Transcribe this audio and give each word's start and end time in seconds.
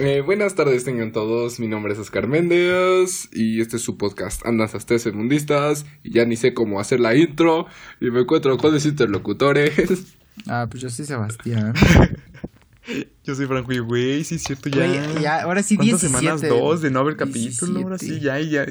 Eh, 0.00 0.20
buenas 0.24 0.54
tardes 0.54 0.84
tengan 0.84 1.10
todos, 1.10 1.58
mi 1.58 1.66
nombre 1.66 1.92
es 1.92 1.98
Oscar 1.98 2.28
Méndez 2.28 3.28
y 3.32 3.60
este 3.60 3.76
es 3.78 3.82
su 3.82 3.96
podcast 3.96 4.46
Andas 4.46 4.72
Tres 4.86 5.12
Mundistas 5.12 5.86
y 6.04 6.12
ya 6.12 6.24
ni 6.24 6.36
sé 6.36 6.54
cómo 6.54 6.78
hacer 6.78 7.00
la 7.00 7.16
intro 7.16 7.66
y 8.00 8.10
me 8.12 8.20
encuentro 8.20 8.56
con 8.58 8.74
mis 8.74 8.86
interlocutores. 8.86 10.16
Ah, 10.46 10.68
pues 10.70 10.80
yo 10.84 10.88
soy 10.88 11.04
Sebastián. 11.04 11.74
Yo 13.24 13.34
soy 13.34 13.46
Franco 13.46 13.72
y 13.72 13.80
güey, 13.80 14.22
sí 14.22 14.36
es 14.36 14.44
cierto, 14.44 14.68
ya. 14.70 14.86
Güey, 14.86 15.20
ya, 15.20 15.42
ahora 15.42 15.64
sí 15.64 15.76
¿Cuántas 15.76 16.00
17. 16.00 16.20
semanas? 16.20 16.48
Dos 16.48 16.80
de 16.80 16.90
no 16.92 17.00
haber 17.00 17.16
capítulo, 17.16 17.80
ahora 17.80 17.96
17. 17.96 18.14
sí, 18.14 18.24
ya, 18.24 18.38
ya. 18.38 18.64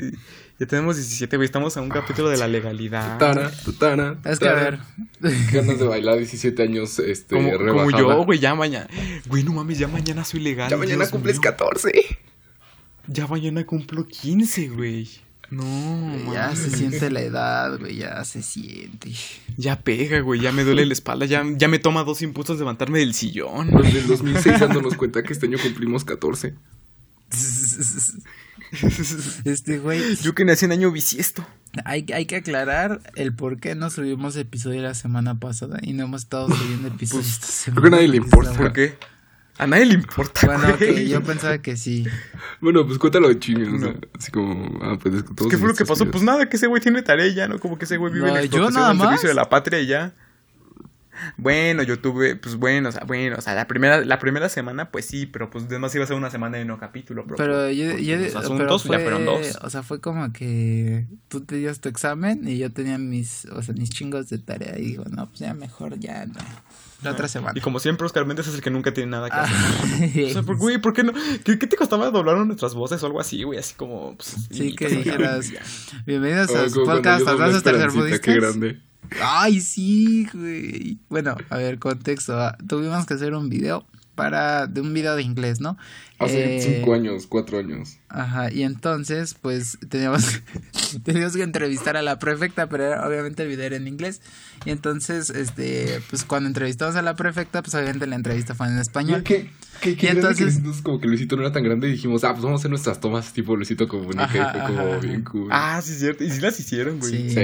Ya 0.60 0.66
tenemos 0.66 0.96
17, 0.96 1.38
güey, 1.38 1.46
estamos 1.46 1.78
a 1.78 1.82
un 1.82 1.90
capítulo 1.90 2.30
de 2.30 2.38
la 2.38 2.48
legalidad. 2.48 3.14
Tutara, 3.14 3.52
tutara, 3.64 4.18
Es 4.26 4.40
que 4.40 4.48
a 4.50 4.54
ver. 4.54 4.80
Ganas 5.52 5.78
de 5.78 5.86
bailar 5.86 6.18
17 6.18 6.64
años, 6.64 6.98
este, 6.98 7.36
Como, 7.36 7.92
yo, 7.92 8.24
güey, 8.26 8.40
ya 8.40 8.56
mañana. 8.56 8.88
Güey, 9.28 9.44
no 9.44 9.54
mames, 9.54 9.78
ya 9.78 9.88
mañana 9.88 10.24
soy 10.24 10.40
legal. 10.40 10.70
Ya 10.70 10.78
mañana 10.78 11.04
Dios 11.04 11.10
cumples 11.12 11.36
mío. 11.36 11.42
14. 11.44 11.92
Ya 13.06 13.28
mañana 13.28 13.66
cumplo 13.68 14.08
15, 14.08 14.70
güey. 14.70 15.08
No, 15.52 15.64
Ya 16.34 16.48
mames. 16.48 16.60
se 16.60 16.72
siente 16.72 17.12
la 17.12 17.22
edad, 17.22 17.80
güey, 17.80 17.98
ya 17.98 18.26
se 18.26 18.42
siente. 18.42 19.12
Ya 19.58 19.80
pega, 19.82 20.22
güey, 20.22 20.42
ya 20.42 20.52
me 20.52 20.64
duele 20.64 20.88
la 20.88 20.94
espalda, 20.94 21.28
ya, 21.28 21.46
ya 21.56 21.68
me 21.68 21.78
toma 21.78 22.04
dos 22.04 22.24
impulsos 22.24 22.58
levantarme 22.58 22.98
del 22.98 23.14
sillón. 23.14 23.70
Los 23.72 23.94
del 23.94 24.08
2006 24.08 24.60
dándonos 24.60 24.96
cuenta 24.96 25.22
que 25.22 25.34
este 25.34 25.46
año 25.46 25.60
cumplimos 25.62 26.04
14. 26.04 26.56
Este, 29.46 29.80
güey, 29.80 30.16
Yo 30.18 30.34
que 30.36 30.46
nací 30.46 30.66
en 30.66 30.72
año 30.72 30.92
bisiesto. 30.92 31.46
hay, 31.86 32.06
hay 32.14 32.26
que 32.26 32.38
aclarar 32.38 33.02
el 33.16 33.34
por 33.34 33.60
qué 33.60 33.76
no 33.76 33.90
subimos 33.90 34.36
episodio 34.36 34.82
la 34.82 34.94
semana 34.94 35.40
pasada 35.40 35.80
y 35.82 35.94
no 35.94 36.04
hemos 36.06 36.24
estado 36.24 36.50
subiendo 36.50 36.88
episodios 36.94 37.28
esta 37.28 37.48
semana. 37.48 37.82
creo 37.82 37.92
que 37.92 37.96
a 37.96 37.98
nadie 38.00 38.08
le 38.10 38.18
importa. 38.18 38.54
¿Por 38.54 38.74
qué? 38.74 38.98
A 39.60 39.66
nadie 39.66 39.86
le 39.88 39.94
importa, 39.96 40.46
Bueno, 40.46 40.70
ok, 40.70 40.78
güey. 40.80 41.08
yo 41.10 41.24
pensaba 41.24 41.58
que 41.58 41.76
sí. 41.78 42.06
Bueno, 42.62 42.86
pues 42.86 43.00
cuéntalo 43.00 43.28
de 43.28 43.36
o 43.36 43.40
sea, 43.80 43.92
No. 43.92 44.00
así 44.18 44.32
como, 44.32 44.80
ah, 44.84 44.98
pues 45.02 45.16
es 45.16 45.24
que 45.24 45.34
todos 45.34 45.50
¿Qué 45.52 45.58
fue 45.58 45.68
lo 45.70 45.74
que 45.74 45.84
pasó? 45.86 46.04
videos. 46.04 46.12
Pues 46.14 46.24
nada, 46.24 46.48
que 46.48 46.58
ese 46.58 46.68
güey 46.68 46.82
tiene 46.82 47.02
tarea 47.02 47.28
ya, 47.34 47.48
¿no? 47.48 47.60
Como 47.60 47.78
que 47.80 47.86
ese 47.86 47.98
güey 47.98 48.14
vive 48.14 48.28
No, 48.28 48.36
en 48.38 48.44
la 48.44 48.46
yo 48.46 48.70
nada 48.70 48.94
servicio 48.96 49.30
de 49.30 49.36
la 49.36 49.50
patria 49.50 49.80
y 49.80 49.88
ya. 49.88 50.14
Bueno, 51.38 51.84
yo 51.84 52.00
tuve, 52.00 52.36
pues 52.36 52.56
bueno, 52.56 52.90
o 52.90 52.92
sea, 52.92 53.04
bueno, 53.06 53.36
o 53.38 53.42
sea, 53.42 53.54
la 53.56 53.68
primera, 53.68 54.04
la 54.06 54.20
primera 54.20 54.50
semana, 54.50 54.92
pues 54.92 55.06
sí, 55.06 55.26
pero 55.26 55.50
pues 55.50 55.66
además 55.66 55.94
iba 55.96 56.04
a 56.04 56.08
ser 56.08 56.16
una 56.16 56.30
semana 56.30 56.58
de 56.58 56.66
no 56.66 56.78
capítulo, 56.80 57.24
bro. 57.24 57.36
Pero 57.38 57.70
yo, 57.72 57.90
Porque 57.92 58.06
yo 58.06 58.16
los 58.18 58.28
pero 58.28 58.40
asuntos 58.40 58.84
fue, 58.84 58.98
ya 58.98 59.04
fueron 59.04 59.26
dos. 59.26 59.58
o 59.62 59.70
sea, 59.70 59.84
fue 59.84 60.00
como 60.02 60.32
que 60.34 61.08
tú 61.28 61.42
tenías 61.42 61.80
tu 61.80 61.90
examen 61.90 62.48
y 62.48 62.58
yo 62.58 62.72
tenía 62.72 62.98
mis, 62.98 63.46
o 63.46 63.62
sea, 63.62 63.74
mis 63.74 63.90
chingos 63.90 64.30
de 64.30 64.38
tarea 64.38 64.78
y 64.78 64.84
digo, 64.86 65.04
no, 65.10 65.28
pues 65.28 65.40
ya 65.40 65.54
mejor 65.54 66.00
ya, 66.00 66.26
no. 66.26 66.34
La 67.04 67.12
otra 67.12 67.28
semana. 67.28 67.54
Y 67.56 67.62
como 67.62 67.80
siempre, 67.80 68.08
Oscar 68.08 68.26
Méndez 68.26 68.48
es 68.48 68.56
el 68.56 68.62
que 68.62 68.72
nunca 68.72 68.92
tiene 68.92 69.12
nada 69.12 69.30
que 69.30 69.36
hacer. 69.36 69.56
Ah, 69.56 70.28
O 70.30 70.34
sea, 70.34 70.42
por- 70.42 70.58
güey, 70.58 70.80
¿por 70.80 70.94
qué 70.94 71.04
no? 71.04 71.14
¿Qué, 71.44 71.60
qué 71.60 71.68
te 71.68 71.76
costaba 71.76 72.10
doblar 72.10 72.38
nuestras 72.38 72.74
voces 72.74 73.04
o 73.04 73.06
algo 73.06 73.20
así, 73.22 73.44
güey? 73.44 73.60
Así 73.60 73.76
como, 73.76 74.16
pues, 74.16 74.36
Sí, 74.50 74.70
y- 74.70 74.76
que 74.76 74.88
dijeras, 74.88 75.52
bienvenidos 76.08 76.50
Ah, 76.56 76.64
a 76.64 76.70
su 76.70 76.84
podcast 76.84 77.28
Abrazos 77.28 77.58
Esperancita, 77.58 78.20
Qué 78.20 78.34
grande. 78.34 78.82
Ay, 79.22 79.62
sí, 79.62 80.28
güey. 80.34 80.98
Bueno, 81.10 81.36
a 81.50 81.58
ver, 81.58 81.80
contexto. 81.80 82.40
ah, 82.40 82.58
Tuvimos 82.68 83.06
que 83.06 83.14
hacer 83.16 83.34
un 83.34 83.50
video 83.50 83.86
para, 84.16 84.66
de 84.66 84.82
un 84.82 84.94
video 84.96 85.16
de 85.16 85.22
inglés, 85.22 85.62
¿no? 85.62 85.78
Hace 86.18 86.58
Eh, 86.58 86.62
cinco 86.62 86.96
años, 86.96 87.28
cuatro 87.28 87.60
años. 87.60 87.98
Ajá, 88.10 88.52
y 88.52 88.64
entonces, 88.64 89.36
pues, 89.40 89.78
teníamos, 89.90 90.42
teníamos 91.04 91.36
que 91.36 91.44
entrevistar 91.44 91.96
a 91.98 92.02
la 92.02 92.18
prefecta, 92.18 92.68
pero 92.68 92.84
era- 92.86 93.08
obviamente 93.08 93.44
el 93.44 93.50
video 93.50 93.66
era 93.66 93.76
en 93.76 93.88
inglés. 93.88 94.22
Y 94.66 94.72
entonces, 94.72 95.30
este, 95.30 96.02
pues, 96.10 96.24
cuando 96.24 96.48
entrevistamos 96.48 96.96
a 96.96 97.04
la 97.04 97.16
prefecta, 97.16 97.62
pues, 97.62 97.76
obviamente 97.76 98.08
la 98.08 98.16
entrevista 98.16 98.56
fue 98.56 98.66
en 98.68 98.80
español. 98.80 99.22
¿Qué, 99.22 99.52
qué, 99.82 99.82
qué 99.82 99.90
Y 99.92 99.96
que 99.96 100.10
entonces- 100.10 100.62
como 100.82 101.00
que 101.00 101.08
Luisito 101.08 101.36
no 101.36 101.44
era 101.44 101.52
tan 101.52 101.64
grande 101.64 101.88
y 101.88 101.92
dijimos, 101.92 102.24
ah, 102.24 102.32
pues 102.32 102.42
vamos 102.44 102.60
a 102.60 102.62
hacer 102.62 102.72
nuestras 102.72 103.00
tomas 103.00 103.32
tipo 103.34 103.56
Luisito 103.56 103.88
Comunica 103.88 104.30
y 104.34 104.38
Ajá, 104.40 104.52
fue 104.54 104.62
como 104.76 104.80
ajá, 104.94 104.98
bien 104.98 105.24
cool. 105.24 105.48
Ah, 105.52 105.80
sí, 105.84 105.92
es 105.92 106.00
cierto. 106.00 106.24
Y 106.24 106.32
sí 106.32 106.42
las 106.42 106.60
hicieron, 106.60 106.98
güey. 106.98 107.12
Sí. 107.12 107.30
Sí. 107.30 107.38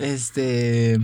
Este. 0.00 0.98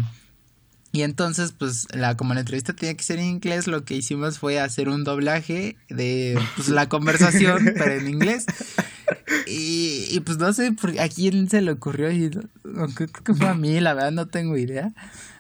Y 0.93 1.03
entonces, 1.03 1.53
pues, 1.53 1.87
la, 1.95 2.17
como 2.17 2.33
la 2.33 2.41
entrevista 2.41 2.73
tenía 2.73 2.97
que 2.97 3.05
ser 3.05 3.19
en 3.19 3.27
inglés, 3.27 3.67
lo 3.67 3.85
que 3.85 3.95
hicimos 3.95 4.39
fue 4.39 4.59
hacer 4.59 4.89
un 4.89 5.05
doblaje 5.05 5.77
de 5.91 6.39
pues, 6.57 6.69
la 6.69 6.89
conversación, 6.89 7.73
pero 7.77 7.93
en 7.93 8.09
inglés. 8.09 8.47
Y, 9.47 10.07
y 10.11 10.21
pues 10.21 10.39
no 10.39 10.53
sé 10.53 10.73
por, 10.73 10.99
a 10.99 11.09
quién 11.09 11.51
se 11.51 11.61
le 11.61 11.73
ocurrió, 11.73 12.11
y 12.11 12.31
creo 12.95 13.09
que 13.09 13.35
fue 13.35 13.49
a 13.49 13.55
mí, 13.55 13.81
la 13.81 13.95
verdad 13.95 14.13
no 14.13 14.27
tengo 14.27 14.57
idea, 14.57 14.93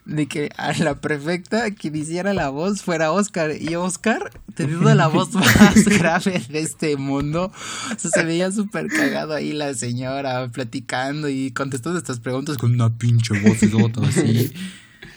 de 0.04 0.26
que 0.26 0.50
a 0.56 0.72
la 0.78 1.00
prefecta 1.00 1.70
quien 1.72 1.96
hiciera 1.96 2.32
la 2.32 2.48
voz 2.48 2.82
fuera 2.82 3.12
Oscar. 3.12 3.52
Y 3.60 3.74
Oscar, 3.74 4.30
teniendo 4.54 4.94
la 4.94 5.08
voz 5.08 5.32
más 5.34 5.84
grave 5.84 6.42
de 6.48 6.60
este 6.60 6.96
mundo, 6.96 7.52
o 7.52 7.98
sea, 7.98 8.10
se 8.10 8.24
veía 8.24 8.50
súper 8.52 8.86
cagado 8.88 9.34
ahí 9.34 9.52
la 9.52 9.74
señora 9.74 10.48
platicando 10.48 11.28
y 11.28 11.50
contestando 11.50 11.98
estas 11.98 12.20
preguntas 12.20 12.56
con 12.56 12.72
una 12.72 12.96
pinche 12.96 13.38
voz 13.40 13.58
así. 14.08 14.52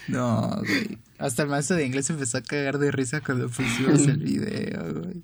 No, 0.07 0.57
güey. 0.59 0.97
Hasta 1.19 1.44
el 1.44 1.50
maestro 1.50 1.75
de 1.75 1.86
inglés 1.86 2.09
empezó 2.09 2.38
a 2.38 2.41
cagar 2.41 2.80
de 2.80 2.91
risa 2.91 3.22
cuando 3.22 3.47
pusimos 3.50 4.07
el 4.07 4.18
video, 4.18 5.01
güey. 5.01 5.24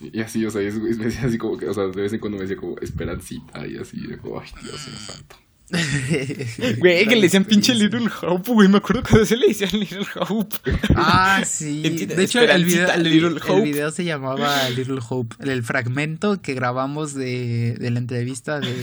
Y 0.00 0.20
así, 0.20 0.44
o 0.44 0.50
sea, 0.50 0.60
me 0.60 0.90
decía 0.90 1.26
así 1.26 1.38
como 1.38 1.56
que, 1.56 1.68
o 1.68 1.74
sea, 1.74 1.84
de 1.84 2.02
vez 2.02 2.12
en 2.12 2.20
cuando 2.20 2.36
me 2.36 2.42
decía 2.42 2.56
como 2.56 2.76
esperancita 2.78 3.66
y 3.66 3.78
así, 3.78 4.06
de 4.06 4.18
como, 4.18 4.40
ay, 4.40 4.48
Dios 4.62 4.86
mío 4.88 4.98
santo. 4.98 5.36
Güey, 6.78 7.08
que 7.08 7.16
le 7.16 7.22
decían 7.22 7.44
pinche 7.44 7.74
Little 7.74 8.08
Hope, 8.22 8.52
güey. 8.52 8.68
Me 8.68 8.78
acuerdo 8.78 9.02
cuando 9.02 9.26
se 9.26 9.36
le 9.36 9.48
decían 9.48 9.70
Little 9.72 10.06
Hope. 10.28 10.56
Ah, 10.94 11.42
sí. 11.46 11.82
De 11.82 12.22
hecho, 12.22 12.40
el 12.40 12.64
video, 12.64 12.90
el, 12.92 13.02
Little 13.02 13.28
el 13.28 13.36
Hope. 13.38 13.62
video 13.62 13.90
se 13.90 14.04
llamaba 14.04 14.68
Little 14.70 15.00
Hope. 15.08 15.36
El, 15.40 15.50
el 15.50 15.62
fragmento 15.64 16.40
que 16.40 16.54
grabamos 16.54 17.14
de, 17.14 17.76
de 17.78 17.90
la 17.90 17.98
entrevista 17.98 18.60
de, 18.60 18.74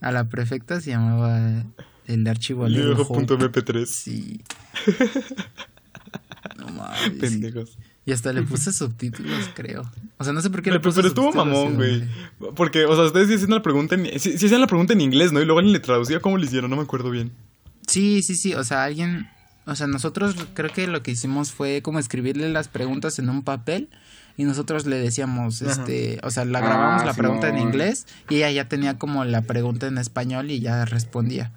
a 0.00 0.10
la 0.10 0.28
prefecta 0.28 0.80
se 0.80 0.90
llamaba 0.90 1.64
el 2.06 2.26
archivo 2.26 2.66
Little 2.66 2.94
Hope. 3.06 3.20
Little.mp3. 3.20 3.86
Sí. 3.86 4.40
No 6.58 6.68
mames. 6.68 7.10
Pendejos. 7.20 7.78
Y 8.04 8.12
hasta 8.12 8.32
le 8.32 8.42
puse 8.42 8.72
subtítulos, 8.72 9.50
creo. 9.54 9.82
O 10.18 10.24
sea, 10.24 10.32
no 10.32 10.40
sé 10.40 10.50
por 10.50 10.60
qué 10.60 10.70
Pero, 10.70 10.74
le 10.76 10.80
puse 10.80 10.96
pero 10.96 11.08
estuvo 11.08 11.32
mamón, 11.32 11.76
güey. 11.76 12.02
Porque, 12.56 12.84
o 12.84 12.96
sea, 12.96 13.04
ustedes 13.04 13.28
sí 13.28 13.34
hacían 13.34 13.50
la 13.50 13.62
pregunta 13.62 13.94
en... 13.94 14.18
Sí, 14.18 14.36
sí 14.38 14.46
hacían 14.46 14.60
la 14.60 14.66
pregunta 14.66 14.92
en 14.92 15.00
inglés, 15.00 15.32
¿no? 15.32 15.40
Y 15.40 15.44
luego 15.44 15.60
alguien 15.60 15.72
le 15.72 15.80
traducía 15.80 16.18
cómo 16.20 16.36
le 16.36 16.46
hicieron, 16.46 16.68
no 16.70 16.76
me 16.76 16.82
acuerdo 16.82 17.10
bien. 17.10 17.30
Sí, 17.86 18.22
sí, 18.22 18.34
sí. 18.34 18.54
O 18.54 18.64
sea, 18.64 18.82
alguien. 18.84 19.28
O 19.66 19.76
sea, 19.76 19.86
nosotros 19.86 20.34
creo 20.54 20.72
que 20.72 20.88
lo 20.88 21.04
que 21.04 21.12
hicimos 21.12 21.52
fue 21.52 21.82
como 21.82 22.00
escribirle 22.00 22.48
las 22.50 22.66
preguntas 22.66 23.20
en 23.20 23.28
un 23.28 23.42
papel. 23.42 23.88
Y 24.36 24.44
nosotros 24.44 24.86
le 24.86 24.96
decíamos, 24.96 25.62
Ajá. 25.62 25.70
este, 25.70 26.18
o 26.24 26.30
sea, 26.30 26.44
la 26.44 26.58
Ah, 26.58 26.62
grabamos 26.62 27.04
la 27.04 27.14
pregunta 27.14 27.48
en 27.50 27.58
inglés 27.58 28.06
y 28.30 28.36
ella 28.36 28.50
ya 28.50 28.68
tenía 28.68 28.98
como 28.98 29.24
la 29.24 29.42
pregunta 29.42 29.86
en 29.86 29.98
español 29.98 30.50
y 30.50 30.58
ya 30.60 30.84
respondía. 30.86 31.52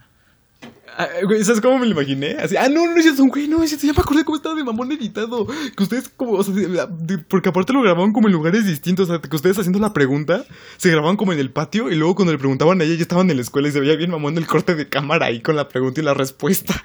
Ah, 0.97 1.07
güey, 1.23 1.43
¿sabes 1.43 1.59
cómo 1.59 1.77
me 1.77 1.85
lo 1.85 1.91
imaginé? 1.91 2.37
Así, 2.39 2.55
ah, 2.55 2.69
no, 2.69 2.85
no 2.85 2.95
es 2.95 3.03
cierto, 3.03 3.23
güey, 3.25 3.47
no 3.49 3.61
es 3.61 3.79
ya 3.81 3.91
me 3.91 3.99
acordé 3.99 4.23
cómo 4.23 4.37
estaba 4.37 4.55
de 4.55 4.63
mamón 4.63 4.91
editado. 4.93 5.45
Que 5.75 5.83
ustedes 5.83 6.07
como, 6.09 6.31
o 6.33 6.43
sea, 6.43 6.53
de- 6.53 7.17
porque 7.17 7.49
aparte 7.49 7.73
lo 7.73 7.81
grababan 7.81 8.13
como 8.13 8.27
en 8.27 8.33
lugares 8.33 8.65
distintos, 8.65 9.09
o 9.09 9.13
sea, 9.13 9.21
que 9.21 9.35
ustedes 9.35 9.57
haciendo 9.59 9.79
la 9.79 9.91
pregunta, 9.91 10.45
se 10.77 10.89
grababan 10.89 11.17
como 11.17 11.33
en 11.33 11.39
el 11.39 11.51
patio 11.51 11.91
y 11.91 11.95
luego 11.95 12.15
cuando 12.15 12.31
le 12.31 12.37
preguntaban 12.39 12.79
a 12.79 12.83
ella 12.85 12.95
ya 12.95 13.01
estaban 13.01 13.29
en 13.29 13.35
la 13.35 13.41
escuela 13.41 13.67
y 13.67 13.71
se 13.73 13.79
veía 13.81 13.95
bien 13.97 14.09
mamón 14.11 14.37
el 14.37 14.47
corte 14.47 14.73
de 14.75 14.87
cámara 14.87 15.25
ahí 15.25 15.41
con 15.41 15.55
la 15.57 15.67
pregunta 15.67 15.99
y 15.99 16.03
la 16.05 16.13
respuesta. 16.13 16.81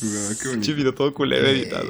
Qué 0.00 0.48
bonito. 0.48 0.60
Che, 0.66 0.72
video 0.74 0.94
todo 0.94 1.14
culero 1.14 1.46
editado. 1.46 1.84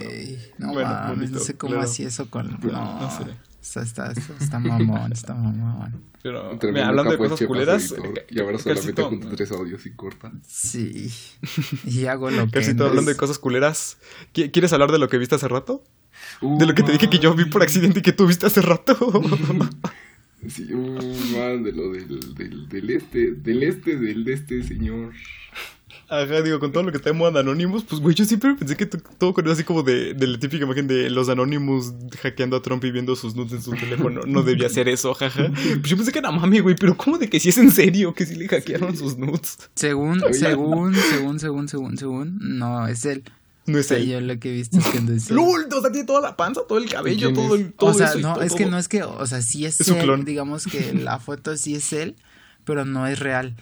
No 0.59 0.73
Bueno, 0.73 0.91
bonito, 1.09 1.39
no 1.39 1.41
sé 1.41 1.57
cómo 1.57 1.73
claro. 1.73 1.89
hacía 1.89 2.09
eso 2.09 2.29
con. 2.31 2.59
No, 2.63 3.01
no 3.01 3.11
sé. 3.11 3.25
Está, 3.63 3.83
está, 3.83 4.11
está, 4.13 4.35
está 4.41 4.59
mamón, 4.59 5.13
está 5.13 5.35
mamón. 5.35 6.03
Pero, 6.23 6.59
mira, 6.73 6.89
hablando 6.89 7.13
de 7.13 7.19
cosas 7.19 7.41
culeras, 7.47 7.95
Y 8.29 8.41
ahora 8.41 8.59
solamente 8.59 9.03
junto 9.03 9.29
tres 9.29 9.51
audios 9.53 9.87
y 9.87 9.91
corta. 9.93 10.33
Sí. 10.47 11.11
Y 11.85 12.07
hago 12.07 12.31
lo 12.31 12.47
que. 12.47 12.53
Casi 12.53 12.75
todo 12.75 12.89
hablando 12.89 13.11
de 13.11 13.17
cosas 13.17 13.39
culeras. 13.39 13.99
¿Qui- 14.35 14.51
¿Quieres 14.53 14.73
hablar 14.73 14.91
de 14.93 14.99
lo 14.99 15.09
que 15.09 15.19
viste 15.19 15.35
hace 15.37 15.49
rato? 15.49 15.83
De 16.41 16.67
lo 16.67 16.75
que 16.75 16.83
te 16.83 16.93
dije 16.93 17.09
que 17.09 17.19
yo 17.19 17.35
vi 17.35 17.45
por 17.47 17.63
accidente 17.63 18.01
y 18.01 18.03
que 18.03 18.13
tú 18.13 18.27
viste 18.27 18.47
hace 18.47 18.63
rato. 18.63 18.97
Sí, 20.49 20.65
uh, 20.75 21.37
man, 21.37 21.63
de 21.63 21.71
lo 21.71 21.93
del, 21.93 22.35
del, 22.35 22.69
del 22.69 22.91
este, 22.91 23.31
del 23.31 23.63
este, 23.63 23.97
del 23.97 24.25
de 24.25 24.33
este 24.33 24.63
señor. 24.65 25.13
Ajá, 26.15 26.43
digo, 26.43 26.61
con 26.61 26.73
todo 26.73 26.83
lo 26.83 26.91
que 26.91 26.99
está 26.99 27.09
de 27.11 27.15
moda 27.17 27.31
de 27.31 27.41
Anonymous, 27.41 27.85
pues 27.85 28.01
güey, 28.03 28.15
yo 28.15 28.25
siempre 28.27 28.55
pensé 28.55 28.77
que 28.77 28.85
todo 28.85 29.33
con 29.33 29.49
así 29.49 29.65
como 29.65 29.83
de, 29.83 30.13
de 30.13 30.27
la 30.27 30.39
típica 30.39 30.65
imagen 30.65 30.87
de 30.87 31.09
los 31.09 31.29
Anonymous 31.31 31.93
hackeando 32.21 32.57
a 32.57 32.63
Trump 32.63 32.85
y 32.85 32.91
viendo 32.91 33.17
sus 33.17 33.35
nudes 33.35 33.53
en 33.53 33.63
su 33.63 33.71
teléfono. 33.71 34.21
No 34.27 34.43
debía 34.43 34.69
ser 34.69 34.89
eso, 34.89 35.15
jaja. 35.15 35.51
Pues 35.53 35.83
yo 35.85 35.97
pensé 35.97 36.13
que 36.13 36.19
era 36.19 36.31
mami, 36.31 36.61
güey, 36.61 36.77
pero 36.77 36.97
¿cómo 36.97 37.17
de 37.17 37.31
que 37.31 37.41
si 37.41 37.49
es 37.49 37.57
en 37.57 37.71
serio 37.71 38.13
que 38.13 38.27
si 38.27 38.35
le 38.35 38.47
hackearon 38.47 38.95
sus 38.97 39.17
nudes? 39.17 39.59
Según, 39.75 40.23
Oye. 40.23 40.35
según, 40.35 40.95
según, 40.95 41.41
según, 41.41 41.69
según, 41.69 41.97
según. 41.97 42.39
No, 42.59 42.87
es 42.87 43.05
él. 43.07 43.23
No 43.65 43.79
O 43.79 43.81
es 43.81 43.87
sea, 43.87 43.97
él. 43.97 44.07
yo 44.09 44.21
lo 44.21 44.39
que 44.39 44.51
he 44.51 44.53
visto 44.55 44.79
es 44.79 44.87
que 44.89 45.01
no 45.01 45.13
es 45.13 45.31
él. 45.31 45.37
¡Lul! 45.37 45.67
O 45.75 45.81
sea, 45.81 45.91
tiene 45.93 46.07
toda 46.07 46.21
la 46.21 46.37
panza, 46.37 46.61
todo 46.69 46.79
el 46.79 46.91
cabello, 46.91 47.33
¿Quién 47.33 47.35
todo 47.47 47.55
el. 47.55 47.73
Todo 47.73 47.91
o 47.91 47.95
sea, 47.95 48.09
eso 48.09 48.19
no, 48.19 48.35
todo- 48.35 48.43
es 48.43 48.55
que 48.55 48.67
no 48.67 48.77
es 48.77 48.89
que, 48.89 49.03
o 49.03 49.25
sea, 49.27 49.41
sí 49.41 49.65
es, 49.65 49.81
él, 49.89 49.97
clon. 50.03 50.25
digamos 50.27 50.65
que 50.67 50.93
la 50.93 51.19
foto 51.21 51.57
sí 51.57 51.75
es 51.77 51.93
él, 51.95 52.17
pero 52.65 52.85
no 52.85 53.07
es 53.07 53.19
real. 53.19 53.55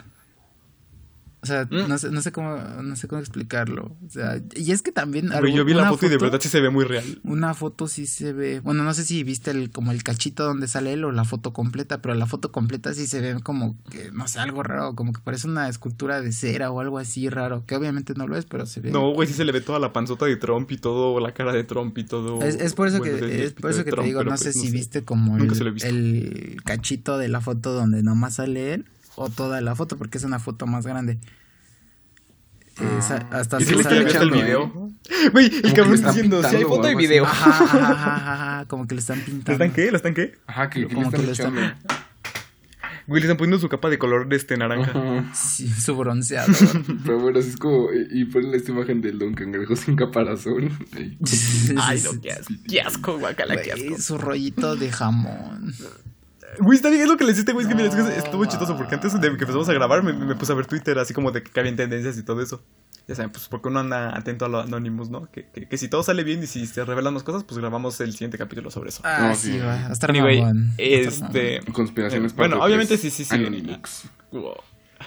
O 1.43 1.47
sea, 1.47 1.65
Mm. 1.65 1.89
no 1.89 1.97
sé, 1.99 2.11
no 2.11 2.21
sé 2.21 2.33
cómo, 2.33 2.57
no 2.83 2.97
sé 2.97 3.09
cómo 3.09 3.21
explicarlo. 3.21 3.97
O 4.07 4.11
sea, 4.11 4.41
y 4.55 4.73
es 4.73 4.83
que 4.83 4.93
también. 4.93 5.31
Güey, 5.41 5.55
yo 5.55 5.65
vi 5.65 5.73
la 5.73 5.89
foto, 5.89 6.07
y 6.07 6.11
de 6.11 6.19
verdad 6.19 6.39
sí 6.41 6.49
se 6.51 6.61
ve 6.61 6.69
muy 6.69 6.85
real. 6.85 7.05
Una 7.25 7.55
foto 7.55 7.89
sí 7.89 8.07
se 8.07 8.33
ve. 8.35 8.61
Bueno, 8.61 8.85
no 8.85 8.93
sé 8.93 9.05
si 9.05 9.25
viste 9.25 9.51
el, 9.51 9.71
como 9.71 9.91
el 9.93 10.03
cachito 10.03 10.45
donde 10.45 10.69
sale 10.69 10.93
él 10.93 11.05
o 11.05 11.13
la 11.13 11.25
foto 11.25 11.53
completa, 11.53 12.03
pero 12.03 12.15
la 12.15 12.27
foto 12.27 12.53
completa 12.53 12.93
sí 12.93 13.07
se 13.07 13.21
ve 13.21 13.41
como 13.43 13.77
que, 13.91 14.11
no 14.13 14.29
sé, 14.29 14.39
algo 14.39 14.63
raro, 14.63 14.95
como 14.95 15.13
que 15.15 15.21
parece 15.23 15.49
una 15.49 15.69
escultura 15.69 16.21
de 16.21 16.33
cera 16.33 16.71
o 16.71 16.81
algo 16.81 16.99
así 16.99 17.29
raro, 17.31 17.65
que 17.67 17.75
obviamente 17.75 18.13
no 18.15 18.27
lo 18.27 18.37
es, 18.37 18.45
pero 18.45 18.67
se 18.67 18.81
ve. 18.81 18.91
No, 18.91 19.11
güey, 19.13 19.27
sí 19.27 19.35
se 19.35 19.45
le 19.45 19.53
ve 19.53 19.63
toda 19.63 19.79
la 19.79 19.93
panzota 19.95 20.27
de 20.27 20.37
Trump 20.37 20.71
y 20.71 20.77
todo, 20.77 21.19
la 21.21 21.33
cara 21.33 21.53
de 21.53 21.65
Trump 21.65 21.97
y 21.97 22.05
todo. 22.05 22.43
Es, 22.43 22.57
es 22.57 22.75
por 22.75 22.89
eso 22.89 22.99
bueno, 22.99 23.19
que, 23.19 23.45
es 23.45 23.53
por 23.55 23.71
eso 23.71 23.83
que 23.85 23.93
te 23.93 24.03
digo, 24.03 24.23
no 24.25 24.31
pues, 24.31 24.41
sé 24.41 24.53
si 24.53 24.71
viste 24.71 25.05
como 25.05 25.39
el, 25.39 25.51
el 25.83 26.63
cachito 26.65 27.17
de 27.17 27.29
la 27.29 27.41
foto 27.41 27.73
donde 27.73 28.03
nomás 28.03 28.35
sale 28.35 28.75
él 28.75 28.85
o 29.17 29.29
toda 29.31 29.61
la 29.61 29.75
foto, 29.75 29.97
porque 29.97 30.19
es 30.19 30.25
una 30.25 30.39
foto 30.39 30.67
más 30.67 30.87
grande. 30.87 31.19
Esa- 32.99 33.27
hasta 33.31 33.61
¿Y 33.61 33.65
si 33.65 33.75
le 33.75 33.81
está 33.83 33.97
el 33.97 34.07
echando, 34.07 34.35
video? 34.35 34.91
Güey, 35.33 35.47
el 35.47 35.63
le 35.63 35.73
cabrón 35.75 35.95
están 35.95 36.15
diciendo, 36.15 36.43
si 36.43 36.57
hay 36.57 36.63
foto 36.65 36.87
así. 36.87 36.95
video. 36.97 37.25
Ajá, 37.27 37.51
ajá, 37.51 37.65
ajá, 37.65 37.93
ajá, 37.93 38.33
ajá, 38.57 38.65
como 38.69 38.87
que 38.87 38.95
le 38.95 39.01
están 39.01 39.19
¿La 39.19 39.25
pintando. 39.27 39.53
están 39.53 39.73
qué? 39.75 39.91
¿La 39.91 39.97
están 39.99 40.15
qué? 40.15 40.39
Ajá, 40.47 40.71
que, 40.71 40.87
que 40.87 40.95
Como 40.95 41.11
le 41.11 41.17
que 41.25 41.31
están 41.33 41.55
lo 41.55 41.61
están-. 41.61 41.77
Güey, 43.07 43.21
le 43.23 43.27
están 43.27 43.37
poniendo 43.39 43.59
su 43.59 43.69
capa 43.69 43.91
de 43.91 43.99
color 43.99 44.29
de 44.29 44.37
este 44.37 44.57
naranja. 44.57 44.93
Sí, 45.35 45.69
su 45.69 45.97
bronceado. 45.97 46.51
Pero 47.05 47.19
bueno, 47.19 47.41
así 47.41 47.49
es 47.51 47.57
como. 47.57 47.89
Y 47.93 48.25
ponen 48.27 48.55
esta 48.55 48.71
imagen 48.71 49.01
del 49.03 49.19
Don 49.19 49.35
Cangrejo 49.35 49.75
sin 49.77 49.97
caparazón. 49.97 50.71
Ay, 51.77 52.03
no, 52.05 52.21
qué 52.21 52.31
asco, 52.33 52.55
qué 52.69 52.81
asco, 52.81 53.19
guacala, 53.19 53.61
qué 53.61 53.73
asco. 53.73 53.99
su 54.01 54.17
rollito 54.17 54.77
de 54.77 54.91
jamón. 54.93 55.75
Güey, 56.59 56.77
está 56.77 56.91
bien, 56.91 57.03
es 57.03 57.09
lo 57.09 57.17
que 57.17 57.25
le 57.25 57.33
hiciste, 57.33 57.53
güey. 57.53 57.65
Es 57.65 57.69
que 57.69 57.75
mira, 57.75 57.89
es 57.89 57.95
que 57.95 58.19
estuvo 58.19 58.45
chistoso 58.45 58.77
porque 58.77 58.95
antes 58.95 59.13
de 59.13 59.21
que 59.21 59.27
empezamos 59.29 59.69
a 59.69 59.73
grabar 59.73 60.03
me, 60.03 60.13
me 60.13 60.35
puse 60.35 60.53
a 60.53 60.57
ver 60.57 60.67
Twitter, 60.67 60.99
así 60.99 61.15
como 61.15 61.31
de 61.31 61.43
que 61.43 61.61
había 61.61 61.75
tendencias 61.77 62.19
y 62.19 62.23
todo 62.23 62.43
eso. 62.43 62.63
Ya 63.07 63.15
saben, 63.15 63.31
pues 63.33 63.49
porque 63.49 63.69
uno 63.69 63.81
anda 63.81 64.17
atento 64.17 64.45
a 64.45 64.49
lo 64.49 64.61
Anonymous, 64.61 65.11
¿no? 65.11 65.31
Que, 65.31 65.49
que, 65.49 65.67
que 65.67 65.79
si 65.79 65.89
todo 65.89 66.03
sale 66.03 66.23
bien 66.23 66.43
y 66.43 66.47
si 66.47 66.67
se 66.67 66.85
revelan 66.85 67.15
más 67.15 67.23
cosas, 67.23 67.45
pues 67.45 67.59
grabamos 67.59 68.01
el 68.01 68.13
siguiente 68.13 68.39
capítulo 68.39 68.71
sobre 68.71 68.91
eso. 68.91 69.01
Ah, 69.05 69.29
No, 69.29 69.35
sí, 69.35 69.59
va. 69.59 69.87
A 69.87 69.93
estar 69.93 70.11
Anyway, 70.11 70.45
este. 70.79 71.61
Conspiraciones 71.73 72.33
eh, 72.33 72.35
Bueno, 72.37 72.63
obviamente 72.63 72.97
sí, 72.99 73.11
sí, 73.11 73.25
sí. 73.25 73.35
Anonymous. 73.35 74.05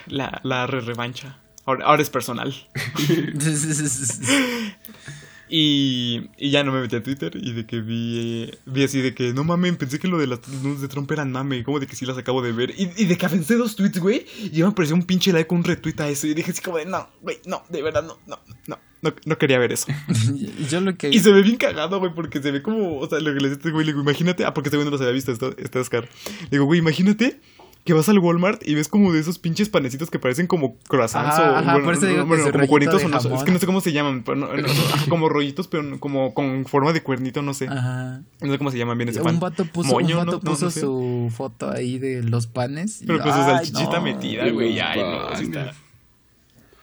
La, 0.07 0.41
la 0.43 0.67
re 0.67 0.81
revancha. 0.81 1.37
Ahora, 1.65 1.85
ahora 1.85 2.01
es 2.01 2.09
personal. 2.09 2.53
Y, 5.55 6.31
y 6.39 6.49
ya 6.49 6.63
no 6.63 6.71
me 6.71 6.81
metí 6.81 6.95
a 6.95 7.03
Twitter 7.03 7.31
y 7.35 7.53
de 7.53 7.67
que 7.67 7.79
vi, 7.79 8.47
eh, 8.49 8.57
vi 8.65 8.85
así 8.85 9.01
de 9.01 9.13
que 9.13 9.33
no 9.33 9.43
mames, 9.43 9.77
pensé 9.77 9.99
que 9.99 10.07
lo 10.07 10.17
de 10.17 10.25
las 10.25 10.47
nudes 10.47 10.81
de 10.81 10.87
Trump 10.87 11.11
eran 11.11 11.31
mame, 11.31 11.63
como 11.63 11.79
de 11.79 11.85
que 11.85 11.95
sí 11.95 12.07
las 12.07 12.17
acabo 12.17 12.41
de 12.41 12.51
ver. 12.51 12.71
Y, 12.71 12.89
y 12.97 13.05
de 13.05 13.15
que 13.19 13.27
avancé 13.27 13.55
dos 13.55 13.75
tweets, 13.75 13.99
güey, 13.99 14.25
y 14.39 14.49
ya 14.49 14.65
me 14.65 14.71
apareció 14.71 14.95
un 14.95 15.03
pinche 15.03 15.31
like, 15.31 15.53
un 15.53 15.63
retweet 15.63 15.93
a 15.99 16.09
eso. 16.09 16.25
Y 16.25 16.33
dije 16.33 16.49
así 16.49 16.61
como 16.63 16.77
de 16.79 16.87
no, 16.87 17.07
güey, 17.21 17.37
no, 17.45 17.61
de 17.69 17.83
verdad, 17.83 18.01
no, 18.01 18.17
no, 18.25 18.39
no, 18.65 18.79
no, 19.03 19.13
no 19.25 19.37
quería 19.37 19.59
ver 19.59 19.73
eso. 19.73 19.85
Yo 20.71 20.81
lo 20.81 20.97
que 20.97 21.09
Y 21.09 21.19
se 21.19 21.31
ve 21.31 21.43
bien 21.43 21.57
cagado, 21.57 21.99
güey, 21.99 22.15
porque 22.15 22.41
se 22.41 22.49
ve 22.49 22.63
como, 22.63 22.97
o 22.97 23.07
sea, 23.07 23.19
lo 23.19 23.31
que 23.35 23.39
le 23.39 23.55
dice, 23.55 23.69
güey, 23.69 23.85
le 23.85 23.91
digo, 23.91 24.01
imagínate, 24.01 24.45
ah, 24.45 24.55
porque 24.55 24.69
este 24.69 24.77
güey 24.77 24.85
no 24.85 24.91
los 24.91 25.01
había 25.01 25.13
visto, 25.13 25.31
está, 25.31 25.51
está 25.59 25.81
Oscar. 25.81 26.09
Le 26.45 26.49
digo, 26.49 26.65
güey, 26.65 26.79
imagínate 26.79 27.39
que 27.83 27.91
vas 27.93 28.07
al 28.07 28.17
Walmart 28.19 28.65
y 28.65 28.75
ves 28.75 28.87
como 28.87 29.11
de 29.11 29.19
esos 29.19 29.39
pinches 29.39 29.67
panecitos 29.67 30.09
que 30.09 30.17
parecen 30.17 30.47
como 30.47 30.77
croissants 30.87 31.33
Ajá, 31.33 31.51
o, 31.51 31.55
ajá, 31.57 31.71
bueno, 31.73 31.85
por 31.85 31.93
eso 31.95 32.05
digo 32.05 32.19
que 32.19 32.27
bueno, 32.27 32.43
ese 32.43 32.51
como 32.53 32.67
cuernitos 32.67 33.03
o 33.03 33.09
no 33.09 33.19
sé, 33.19 33.33
es 33.33 33.43
que 33.43 33.51
no 33.51 33.59
sé 33.59 33.65
cómo 33.65 33.81
se 33.81 33.91
llaman, 33.91 34.23
pero 34.23 34.37
no- 34.37 34.47
no- 34.55 34.67
como 35.09 35.27
rollitos, 35.27 35.67
pero 35.67 35.83
no- 35.83 35.99
como 35.99 36.33
con 36.33 36.65
forma 36.65 36.93
de 36.93 37.03
cuernito, 37.03 37.41
no 37.41 37.53
sé. 37.53 37.67
Ajá. 37.67 38.21
No 38.41 38.51
sé 38.51 38.57
cómo 38.57 38.71
se 38.71 38.77
llaman 38.77 38.97
bien 38.97 39.09
ese 39.09 39.19
pan. 39.19 39.33
Un 39.35 39.39
vato 39.41 39.65
puso, 39.65 39.89
Moño, 39.91 40.19
un 40.19 40.25
no- 40.25 40.31
vato 40.31 40.39
no- 40.45 40.51
puso 40.51 40.65
no 40.65 40.71
sé. 40.71 40.79
su 40.79 41.31
foto 41.35 41.71
ahí 41.71 41.99
de 41.99 42.23
los 42.23 42.47
panes. 42.47 43.01
y 43.01 43.05
Pero 43.05 43.17
yo, 43.17 43.23
con 43.25 43.33
su 43.33 43.39
salchichita 43.39 43.97
no. 43.97 44.01
metida, 44.01 44.49
güey, 44.49 44.79
ay, 44.79 44.99
no, 45.01 45.35
sí 45.35 45.43
está. 45.43 45.73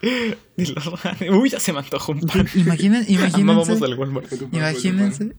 Uy, 1.33 1.51
ya 1.51 1.61
se 1.61 1.73
me 1.73 1.79
antojó 1.81 2.13
un 2.13 2.21
pan. 2.21 2.47
Imaginen, 2.55 3.05
imagínense. 3.09 3.41
Amábamos 3.41 3.83
al 3.83 3.95
Walmart. 3.99 4.27
Imagínense. 4.53 5.33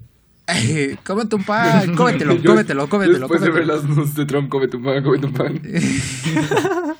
Ay, 0.54 0.98
cómete 1.04 1.36
un 1.36 1.44
pan, 1.44 1.96
cómetelo, 1.96 2.36
Yo- 2.36 2.50
cómetelo, 2.52 2.90
cómetelo. 2.90 3.20
Después 3.20 3.42
de 3.42 3.50
ver 3.50 3.68
las 3.68 3.84
nudes 3.84 4.16
de 4.16 4.26
Trump, 4.26 4.50
cómete 4.50 4.78
un 4.78 4.84
pan, 4.84 5.04
cómete 5.04 5.26
un 5.28 5.34
pan. 5.34 5.62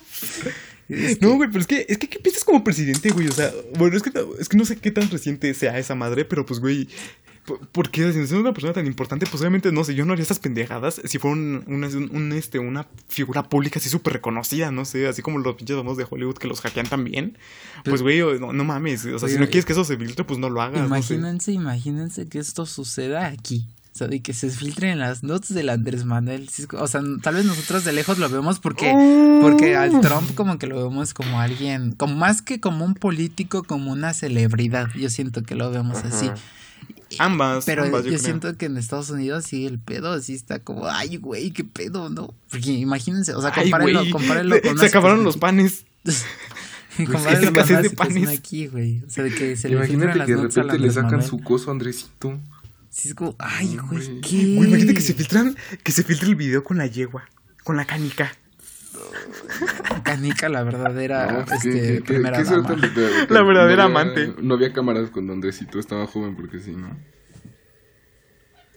No, 1.22 1.36
güey, 1.36 1.48
pero 1.50 1.62
es 1.62 1.68
que, 1.68 1.86
es 1.88 1.98
que, 1.98 2.10
¿qué 2.10 2.20
piensas 2.20 2.44
como 2.44 2.66
presidente, 2.66 3.12
güey? 3.12 3.28
O 3.28 3.32
sea, 3.32 3.50
bueno, 3.78 3.96
es 3.96 4.04
que, 4.04 4.12
es 4.40 4.50
que 4.50 4.58
no 4.58 4.66
sé 4.66 4.76
qué 4.76 4.92
tan 4.92 5.10
reciente 5.10 5.54
sea 5.54 5.78
esa 5.80 5.96
madre, 5.96 6.26
pero 6.26 6.46
pues, 6.46 6.60
güey, 6.60 6.90
¿por- 7.58 7.68
¿por 7.68 7.90
qué? 7.92 8.12
Si 8.28 8.34
una 8.36 8.54
persona 8.54 8.74
tan 8.74 8.86
importante, 8.88 9.26
pues 9.26 9.42
obviamente, 9.42 9.72
no 9.72 9.84
sé, 9.84 9.96
yo 9.96 10.06
no 10.06 10.14
haría 10.14 10.24
estas 10.24 10.40
pendejadas 10.40 11.02
si 11.04 11.18
fuera 11.18 11.36
un, 11.36 12.34
este, 12.36 12.60
una 12.60 12.88
figura 13.08 13.44
pública 13.50 13.80
así 13.80 13.90
súper 13.90 14.14
reconocida, 14.14 14.72
no 14.72 14.86
sé, 14.86 15.08
así 15.08 15.22
como 15.22 15.40
los 15.40 15.56
pinches 15.56 15.78
famosos 15.78 15.98
de 15.98 16.08
Hollywood 16.10 16.36
que 16.38 16.48
los 16.48 16.62
hackean 16.62 16.88
también. 16.88 17.38
Pues, 17.86 18.02
güey, 18.02 18.20
no, 18.40 18.54
no 18.54 18.64
mames, 18.64 19.06
o 19.06 19.20
sea, 19.20 19.28
si 19.30 19.36
no 19.38 19.46
quieres 19.46 19.66
que 19.66 19.74
eso 19.74 19.84
se 19.84 19.98
filtre, 19.98 20.24
pues 20.26 20.40
no 20.40 20.50
lo 20.50 20.62
hagas. 20.62 20.82
no 20.90 21.02
sé. 21.02 21.14
Imagínense, 21.16 21.52
imagínense 21.52 22.28
que 22.28 22.40
esto 22.40 22.66
suceda 22.66 23.28
aquí. 23.28 23.68
O 23.94 23.98
sea, 23.98 24.08
de 24.08 24.22
que 24.22 24.32
se 24.34 24.50
filtren 24.50 25.00
las 25.00 25.22
notes 25.22 25.54
del 25.54 25.68
Andrés 25.68 26.06
Manuel. 26.06 26.50
O 26.80 26.88
sea, 26.88 27.02
tal 27.22 27.36
vez 27.36 27.44
nosotros 27.44 27.84
de 27.84 27.92
lejos 27.92 28.20
lo 28.20 28.30
vemos 28.30 28.58
porque, 28.60 28.90
porque 29.42 29.76
al 29.76 30.00
Trump 30.00 30.34
como 30.34 30.58
que 30.58 30.66
lo 30.68 30.82
vemos 30.88 31.14
como 31.14 31.42
alguien, 31.42 31.92
como 31.92 32.16
más 32.16 32.42
que 32.42 32.62
como 32.62 32.86
un 32.86 32.94
político, 32.94 33.64
como 33.64 33.92
una 33.92 34.14
celebridad. 34.14 34.88
Yo 34.96 35.10
siento 35.10 35.44
que 35.44 35.56
lo 35.56 35.72
vemos 35.72 35.98
así. 36.06 36.32
Ambas, 37.20 37.66
Pero 37.66 37.84
ambas, 37.86 38.06
yo, 38.06 38.18
siento 38.18 38.56
que 38.58 38.66
en 38.68 38.78
Estados 38.78 39.10
Unidos 39.10 39.46
sí 39.46 39.66
el 39.66 39.80
pedo 39.80 40.20
sí 40.22 40.34
está 40.34 40.60
como, 40.60 40.88
ay, 40.88 41.18
güey, 41.18 41.52
qué 41.52 41.64
pedo, 41.64 42.10
¿no? 42.10 42.34
Porque 42.50 42.72
imagínense, 42.72 43.34
o 43.34 43.42
sea, 43.42 43.52
Ay, 43.56 43.64
compárenlo, 43.70 44.00
güey, 44.00 44.12
compárenlo 44.12 44.56
se- 44.62 44.62
con 44.62 44.78
Se 44.80 44.86
acabaron 44.86 45.24
los 45.24 45.38
panes. 45.38 45.86
compárenlo 46.98 47.52
con 47.54 47.58
escasez 47.62 47.72
una 47.72 47.82
de 47.82 47.90
panes. 47.92 48.30
aquí, 48.30 48.68
güey. 48.68 49.02
O 49.06 49.10
sea, 49.10 49.24
de 49.24 49.34
que 49.34 49.56
se 49.56 49.70
Imagínate 49.70 50.20
que 50.26 50.36
de 50.36 50.42
repente 50.42 50.80
le 50.80 50.90
sacan 50.92 51.12
Manuel. 51.12 51.28
su 51.30 51.40
coso 51.40 51.70
a 51.70 51.74
Andresito. 51.74 52.40
Sí, 52.90 53.10
es 53.10 53.16
como, 53.16 53.36
ay, 53.40 53.78
güey, 53.90 54.06
Güey. 54.06 54.22
¿qué? 54.22 54.56
Güey, 54.56 54.68
imagínate 54.70 54.94
que 54.96 55.02
se 55.02 55.14
filtran, 55.14 55.56
que 55.84 55.92
se 55.92 56.04
filtre 56.04 56.28
el 56.28 56.36
video 56.36 56.64
con 56.64 56.78
la 56.78 56.88
yegua, 56.88 57.24
con 57.64 57.78
la 57.78 57.86
canica. 57.86 58.34
Canica, 60.04 60.50
la 60.50 60.64
verdadera, 60.64 61.32
No, 61.32 61.46
pues, 61.46 61.66
este, 61.66 61.72
¿qué- 61.72 61.94
qué- 61.98 62.02
primera 62.02 62.38
qué 62.38 62.44
dama. 62.44 62.68
suerte 62.68 62.90
de- 63.00 63.08
de- 63.08 63.28
La 63.34 63.42
verdadera 63.44 63.88
no 63.88 63.98
había- 64.00 64.02
amante. 64.14 64.34
No 64.42 64.54
había 64.56 64.74
cámaras 64.74 65.10
cuando 65.10 65.34
Andresito 65.34 65.80
estaba 65.80 66.08
joven, 66.08 66.36
porque 66.36 66.60
sí, 66.60 66.72
¿no? 66.72 66.90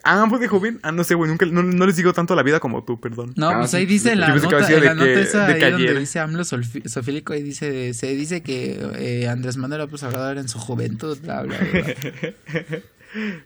Ah, 0.06 0.26
pues 0.28 0.42
de 0.42 0.48
joven. 0.48 0.80
Ah, 0.82 0.92
no 0.92 1.02
sé, 1.02 1.14
güey, 1.14 1.30
nunca, 1.30 1.46
no, 1.46 1.62
no 1.62 1.86
les 1.86 1.96
digo 1.96 2.12
tanto 2.12 2.34
la 2.36 2.42
vida 2.42 2.60
como 2.60 2.84
tú, 2.84 3.00
perdón. 3.00 3.32
No, 3.36 3.48
Ah, 3.48 3.58
pues 3.60 3.70
sí, 3.70 3.78
ahí 3.78 3.86
dice 3.86 4.14
la 4.16 4.26
que 4.34 4.40
nota, 4.40 4.56
decía 4.58 4.74
en 4.76 4.80
de 4.82 4.86
la 4.88 4.94
nota 4.94 5.06
que- 5.06 5.20
esa 5.22 5.46
de 5.46 5.52
ahí 5.64 5.70
donde 5.72 5.98
dice 5.98 6.18
AMLO 6.20 6.44
sofílico 6.44 7.34
y 7.34 7.40
dice, 7.42 7.94
se 7.94 8.08
dice 8.14 8.42
que 8.42 8.86
eh, 8.98 9.28
Andrés 9.28 9.56
Manuel 9.56 9.80
López 9.80 10.02
Obrador 10.02 10.36
en 10.36 10.48
su 10.48 10.58
juventud, 10.58 11.16
bla, 11.22 11.40
bla, 11.42 11.56
bla. 11.58 11.94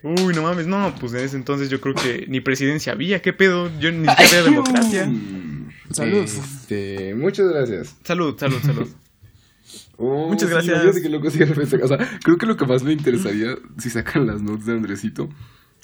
Uy, 0.02 0.34
no 0.34 0.42
mames, 0.42 0.66
no, 0.66 0.92
pues 0.98 1.12
en 1.12 1.20
ese 1.20 1.36
entonces 1.36 1.68
yo 1.70 1.80
creo 1.80 1.94
que 1.94 2.24
ni 2.28 2.40
presidencia 2.40 2.92
había, 2.92 3.22
¿qué 3.22 3.32
pedo? 3.32 3.70
Yo 3.78 3.92
ni 3.92 4.08
siquiera 4.08 4.38
había 4.40 4.42
democracia. 4.42 5.08
Salud. 5.90 6.24
Este, 6.24 7.14
muchas 7.14 7.48
gracias. 7.48 7.96
Salud, 8.04 8.34
salud, 8.38 8.58
salud. 8.62 8.88
Oh, 10.00 10.28
Muchas 10.28 10.48
gracias. 10.48 10.74
imagínate 10.76 11.02
que 11.02 11.08
loco 11.08 11.28
sí, 11.28 11.42
o 11.42 11.88
sea, 11.88 12.20
creo 12.22 12.38
que 12.38 12.46
lo 12.46 12.56
que 12.56 12.64
más 12.64 12.84
me 12.84 12.92
interesaría 12.92 13.56
si 13.78 13.90
sacan 13.90 14.28
las 14.28 14.40
notes 14.40 14.64
de 14.66 14.72
Andresito 14.74 15.28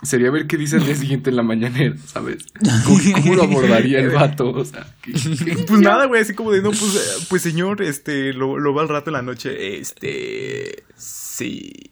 sería 0.05 0.31
ver 0.31 0.47
qué 0.47 0.57
dice 0.57 0.77
al 0.77 0.87
día 0.87 0.95
siguiente 0.95 1.31
en 1.31 1.37
la 1.37 1.43
mañanera, 1.43 1.97
¿sabes? 2.07 2.47
¿Cómo, 2.87 2.99
cómo 3.15 3.35
lo 3.35 3.43
abordaría 3.43 3.99
el 3.99 4.11
vato? 4.11 4.51
O 4.53 4.65
sea, 4.65 4.87
¿qué- 5.03 5.13
qué- 5.13 5.65
Pues 5.69 5.81
nada, 5.81 6.07
güey, 6.07 6.23
así 6.23 6.33
como 6.33 6.53
de, 6.53 6.63
no, 6.63 6.71
pues, 6.71 6.95
eh, 6.95 7.27
pues 7.29 7.43
señor, 7.43 7.83
este, 7.83 8.33
lo, 8.33 8.59
lo 8.61 8.73
va 8.73 8.83
al 8.83 8.89
rato 8.89 9.11
en 9.11 9.15
la 9.15 9.23
noche, 9.23 9.79
este, 9.81 10.85
sí. 10.97 11.91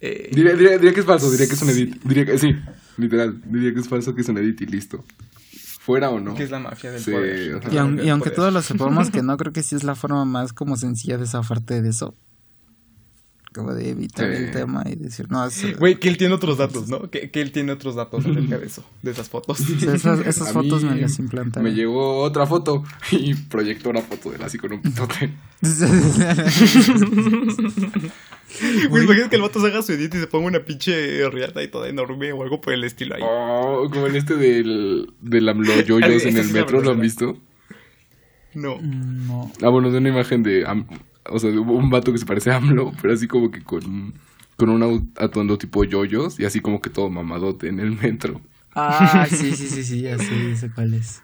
Eh, 0.00 0.30
Diría, 0.32 0.52
diría, 0.54 0.78
diría 0.78 0.94
que 0.94 1.00
es 1.00 1.06
falso, 1.06 1.28
diría 1.32 1.48
que 1.48 1.54
es 1.54 1.62
un 1.62 1.70
edit. 1.70 2.00
Diría 2.04 2.24
que 2.26 2.38
sí, 2.38 2.54
literal. 2.96 3.40
Diría 3.44 3.74
que 3.74 3.80
es 3.80 3.88
falso, 3.88 4.14
que 4.14 4.20
es 4.20 4.28
un 4.28 4.38
edit 4.38 4.60
y 4.60 4.66
listo. 4.66 5.04
Fuera 5.86 6.10
o 6.10 6.18
no. 6.18 6.34
¿Qué 6.34 6.42
es 6.42 6.50
la 6.50 6.58
mafia 6.58 6.90
del 6.90 7.00
Sí, 7.00 7.12
poder? 7.12 7.62
Y, 7.72 7.76
aun- 7.76 8.04
y 8.04 8.08
aunque 8.08 8.30
Poder. 8.30 8.34
todos 8.36 8.52
lo 8.52 8.60
sepamos 8.60 9.10
que 9.12 9.22
no 9.22 9.36
creo 9.36 9.52
que 9.52 9.62
sí 9.62 9.76
es 9.76 9.84
la 9.84 9.94
forma 9.94 10.24
más 10.24 10.52
como 10.52 10.76
sencilla 10.76 11.16
de 11.16 11.26
zafarte 11.28 11.80
de 11.80 11.88
eso. 11.90 12.16
Como 13.56 13.72
de 13.72 13.88
evitar 13.88 14.30
Sí. 14.30 14.36
el 14.44 14.50
tema 14.52 14.84
y 14.86 14.96
decir, 14.96 15.26
no, 15.30 15.42
es, 15.46 15.78
Güey, 15.78 15.98
que 15.98 16.08
él 16.10 16.18
tiene 16.18 16.34
otros 16.34 16.58
datos, 16.58 16.88
¿no? 16.90 17.10
Que, 17.10 17.30
que 17.30 17.40
él 17.40 17.52
tiene 17.52 17.72
otros 17.72 17.94
datos 17.94 18.24
acerca 18.26 18.58
de 18.58 18.66
eso, 18.66 18.84
de 19.02 19.10
esas 19.10 19.30
fotos. 19.30 19.58
esas, 19.60 20.52
fotos 20.52 20.84
me 20.84 20.94
las 20.94 21.18
implantaron. 21.18 21.64
Me 21.68 21.74
llegó 21.74 22.18
otra 22.20 22.46
foto 22.46 22.84
y 23.10 23.32
proyectó 23.34 23.88
una 23.90 24.02
foto 24.02 24.28
de 24.30 24.36
él 24.36 24.42
así 24.42 24.58
con 24.58 24.74
un 24.74 24.82
pitote. 24.82 25.32
Güey, 28.88 29.04
imagínate 29.04 29.30
que 29.30 29.36
el 29.36 29.42
vato 29.42 29.60
se 29.60 29.66
haga 29.68 29.82
su 29.82 29.92
edit 29.92 30.14
y 30.14 30.18
se 30.18 30.26
ponga 30.26 30.46
una 30.46 30.60
pinche 30.60 31.28
riata 31.30 31.62
y 31.62 31.68
toda 31.68 31.88
enorme 31.88 32.32
o 32.32 32.42
algo 32.42 32.60
por 32.60 32.72
el 32.74 32.84
estilo 32.84 33.14
ahí. 33.16 33.22
Oh, 33.24 33.88
como 33.92 34.06
el 34.06 34.16
este 34.16 34.36
del, 34.36 35.12
del 35.20 35.48
AMLO 35.48 35.80
yoyos 35.80 36.24
en 36.24 36.36
el 36.36 36.50
metro, 36.52 36.80
¿lo 36.80 36.90
han 36.90 37.00
visto? 37.00 37.36
No. 38.54 38.80
no. 38.80 39.52
Ah, 39.62 39.68
bueno, 39.68 39.90
de 39.90 39.98
una 39.98 40.08
imagen 40.08 40.42
de. 40.42 40.64
O 41.30 41.38
sea, 41.38 41.50
de 41.50 41.58
un 41.58 41.90
vato 41.90 42.12
que 42.12 42.18
se 42.18 42.26
parece 42.26 42.50
a 42.50 42.56
AMLO, 42.56 42.92
pero 43.00 43.14
así 43.14 43.26
como 43.26 43.50
que 43.50 43.62
con, 43.62 44.14
con 44.56 44.68
un 44.68 45.12
atuendo 45.16 45.58
tipo 45.58 45.84
yoyos 45.84 46.38
y 46.40 46.44
así 46.44 46.60
como 46.60 46.80
que 46.80 46.90
todo 46.90 47.10
mamadote 47.10 47.68
en 47.68 47.80
el 47.80 47.92
metro. 47.92 48.40
Ah, 48.74 49.26
sí, 49.30 49.54
sí, 49.56 49.68
sí, 49.68 49.84
sí, 49.84 50.00
ya 50.02 50.18
sé, 50.18 50.50
ya 50.50 50.56
sé 50.56 50.70
cuál 50.70 50.94
es. 50.94 51.22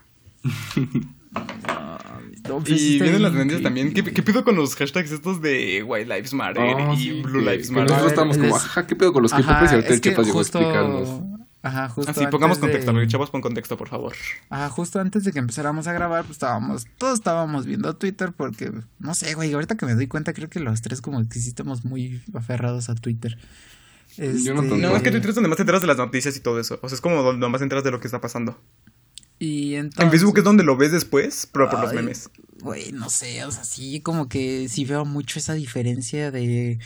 No, 1.33 1.99
No, 2.49 2.59
pues 2.59 2.83
y 2.83 2.99
vienen 2.99 3.23
las 3.23 3.31
tendencias 3.31 3.63
también. 3.63 3.93
¿Qué. 3.95 4.03
¿Qué 4.03 4.23
pedo 4.23 4.43
con 4.43 4.57
los 4.57 4.75
hashtags 4.75 5.13
estos 5.13 5.41
de 5.41 5.83
White 5.85 6.13
Lives 6.13 6.35
Matter 6.35 6.63
Ah, 6.77 6.95
y 6.95 6.99
sí, 6.99 7.23
Blue 7.23 7.41
Lives 7.41 7.71
Matter? 7.71 7.89
Nosotros 7.91 8.13
estamos 8.13 8.39
como, 8.39 8.57
ajá, 8.57 8.87
¿qué 8.87 8.97
pedo 8.97 9.13
con 9.13 9.23
los 9.23 9.33
K-popers? 9.33 9.71
Y 9.71 9.75
ahorita 9.77 9.95
el 9.95 10.01
Chepas 10.01 10.27
llegó 10.27 10.39
a 10.41 10.43
explicarnos. 10.43 11.09
Ajá, 11.63 11.89
justo. 11.89 12.11
Así, 12.11 12.27
pongamos 12.27 12.59
contexto, 12.59 12.93
de- 12.93 13.07
chavos, 13.07 13.31
pon 13.31 13.41
contexto, 13.41 13.77
por 13.77 13.89
favor. 13.89 14.15
Ajá, 14.51 14.69
justo 14.69 14.99
antes 15.01 15.23
de 15.25 15.33
que 15.33 15.39
empezáramos 15.39 15.87
a 15.87 15.93
grabar, 15.93 16.25
pues 16.25 16.33
estábamos, 16.37 16.87
todos 16.99 17.15
estábamos 17.15 17.67
viendo 17.67 17.95
Twitter 17.97 18.33
porque, 18.37 18.73
no 18.99 19.15
sé, 19.15 19.35
güey, 19.35 19.53
ahorita 19.53 19.77
que 19.77 19.87
me 19.87 19.95
doy 19.95 20.09
cuenta, 20.09 20.33
creo 20.33 20.51
que 20.51 20.59
los 20.59 20.83
tres 20.83 21.01
como 21.01 21.27
que 21.29 21.39
sí 21.39 21.49
estamos 21.49 21.85
muy 21.85 22.21
aferrados 22.35 22.89
a 22.89 22.95
Twitter. 22.97 23.39
Yo 24.17 24.25
no 24.25 24.31
Este, 24.33 24.53
tanto. 24.55 24.77
No, 24.77 24.97
es 24.97 25.03
que 25.03 25.11
Twitter 25.11 25.31
es 25.31 25.35
donde 25.37 25.49
más 25.49 25.57
te 25.57 25.63
enteras 25.63 25.81
de 25.81 25.87
las 25.87 25.97
noticias 25.97 26.37
y 26.37 26.41
todo 26.41 26.59
eso. 26.61 26.79
O 26.83 26.89
sea, 26.89 26.97
es 26.97 27.01
como 27.01 27.23
donde 27.23 27.49
más 27.49 27.61
te 27.61 27.65
enteras 27.65 27.85
de 27.85 27.93
lo 27.93 28.01
que 28.01 28.09
está 28.09 28.21
pasando. 28.21 28.61
Y 29.39 29.75
entonces, 29.77 30.05
En 30.05 30.11
Facebook 30.11 30.39
es 30.39 30.45
donde 30.45 30.63
lo 30.65 30.77
ves 30.77 30.93
después, 30.93 31.49
pero 31.53 31.71
por 31.71 31.81
los 31.81 31.93
memes. 31.95 32.29
Güey, 32.61 32.93
no 32.93 33.09
sé, 33.11 33.45
o 33.45 33.51
sea, 33.51 33.65
sí, 33.65 34.01
como 34.01 34.29
que 34.29 34.69
sí 34.69 34.85
veo 34.85 35.05
mucho 35.05 35.39
esa 35.39 35.55
diferencia 35.55 36.31
de, 36.31 36.79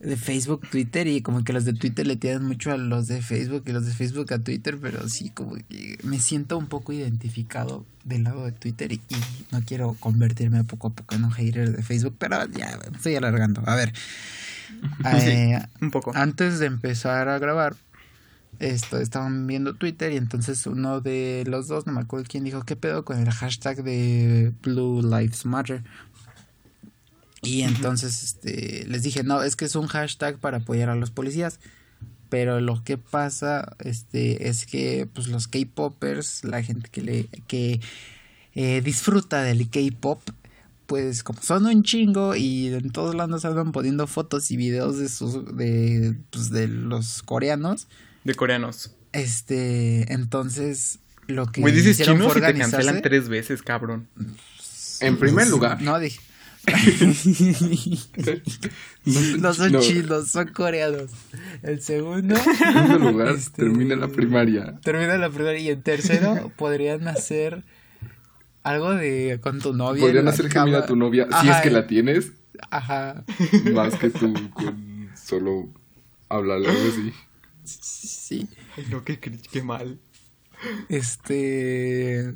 de 0.00 0.16
Facebook, 0.16 0.68
Twitter, 0.70 1.08
y 1.08 1.22
como 1.22 1.42
que 1.42 1.52
los 1.52 1.64
de 1.64 1.72
Twitter 1.72 2.06
le 2.06 2.16
tiran 2.16 2.44
mucho 2.44 2.70
a 2.70 2.76
los 2.76 3.08
de 3.08 3.20
Facebook 3.20 3.64
y 3.66 3.72
los 3.72 3.84
de 3.84 3.92
Facebook 3.92 4.32
a 4.32 4.38
Twitter, 4.38 4.78
pero 4.80 5.08
sí, 5.08 5.30
como 5.30 5.56
que 5.56 5.98
me 6.04 6.20
siento 6.20 6.56
un 6.56 6.66
poco 6.66 6.92
identificado 6.92 7.84
del 8.04 8.24
lado 8.24 8.44
de 8.44 8.52
Twitter 8.52 8.92
y, 8.92 8.96
y 8.96 9.16
no 9.50 9.60
quiero 9.64 9.96
convertirme 9.98 10.62
poco 10.64 10.88
a 10.88 10.90
poco 10.90 11.16
en 11.16 11.24
un 11.24 11.32
hater 11.32 11.76
de 11.76 11.82
Facebook, 11.82 12.14
pero 12.18 12.46
ya, 12.46 12.78
me 12.90 12.96
estoy 12.96 13.16
alargando. 13.16 13.62
A 13.66 13.74
ver, 13.74 13.92
eh, 15.12 15.60
Un 15.80 15.90
poco. 15.90 16.12
antes 16.14 16.60
de 16.60 16.66
empezar 16.66 17.28
a 17.28 17.38
grabar, 17.38 17.74
esto, 18.60 18.98
estaban 18.98 19.46
viendo 19.46 19.74
Twitter 19.74 20.12
y 20.12 20.16
entonces 20.16 20.66
uno 20.66 21.00
de 21.00 21.44
los 21.46 21.68
dos, 21.68 21.86
no 21.86 21.92
me 21.92 22.00
acuerdo 22.00 22.26
quién, 22.28 22.44
dijo, 22.44 22.62
¿qué 22.64 22.76
pedo 22.76 23.04
con 23.04 23.18
el 23.18 23.30
hashtag 23.30 23.82
de 23.82 24.52
Blue 24.62 25.00
Lives 25.02 25.44
Matter? 25.46 25.82
Y 27.42 27.62
entonces 27.62 28.22
este, 28.22 28.84
les 28.88 29.02
dije, 29.02 29.22
no, 29.22 29.42
es 29.42 29.54
que 29.56 29.64
es 29.64 29.76
un 29.76 29.86
hashtag 29.86 30.38
para 30.38 30.58
apoyar 30.58 30.90
a 30.90 30.94
los 30.96 31.10
policías. 31.10 31.60
Pero 32.28 32.60
lo 32.60 32.82
que 32.84 32.98
pasa 32.98 33.76
este, 33.78 34.48
es 34.48 34.66
que 34.66 35.08
pues, 35.12 35.28
los 35.28 35.48
K-Poppers, 35.48 36.44
la 36.44 36.62
gente 36.62 36.90
que, 36.90 37.00
le, 37.02 37.28
que 37.46 37.80
eh, 38.54 38.82
disfruta 38.84 39.42
del 39.42 39.70
K-Pop, 39.70 40.20
pues 40.86 41.22
como 41.22 41.40
son 41.42 41.64
un 41.66 41.82
chingo 41.82 42.34
y 42.34 42.68
en 42.68 42.90
todos 42.90 43.14
lados 43.14 43.44
andan 43.44 43.72
poniendo 43.72 44.06
fotos 44.06 44.50
y 44.50 44.56
videos 44.56 44.98
de 44.98 45.08
sus 45.08 45.56
de, 45.56 46.16
pues, 46.30 46.50
de 46.50 46.66
los 46.68 47.22
coreanos, 47.22 47.88
De 48.24 48.34
coreanos. 48.34 48.92
este, 49.12 50.12
entonces 50.12 50.98
lo 51.28 51.46
que 51.46 51.60
Güey, 51.62 51.74
dices 51.74 51.92
hicieron 52.00 52.18
fue 52.18 52.40
y 52.40 52.44
te 52.52 52.58
cancelan 52.58 53.00
tres 53.02 53.28
veces, 53.28 53.62
cabrón. 53.62 54.08
En 55.00 55.18
primer 55.18 55.48
lugar, 55.48 55.80
No, 55.80 55.98
dije. 55.98 56.20
No, 59.04 59.38
no 59.38 59.54
son 59.54 59.72
no, 59.72 59.80
chinos, 59.80 60.30
son 60.30 60.48
coreanos. 60.48 61.10
El 61.62 61.80
segundo 61.80 62.34
En 62.36 62.56
segundo 62.56 62.98
lugar, 63.10 63.28
Este- 63.34 63.62
termina 63.62 63.96
la 63.96 64.08
primaria. 64.08 64.78
termina 64.82 65.16
la 65.18 65.30
primera 65.30 65.58
y 65.58 65.68
en 65.68 65.82
tercero 65.82 66.52
podrían 66.56 67.06
hacer 67.08 67.64
algo 68.62 68.92
de 68.94 69.38
con 69.42 69.60
tu 69.60 69.72
novia. 69.72 70.02
Podrían 70.02 70.28
hacer 70.28 70.46
que 70.48 70.52
cama. 70.54 70.66
mira 70.66 70.78
a 70.80 70.86
tu 70.86 70.96
novia, 70.96 71.26
si 71.40 71.48
es 71.48 71.56
que 71.58 71.70
la 71.70 71.86
tienes, 71.86 72.32
Ajá. 72.70 73.24
más 73.72 73.94
que 73.96 74.10
tú 74.10 74.32
con 74.52 75.10
solo 75.16 75.68
hablarle 76.28 76.68
algo 76.68 76.82
así. 76.90 77.12
Sí. 77.64 78.48
Ay, 78.76 78.86
no, 78.90 79.04
qué, 79.04 79.18
qué 79.18 79.62
mal. 79.62 79.98
Este. 80.88 82.34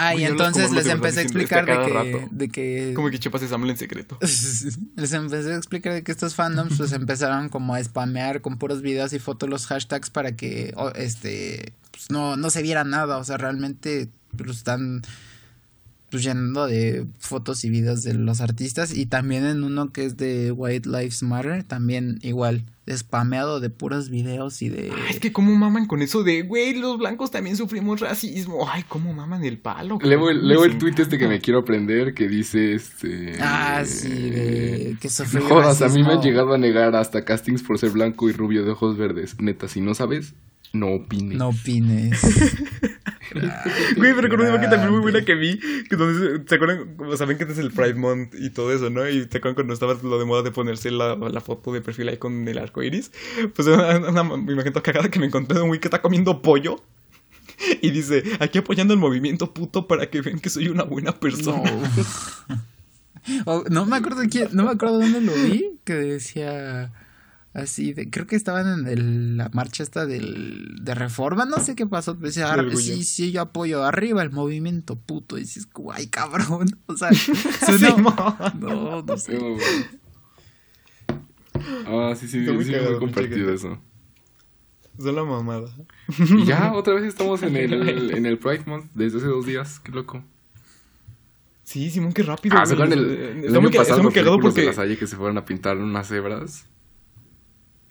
Ah, 0.00 0.14
y 0.14 0.24
entonces 0.24 0.70
les 0.70 0.86
empecé 0.86 1.20
a 1.20 1.22
explicar 1.24 1.66
de 1.66 1.72
que, 1.72 2.28
de 2.30 2.48
que 2.48 2.92
Como 2.94 3.10
que 3.10 3.18
se 3.18 3.54
habla 3.54 3.72
en 3.72 3.76
secreto. 3.76 4.16
les 4.96 5.12
empecé 5.12 5.52
a 5.52 5.56
explicar 5.56 5.92
de 5.92 6.02
que 6.04 6.12
estos 6.12 6.36
fandoms 6.36 6.78
pues 6.78 6.92
empezaron 6.92 7.48
como 7.48 7.74
a 7.74 7.82
spamear 7.82 8.40
con 8.40 8.58
puros 8.58 8.80
videos 8.80 9.12
y 9.12 9.18
fotos 9.18 9.48
los 9.48 9.66
hashtags 9.66 10.10
para 10.10 10.36
que 10.36 10.72
este 10.94 11.72
pues 11.90 12.10
no, 12.10 12.36
no 12.36 12.50
se 12.50 12.62
viera 12.62 12.84
nada, 12.84 13.16
o 13.18 13.24
sea, 13.24 13.38
realmente 13.38 14.08
pues, 14.36 14.50
están 14.50 15.02
pues 16.10 16.22
llenando 16.22 16.66
de 16.66 17.06
fotos 17.18 17.64
y 17.64 17.70
videos 17.70 18.02
de 18.02 18.14
los 18.14 18.40
artistas 18.40 18.96
y 18.96 19.06
también 19.06 19.44
en 19.44 19.62
uno 19.62 19.92
que 19.92 20.04
es 20.04 20.16
de 20.16 20.52
White 20.52 20.88
Lives 20.88 21.22
Matter, 21.22 21.64
también 21.64 22.18
igual 22.22 22.64
spameado 22.90 23.60
de 23.60 23.68
puros 23.68 24.08
videos 24.08 24.62
y 24.62 24.70
de 24.70 24.90
Ay, 24.90 25.10
es 25.10 25.20
que 25.20 25.30
cómo 25.30 25.54
maman 25.54 25.84
con 25.86 26.00
eso 26.00 26.22
de, 26.24 26.40
güey, 26.40 26.74
los 26.74 26.96
blancos 26.98 27.30
también 27.30 27.54
sufrimos 27.56 28.00
racismo. 28.00 28.66
Ay, 28.70 28.82
cómo 28.88 29.12
maman 29.12 29.44
el 29.44 29.58
palo. 29.58 29.98
Leo, 30.02 30.30
el- 30.30 30.48
leo 30.48 30.64
el 30.64 30.78
tweet 30.78 30.94
este 30.96 31.18
que 31.18 31.28
me 31.28 31.38
quiero 31.40 31.58
aprender 31.58 32.14
que 32.14 32.26
dice 32.28 32.72
este. 32.74 33.34
Ah, 33.40 33.82
sí, 33.84 34.08
de 34.30 34.96
que 34.98 35.08
No 35.08 35.12
sufrió 35.14 35.42
jodas, 35.46 35.82
a 35.82 35.88
mí 35.88 35.96
me 35.96 36.00
han 36.00 36.06
racismo. 36.06 36.22
llegado 36.22 36.54
a 36.54 36.58
negar 36.58 36.96
hasta 36.96 37.26
castings 37.26 37.62
por 37.62 37.78
ser 37.78 37.90
blanco 37.90 38.30
y 38.30 38.32
rubio 38.32 38.64
de 38.64 38.70
ojos 38.70 38.96
verdes. 38.96 39.38
Neta, 39.38 39.68
si 39.68 39.82
no 39.82 39.92
sabes, 39.94 40.32
no 40.72 40.88
opines. 40.88 41.38
No 41.38 41.48
opines. 41.48 42.20
Güey, 43.96 44.14
pero 44.14 44.28
con 44.30 44.40
una 44.40 44.48
imagen 44.48 44.70
también 44.70 44.90
muy 44.90 45.00
buena 45.00 45.22
que 45.22 45.34
vi, 45.34 45.58
que 45.58 45.96
donde 45.96 46.38
se, 46.38 46.48
¿se 46.48 46.54
acuerdan? 46.54 46.96
Saben 47.16 47.36
que 47.36 47.44
este 47.44 47.52
es 47.52 47.58
el 47.58 47.70
Pride 47.70 47.94
Month 47.94 48.34
y 48.38 48.50
todo 48.50 48.72
eso, 48.72 48.88
¿no? 48.88 49.08
Y 49.08 49.26
te 49.26 49.38
acuerdan 49.38 49.54
cuando 49.54 49.74
estaba 49.74 49.94
lo 50.02 50.18
de 50.18 50.24
moda 50.24 50.42
de 50.42 50.50
ponerse 50.50 50.90
la, 50.90 51.14
la 51.14 51.40
foto 51.42 51.72
de 51.72 51.82
perfil 51.82 52.08
ahí 52.08 52.16
con 52.16 52.48
el 52.48 52.58
arco 52.58 52.82
iris. 52.82 53.12
Pues 53.54 53.68
una, 53.68 53.98
una 53.98 54.52
imagen 54.52 54.72
toda 54.72 54.82
cagada 54.82 55.10
que 55.10 55.18
me 55.18 55.26
encontré 55.26 55.56
de 55.56 55.62
un 55.62 55.68
güey 55.68 55.78
que 55.80 55.88
está 55.88 56.00
comiendo 56.00 56.40
pollo. 56.42 56.82
Y 57.82 57.90
dice, 57.90 58.22
aquí 58.38 58.58
apoyando 58.58 58.94
el 58.94 59.00
movimiento 59.00 59.52
puto 59.52 59.88
para 59.88 60.08
que 60.08 60.20
vean 60.20 60.38
que 60.38 60.48
soy 60.48 60.68
una 60.68 60.84
buena 60.84 61.12
persona. 61.12 61.70
No. 61.70 62.58
Oh, 63.44 63.62
no 63.68 63.84
me 63.84 63.96
acuerdo 63.96 64.22
quién, 64.30 64.48
no 64.52 64.64
me 64.64 64.70
acuerdo 64.70 65.00
dónde 65.00 65.20
lo 65.20 65.34
vi, 65.34 65.72
que 65.84 65.92
decía 65.92 66.90
así 67.58 67.92
de, 67.92 68.08
creo 68.10 68.26
que 68.26 68.36
estaban 68.36 68.80
en 68.80 68.86
el- 68.88 69.36
la 69.36 69.50
marcha 69.52 69.82
esta 69.82 70.06
del, 70.06 70.76
de 70.82 70.94
reforma, 70.94 71.44
no 71.44 71.58
sé 71.60 71.74
qué 71.74 71.86
pasó, 71.86 72.14
Del 72.14 72.42
"Ar- 72.44 72.60
orgullo. 72.60 72.78
sí, 72.78 73.04
sí, 73.04 73.32
yo 73.32 73.42
apoyo 73.42 73.84
arriba 73.84 74.22
el 74.22 74.30
movimiento 74.30 74.96
puto, 74.96 75.36
y 75.36 75.42
dices, 75.42 75.66
como, 75.66 75.92
ay 75.92 76.06
cabrón, 76.08 76.68
o 76.86 76.96
sea, 76.96 77.10
suena- 77.66 78.52
no, 78.58 79.02
no 79.02 79.16
sé. 79.16 79.38
Ah, 81.86 82.14
sí, 82.18 82.28
sí, 82.28 82.38
muy 82.38 82.64
sí, 82.64 82.72
cagado, 82.72 82.90
muy 82.92 83.00
compartido 83.00 83.52
eso. 83.52 83.78
Son 85.00 85.14
la 85.14 85.24
mamada. 85.24 85.68
Y 86.18 86.44
ya, 86.44 86.72
otra 86.74 86.94
vez 86.94 87.04
estamos 87.04 87.42
en 87.42 87.56
el, 87.56 88.10
en 88.16 88.26
el 88.26 88.38
Pride 88.38 88.64
Month 88.66 88.86
desde 88.94 89.18
hace 89.18 89.26
dos 89.26 89.46
días, 89.46 89.78
qué 89.80 89.92
loco. 89.92 90.22
Sí, 91.64 91.90
Simón, 91.90 92.12
qué 92.12 92.22
rápido. 92.22 92.56
Ah, 92.58 92.64
¿se 92.64 92.74
güey. 92.74 92.86
acuerdan 92.88 93.06
el, 93.10 93.10
el 93.20 93.44
está 93.44 93.58
año 93.58 93.70
pasado 93.70 94.02
los 94.02 94.14
cagado 94.14 94.32
ridículos 94.36 94.54
de 94.54 94.62
porque... 94.62 94.66
la 94.70 94.72
Salle 94.72 94.96
que 94.98 95.06
se 95.06 95.16
fueron 95.16 95.36
a 95.38 95.44
pintar 95.44 95.76
unas 95.76 96.08
cebras? 96.08 96.64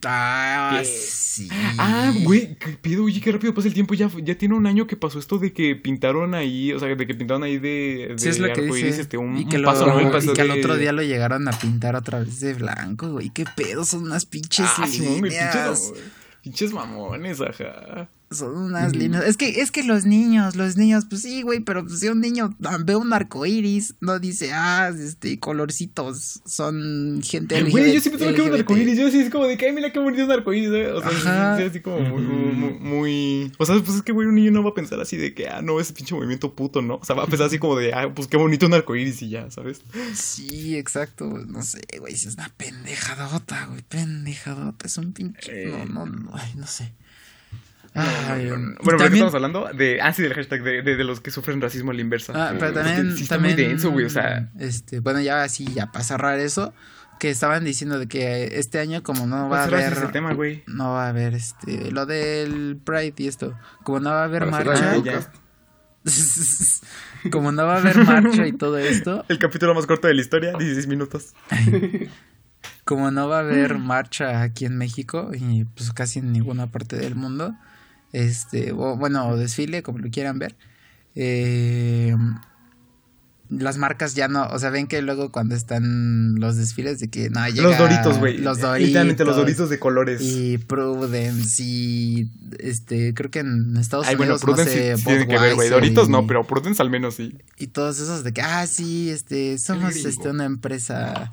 Ah, 0.10 0.82
sí. 0.86 1.48
Ah, 1.78 2.14
güey, 2.24 2.56
qué 2.56 2.70
pedo, 2.82 3.04
oye, 3.04 3.22
qué 3.22 3.32
rápido 3.32 3.54
pasa 3.54 3.68
el 3.68 3.74
tiempo. 3.74 3.94
Ya, 3.94 4.10
ya 4.24 4.36
tiene 4.38 4.56
un 4.56 4.66
año 4.66 4.88
que 4.88 4.96
pasó 4.96 5.20
esto 5.20 5.38
de 5.38 5.54
que 5.54 5.76
pintaron 5.76 6.34
ahí, 6.34 6.72
o 6.74 6.80
sea, 6.80 6.88
de 6.96 7.08
que 7.08 7.14
pintaron 7.14 7.44
ahí 7.44 7.58
de, 7.58 8.08
de 8.12 8.16
Sí, 8.18 8.30
es 8.30 8.40
lo 8.40 8.52
que 8.54 8.62
dice. 8.62 8.90
este, 9.02 9.18
un, 9.18 9.38
y 9.38 9.46
que, 9.48 9.58
lo- 9.58 9.68
paso, 9.68 9.86
¿no? 9.86 10.00
El 10.00 10.08
y 10.08 10.12
paso 10.12 10.34
que 10.34 10.42
al 10.42 10.48
de- 10.48 10.60
otro 10.60 10.78
día 10.78 10.92
lo 10.94 11.04
llegaron 11.04 11.48
a 11.48 11.52
pintar 11.52 11.96
otra 11.96 12.20
vez 12.20 12.40
de 12.40 12.54
blanco, 12.54 13.10
güey. 13.12 13.30
¿Qué 13.30 13.46
pedo? 13.56 13.86
Son 13.86 14.04
unas 14.04 14.26
pinches 14.26 14.66
Ah, 14.78 14.88
Simón, 14.88 15.20
güey, 15.20 15.32
pinches, 15.32 15.54
líneas. 15.54 15.94
pinches 16.42 16.74
mamones, 16.74 17.42
ajá. 17.42 18.10
Son 18.30 18.58
unas 18.58 18.94
líneas. 18.96 19.24
Es 19.26 19.38
que, 19.38 19.62
es 19.62 19.72
que 19.72 19.84
los 19.84 20.06
niños, 20.06 20.56
los 20.58 20.76
niños, 20.76 21.06
pues 21.10 21.22
sí, 21.22 21.44
güey, 21.44 21.62
pero 21.62 21.86
pues 21.86 22.00
si 22.02 22.10
un 22.10 22.20
niño 22.20 22.56
ve 22.84 22.96
un 22.98 23.14
arco 23.14 23.46
iris, 23.46 23.96
no 24.02 24.20
dice, 24.20 24.52
ah, 24.54 24.92
este, 24.98 25.40
colorcitos, 25.40 26.42
son 26.46 27.22
gente 27.24 27.64
Güey, 27.64 27.94
yo 27.94 28.02
siempre 28.02 28.22
tuve 28.24 28.36
que 28.36 28.42
ver 28.42 28.52
un 28.52 28.58
LGBT. 28.58 28.60
arcoíris. 28.72 28.98
Yo 29.00 29.10
sí 29.12 29.20
es 29.20 29.30
como 29.30 29.46
de 29.46 29.58
que, 29.58 29.68
ay, 29.68 29.74
mira 29.74 29.94
qué 29.94 30.00
bonito 30.00 30.26
un 30.26 30.32
arcoíris, 30.32 30.70
¿eh? 30.72 30.92
O 30.92 31.00
sea, 31.00 31.10
Ajá. 31.10 31.58
sí, 31.58 31.64
así 31.64 31.80
como 31.80 32.00
muy, 32.02 32.22
muy, 32.22 32.74
muy- 32.80 33.52
O 33.60 33.66
sea, 33.66 33.76
pues 33.82 33.96
es 33.98 34.02
que, 34.04 34.12
güey, 34.12 34.28
un 34.28 34.36
niño 34.36 34.52
no 34.52 34.62
va 34.64 34.72
a 34.72 34.74
pensar 34.74 35.00
así 35.00 35.16
de 35.16 35.34
que, 35.34 35.48
ah, 35.48 35.62
no, 35.62 35.80
ese 35.80 35.94
pinche 35.94 36.14
movimiento 36.14 36.54
puto, 36.54 36.82
¿no? 36.82 36.96
O 36.96 37.06
sea, 37.06 37.16
va 37.16 37.24
a 37.24 37.28
pensar 37.28 37.48
así 37.48 37.60
como 37.60 37.78
de, 37.78 37.94
ah, 37.94 38.12
pues 38.14 38.28
qué 38.28 38.36
bonito 38.36 38.66
un 38.66 38.74
arcoíris 38.74 39.22
y 39.22 39.30
ya, 39.30 39.50
¿sabes? 39.52 39.82
Sí, 40.14 40.76
exacto, 40.76 41.26
no 41.48 41.62
sé, 41.64 41.80
güey, 42.00 42.18
si 42.18 42.28
es 42.28 42.34
una 42.36 42.52
pendejadota, 42.58 43.68
güey, 43.68 43.84
pendejadota, 43.88 44.86
es 44.86 44.98
un 44.98 45.14
pinche, 45.14 45.64
Eh. 45.64 45.86
no, 45.88 46.06
no, 46.06 46.06
no, 46.08 46.32
ay, 46.34 46.52
no 46.56 46.68
sé. 46.68 46.94
Ay, 47.98 48.46
no, 48.46 48.58
no, 48.58 48.68
no. 48.70 48.75
Bueno, 48.84 48.98
¿pero 49.00 49.13
estamos 49.13 49.34
hablando? 49.34 49.70
De, 49.74 50.00
ah, 50.01 50.13
sí, 50.13 50.22
del 50.22 50.34
hashtag 50.34 50.62
de, 50.63 50.82
de, 50.84 50.96
de 50.96 51.04
los 51.04 51.20
que 51.20 51.32
sufren 51.32 51.60
racismo 51.62 51.92
a 51.92 51.94
la 51.94 52.01
inversa. 52.01 52.34
Ah, 52.36 52.54
pero 52.60 52.68
Es 52.68 52.74
que 52.74 52.80
también, 52.84 53.18
sí 53.18 53.24
está 53.24 53.38
muy 53.39 53.50
también, 53.50 53.70
denso, 53.70 53.92
güey, 53.92 54.06
o 54.06 54.10
sea- 54.10 54.50
este, 54.60 55.00
bueno, 55.00 55.20
ya 55.22 55.44
así, 55.44 55.66
ya 55.74 55.92
para 55.92 56.04
cerrar 56.06 56.39
eso, 56.39 56.74
que 57.20 57.30
estaban 57.32 57.63
diciendo 57.63 57.98
de 57.98 58.08
que 58.08 58.60
este 58.60 58.80
año 58.80 59.01
como 59.01 59.25
no 59.25 59.50
va 59.50 59.63
a 59.63 59.68
Pues 59.68 59.82
haber, 59.84 59.94
es 59.94 60.01
el 60.04 60.12
tema, 60.12 60.34
güey. 60.34 60.63
no 60.68 60.92
va 60.92 61.06
a 61.06 61.10
haber, 61.10 61.34
este, 61.34 61.89
lo 61.92 62.06
del 62.06 62.77
Pride 62.84 63.13
y 63.18 63.27
esto, 63.27 63.58
como 63.84 64.00
no 64.00 64.12
va 64.12 64.22
a 64.22 64.25
haber 64.25 64.50
Para 64.50 64.63
marcha, 64.63 64.98
ya. 65.04 65.32
como 67.32 67.51
no 67.51 67.66
va 67.66 67.75
a 67.75 67.77
haber 67.80 67.98
marcha 68.06 68.48
y 68.48 68.54
todo 68.54 68.77
esto, 68.77 69.25
El 69.30 69.39
capítulo 69.39 69.74
más 69.74 69.86
corto 69.88 70.08
de 70.08 70.13
la 70.13 70.22
historia, 70.22 70.51
16 70.58 70.88
minutos. 70.88 71.34
como 72.86 73.12
no 73.12 73.27
va 73.27 73.38
a 73.38 73.42
haber 73.42 73.77
marcha 73.77 74.42
aquí 74.42 74.66
en 74.66 74.77
México 74.77 75.32
y 75.34 75.66
pues 75.66 75.92
casi 75.94 76.20
en 76.20 76.32
ninguna 76.32 76.68
parte 76.68 76.96
del 76.96 77.16
mundo, 77.16 77.56
este, 78.14 78.72
o, 78.72 78.96
bueno, 78.98 79.28
o 79.30 79.38
desfile, 79.38 79.84
como 79.84 80.00
lo 80.00 80.10
quieran 80.10 80.40
ver, 80.40 80.56
eh, 81.16 82.16
las 83.50 83.78
marcas 83.78 84.14
ya 84.14 84.28
no, 84.28 84.46
o 84.48 84.60
sea, 84.60 84.70
ven 84.72 84.88
que 84.88 85.02
luego 85.02 85.32
cuando 85.32 85.56
están 85.56 86.36
los 86.36 86.58
desfiles 86.58 87.00
de 87.00 87.08
que 87.08 87.30
no 87.30 87.48
llega 87.48 87.64
Los 87.70 87.78
doritos, 87.78 88.20
güey. 88.20 88.38
Los 88.40 88.60
doritos. 88.60 88.80
Literalmente 88.88 89.24
los 89.24 89.38
doritos 89.38 89.70
de 89.70 89.80
colores. 89.80 90.22
Y 90.22 90.58
Prudence 90.58 91.64
y 91.64 92.30
este, 92.60 93.14
creo 93.14 93.32
que 93.32 93.40
en 93.40 93.78
Estados 93.78 94.08
Ay, 94.08 94.16
bueno, 94.16 94.34
Unidos 94.34 94.42
no 94.48 94.54
Prudence 94.54 94.74
sé, 94.74 94.98
sí 94.98 95.06
tiene 95.06 95.28
que 95.28 95.40
ver, 95.40 95.56
güey. 95.56 95.70
Doritos 95.70 96.10
y- 96.10 96.12
no, 96.12 96.28
pero 96.28 96.44
Prudence 96.46 96.82
al 96.82 96.90
menos 96.90 97.16
sí. 97.16 97.38
y 97.58 97.68
todos 97.68 98.00
esos 98.00 98.24
de 98.24 98.34
que 98.34 98.42
ah 98.42 98.68
sí, 98.68 99.10
este, 99.10 99.58
somos 99.60 99.96
este 99.96 100.30
una 100.30 100.44
empresa 100.46 101.32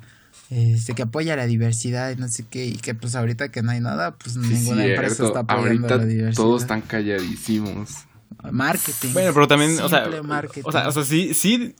este 0.49 0.93
que 0.93 1.01
apoya 1.03 1.35
la 1.35 1.45
diversidad 1.45 2.11
y 2.11 2.15
no 2.17 2.27
sé 2.27 2.45
qué 2.49 2.65
y 2.65 2.75
que 2.77 2.93
pues 2.95 3.15
ahorita 3.15 3.49
que 3.49 3.61
no 3.63 3.71
hay 3.71 3.79
nada, 3.81 4.15
pues 4.15 4.33
Sí, 4.33 4.39
ninguna 4.39 4.85
empresa 4.85 5.25
está 5.25 5.39
apoyando 5.39 5.69
Ahorita 5.69 5.97
la 5.97 6.05
diversidad. 6.05 6.43
todos 6.43 6.61
están 6.61 6.81
calladísimos. 6.81 8.05
marketing. 8.51 9.09
Bueno, 9.13 9.31
pero 9.33 9.47
también, 9.47 9.79
o 9.79 9.89
sea, 9.89 10.03
Simple 10.03 10.21
marketing. 10.23 10.61
o 10.67 10.71
sea, 10.71 10.87
o 10.87 10.91
sea, 10.91 11.03
sí, 11.03 11.33
sí, 11.33 11.73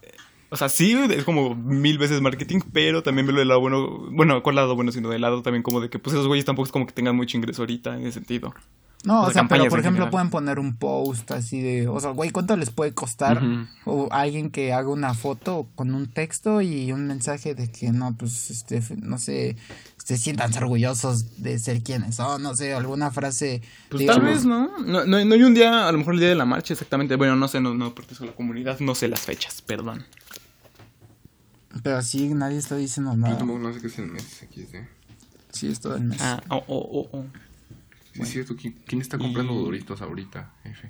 o 0.49 0.57
sea, 0.57 0.69
sí 0.69 0.93
es 1.11 1.23
como 1.23 1.53
mil 1.55 1.97
veces 1.97 2.21
marketing, 2.21 2.59
pero 2.73 3.03
también 3.03 3.27
velo 3.27 3.39
del 3.39 3.47
lado 3.49 3.59
bueno, 3.59 4.07
bueno, 4.11 4.41
¿cuál 4.41 4.55
lado 4.55 4.75
bueno? 4.75 4.91
Sino 4.91 5.09
del 5.09 5.21
lado 5.21 5.41
también 5.41 5.63
como 5.63 5.81
de 5.81 5.89
que, 5.89 5.99
pues 5.99 6.13
esos 6.13 6.27
güeyes 6.27 6.45
tampoco 6.45 6.65
es 6.67 6.71
como 6.71 6.85
que 6.87 6.93
tengan 6.93 7.15
mucho 7.15 7.37
ingreso 7.37 7.61
ahorita 7.63 7.95
en 7.95 8.01
ese 8.01 8.13
sentido. 8.13 8.53
No, 9.05 9.21
O 9.21 9.27
o 9.27 9.31
sea, 9.31 9.47
pero 9.47 9.65
por 9.69 9.79
ejemplo 9.79 10.05
general. 10.05 10.09
pueden 10.09 10.29
poner 10.29 10.59
un 10.59 10.75
post 10.77 11.29
así 11.31 11.61
de, 11.61 11.87
o 11.87 11.99
sea, 11.99 12.09
güey, 12.11 12.31
¿cuánto 12.31 12.57
les 12.57 12.71
puede 12.71 12.93
costar? 12.93 13.41
O 13.85 14.07
alguien 14.11 14.49
que 14.49 14.73
haga 14.73 14.89
una 14.89 15.13
foto 15.13 15.67
con 15.75 15.93
un 15.93 16.07
texto 16.07 16.61
y 16.61 16.91
un 16.91 17.05
mensaje 17.07 17.53
de 17.53 17.71
que 17.71 17.91
no, 17.91 18.15
pues, 18.17 18.49
este, 18.49 18.81
no 18.97 19.17
sé, 19.19 19.57
se 20.03 20.17
sientan 20.17 20.51
orgullosos 20.57 21.41
de 21.41 21.59
ser 21.59 21.83
quienes 21.83 22.15
son, 22.15 22.41
no 22.41 22.55
sé, 22.55 22.73
alguna 22.73 23.11
frase. 23.11 23.61
Pues 23.89 23.99
digamos, 23.99 24.23
tal 24.23 24.33
vez, 24.33 24.45
¿no? 24.45 24.77
¿no? 24.79 25.05
No 25.05 25.23
no 25.23 25.35
hay 25.35 25.43
un 25.43 25.53
día, 25.53 25.87
a 25.87 25.91
lo 25.91 25.97
mejor 25.99 26.15
el 26.15 26.19
día 26.21 26.29
de 26.29 26.35
la 26.35 26.45
marcha 26.45 26.73
exactamente. 26.73 27.15
Bueno, 27.15 27.35
no 27.35 27.47
sé, 27.47 27.61
no, 27.61 27.73
no 27.73 27.93
pertenezco 27.93 28.23
a 28.23 28.27
la 28.27 28.33
comunidad, 28.35 28.79
no 28.79 28.95
sé 28.95 29.07
las 29.07 29.21
fechas, 29.21 29.61
perdón. 29.61 30.03
Pero 31.83 32.01
sí, 32.01 32.33
nadie 32.33 32.57
está 32.57 32.75
diciendo 32.75 33.11
Yo 33.11 33.17
nada. 33.17 33.37
tampoco 33.37 33.59
no 33.59 33.73
sé 33.73 33.81
qué 33.81 33.87
es 33.87 33.99
el 33.99 34.07
mes 34.07 34.43
aquí. 34.43 34.65
¿sí? 34.71 34.77
Sí, 35.51 35.67
es 35.67 35.79
todo 35.79 35.95
el 35.95 36.03
mes. 36.05 36.19
Ah, 36.21 36.41
oh, 36.49 36.63
oh, 36.67 36.89
oh, 37.11 37.17
oh. 37.17 37.25
Sí, 38.15 38.21
es 38.21 38.29
cierto. 38.29 38.55
¿Quién, 38.55 38.73
quién 38.87 39.01
está 39.01 39.17
comprando 39.17 39.53
Y- 39.53 39.63
Doritos 39.63 40.01
ahorita, 40.01 40.53
F? 40.63 40.89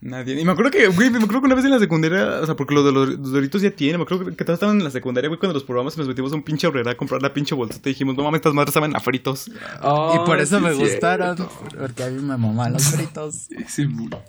Nadie. 0.00 0.40
Y 0.40 0.44
me 0.44 0.52
acuerdo 0.52 0.70
que, 0.70 0.86
güey, 0.86 1.10
me 1.10 1.18
acuerdo 1.18 1.40
que 1.40 1.46
una 1.46 1.54
vez 1.56 1.64
en 1.64 1.72
la 1.72 1.78
secundaria, 1.80 2.40
o 2.40 2.46
sea, 2.46 2.54
porque 2.54 2.72
lo 2.72 2.84
de 2.84 2.92
los 2.92 3.32
doritos 3.32 3.62
ya 3.62 3.72
tiene, 3.72 3.98
me 3.98 4.04
acuerdo 4.04 4.26
que, 4.26 4.44
todos 4.44 4.54
estaban 4.54 4.78
en 4.78 4.84
la 4.84 4.90
secundaria, 4.90 5.28
güey, 5.28 5.40
cuando 5.40 5.54
los 5.54 5.64
probamos 5.64 5.96
y 5.96 5.98
nos 5.98 6.06
metimos 6.06 6.32
a 6.32 6.36
un 6.36 6.42
pinche 6.42 6.68
horrera 6.68 6.92
a 6.92 6.96
comprar 6.96 7.20
la 7.20 7.34
pinche 7.34 7.54
bolsita 7.56 7.88
y 7.88 7.92
dijimos, 7.94 8.16
no 8.16 8.22
mames, 8.22 8.38
estas 8.38 8.54
madres 8.54 8.72
saben 8.74 8.94
a 8.94 9.00
fritos. 9.00 9.48
y 9.48 10.18
por 10.24 10.38
eso 10.38 10.58
sí, 10.58 10.64
me 10.64 10.70
cierto. 10.74 10.92
gustaron, 10.92 11.36
porque 11.78 12.02
a 12.04 12.10
mí 12.10 12.22
me 12.22 12.36
maman 12.36 12.74
los 12.74 12.84
fritos. 12.84 13.48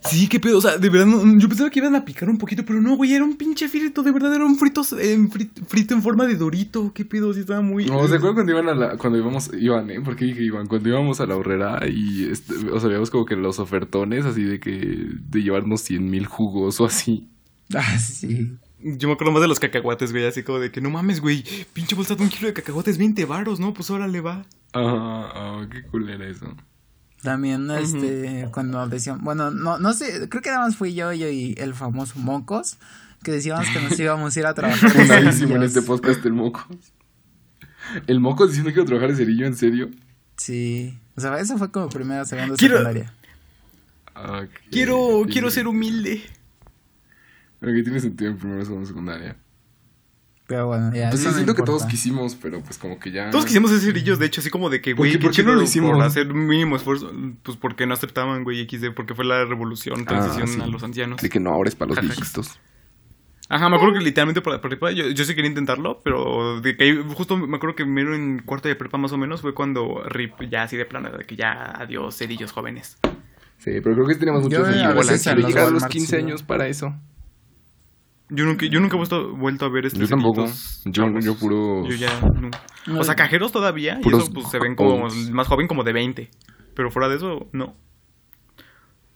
Sí, 0.09 0.27
qué 0.27 0.39
pedo, 0.39 0.57
o 0.57 0.61
sea, 0.61 0.77
de 0.77 0.89
verdad, 0.89 1.05
no- 1.05 1.37
yo 1.39 1.47
pensaba 1.47 1.69
que 1.69 1.79
iban 1.79 1.95
a 1.95 2.03
picar 2.03 2.29
un 2.29 2.37
poquito, 2.37 2.63
pero 2.65 2.81
no, 2.81 2.95
güey, 2.95 3.13
era 3.13 3.23
un 3.23 3.37
pinche 3.37 3.67
frito, 3.69 4.01
de 4.01 4.11
verdad, 4.11 4.33
era 4.33 4.45
un 4.45 4.57
fritos, 4.57 4.93
en 4.93 5.29
frit- 5.29 5.65
frito 5.67 5.93
en 5.93 6.01
forma 6.01 6.25
de 6.25 6.35
dorito, 6.35 6.91
qué 6.93 7.05
pedo, 7.05 7.33
sí 7.33 7.41
estaba 7.41 7.61
muy... 7.61 7.85
No, 7.85 8.07
¿se 8.07 8.15
acuerdan 8.15 8.33
cuando 8.35 8.51
iban 8.53 8.69
a 8.69 8.73
la, 8.75 8.97
cuando 8.97 9.19
íbamos, 9.19 9.51
iban, 9.53 9.89
eh? 9.91 10.01
¿Por 10.01 10.15
qué 10.15 10.25
dije 10.25 10.41
iban? 10.43 10.67
Cuando 10.67 10.89
íbamos 10.89 11.19
a 11.21 11.25
la 11.25 11.35
horrera 11.35 11.79
y, 11.87 12.27
este, 12.29 12.53
o 12.71 12.79
sea, 12.79 12.87
veíamos 12.89 13.09
como 13.11 13.25
que 13.25 13.35
los 13.35 13.59
ofertones 13.59 14.25
así 14.25 14.43
de 14.43 14.59
que, 14.59 14.71
de 15.29 15.43
llevarnos 15.59 15.81
100 15.81 16.09
mil 16.09 16.25
jugos 16.25 16.79
o 16.79 16.85
así. 16.85 17.27
Ah, 17.73 17.97
sí. 17.99 18.57
Yo 18.81 19.07
me 19.09 19.13
acuerdo 19.13 19.33
más 19.33 19.41
de 19.41 19.47
los 19.49 19.59
cacahuates, 19.59 20.11
güey, 20.11 20.25
así 20.25 20.41
como 20.43 20.59
de 20.59 20.71
que 20.71 20.79
no 20.81 20.89
mames, 20.89 21.19
güey, 21.19 21.43
pinche 21.73 21.95
bolsa 21.95 22.15
de 22.15 22.23
un 22.23 22.29
kilo 22.29 22.47
de 22.47 22.53
cacahuates, 22.53 22.97
20 22.97 23.25
varos, 23.25 23.59
¿no? 23.59 23.73
Pues 23.73 23.89
ahora 23.89 24.07
le 24.07 24.21
va. 24.21 24.45
Ah, 24.73 25.31
ah, 25.35 25.67
qué 25.69 25.83
cool 25.83 26.09
era 26.09 26.25
eso. 26.27 26.55
También, 27.21 27.69
este, 27.71 28.47
cuando 28.53 28.87
decían, 28.87 29.21
bueno, 29.21 29.51
no, 29.51 29.77
no 29.77 29.91
sé, 29.93 30.29
creo 30.29 30.41
que 30.41 30.49
nada 30.49 30.65
más 30.65 30.77
fui 30.77 30.93
yo, 30.93 31.11
yo 31.11 31.27
y 31.29 31.53
el 31.57 31.73
famoso 31.73 32.17
Mocos, 32.17 32.77
que 33.23 33.31
decíamos 33.31 33.67
que 33.67 33.81
nos 33.81 33.99
íbamos 33.99 34.35
a 34.35 34.39
ir 34.39 34.45
a 34.45 34.53
trabajar. 34.53 34.89
Fundadísimo 34.89 35.57
en 35.57 35.63
este 35.63 35.81
podcast 35.81 36.25
el 36.25 36.33
moco. 36.33 36.65
El 38.07 38.21
moco 38.21 38.47
diciendo 38.47 38.69
que 38.69 38.75
iba 38.75 38.83
a 38.83 38.87
trabajar 38.87 39.09
de 39.09 39.17
cerillo, 39.17 39.45
¿en 39.45 39.57
serio? 39.57 39.89
Sí, 40.37 40.97
o 41.17 41.21
sea, 41.21 41.37
eso 41.39 41.57
fue 41.57 41.69
como 41.69 41.89
primero, 41.89 42.23
segundo, 42.23 42.55
Quiero- 42.55 42.77
secundaria. 42.77 43.13
Quiero, 44.71 45.23
Sí. 45.25 45.31
quiero 45.31 45.49
ser 45.51 45.67
humilde. 45.67 46.21
Pero 47.59 47.73
que 47.73 47.83
tiene 47.83 47.99
sentido 47.99 48.31
en 48.31 48.37
primero, 48.37 48.63
segundo, 48.63 48.85
secundaria. 48.87 49.35
Pero 50.47 50.65
bueno, 50.67 50.91
ya. 50.95 51.09
Pues 51.09 51.21
sí, 51.21 51.27
eso 51.27 51.31
no 51.31 51.35
siento 51.35 51.53
que 51.55 51.61
todos 51.61 51.85
quisimos, 51.85 52.35
pero 52.35 52.61
pues 52.61 52.79
como 52.79 52.97
que 52.99 53.11
ya... 53.11 53.29
Todos 53.29 53.45
quisimos 53.45 53.69
ser 53.69 53.81
cerillos, 53.81 54.17
de 54.17 54.25
hecho, 54.25 54.41
así 54.41 54.49
como 54.49 54.69
de 54.71 54.81
que, 54.81 54.91
¿Por 54.95 55.05
güey, 55.05 55.11
qué- 55.11 55.19
por 55.19 55.31
qué 55.31 55.43
no 55.43 55.53
lo 55.53 55.61
hicimos? 55.61 55.91
Por 55.91 56.01
hacer 56.01 56.31
un 56.31 56.47
mínimo 56.47 56.75
esfuerzo, 56.75 57.11
pues 57.43 57.55
porque 57.57 57.85
no 57.85 57.93
aceptaban, 57.93 58.43
güey, 58.43 58.65
XD, 58.67 58.91
porque 58.95 59.13
fue 59.13 59.25
la 59.25 59.45
revolución, 59.45 60.05
transición 60.05 60.45
Ah, 60.49 60.53
sí. 60.55 60.61
a 60.61 60.67
los 60.67 60.81
ancianos. 60.83 61.21
De 61.21 61.29
que 61.29 61.39
no, 61.39 61.51
ahora 61.51 61.69
es 61.69 61.75
para 61.75 61.89
los 61.89 61.99
Jajax. 61.99 62.17
viejitos. 62.17 62.59
Ajá, 63.47 63.67
me 63.69 63.75
acuerdo 63.75 63.95
que 63.95 64.01
literalmente 64.03 64.41
por 64.41 64.53
la 64.53 64.61
prepa, 64.61 64.91
yo, 64.91 65.07
yo 65.09 65.23
sí 65.25 65.35
quería 65.35 65.49
intentarlo, 65.49 66.01
pero 66.03 66.61
de 66.61 66.77
que 66.77 66.95
justo 67.15 67.35
me 67.37 67.57
acuerdo 67.57 67.75
que 67.75 67.83
primero 67.83 68.15
en 68.15 68.41
cuarto 68.43 68.67
de 68.69 68.75
prepa 68.75 68.97
más 68.97 69.11
o 69.11 69.17
menos 69.17 69.41
fue 69.41 69.53
cuando 69.55 70.03
RIP 70.07 70.49
ya 70.49 70.63
así 70.63 70.77
de 70.77 70.85
plano, 70.85 71.09
de 71.11 71.25
que 71.25 71.35
ya 71.35 71.63
adiós 71.79 72.15
cerillos 72.15 72.51
jóvenes. 72.51 72.97
Sí, 73.59 73.71
pero 73.83 73.95
creo 73.95 74.07
que 74.07 74.15
teníamos 74.15 74.43
Yo 74.49 74.59
muchos 74.59 74.75
a 74.75 74.79
años. 74.89 74.95
veces 75.07 75.23
Quiero 75.23 75.47
llegar 75.47 75.63
a 75.67 75.69
los 75.69 75.73
Walmart 75.83 75.91
15 75.91 76.07
sí. 76.07 76.15
años 76.23 76.43
para 76.43 76.67
eso. 76.67 76.87
Yo 78.31 78.45
nunca, 78.45 78.65
yo 78.67 78.79
nunca 78.79 78.95
he 78.95 78.97
vuelto, 78.97 79.35
vuelto 79.35 79.65
a 79.65 79.69
ver 79.71 79.85
estos 79.87 80.01
Yo 80.01 80.07
tampoco. 80.07 80.45
Yo- 80.85 81.19
yo 81.19 81.35
puro- 81.35 81.83
Yo 81.87 81.95
ya 81.95 82.09
no. 82.21 82.99
O 82.99 83.03
sea, 83.03 83.15
cajeros 83.15 83.51
todavía, 83.51 83.99
Puros 84.01 84.21
y 84.21 84.23
eso 84.23 84.33
pues 84.33 84.49
se 84.49 84.59
ven 84.59 84.75
como 84.75 85.07
más 85.31 85.47
joven 85.47 85.67
como 85.67 85.83
de 85.83 85.93
20. 85.93 86.29
Pero 86.75 86.91
fuera 86.91 87.09
de 87.09 87.15
eso, 87.17 87.47
no. 87.53 87.75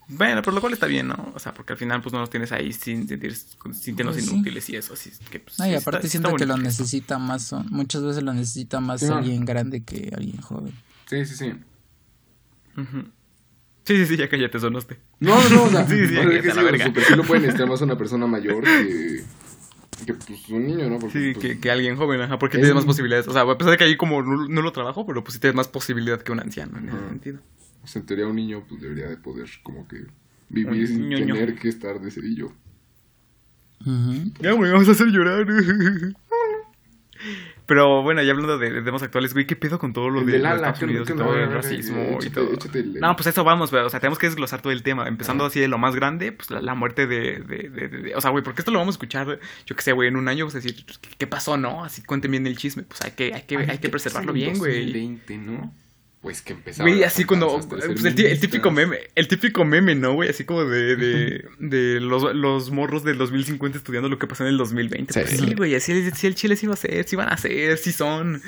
Bueno, 0.08 0.42
por 0.42 0.52
lo 0.52 0.60
cual 0.60 0.74
está 0.74 0.86
bien, 0.86 1.08
¿no? 1.08 1.32
O 1.34 1.38
sea, 1.38 1.54
porque 1.54 1.72
al 1.72 1.78
final 1.78 2.02
pues 2.02 2.12
no 2.12 2.18
los 2.20 2.28
tienes 2.28 2.52
ahí 2.52 2.72
sin 2.72 3.08
sentir, 3.08 3.34
sintiéndose 3.34 4.18
Pues 4.18 4.26
sí. 4.28 4.34
inútiles 4.34 4.68
y 4.68 4.76
eso, 4.76 4.92
así 4.92 5.08
es 5.08 5.18
que 5.30 5.40
pues, 5.40 5.58
No, 5.58 5.64
y 5.66 5.70
sí, 5.70 5.74
aparte 5.76 5.98
está- 6.00 6.08
siento 6.10 6.28
está 6.28 6.36
que 6.38 6.46
lo 6.46 6.58
necesita 6.58 7.18
más, 7.18 7.44
son- 7.44 7.66
muchas 7.70 8.02
veces 8.02 8.22
lo 8.22 8.34
necesita 8.34 8.80
más 8.80 9.00
Sí, 9.00 9.06
no. 9.06 9.16
alguien 9.16 9.46
grande 9.46 9.82
que 9.82 10.10
alguien 10.14 10.38
joven. 10.42 10.74
Sí, 11.06 11.24
sí, 11.24 11.36
sí. 11.36 11.52
Ujú. 12.76 13.04
Sí, 13.84 13.96
sí, 13.96 14.06
sí, 14.06 14.16
ya 14.16 14.28
cállate, 14.28 14.58
sonaste. 14.58 14.98
No, 15.20 15.36
no, 15.50 15.50
no, 15.50 15.62
o 15.64 15.70
sea, 15.70 15.86
Sí, 15.88 16.06
sí, 16.08 16.16
o 16.16 16.22
sea, 16.22 16.28
que 16.30 16.36
es 16.36 16.42
que 16.42 16.50
a 16.50 16.54
la 16.62 17.02
sí, 17.04 17.14
lo 17.16 17.22
puede 17.22 17.40
necesitar 17.42 17.68
más 17.68 17.80
una 17.82 17.98
persona 17.98 18.26
mayor 18.26 18.64
que, 18.64 19.22
que 20.06 20.14
pues 20.14 20.48
un 20.48 20.66
niño, 20.66 20.88
¿no? 20.88 20.98
Porque, 20.98 21.18
Sí, 21.18 21.32
pues, 21.34 21.44
que, 21.54 21.60
que 21.60 21.70
alguien 21.70 21.96
joven, 21.96 22.20
ajá, 22.22 22.38
porque 22.38 22.56
Es 22.56 22.62
tienes 22.62 22.74
más 22.74 22.84
posibilidades. 22.86 23.28
O 23.28 23.32
sea, 23.32 23.42
a 23.42 23.58
pesar 23.58 23.72
de 23.72 23.76
que 23.78 23.84
ahí 23.84 23.96
como 23.96 24.22
no, 24.22 24.48
no 24.48 24.62
lo 24.62 24.72
trabajo, 24.72 25.06
pero 25.06 25.22
pues 25.22 25.34
sí 25.34 25.40
tienes 25.40 25.54
más 25.56 25.68
posibilidad 25.68 26.20
que 26.22 26.32
un 26.32 26.40
anciano 26.40 26.78
en 26.78 26.88
ese 26.88 26.98
sentido. 27.08 27.40
pues, 27.80 27.94
en 27.96 28.06
teoría 28.06 28.26
un 28.26 28.36
niño 28.36 28.64
pues 28.68 28.80
debería 28.80 29.08
de 29.08 29.16
poder 29.18 29.48
como 29.62 29.86
que 29.86 30.06
vivir 30.48 30.82
Un 30.82 30.86
sin 30.86 31.08
ñoño. 31.10 31.34
tener 31.34 31.54
que 31.56 31.68
estar 31.68 32.00
de 32.00 32.10
cerillo. 32.10 32.52
Ya 34.40 34.54
me 34.56 34.70
vas 34.72 34.88
a 34.88 34.92
hacer 34.92 35.08
llorar. 35.08 35.46
Pero 37.66 38.02
bueno, 38.02 38.22
ya 38.22 38.32
hablando 38.32 38.58
de, 38.58 38.70
de 38.70 38.82
temas 38.82 39.02
actuales, 39.02 39.32
güey, 39.32 39.46
¿qué 39.46 39.56
pedo 39.56 39.78
con 39.78 39.94
todo 39.94 40.10
lo 40.10 40.20
El 40.20 40.26
de 40.26 40.32
todo 41.14 41.34
el 41.34 41.50
racismo 41.50 41.98
échate- 41.98 42.26
y 42.26 42.30
todo? 42.30 42.52
échate 42.52 42.78
el- 42.80 42.94
No, 43.00 43.16
pues 43.16 43.26
eso 43.28 43.42
vamos, 43.42 43.70
güey. 43.70 43.82
O 43.84 43.88
sea, 43.90 44.00
tenemos 44.00 44.18
que 44.18 44.26
desglosar 44.26 44.60
todo 44.60 44.72
el 44.72 44.82
tema. 44.82 45.08
Empezando 45.08 45.46
así 45.46 45.60
de 45.60 45.68
lo 45.68 45.78
más 45.78 45.94
grande, 45.96 46.32
pues 46.32 46.50
la, 46.50 46.60
la 46.60 46.74
muerte 46.74 47.06
de, 47.06 47.38
de, 47.40 47.68
de- 47.70 48.14
O 48.14 48.20
sea, 48.20 48.30
güey, 48.30 48.44
porque 48.44 48.60
esto 48.60 48.70
lo 48.70 48.78
vamos 48.78 48.94
a 48.94 48.96
escuchar, 48.96 49.38
yo 49.64 49.76
qué 49.76 49.82
sé, 49.82 49.92
güey, 49.92 50.08
en 50.08 50.16
un 50.16 50.28
año, 50.28 50.44
pues 50.44 50.54
decir, 50.62 50.84
¿qué, 51.16 51.26
pasó, 51.26 51.56
no? 51.56 51.84
Así 51.84 52.02
cuenten 52.02 52.30
bien 52.32 52.46
el 52.46 52.58
chisme. 52.58 52.82
Pues 52.82 53.00
hay 53.02 53.12
que, 53.12 53.32
hay 53.32 53.42
que, 53.42 53.56
hay 53.56 53.78
que 53.78 53.88
preservarlo 53.88 54.32
bien, 54.34 54.58
güey. 54.58 54.92
2020, 54.92 55.38
¿no? 55.38 55.74
Pues 56.24 56.40
que 56.40 56.54
empezaba. 56.54 56.88
Güey, 56.88 57.04
así 57.04 57.24
cuando. 57.24 57.60
pues, 57.68 57.84
el, 58.02 58.18
el 58.18 58.40
típico 58.40 58.70
meme, 58.70 58.96
el 59.14 59.28
típico 59.28 59.62
meme, 59.66 59.94
¿no, 59.94 60.14
güey? 60.14 60.30
Así 60.30 60.44
como 60.44 60.64
de, 60.64 60.96
de, 60.96 61.44
de 61.58 62.00
los, 62.00 62.34
los 62.34 62.70
morros 62.70 63.04
del 63.04 63.18
2050 63.18 63.76
estudiando 63.76 64.08
lo 64.08 64.18
que 64.18 64.26
pasó 64.26 64.42
en 64.44 64.48
el 64.48 64.56
2020. 64.56 65.12
Sí. 65.12 65.20
Pues 65.20 65.38
sí, 65.38 65.54
güey, 65.54 65.74
así, 65.74 65.92
así 66.10 66.26
el 66.26 66.34
chile 66.34 66.56
sí 66.56 66.64
iba 66.64 66.72
a 66.72 66.78
ser, 66.78 67.06
sí 67.06 67.14
van 67.14 67.28
a 67.28 67.36
ser, 67.36 67.76
sí 67.76 67.92
son. 67.92 68.40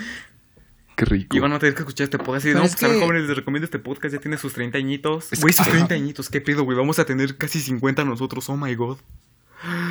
Qué 0.96 1.04
rico. 1.04 1.36
Y 1.36 1.40
van 1.40 1.52
a 1.52 1.58
tener 1.58 1.74
que 1.74 1.80
escuchar 1.82 2.04
este 2.04 2.16
podcast. 2.16 2.46
Y 2.46 2.54
no, 2.54 2.62
es 2.62 2.70
pues 2.72 2.82
a 2.84 2.88
ver, 2.88 2.96
que- 2.96 3.02
jóvenes, 3.04 3.28
les 3.28 3.36
recomiendo 3.36 3.66
este 3.66 3.78
podcast. 3.78 4.14
Ya 4.14 4.20
tiene 4.22 4.38
sus 4.38 4.54
30 4.54 4.78
añitos. 4.78 5.30
Es 5.30 5.42
Güey, 5.42 5.52
sus 5.52 5.60
Ajá. 5.60 5.72
30 5.72 5.94
añitos. 5.94 6.30
¿Qué 6.30 6.40
pedo, 6.40 6.62
güey? 6.64 6.78
Vamos 6.78 6.98
a 6.98 7.04
tener 7.04 7.36
casi 7.36 7.60
50 7.60 8.04
nosotros. 8.06 8.48
Oh 8.48 8.56
my 8.56 8.74
god. 8.74 8.96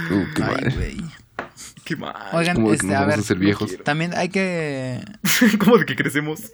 Uh, 0.09 0.23
qué 0.33 0.41
Ay, 0.43 0.49
mal. 0.63 0.73
güey. 0.75 0.97
Qué 1.83 1.95
mal. 1.95 2.15
Oigan, 2.33 2.65
este, 2.65 2.95
a 2.95 3.05
ver, 3.05 3.19
a 3.19 3.33
viejos. 3.35 3.77
también 3.83 4.13
hay 4.15 4.29
que 4.29 5.01
¿Cómo 5.59 5.77
de 5.77 5.85
que 5.85 5.95
crecemos? 5.95 6.51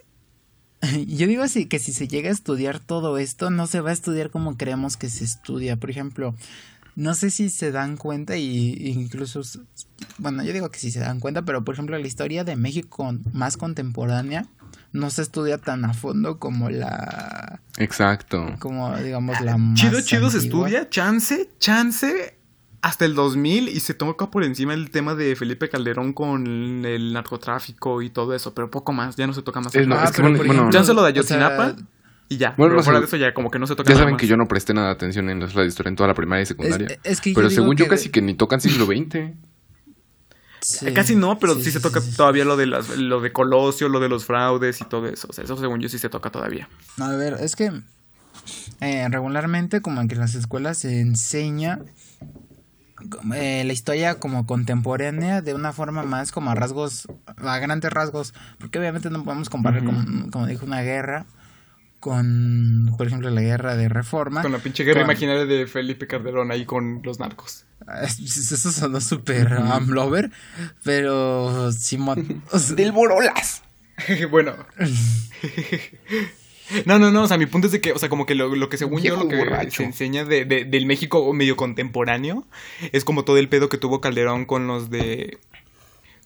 Yo 1.07 1.27
digo 1.27 1.43
así 1.43 1.65
que 1.65 1.79
si 1.79 1.93
se 1.93 2.07
llega 2.07 2.29
a 2.29 2.33
estudiar 2.33 2.79
todo 2.79 3.17
esto, 3.17 3.49
no 3.49 3.67
se 3.67 3.81
va 3.81 3.91
a 3.91 3.93
estudiar 3.93 4.29
como 4.29 4.57
creemos 4.57 4.97
que 4.97 5.09
se 5.09 5.23
estudia. 5.23 5.77
Por 5.77 5.89
ejemplo, 5.89 6.35
no 6.95 7.13
sé 7.13 7.29
si 7.29 7.49
se 7.49 7.71
dan 7.71 7.97
cuenta 7.97 8.37
y 8.37 8.73
incluso, 8.89 9.41
bueno, 10.17 10.43
yo 10.43 10.53
digo 10.53 10.69
que 10.69 10.79
sí 10.79 10.91
se 10.91 10.99
dan 10.99 11.19
cuenta, 11.19 11.43
pero 11.43 11.63
por 11.63 11.75
ejemplo 11.75 11.97
la 11.97 12.07
historia 12.07 12.43
de 12.43 12.55
México 12.55 13.15
más 13.33 13.57
contemporánea 13.57 14.45
no 14.93 15.09
se 15.09 15.21
estudia 15.21 15.57
tan 15.57 15.85
a 15.85 15.93
fondo 15.93 16.37
como 16.37 16.69
la, 16.69 17.61
Exacto. 17.77 18.55
como 18.59 18.95
digamos 18.97 19.39
la 19.41 19.57
más 19.57 19.79
Chido, 19.79 20.01
chido 20.01 20.29
se 20.29 20.39
estudia. 20.39 20.89
Chance, 20.89 21.49
chance. 21.59 22.35
Hasta 22.83 23.05
el 23.05 23.13
2000 23.13 23.69
y 23.69 23.79
se 23.79 23.93
toca 23.93 24.31
por 24.31 24.43
encima 24.43 24.73
el 24.73 24.89
tema 24.89 25.13
de 25.13 25.35
Felipe 25.35 25.69
Calderón 25.69 26.13
con 26.13 26.83
el 26.83 27.13
narcotráfico 27.13 28.01
y 28.01 28.09
todo 28.09 28.33
eso, 28.33 28.55
pero 28.55 28.71
poco 28.71 28.91
más, 28.91 29.15
ya 29.15 29.27
no 29.27 29.33
se 29.33 29.43
toca 29.43 29.61
más. 29.61 29.75
Es- 29.75 29.87
no, 29.87 29.95
Ah, 29.95 30.05
es 30.05 30.11
que 30.11 30.21
bueno, 30.23 30.37
bueno, 30.37 30.53
ejemplo, 30.53 30.71
Chance 30.71 30.93
lo 30.95 31.03
de 31.03 31.19
o 31.19 31.23
sea, 31.23 31.37
Ayotzinapa 31.37 31.75
y 32.27 32.37
ya. 32.37 32.55
Bueno, 32.57 32.71
pero 32.71 32.75
no 32.77 32.81
sé. 32.81 32.85
fuera 32.85 32.99
de 33.01 33.05
eso 33.05 33.17
ya 33.17 33.33
como 33.35 33.51
que 33.51 33.59
no 33.59 33.67
se 33.67 33.75
toca 33.75 33.87
Ya 33.89 33.93
nada 33.93 33.99
saben 34.03 34.13
más. 34.13 34.19
que 34.21 34.25
yo 34.27 34.35
no 34.35 34.47
presté 34.47 34.73
nada 34.73 34.87
de 34.87 34.93
atención 34.93 35.29
en 35.29 35.39
las 35.41 35.53
de 35.53 35.65
historia 35.67 35.89
en 35.89 35.95
toda 35.95 36.07
la 36.07 36.15
primaria 36.15 36.41
y 36.41 36.45
secundaria. 36.47 36.87
Es- 36.87 36.99
es 37.03 37.21
que 37.21 37.33
Pero 37.35 37.51
según 37.51 37.75
yo 37.77 37.85
que 37.85 37.89
casi 37.91 38.05
de- 38.05 38.11
que 38.11 38.21
ni 38.23 38.33
tocan 38.33 38.59
siglo 38.61 38.85
XX. 38.87 39.33
Sí, 40.63 40.93
Casi 40.93 41.15
no, 41.15 41.39
pero 41.39 41.55
sí, 41.55 41.63
sí, 41.65 41.71
se 41.71 41.79
sí, 41.79 41.83
toca 41.83 42.01
sí, 42.01 42.11
sí. 42.11 42.17
todavía 42.17 42.45
lo 42.45 42.55
de 42.55 42.67
las, 42.67 42.89
lo 42.97 43.19
de 43.19 43.31
Colosio, 43.31 43.89
lo 43.89 43.99
de 43.99 44.09
los 44.09 44.25
fraudes 44.25 44.79
y 44.81 44.85
todo 44.85 45.07
eso. 45.07 45.27
O 45.29 45.33
sea, 45.33 45.43
eso 45.43 45.57
según 45.57 45.79
yo 45.81 45.89
sí 45.89 45.97
se 45.97 46.07
toca 46.09 46.29
todavía. 46.29 46.69
No, 46.97 47.05
a 47.05 47.15
ver, 47.15 47.35
es 47.39 47.55
que 47.55 47.71
eh, 48.79 49.07
regularmente 49.09 49.81
como 49.81 50.07
que 50.07 50.13
en 50.15 50.19
las 50.21 50.35
escuelas 50.35 50.77
se 50.79 50.99
enseña 51.01 51.79
eh, 53.35 53.63
la 53.65 53.73
historia 53.73 54.15
como 54.15 54.45
contemporánea 54.45 55.41
de 55.41 55.53
una 55.53 55.73
forma 55.73 56.03
más 56.03 56.31
como 56.31 56.51
a 56.51 56.55
rasgos, 56.55 57.07
a 57.37 57.57
grandes 57.59 57.91
rasgos, 57.91 58.33
porque 58.59 58.79
obviamente 58.79 59.09
no 59.09 59.23
podemos 59.23 59.49
comparar, 59.49 59.83
como, 59.83 60.29
como 60.31 60.47
dijo, 60.47 60.65
una 60.65 60.81
guerra 60.81 61.25
con, 61.99 62.95
por 62.97 63.07
ejemplo, 63.07 63.29
la 63.29 63.41
guerra 63.41 63.75
de 63.75 63.87
reforma. 63.87 64.41
Con 64.41 64.51
la 64.51 64.57
pinche 64.57 64.83
guerra 64.83 65.01
Con- 65.01 65.11
imaginaria 65.11 65.45
de 65.45 65.67
Felipe 65.67 66.07
Calderón 66.07 66.51
ahí 66.51 66.65
con 66.65 67.01
los 67.03 67.19
narcos. 67.19 67.65
Eso 68.19 68.71
sonó 68.71 68.99
súper 69.01 69.53
amlover, 69.53 70.31
pero 70.83 71.71
Simón... 71.71 72.43
Del 72.75 72.91
Borolas. 72.91 73.63
bueno. 74.31 74.53
No, 76.85 76.99
no, 76.99 77.11
no, 77.11 77.23
o 77.23 77.27
sea, 77.27 77.37
mi 77.37 77.45
punto 77.45 77.67
es 77.67 77.73
de 77.73 77.81
que, 77.81 77.91
o 77.93 77.97
sea, 77.99 78.09
como 78.09 78.25
que 78.25 78.35
lo, 78.35 78.55
lo 78.55 78.69
que 78.69 78.77
según 78.77 79.01
yo 79.01 79.17
lo 79.17 79.27
que 79.27 79.37
borracho. 79.37 79.77
se 79.77 79.83
enseña 79.83 80.25
de, 80.25 80.45
de- 80.45 80.65
del 80.65 80.85
México 80.85 81.31
medio 81.33 81.55
contemporáneo 81.55 82.45
es 82.91 83.03
como 83.05 83.23
todo 83.23 83.37
el 83.37 83.49
pedo 83.49 83.69
que 83.69 83.77
tuvo 83.77 84.01
Calderón 84.01 84.45
con 84.45 84.67
los 84.67 84.89
de... 84.89 85.37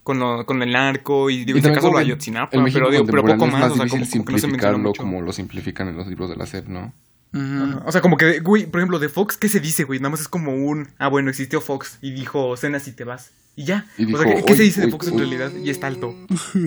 Con, 0.03 0.19
lo, 0.19 0.45
con 0.45 0.61
el 0.61 0.71
narco 0.71 1.31
y 1.31 1.45
digo, 1.45 1.57
Y 1.57 1.61
en 1.61 1.65
este 1.65 1.73
caso 1.73 1.91
lo 1.91 1.97
Ayotzinapa, 1.97 2.55
el 2.55 2.61
México 2.61 2.85
pero, 2.85 2.91
digo, 2.91 3.05
pero 3.07 3.23
poco 3.25 3.47
más, 3.47 3.71
o 3.71 3.75
sea, 3.75 3.87
como, 3.87 3.89
como 3.89 3.89
que 3.89 3.99
no 3.99 4.05
se 4.05 4.17
menciona 4.19 4.35
simplificarlo 4.45 4.77
mucho. 4.77 5.01
como 5.01 5.21
lo 5.21 5.33
simplifican 5.33 5.87
en 5.87 5.97
los 5.97 6.05
libros 6.05 6.29
de 6.29 6.35
la 6.35 6.45
SEP, 6.45 6.67
¿no? 6.67 6.93
ujú. 7.33 7.81
O 7.87 7.91
sea, 7.91 8.01
como 8.01 8.15
que, 8.15 8.39
güey, 8.39 8.67
por 8.67 8.81
ejemplo, 8.81 8.99
de 8.99 9.09
Fox, 9.09 9.35
¿qué 9.35 9.49
se 9.49 9.59
dice, 9.59 9.83
güey? 9.83 9.99
Nada 9.99 10.11
más 10.11 10.21
es 10.21 10.27
como 10.27 10.53
un, 10.55 10.89
ah, 10.99 11.07
bueno, 11.07 11.31
existió 11.31 11.59
Fox 11.59 11.97
y 12.03 12.11
dijo, 12.11 12.55
cenas 12.55 12.87
y 12.87 12.91
te 12.91 13.03
vas. 13.03 13.31
Y 13.55 13.63
ya. 13.63 13.87
Y 13.97 14.13
o 14.13 14.17
sea, 14.21 14.27
¿qué, 14.35 14.43
qué 14.45 14.53
se 14.53 14.61
"Uy, 14.61 14.65
dice 14.67 14.81
de 14.81 14.85
uy, 14.87 14.91
Fox 14.91 15.07
en 15.07 15.13
uy". 15.15 15.19
realidad? 15.21 15.51
Y 15.63 15.71
está 15.71 15.87
alto. 15.87 16.13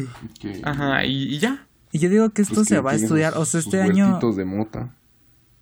Ajá, 0.65 1.05
y, 1.05 1.35
y 1.35 1.39
ya. 1.39 1.65
Y 1.93 1.99
yo 1.99 2.09
digo 2.09 2.31
que 2.31 2.43
esto 2.43 2.57
pues 2.57 2.69
se 2.69 2.75
que 2.77 2.81
va 2.81 2.93
a 2.93 2.95
estudiar, 2.95 3.33
sus- 3.33 3.43
o 3.43 3.47
sea, 3.47 3.61
este 3.61 3.81
año, 3.83 4.19
de 4.21 4.45
mota. 4.45 4.95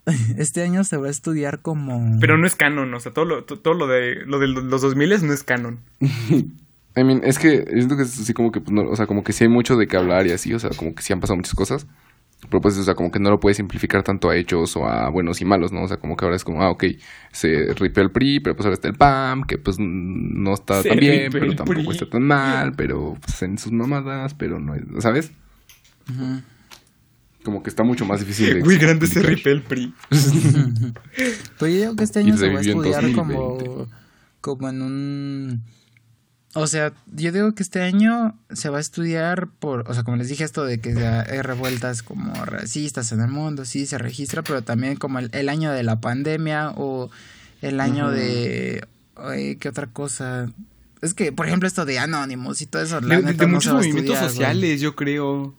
este 0.38 0.62
año 0.62 0.84
se 0.84 0.96
va 0.96 1.08
a 1.08 1.10
estudiar 1.10 1.60
como... 1.62 2.18
Pero 2.20 2.38
no 2.38 2.46
es 2.46 2.54
canon, 2.54 2.92
o 2.94 3.00
sea, 3.00 3.12
todo 3.12 3.24
lo, 3.24 3.44
to- 3.44 3.58
todo 3.58 3.74
lo 3.74 3.86
de, 3.86 4.24
lo 4.26 4.38
de 4.38 4.48
los 4.48 4.80
2000 4.82 5.26
no 5.26 5.32
es 5.32 5.42
canon. 5.44 5.80
I 6.00 7.04
mean, 7.04 7.20
es 7.24 7.38
que 7.38 7.64
siento 7.68 7.96
que 7.96 8.04
es 8.04 8.18
así 8.18 8.32
como 8.32 8.50
que, 8.52 8.60
pues, 8.60 8.72
no, 8.72 8.82
o 8.88 8.96
sea, 8.96 9.06
como 9.06 9.22
que 9.22 9.32
sí 9.32 9.44
hay 9.44 9.50
mucho 9.50 9.76
de 9.76 9.86
qué 9.86 9.96
hablar 9.98 10.26
y 10.26 10.32
así, 10.32 10.54
o 10.54 10.58
sea, 10.58 10.70
como 10.70 10.94
que 10.94 11.02
sí 11.02 11.12
han 11.12 11.20
pasado 11.20 11.36
muchas 11.36 11.54
cosas. 11.54 11.86
Pero 12.50 12.60
pues, 12.60 12.76
o 12.78 12.82
sea, 12.84 12.94
como 12.94 13.10
que 13.10 13.18
no 13.18 13.30
lo 13.30 13.40
puedes 13.40 13.56
simplificar 13.56 14.02
tanto 14.02 14.28
a 14.30 14.36
hechos 14.36 14.76
o 14.76 14.86
a 14.86 15.08
buenos 15.08 15.40
y 15.40 15.44
malos, 15.46 15.72
¿no? 15.72 15.82
O 15.82 15.88
sea, 15.88 15.96
como 15.96 16.16
que 16.16 16.24
ahora 16.26 16.36
es 16.36 16.44
como, 16.44 16.62
ah, 16.62 16.70
ok, 16.70 16.84
se 17.32 17.72
ripeó 17.74 18.02
el 18.02 18.10
PRI, 18.10 18.40
pero 18.40 18.54
pues 18.54 18.66
ahora 18.66 18.74
está 18.74 18.88
el 18.88 18.94
PAM, 18.94 19.44
que 19.44 19.56
pues 19.58 19.78
no 19.80 20.52
está 20.54 20.82
Se 20.82 20.90
tan 20.90 20.98
bien, 20.98 21.32
pero 21.32 21.46
tampoco 21.56 21.80
PRI. 21.80 21.90
está 21.92 22.08
tan 22.10 22.22
mal, 22.22 22.74
pero 22.76 23.16
pues 23.20 23.42
en 23.42 23.56
sus 23.58 23.72
mamadas, 23.72 24.34
pero 24.34 24.58
no 24.60 24.74
es, 24.74 24.82
Como 27.44 27.62
que 27.62 27.70
está 27.70 27.82
mucho 27.84 28.04
más 28.04 28.20
difícil 28.20 28.54
de 28.54 28.60
Muy 28.64 28.76
grande 28.78 29.06
ese 29.06 29.20
explicar. 29.20 29.24
ripe 29.24 29.50
el 29.52 29.62
PRI. 29.62 29.94
Pues 31.58 31.72
yo 31.74 31.80
digo 31.80 31.96
que 31.96 32.04
este 32.04 32.20
Y 32.20 32.22
año 32.24 32.36
se 32.36 32.48
va 32.48 32.58
a 32.58 32.62
estudiar 32.62 33.02
2020. 33.02 33.14
como, 33.14 33.88
como 34.40 34.68
en 34.68 34.82
un... 34.82 35.62
O 36.54 36.66
sea, 36.66 36.92
yo 37.12 37.32
digo 37.32 37.54
que 37.54 37.62
este 37.62 37.82
año 37.82 38.38
se 38.50 38.70
va 38.70 38.78
a 38.78 38.80
estudiar 38.80 39.48
por, 39.48 39.88
o 39.90 39.94
sea, 39.94 40.04
como 40.04 40.16
les 40.16 40.28
dije 40.30 40.42
esto 40.42 40.64
de 40.64 40.80
que 40.80 40.94
ya 40.94 41.20
hay 41.20 41.42
revueltas 41.42 42.02
como 42.02 42.32
racistas 42.46 43.12
en 43.12 43.20
el 43.20 43.28
mundo, 43.28 43.66
sí, 43.66 43.84
se 43.84 43.98
registra, 43.98 44.42
pero 44.42 44.62
también 44.62 44.96
como 44.96 45.18
el, 45.18 45.28
el 45.32 45.50
año 45.50 45.70
de 45.72 45.82
la 45.82 46.00
pandemia 46.00 46.70
o 46.76 47.10
el 47.60 47.78
año 47.78 48.10
de... 48.10 48.86
ay, 49.16 49.56
¿Qué 49.56 49.68
otra 49.68 49.86
cosa? 49.88 50.50
Es 51.02 51.12
que, 51.12 51.30
por 51.30 51.46
ejemplo, 51.46 51.66
esto 51.68 51.84
de 51.84 51.98
Anonymous 51.98 52.62
y 52.62 52.66
todo 52.66 52.80
eso, 52.82 53.02
la 53.02 53.16
De, 53.16 53.22
neta 53.22 53.44
de 53.44 53.50
no 53.52 53.60
se 53.60 53.68
muchos 53.70 53.72
a 53.72 53.74
movimientos 53.74 54.18
güey. 54.18 54.28
sociales, 54.30 54.80
yo 54.80 54.96
creo. 54.96 55.54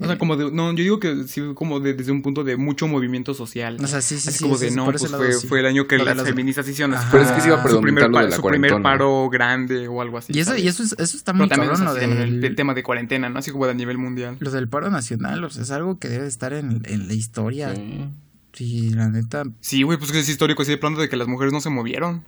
O 0.00 0.06
sea, 0.06 0.18
como 0.18 0.36
de, 0.36 0.50
no, 0.50 0.70
yo 0.72 0.82
digo 0.82 0.98
que 0.98 1.24
sí, 1.28 1.40
como 1.54 1.78
de- 1.78 1.94
desde 1.94 2.10
un 2.10 2.20
punto 2.20 2.42
de 2.42 2.56
mucho 2.56 2.88
movimiento 2.88 3.32
social. 3.32 3.76
O 3.80 3.86
sea, 3.86 4.02
sí, 4.02 4.18
sí, 4.18 4.28
Así 4.28 4.38
sí. 4.38 4.44
como 4.44 4.56
sí, 4.56 4.64
de, 4.64 4.70
sí, 4.70 4.76
no, 4.76 4.86
pues 4.86 5.06
fue, 5.08 5.32
sí. 5.32 5.46
fue 5.46 5.60
el 5.60 5.66
año 5.66 5.86
que 5.86 5.96
de 5.98 6.04
las 6.04 6.16
los- 6.16 6.26
feministas 6.28 6.68
hicieron 6.68 6.94
Ajá. 6.94 7.08
Pero 7.12 7.22
es 7.22 7.30
que 7.30 7.40
sí 7.40 7.46
iba 7.46 7.62
a 7.62 7.68
su 7.68 7.80
primer, 7.80 8.02
lo 8.02 8.08
de 8.08 8.14
pa- 8.14 8.22
la 8.28 8.36
su 8.36 8.42
primer 8.42 8.82
paro 8.82 9.30
grande 9.30 9.86
o 9.86 10.00
algo 10.02 10.18
así. 10.18 10.32
Y 10.34 10.40
eso, 10.40 10.50
¿sabes? 10.50 10.64
y 10.64 10.68
eso, 10.68 10.82
es- 10.82 10.96
eso 10.98 11.16
está 11.16 11.32
muy 11.32 11.48
también 11.48 11.70
cabrón, 11.72 11.96
el, 11.96 12.16
del- 12.16 12.44
el 12.44 12.56
tema 12.56 12.74
de 12.74 12.82
cuarentena, 12.82 13.28
¿no? 13.28 13.38
Así 13.38 13.52
como 13.52 13.66
a 13.66 13.72
nivel 13.74 13.96
mundial. 13.98 14.36
Lo 14.40 14.50
del 14.50 14.68
paro 14.68 14.90
nacional, 14.90 15.44
o 15.44 15.50
sea, 15.50 15.62
es 15.62 15.70
algo 15.70 15.98
que 16.00 16.08
debe 16.08 16.26
estar 16.26 16.52
en, 16.52 16.82
en 16.86 17.06
la 17.06 17.14
historia. 17.14 17.74
Sí. 17.74 18.04
Sí, 18.52 18.90
la 18.90 19.08
neta, 19.08 19.42
Sí, 19.60 19.82
güey, 19.82 19.98
pues 19.98 20.12
que 20.12 20.20
es 20.20 20.28
histórico, 20.28 20.62
así 20.62 20.70
de 20.72 20.78
pronto 20.78 21.00
de 21.00 21.08
que 21.08 21.16
las 21.16 21.26
mujeres 21.28 21.52
no 21.52 21.60
se 21.60 21.70
movieron. 21.70 22.24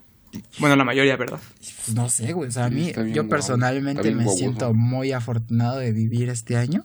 Bueno, 0.58 0.74
la 0.76 0.84
mayoría, 0.84 1.16
¿verdad? 1.16 1.38
pues 1.58 1.94
no 1.96 2.08
sé, 2.08 2.32
güey. 2.32 2.48
O 2.48 2.52
sea, 2.52 2.64
a 2.66 2.70
mí, 2.70 2.92
yo 3.12 3.22
guau, 3.22 3.28
personalmente 3.28 4.12
me 4.14 4.28
siento 4.28 4.74
muy 4.74 5.12
afortunado 5.12 5.78
de 5.78 5.92
vivir 5.92 6.28
este 6.28 6.56
año. 6.56 6.84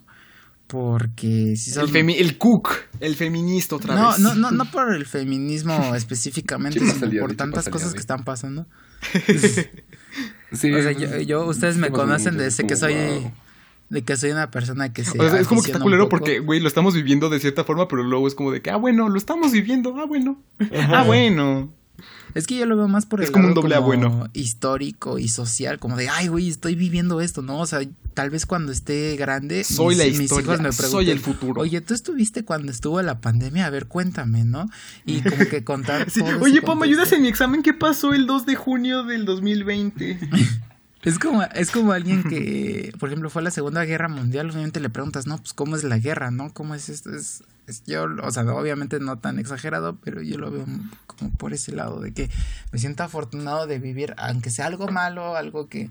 Porque 0.72 1.54
si 1.54 1.70
son... 1.70 1.94
El, 1.94 2.10
el 2.12 2.38
cook, 2.38 2.70
el 2.98 3.14
feminista 3.14 3.76
otra 3.76 3.94
no, 3.94 4.08
vez. 4.08 4.18
no, 4.20 4.34
no, 4.34 4.50
no 4.50 4.64
por 4.72 4.94
el 4.94 5.04
feminismo 5.04 5.94
específicamente, 5.94 6.78
¿Quién 6.78 6.94
pasa 6.94 7.10
sino 7.10 7.20
por 7.20 7.36
tantas 7.36 7.68
cosas 7.68 7.92
que 7.92 8.00
están 8.00 8.24
pasando. 8.24 8.66
Sí, 10.52 10.70
O 10.70 10.82
sea, 10.82 10.92
pues, 10.92 10.98
yo, 10.98 11.20
yo- 11.20 11.46
ustedes 11.46 11.78
me 11.78 11.90
conocen 11.90 12.36
desde 12.36 12.62
es 12.62 12.68
que 12.68 12.76
soy... 12.76 12.94
wow. 12.94 13.32
De 13.88 14.02
que 14.02 14.16
soy 14.16 14.30
una 14.30 14.50
persona 14.50 14.92
que 14.92 15.02
se... 15.02 15.18
O 15.18 15.28
sea, 15.28 15.40
es 15.40 15.46
como 15.46 15.62
que 15.62 15.70
está 15.72 15.82
culero 15.82 16.08
porque, 16.08 16.40
güey, 16.40 16.60
lo 16.60 16.68
estamos 16.68 16.94
viviendo 16.94 17.28
de 17.30 17.38
cierta 17.38 17.64
forma, 17.64 17.88
pero 17.88 18.02
luego 18.02 18.26
es 18.28 18.34
como 18.34 18.50
de 18.50 18.60
que, 18.60 18.70
ah, 18.70 18.76
bueno, 18.76 19.08
lo 19.08 19.16
estamos 19.18 19.52
viviendo, 19.52 19.94
ah, 19.98 20.06
bueno. 20.06 20.42
Ah, 20.72 21.04
bueno. 21.06 21.72
Es 22.34 22.46
que 22.46 22.56
yo 22.56 22.66
lo 22.66 22.76
veo 22.76 22.88
más 22.88 23.06
por 23.06 23.20
Es 23.20 23.28
el 23.28 23.32
como 23.32 23.48
un 23.48 23.54
doble 23.54 23.74
a 23.74 23.78
bueno. 23.78 24.28
histórico 24.32 25.18
y 25.18 25.28
social, 25.28 25.78
como 25.78 25.96
de, 25.96 26.08
ay, 26.08 26.28
güey, 26.28 26.48
estoy 26.48 26.74
viviendo 26.74 27.20
esto, 27.20 27.42
¿no? 27.42 27.60
O 27.60 27.66
sea, 27.66 27.80
tal 28.14 28.30
vez 28.30 28.46
cuando 28.46 28.72
esté 28.72 29.16
grande, 29.16 29.64
Soy 29.64 29.94
mis, 29.94 29.98
la 29.98 30.04
mis 30.04 30.20
historia, 30.20 30.54
hijos 30.54 30.60
me 30.60 30.72
soy 30.72 31.10
el 31.10 31.20
futuro. 31.20 31.60
Oye, 31.60 31.80
¿tú 31.80 31.94
estuviste 31.94 32.44
cuando 32.44 32.72
estuvo 32.72 33.00
la 33.02 33.20
pandemia? 33.20 33.66
A 33.66 33.70
ver, 33.70 33.86
cuéntame, 33.86 34.44
¿no? 34.44 34.68
Y 35.04 35.20
como 35.22 35.46
que 35.48 35.64
contar 35.64 36.10
Sí, 36.10 36.20
Oye, 36.40 36.62
pa, 36.62 36.74
¿me 36.74 36.86
ayudas 36.86 37.12
en 37.12 37.22
mi 37.22 37.28
examen? 37.28 37.62
¿Qué 37.62 37.74
pasó 37.74 38.14
el 38.14 38.26
2 38.26 38.46
de 38.46 38.54
junio 38.54 39.04
del 39.04 39.24
2020? 39.24 40.18
Es 41.02 41.18
como, 41.18 41.42
es 41.42 41.72
como 41.72 41.90
alguien 41.90 42.22
que, 42.22 42.92
por 43.00 43.08
ejemplo, 43.08 43.28
fue 43.28 43.42
a 43.42 43.44
la 43.44 43.50
Segunda 43.50 43.84
Guerra 43.84 44.08
Mundial, 44.08 44.48
obviamente 44.50 44.78
le 44.78 44.88
preguntas, 44.88 45.26
no, 45.26 45.36
pues, 45.38 45.52
¿cómo 45.52 45.74
es 45.74 45.82
la 45.82 45.98
guerra, 45.98 46.30
no? 46.30 46.54
¿Cómo 46.54 46.76
es 46.76 46.88
esto? 46.88 47.10
Es, 47.12 47.42
es 47.61 47.61
yo, 47.86 48.06
o 48.22 48.30
sea, 48.30 48.42
obviamente 48.54 49.00
no 49.00 49.18
tan 49.18 49.38
exagerado, 49.38 49.96
pero 49.96 50.22
yo 50.22 50.38
lo 50.38 50.50
veo 50.50 50.66
como 51.06 51.30
por 51.32 51.52
ese 51.52 51.72
lado, 51.72 52.00
de 52.00 52.12
que 52.12 52.30
me 52.72 52.78
siento 52.78 53.02
afortunado 53.02 53.66
de 53.66 53.78
vivir, 53.78 54.14
aunque 54.18 54.50
sea 54.50 54.66
algo 54.66 54.88
malo, 54.88 55.36
algo 55.36 55.68
que 55.68 55.90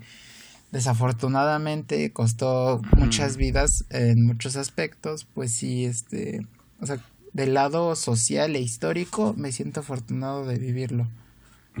desafortunadamente 0.70 2.12
costó 2.12 2.80
muchas 2.96 3.36
vidas 3.36 3.84
en 3.90 4.24
muchos 4.24 4.56
aspectos, 4.56 5.26
pues 5.34 5.52
sí, 5.52 5.84
este, 5.84 6.46
o 6.80 6.86
sea, 6.86 6.98
del 7.32 7.54
lado 7.54 7.94
social 7.96 8.56
e 8.56 8.60
histórico, 8.60 9.34
me 9.36 9.52
siento 9.52 9.80
afortunado 9.80 10.46
de 10.46 10.58
vivirlo. 10.58 11.06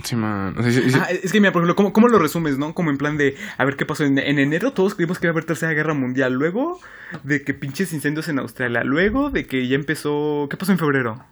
Sí, 0.02 0.16
man. 0.16 0.54
O 0.58 0.62
sea, 0.62 0.72
sí- 0.72 0.90
sí- 0.90 0.98
Ah, 1.00 1.08
es 1.10 1.30
que 1.32 1.38
mira, 1.40 1.52
por 1.52 1.60
ejemplo, 1.60 1.76
¿cómo, 1.76 1.92
cómo 1.92 2.08
lo 2.08 2.18
resumes, 2.18 2.56
no? 2.58 2.72
Como 2.74 2.90
en 2.90 2.96
plan 2.98 3.18
de, 3.18 3.36
a 3.58 3.64
ver 3.64 3.76
qué 3.76 3.84
pasó. 3.84 4.04
En, 4.04 4.18
en 4.18 4.38
enero 4.38 4.72
todos 4.72 4.94
creímos 4.94 5.18
que 5.18 5.26
iba 5.26 5.32
a 5.32 5.34
haber 5.34 5.44
tercera 5.44 5.72
guerra 5.72 5.92
mundial. 5.92 6.32
Luego 6.32 6.80
de 7.24 7.42
que 7.42 7.52
pinches 7.52 7.92
incendios 7.92 8.28
en 8.28 8.38
Australia. 8.38 8.84
Luego 8.84 9.28
de 9.30 9.46
que 9.46 9.68
ya 9.68 9.74
empezó. 9.76 10.46
¿Qué 10.50 10.56
pasó 10.56 10.72
en 10.72 10.78
febrero? 10.78 11.22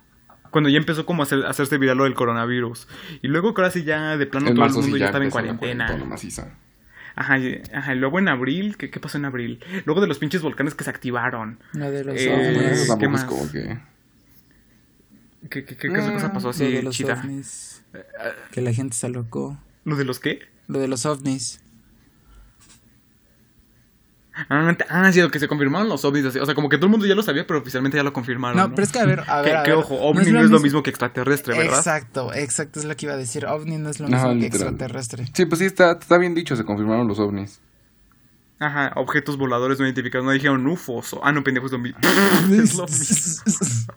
Cuando 0.50 0.68
ya 0.68 0.78
empezó 0.78 1.06
como 1.06 1.22
a, 1.22 1.26
hacer- 1.26 1.46
a 1.46 1.50
hacerse 1.50 1.78
viral 1.78 1.96
lo 1.96 2.04
del 2.04 2.14
coronavirus. 2.14 2.86
Y 3.22 3.28
luego 3.28 3.54
que 3.54 3.62
ahora 3.62 3.72
sí 3.72 3.84
ya 3.84 4.16
de 4.18 4.26
plano 4.26 4.48
en 4.50 4.54
todo 4.56 4.64
el 4.66 4.72
mundo 4.82 4.96
ya, 4.98 5.06
estaba 5.06 5.24
en 5.24 5.28
la 5.28 5.32
cuarentena. 5.56 5.86
Ajá, 7.16 7.38
ajá, 7.74 7.94
y 7.94 7.98
luego 7.98 8.18
en 8.18 8.28
abril, 8.28 8.76
¿qué, 8.76 8.90
qué 8.90 9.00
pasó 9.00 9.18
en 9.18 9.24
abril? 9.26 9.62
Luego 9.84 10.00
de 10.00 10.06
los 10.06 10.18
pinches 10.18 10.42
volcanes 10.42 10.74
que 10.74 10.84
se 10.84 10.90
activaron. 10.90 11.58
Lo 11.72 11.90
de 11.90 12.04
los 12.04 12.14
Eh, 12.16 12.86
¿qué 12.98 13.08
más? 13.08 13.22
es 13.22 13.26
como 13.28 13.50
que... 13.50 13.78
¿Qué, 15.48 15.64
qué, 15.64 15.76
qué, 15.76 15.88
qué 15.88 15.88
cosa 16.12 16.32
pasó 16.32 16.52
de 16.52 16.78
así, 16.78 16.88
chida? 16.90 17.14
ovnis. 17.20 17.79
Que 18.52 18.60
la 18.60 18.72
gente 18.72 18.96
se 18.96 19.06
alocó. 19.06 19.58
¿Lo 19.84 19.96
de 19.96 20.04
los 20.04 20.20
qué? 20.20 20.40
Lo 20.68 20.78
de 20.78 20.88
los 20.88 21.06
ovnis. 21.06 21.60
Ah, 24.48 24.74
ah, 24.88 25.12
sí, 25.12 25.20
lo 25.20 25.30
que 25.30 25.38
se 25.38 25.48
confirmaron 25.48 25.88
los 25.88 26.02
ovnis. 26.04 26.24
O 26.24 26.46
sea, 26.46 26.54
como 26.54 26.68
que 26.70 26.76
todo 26.78 26.86
el 26.86 26.90
mundo 26.92 27.04
ya 27.04 27.14
lo 27.14 27.22
sabía, 27.22 27.46
pero 27.46 27.58
oficialmente 27.58 27.96
ya 27.98 28.02
lo 28.04 28.12
confirmaron. 28.12 28.56
No, 28.56 28.68
No, 28.68 28.74
pero 28.74 28.84
es 28.84 28.92
que 28.92 28.98
a 29.00 29.04
ver, 29.04 29.20
a 29.20 29.42
Que, 29.42 29.48
ver. 29.50 29.56
a 29.56 29.62
que, 29.64 29.70
ver, 29.70 29.78
ojo, 29.78 29.96
ovni 29.96 30.22
es 30.22 30.28
no 30.32 30.38
es, 30.38 30.44
lo 30.44 30.50
mismo- 30.58 30.62
mismo 30.64 30.82
que 30.82 30.90
extraterrestre, 30.90 31.58
¿verdad? 31.58 31.78
Exacto, 31.78 32.32
exacto, 32.32 32.78
es 32.80 32.86
lo 32.86 32.96
que 32.96 33.06
iba 33.06 33.14
a 33.14 33.18
decir. 33.18 33.44
OVNI 33.44 33.76
no 33.78 33.90
es 33.90 34.00
lo 34.00 34.08
mismo 34.08 34.38
que 34.38 34.46
extraterrestre. 34.46 35.26
Sí, 35.34 35.44
pues 35.46 35.58
sí, 35.58 35.64
está, 35.66 35.92
está 35.92 36.16
bien 36.16 36.34
dicho, 36.34 36.56
se 36.56 36.64
confirmaron 36.64 37.06
los 37.08 37.18
ovnis. 37.18 37.60
Ajá, 38.60 38.92
objetos 38.96 39.36
voladores 39.36 39.78
no 39.78 39.84
identificados. 39.86 40.24
No 40.24 40.30
dijeron 40.32 40.66
UFOs. 40.66 41.16
Ah, 41.22 41.32
no, 41.32 41.42
pendejo, 41.42 41.66
es 41.66 41.72
lo 41.72 41.78
mismo. 41.80 41.98
es 42.00 42.74
lo 42.76 42.86
mismo. 42.86 43.94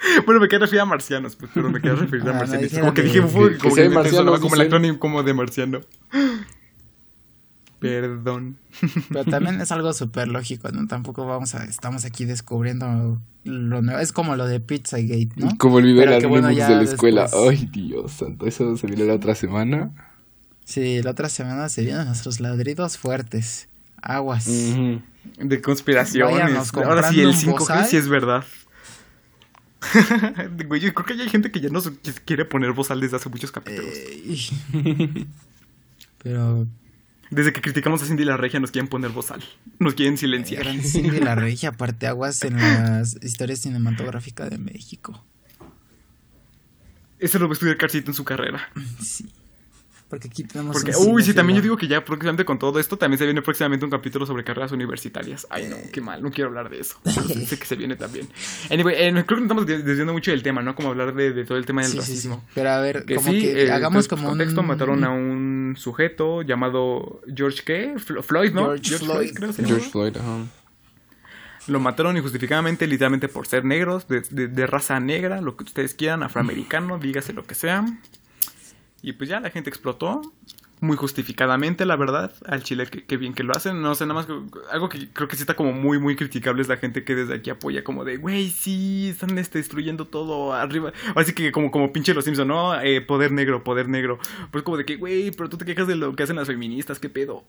bueno, 0.26 0.40
me 0.40 0.48
quedé 0.48 0.60
referir 0.60 0.80
a 0.80 0.84
marcianos, 0.84 1.36
pues, 1.36 1.50
pero 1.54 1.70
me 1.70 1.80
quedé 1.80 1.94
referir 1.96 2.22
Ah, 2.26 2.30
a 2.30 2.32
no 2.34 2.38
marcianos. 2.40 2.72
como 2.78 2.94
que 2.94 3.02
dije 3.02 3.20
UFO, 3.20 3.48
que- 3.48 3.54
que 3.54 3.58
como 3.58 3.74
que 4.02 4.10
como 4.40 4.54
el 4.54 4.60
acrónimo 4.60 4.98
como 4.98 5.22
de 5.22 5.34
marciano. 5.34 5.80
Perdón. 7.80 8.56
Pero 9.08 9.24
también 9.24 9.60
es 9.60 9.70
algo 9.70 9.92
súper 9.92 10.26
lógico, 10.26 10.68
¿no? 10.72 10.88
Tampoco 10.88 11.26
vamos 11.26 11.54
a, 11.54 11.64
estamos 11.64 12.04
aquí 12.04 12.24
descubriendo 12.24 13.20
lo 13.44 13.82
nuevo. 13.82 14.00
Es 14.00 14.10
como 14.12 14.34
lo 14.34 14.46
de 14.46 14.58
Pizzagate, 14.58 15.28
¿no? 15.36 15.56
Como 15.58 15.78
el 15.78 15.84
video 15.84 16.00
de 16.00 16.06
Pero 16.06 16.10
las 16.16 16.20
que 16.22 16.26
bueno, 16.26 16.48
de 16.48 16.54
la 16.56 16.82
escuela. 16.82 17.22
después- 17.22 17.48
Ay, 17.60 17.66
Dios 17.72 18.10
santo, 18.12 18.46
eso 18.46 18.76
se 18.76 18.86
vio 18.88 19.06
la 19.06 19.14
otra 19.14 19.36
semana. 19.36 19.90
Sí, 20.64 21.00
la 21.02 21.12
otra 21.12 21.28
semana 21.28 21.68
se 21.68 21.82
vienen 21.84 22.06
nuestros 22.06 22.40
ladridos 22.40 22.98
fuertes. 22.98 23.68
Aguas. 24.02 24.46
De 24.46 25.60
conspiraciones. 25.62 26.72
Ahora 26.74 27.10
sí, 27.10 27.20
el 27.20 27.26
comprando 27.26 27.30
un 27.30 27.34
5G 27.36 27.58
bozal. 27.58 27.86
sí 27.86 27.96
es 27.96 28.08
verdad. 28.08 28.44
Güey, 30.66 30.80
yo 30.80 30.92
creo 30.92 31.06
que 31.06 31.16
ya 31.16 31.22
hay 31.24 31.30
gente 31.30 31.50
que 31.50 31.60
ya 31.60 31.68
no 31.68 31.80
quiere 32.24 32.44
poner 32.44 32.72
bozal 32.72 33.00
desde 33.00 33.16
hace 33.16 33.28
muchos 33.28 33.52
capítulos. 33.52 33.92
Pero 36.22 36.66
Desde 37.30 37.52
que 37.52 37.60
criticamos 37.60 38.02
a 38.02 38.06
Cindy 38.06 38.24
la 38.24 38.36
Regia 38.36 38.58
nos 38.58 38.70
quieren 38.70 38.88
poner 38.88 39.10
bozal. 39.10 39.42
Nos 39.78 39.94
quieren 39.94 40.16
silenciar. 40.18 40.64
gran 40.64 40.82
Cindy 40.82 41.20
la 41.20 41.34
regia, 41.36 41.70
aparte 41.70 42.06
aguas 42.06 42.42
en 42.42 42.56
las 42.56 43.16
historias 43.22 43.60
cinematográficas 43.60 44.50
de 44.50 44.58
México. 44.58 45.24
Eso 47.18 47.38
lo 47.38 47.46
va 47.46 47.52
a 47.52 47.54
estudiar 47.54 47.76
Carcito 47.76 48.10
en 48.10 48.14
su 48.14 48.24
carrera. 48.24 48.68
Sí. 49.02 49.28
Porque 50.08 50.28
aquí 50.28 50.42
tenemos. 50.44 50.74
Porque, 50.74 50.96
un 50.96 51.14
uy, 51.14 51.22
sí, 51.22 51.34
también 51.34 51.58
yo 51.58 51.62
digo 51.62 51.76
que 51.76 51.86
ya 51.86 52.02
próximamente 52.02 52.46
con 52.46 52.58
todo 52.58 52.78
esto 52.80 52.96
también 52.96 53.18
se 53.18 53.26
viene 53.26 53.42
próximamente 53.42 53.84
un 53.84 53.90
capítulo 53.90 54.24
sobre 54.24 54.42
carreras 54.42 54.72
universitarias. 54.72 55.46
Ay, 55.50 55.68
no, 55.68 55.76
qué 55.92 56.00
mal, 56.00 56.22
no 56.22 56.30
quiero 56.30 56.48
hablar 56.48 56.70
de 56.70 56.80
eso. 56.80 56.96
Pero 57.04 57.22
sé 57.46 57.58
que 57.58 57.66
se 57.66 57.76
viene 57.76 57.94
también. 57.94 58.26
Anyway, 58.70 58.94
eh, 58.98 59.10
creo 59.12 59.24
que 59.26 59.34
nos 59.34 59.42
estamos 59.42 59.66
des- 59.66 59.84
desviando 59.84 60.14
mucho 60.14 60.30
del 60.30 60.42
tema, 60.42 60.62
¿no? 60.62 60.74
Como 60.74 60.88
hablar 60.88 61.14
de, 61.14 61.32
de 61.32 61.44
todo 61.44 61.58
el 61.58 61.66
tema 61.66 61.82
del 61.82 61.90
Sí, 61.90 61.98
sí, 61.98 62.02
sí. 62.04 62.10
racismo. 62.12 62.44
Pero 62.54 62.70
a 62.70 62.80
ver, 62.80 63.04
Que 63.04 63.16
como 63.16 63.30
sí, 63.30 63.40
que 63.40 63.64
eh, 63.64 63.70
hagamos 63.70 64.08
como 64.08 64.28
contexto, 64.28 64.62
un. 64.62 64.66
mataron 64.68 65.04
a 65.04 65.10
un 65.10 65.74
sujeto 65.76 66.40
llamado 66.40 67.20
George 67.34 67.62
¿qué? 67.66 67.94
Flo- 67.96 68.22
Floyd, 68.22 68.52
¿no? 68.54 68.68
George 68.80 68.98
Floyd. 68.98 69.30
creo 69.34 69.52
que 69.54 69.62
George. 69.64 69.90
Floyd, 69.90 70.16
ajá. 70.16 70.38
Lo 71.66 71.80
mataron 71.80 72.16
injustificadamente, 72.16 72.86
literalmente 72.86 73.28
por 73.28 73.46
ser 73.46 73.62
negros, 73.66 74.08
de, 74.08 74.22
de- 74.30 74.48
de 74.48 74.66
raza 74.66 75.00
negra, 75.00 75.42
lo 75.42 75.54
que 75.54 75.64
ustedes 75.64 75.92
quieran, 75.92 76.22
afroamericano, 76.22 76.98
dígase 76.98 77.34
lo 77.34 77.44
que 77.44 77.54
sea. 77.54 77.84
Y 79.02 79.12
pues 79.12 79.28
ya 79.30 79.40
la 79.40 79.50
gente 79.50 79.70
explotó, 79.70 80.20
muy 80.80 80.96
justificadamente, 80.96 81.84
la 81.86 81.96
verdad, 81.96 82.32
al 82.46 82.62
Chile, 82.62 82.86
que, 82.86 83.04
que 83.04 83.16
bien 83.16 83.34
que 83.34 83.42
lo 83.42 83.52
hacen. 83.54 83.80
No 83.82 83.94
sé, 83.96 84.04
nada 84.06 84.14
más 84.14 84.26
que- 84.26 84.38
algo 84.70 84.88
que 84.88 85.08
creo 85.12 85.26
que 85.28 85.34
sí 85.36 85.42
está 85.42 85.54
como 85.54 85.72
muy, 85.72 85.98
muy 85.98 86.14
criticable 86.16 86.62
es 86.62 86.68
la 86.68 86.76
gente 86.76 87.02
que 87.04 87.14
desde 87.16 87.34
aquí 87.34 87.50
apoya, 87.50 87.82
como 87.84 88.04
de, 88.04 88.16
güey, 88.16 88.48
sí, 88.50 89.08
están 89.08 89.36
este, 89.38 89.58
destruyendo 89.58 90.04
todo 90.04 90.52
arriba. 90.52 90.92
Así 91.16 91.32
que 91.32 91.50
como, 91.52 91.70
como 91.72 91.92
pinche 91.92 92.14
los 92.14 92.24
Simpson, 92.24 92.46
¿no? 92.48 92.80
Eh, 92.80 93.00
poder 93.00 93.32
negro, 93.32 93.64
poder 93.64 93.88
negro. 93.88 94.18
Pues 94.52 94.62
como 94.64 94.76
de 94.76 94.84
que, 94.84 94.96
güey, 94.96 95.30
pero 95.32 95.48
tú 95.48 95.56
te 95.58 95.64
quejas 95.64 95.86
de 95.88 95.96
lo 95.96 96.14
que 96.14 96.22
hacen 96.22 96.36
las 96.36 96.46
feministas, 96.46 96.98
¿qué 97.00 97.08
pedo? 97.08 97.42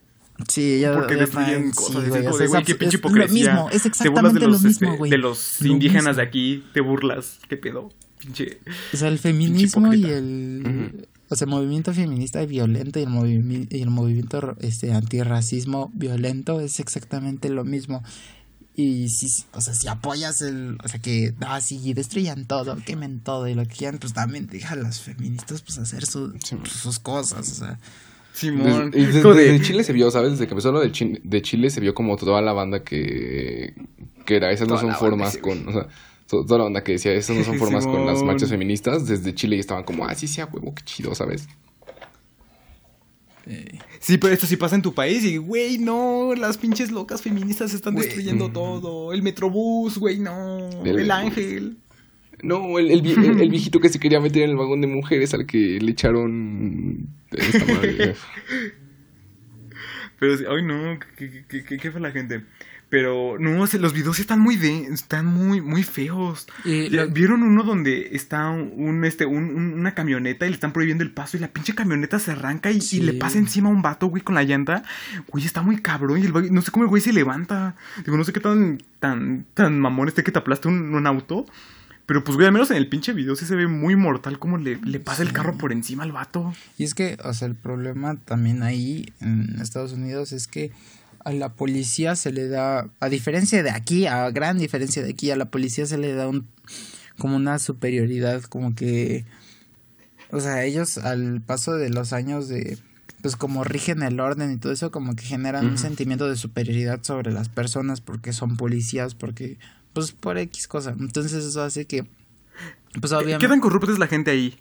Sí, 0.48 0.80
ya. 0.80 0.94
Porque 0.94 1.16
ya 1.16 1.22
destruyen 1.22 1.72
cosas. 1.72 2.04
sí, 2.04 2.10
es 2.14 2.38
de, 2.40 2.48
güey, 2.48 2.64
qué 2.64 2.76
pinche 2.76 2.96
es 2.98 3.04
lo 3.04 3.10
hipocresía. 3.10 3.52
mismo, 3.54 3.70
es 3.72 3.84
de 3.84 3.90
exactamente 3.90 4.40
los, 4.40 4.62
lo 4.64 4.68
mismo, 4.70 4.88
este, 4.88 4.98
güey. 4.98 5.12
de 5.12 5.18
los 5.18 5.62
Lo 5.62 5.68
indígenas 5.68 6.04
mismo. 6.06 6.22
de 6.22 6.22
aquí, 6.24 6.64
te 6.74 6.82
burlas. 6.82 7.40
¿Qué 7.50 7.58
pedo? 7.58 7.90
Pinche. 8.20 8.60
O 8.94 8.98
sea, 8.98 9.10
el 9.10 9.20
feminismo 9.20 9.94
y 9.94 10.06
el. 10.06 11.08
O 11.30 11.36
sea, 11.36 11.46
el 11.46 11.52
movimiento 11.52 11.94
feminista 11.94 12.44
violento 12.46 13.00
y 13.00 13.04
el, 13.04 13.10
movimi- 13.10 13.68
y 13.70 13.82
el 13.82 13.90
movimiento 13.92 14.56
este, 14.60 14.92
antirracismo 14.94 15.92
violento 15.94 16.60
es 16.60 16.80
exactamente 16.80 17.50
lo 17.50 17.64
mismo. 17.64 18.04
Y 18.76 19.10
si, 19.10 19.28
o 19.54 19.62
sea, 19.62 19.74
si 19.74 19.88
apoyas 19.88 20.42
el. 20.42 20.78
O 20.84 20.88
sea, 20.88 21.00
que. 21.00 21.34
Ah, 21.42 21.60
sí, 21.62 21.94
destruyan 21.94 22.46
todo, 22.46 22.78
quemen 22.86 23.20
todo 23.20 23.48
y 23.48 23.54
lo 23.54 23.64
que 23.66 23.76
quieran, 23.76 24.00
pues 24.00 24.14
también 24.14 24.48
deja 24.48 24.74
a 24.74 24.78
las 24.78 25.02
feministas 25.02 25.62
pues 25.62 25.78
hacer 25.78 26.06
su- 26.06 26.34
Sí. 26.44 26.56
sus 26.66 26.98
cosas. 27.00 27.52
O 27.52 27.56
sea, 27.56 27.80
Simón. 28.34 28.92
Desde, 28.92 29.20
y 29.20 29.24
desde- 29.34 29.62
Chile 29.62 29.84
se 29.84 29.92
vio, 29.94 30.10
¿sabes? 30.12 30.32
Desde 30.32 30.48
que 30.48 30.54
empezó 30.54 30.72
lo 30.72 30.80
de, 30.80 30.92
Chi- 30.94 31.20
de 31.24 31.42
Chile 31.42 31.70
se 31.70 31.82
vio 31.82 31.94
como 31.94 32.16
toda 32.16 32.42
la 32.42 32.54
banda 32.54 32.84
que, 32.84 33.74
que 34.26 34.36
era, 34.38 34.52
esas 34.52 34.68
no 34.70 34.80
son 34.80 34.96
formas 34.96 35.38
con, 35.38 35.68
o 35.68 35.72
sea, 35.74 35.88
toda 36.30 36.58
la 36.60 36.64
banda 36.66 36.84
que 36.84 36.94
decía, 36.94 37.12
esas 37.14 37.36
no 37.36 37.44
son 37.44 37.58
formas 37.60 37.86
con 37.86 38.06
las 38.06 38.24
marchas 38.24 38.50
feministas, 38.50 39.08
desde 39.08 39.34
Chile 39.36 39.56
ya 39.58 39.62
estaban 39.62 39.84
como, 39.84 40.06
ah, 40.06 40.16
sí, 40.16 40.28
sí, 40.28 40.40
a 40.42 40.46
huevo, 40.46 40.74
qué 40.76 40.84
chido, 40.84 41.14
¿sabes? 41.16 41.48
eh, 43.48 43.80
Sí, 44.00 44.18
pero 44.18 44.34
esto 44.34 44.46
sí 44.48 44.56
pasa 44.56 44.76
en 44.76 44.82
tu 44.82 44.94
país 44.94 45.24
y, 45.26 45.38
güey, 45.38 45.78
no, 45.78 46.34
las 46.36 46.58
pinches 46.58 46.92
locas 46.92 47.22
feministas 47.22 47.74
están 47.74 47.94
Güey. 47.96 48.06
destruyendo 48.06 48.50
todo. 48.52 49.12
El 49.12 49.22
metrobús, 49.24 49.98
güey, 49.98 50.20
no. 50.20 50.70
El 50.86 51.12
ángel. 51.12 51.78
No, 52.42 52.80
el, 52.80 52.90
el, 52.92 53.02
vie- 53.04 53.18
el- 53.18 53.42
el 53.42 53.50
viejito 53.52 53.80
que 53.82 53.90
se 53.90 54.00
quería 54.00 54.20
meter 54.22 54.44
en 54.44 54.52
el 54.52 54.56
vagón 54.56 54.80
de 54.82 54.88
mujeres 54.88 55.34
al 55.34 55.46
que 55.46 55.80
le 55.82 55.92
echaron 55.92 57.10
esta 57.32 57.66
madre. 57.66 58.16
Pero, 60.20 60.34
ay, 60.54 60.64
no, 60.64 61.00
¿qué, 61.18 61.46
qué, 61.48 61.64
qué, 61.64 61.78
qué 61.78 61.92
fue 61.92 62.02
la 62.02 62.12
gente? 62.12 62.44
Pero, 62.90 63.38
no, 63.40 63.66
los 63.68 63.94
videos 63.94 64.20
están 64.20 64.40
muy 64.40 64.56
de, 64.56 64.86
están 64.86 65.28
muy, 65.28 65.62
muy 65.62 65.84
feos. 65.84 66.48
¿Vieron 67.12 67.44
uno 67.44 67.64
donde 67.64 68.10
está 68.16 68.50
un, 68.50 69.06
este, 69.06 69.28
un- 69.28 69.56
un- 69.56 69.74
una 69.74 69.94
camioneta 69.94 70.48
y 70.48 70.50
le 70.50 70.56
están 70.56 70.74
prohibiendo 70.74 71.04
el 71.04 71.12
paso 71.12 71.38
y 71.38 71.40
la 71.40 71.50
pinche 71.50 71.76
camioneta 71.76 72.18
se 72.18 72.32
arranca 72.32 72.72
y, 72.72 72.80
le 73.02 73.14
pasa 73.14 73.38
encima 73.38 73.70
a 73.70 73.72
un 73.72 73.84
vato, 73.84 74.08
güey, 74.08 74.24
con 74.24 74.34
la 74.34 74.44
llanta? 74.44 74.84
Güey, 75.28 75.46
está 75.46 75.62
muy 75.62 75.78
cabrón 75.84 76.20
y 76.20 76.26
el 76.26 76.52
no 76.54 76.62
sé 76.64 76.72
cómo 76.72 76.84
el 76.84 76.90
güey 76.90 77.02
se 77.02 77.14
levanta. 77.14 77.76
Digo, 78.04 78.18
no 78.18 78.24
sé 78.24 78.34
qué 78.34 78.40
tan, 78.40 78.80
tan, 79.00 79.46
tan 79.54 79.80
mamón 79.80 80.08
este 80.08 80.24
que 80.24 80.32
te 80.32 80.40
aplaste 80.40 80.68
un, 80.68 80.96
un 80.96 81.06
auto. 81.06 81.46
Pero 82.08 82.24
pues, 82.24 82.38
güey, 82.38 82.48
al 82.48 82.54
menos 82.54 82.72
en 82.72 82.78
el 82.78 82.90
pinche 82.90 83.14
video 83.14 83.36
sí 83.36 83.46
se 83.46 83.56
ve 83.56 83.68
muy 83.68 83.96
mortal 83.96 84.40
como 84.40 84.58
le, 84.58 84.80
le 84.84 85.00
pasa 85.00 85.22
el 85.22 85.32
carro 85.32 85.60
por 85.60 85.72
encima 85.72 86.02
al 86.02 86.12
vato. 86.12 86.56
Y 86.80 86.84
es 86.86 86.96
que, 86.96 87.20
o 87.24 87.34
sea, 87.36 87.48
el 87.48 87.54
problema 87.54 88.16
también 88.16 88.64
ahí 88.64 89.14
en 89.22 89.60
Estados 89.62 89.94
Unidos 89.94 90.32
es 90.32 90.48
que 90.48 90.72
a 91.24 91.32
la 91.32 91.50
policía 91.50 92.16
se 92.16 92.32
le 92.32 92.48
da, 92.48 92.90
a 93.00 93.10
diferencia 93.10 93.64
de 93.64 93.72
aquí, 93.72 94.06
a 94.06 94.30
gran 94.32 94.58
diferencia 94.58 95.04
de 95.04 95.12
aquí, 95.12 95.32
a 95.32 95.36
la 95.36 95.52
policía 95.52 95.86
se 95.86 95.98
le 95.98 96.14
da 96.14 96.28
un, 96.28 96.48
como 97.18 97.36
una 97.36 97.60
superioridad, 97.60 98.44
como 98.44 98.76
que, 98.76 99.26
o 100.32 100.40
sea, 100.40 100.64
ellos 100.64 100.98
al 100.98 101.42
paso 101.42 101.74
de 101.74 101.90
los 101.90 102.14
años 102.14 102.48
de, 102.48 102.78
pues 103.22 103.36
como 103.36 103.64
rigen 103.64 104.02
el 104.04 104.20
orden 104.20 104.52
y 104.52 104.58
todo 104.58 104.72
eso, 104.72 104.92
como 104.92 105.16
que 105.16 105.24
generan 105.24 105.66
un 105.66 105.78
sentimiento 105.78 106.30
de 106.30 106.36
superioridad 106.36 107.04
sobre 107.04 107.32
las 107.32 107.50
personas 107.50 108.02
porque 108.02 108.34
son 108.34 108.58
policías, 108.58 109.16
porque, 109.16 109.58
pues 109.94 110.12
por 110.12 110.38
X 110.38 110.68
cosa. 110.68 110.96
Entonces 110.98 111.34
eso 111.34 111.62
hace 111.62 111.86
que, 111.86 112.06
pues 113.00 113.12
obviamente... 113.12 113.46
¿Qué 113.46 113.50
tan 113.50 113.60
corrupta 113.60 113.92
es 113.92 114.00
la 114.00 114.08
gente 114.08 114.32
ahí? 114.32 114.58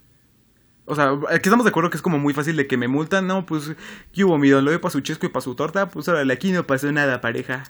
O 0.89 0.95
sea, 0.97 1.13
aquí 1.31 1.49
estamos 1.49 1.65
de 1.65 1.71
acuerdo 1.71 1.91
que 1.91 1.97
es 1.97 2.03
como 2.03 2.19
muy 2.19 2.35
fácil 2.35 2.57
de 2.57 2.67
que 2.67 2.77
me 2.77 2.89
multan, 2.89 3.27
¿no? 3.27 3.47
Pues, 3.47 3.73
¿qué 4.13 4.25
hubo? 4.25 4.39
Mi 4.39 4.49
don 4.49 4.65
lo 4.65 4.71
doy 4.71 4.81
para 4.81 4.91
su 4.93 5.01
chesco 5.01 5.27
y 5.27 5.29
para 5.29 5.43
su 5.43 5.55
torta, 5.55 5.89
pues 5.89 6.09
órale, 6.09 6.33
aquí 6.33 6.51
no 6.53 6.67
pasó 6.67 6.91
nada, 6.93 7.21
pareja. 7.21 7.65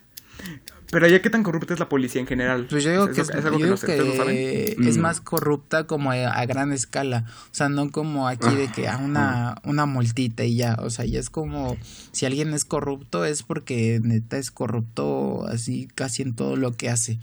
Pero 0.91 1.05
allá, 1.05 1.21
¿qué 1.21 1.29
tan 1.29 1.43
corrupta 1.43 1.75
es 1.75 1.81
la 1.81 1.89
policía 1.91 2.21
en 2.23 2.27
general? 2.27 2.67
Pues 2.71 2.83
yo 2.83 2.91
digo 2.93 3.05
sea, 3.05 3.13
que, 3.15 3.21
es, 3.21 3.29
es 3.29 3.45
algo 3.45 3.59
yo 3.59 3.59
que 3.59 3.59
no 3.59 3.65
digo 3.67 3.77
sé, 3.77 3.87
¿ustedes 3.89 4.07
lo 4.07 4.17
saben? 4.17 4.37
que 4.37 4.89
es 4.89 4.97
Mm. 4.97 5.01
más 5.01 5.21
corrupta 5.21 5.87
como 5.87 6.13
a, 6.13 6.15
a 6.29 6.47
gran 6.47 6.73
escala. 6.73 7.25
O 7.51 7.55
sea, 7.55 7.69
no 7.69 7.91
como 7.91 8.27
aquí 8.27 8.55
de 8.55 8.69
que 8.73 8.89
a 8.89 8.97
una, 8.97 9.57
una 9.65 9.85
multita 9.85 10.45
y 10.45 10.57
ya. 10.57 10.77
O 10.81 10.89
sea, 10.89 11.05
ya 11.05 11.21
es 11.21 11.29
como 11.29 11.77
si 12.13 12.25
alguien 12.25 12.55
es 12.55 12.65
corrupto 12.65 13.27
es 13.27 13.43
porque 13.43 14.01
neta 14.03 14.39
es 14.39 14.51
corrupto 14.51 15.45
así 15.47 15.89
casi 15.95 16.23
en 16.23 16.35
todo 16.35 16.57
lo 16.57 16.73
que 16.75 16.89
hace. 16.89 17.19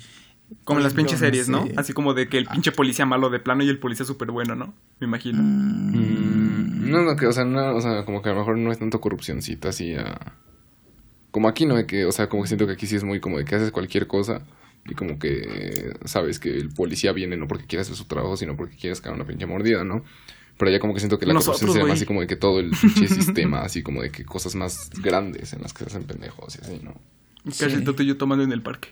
Como 0.64 0.80
en 0.80 0.84
las 0.84 0.94
pinches 0.94 1.20
series, 1.20 1.50
¿no? 1.50 1.68
Así 1.76 1.94
como 1.94 2.14
de 2.14 2.28
que 2.28 2.38
el 2.38 2.46
pinche 2.46 2.72
policía 2.72 3.06
malo 3.06 3.30
de 3.30 3.40
plano 3.40 3.64
y 3.64 3.70
el 3.70 3.80
policía 3.80 4.06
súper 4.06 4.32
bueno, 4.32 4.56
¿no? 4.56 4.74
Me 5.00 5.08
imagino. 5.08 5.42
Mm, 5.42 6.90
no, 6.90 7.04
no, 7.04 7.16
que, 7.16 7.28
o 7.28 7.34
sea, 7.34 7.46
no, 7.46 7.76
o 7.76 7.82
sea, 7.82 8.06
como 8.06 8.22
que 8.22 8.30
a 8.30 8.34
lo 8.34 8.40
mejor 8.40 8.58
no 8.58 8.72
es 8.72 8.80
tanto 8.80 9.02
corrupcióncita 9.02 9.70
así 9.70 9.96
a... 9.96 10.34
Como 11.32 11.48
aquí, 11.50 11.66
¿no? 11.66 11.76
De 11.76 11.86
que, 11.86 12.06
o 12.06 12.12
sea, 12.12 12.30
como 12.30 12.44
que 12.44 12.48
siento 12.48 12.66
que 12.68 12.74
aquí 12.74 12.88
sí 12.88 12.96
es 12.96 13.04
muy 13.04 13.20
como 13.20 13.38
de 13.38 13.46
que 13.46 13.56
haces 13.56 13.72
cualquier 13.72 14.08
cosa 14.08 14.42
y 14.88 14.94
como 14.94 15.20
que 15.20 15.94
sabes 16.06 16.40
que 16.40 16.56
el 16.56 16.70
policía 16.70 17.12
viene 17.12 17.38
no 17.38 17.48
porque 17.48 17.66
quiere 17.66 17.82
hacer 17.82 17.96
su 17.96 18.06
trabajo, 18.06 18.38
sino 18.38 18.56
porque 18.56 18.76
quiere 18.76 18.96
sacar 18.96 19.14
una 19.14 19.26
pinche 19.26 19.46
mordida, 19.46 19.84
¿no? 19.84 20.04
Pero 20.58 20.72
ya 20.72 20.80
como 20.80 20.94
que 20.94 21.00
siento 21.00 21.20
que 21.20 21.26
la 21.26 21.34
Nosotros, 21.34 21.60
corrupción 21.60 21.74
se 21.74 21.80
llama 21.80 21.88
güey. 21.90 21.98
así 21.98 22.06
como 22.06 22.22
de 22.22 22.28
que 22.28 22.36
todo 22.36 22.60
el 22.60 22.70
pinche 22.70 23.08
sistema, 23.08 23.62
así 23.62 23.84
como 23.84 24.02
de 24.02 24.12
que 24.12 24.24
cosas 24.24 24.56
más 24.56 24.90
grandes 25.02 25.54
en 25.54 25.62
las 25.62 25.74
que 25.74 25.80
se 25.80 25.90
hacen 25.90 26.04
pendejos 26.04 26.56
y 26.56 26.62
así, 26.62 26.80
¿no? 26.84 26.94
Casi 27.46 28.04
y 28.04 28.06
yo 28.06 28.18
tomando 28.18 28.44
en 28.44 28.52
el 28.52 28.62
parque. 28.62 28.90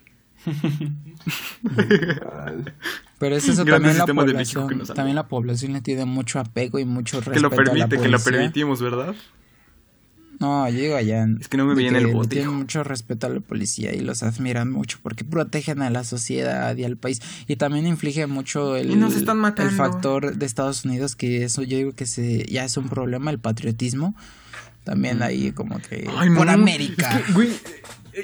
Pero 3.20 3.36
es 3.36 3.48
eso 3.48 3.64
Grande 3.64 3.90
también 3.90 3.98
la 3.98 4.06
que 4.06 4.14
población. 4.14 4.84
También 4.96 5.16
la 5.16 5.28
población 5.28 5.74
le 5.74 5.82
tiene 5.82 6.06
mucho 6.06 6.40
apego 6.40 6.80
y 6.80 6.86
mucho 6.86 7.20
Que 7.22 7.30
respeto 7.32 7.50
lo 7.50 7.50
permite, 7.50 7.84
a 7.84 7.88
la 7.88 8.04
que 8.04 8.10
lo 8.10 8.20
permitimos, 8.20 8.82
¿verdad? 8.82 9.16
No, 10.40 10.68
yo 10.68 10.78
digo 10.78 10.96
allá. 10.96 11.26
Es 11.40 11.48
que 11.48 11.56
no 11.58 11.66
me 11.66 11.88
en 11.88 11.96
el 11.96 12.08
bote, 12.08 12.30
Tienen 12.30 12.50
hijo. 12.50 12.58
mucho 12.58 12.84
respeto 12.84 13.28
a 13.28 13.30
la 13.30 13.40
policía 13.40 13.94
y 13.94 14.02
los 14.02 14.24
admiran 14.24 14.72
mucho 14.72 15.00
porque 15.02 15.24
protegen 15.24 15.82
a 15.82 15.90
la 15.90 16.04
sociedad 16.04 16.76
y 16.76 16.84
al 16.84 16.98
país. 16.98 17.22
Y 17.48 17.56
también 17.56 17.88
inflige 17.88 18.28
mucho 18.28 18.76
el, 18.76 18.92
Y 18.92 18.96
nos 18.96 19.16
están 19.16 19.42
el 19.46 19.70
factor 19.72 20.36
de 20.36 20.46
Estados 20.46 20.84
Unidos, 20.84 21.16
que 21.16 21.44
eso 21.44 21.64
yo 21.64 21.78
digo 21.78 21.94
que 21.94 22.06
se, 22.06 22.46
ya 22.46 22.66
es 22.66 22.76
un 22.76 22.90
problema, 22.90 23.32
el 23.32 23.40
patriotismo. 23.40 24.16
También 24.84 25.24
ahí 25.24 25.54
como 25.54 25.80
que 25.80 26.10
Ay, 26.18 26.30
por 26.32 26.48
no. 26.48 26.52
América. 26.52 27.20
Es 27.20 27.26
que, 27.26 27.32
güey, 27.32 27.50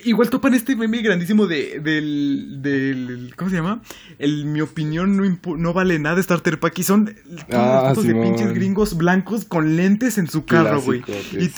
igual 0.06 0.30
topan 0.30 0.54
este 0.54 0.76
meme 0.76 1.02
grandísimo 1.02 1.48
de, 1.48 1.80
del, 1.80 2.62
del, 2.62 3.34
¿cómo 3.36 3.50
se 3.50 3.56
llama? 3.58 3.82
El, 4.18 4.46
mi 4.46 4.62
opinión 4.62 5.18
no, 5.18 5.26
impo- 5.26 5.58
no 5.58 5.74
vale 5.74 5.98
nada 6.00 6.22
Starter 6.22 6.60
Pack 6.60 6.80
y 6.80 6.84
son 6.84 7.16
Ah, 7.52 7.88
fotos 7.90 8.06
de 8.06 8.14
pinches 8.16 8.54
gringos 8.54 8.98
blancos 8.98 9.46
con 9.46 9.76
lentes 9.76 10.18
en 10.18 10.28
su 10.28 10.46
carro, 10.46 10.82
güey. 10.82 11.02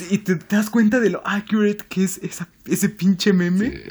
Y, 0.10 0.18
te 0.20 0.36
das 0.50 0.70
cuenta 0.70 1.00
de 1.00 1.10
lo 1.10 1.22
accurate 1.28 1.84
que 1.90 2.04
es 2.04 2.20
esa, 2.24 2.48
ese 2.66 2.90
pinche 2.90 3.34
meme. 3.34 3.82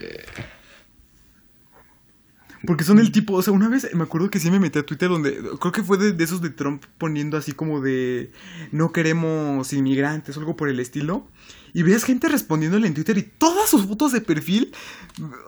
Porque 2.66 2.84
son 2.84 2.98
el 2.98 3.10
tipo, 3.10 3.34
o 3.34 3.42
sea, 3.42 3.52
una 3.54 3.68
vez 3.68 3.88
me 3.94 4.02
acuerdo 4.02 4.28
que 4.28 4.38
sí 4.38 4.50
me 4.50 4.60
metí 4.60 4.78
a 4.78 4.84
Twitter 4.84 5.08
donde, 5.08 5.34
creo 5.60 5.72
que 5.72 5.82
fue 5.82 5.96
de, 5.96 6.12
de 6.12 6.24
esos 6.24 6.42
de 6.42 6.50
Trump 6.50 6.84
poniendo 6.98 7.38
así 7.38 7.52
como 7.52 7.80
de, 7.80 8.32
no 8.70 8.92
queremos 8.92 9.72
inmigrantes 9.72 10.36
o 10.36 10.40
algo 10.40 10.56
por 10.56 10.68
el 10.68 10.78
estilo. 10.78 11.26
Y 11.72 11.84
veías 11.84 12.02
gente 12.04 12.28
respondiéndole 12.28 12.86
en 12.88 12.94
Twitter 12.94 13.16
y 13.16 13.22
todas 13.22 13.70
sus 13.70 13.86
fotos 13.86 14.12
de 14.12 14.20
perfil, 14.20 14.72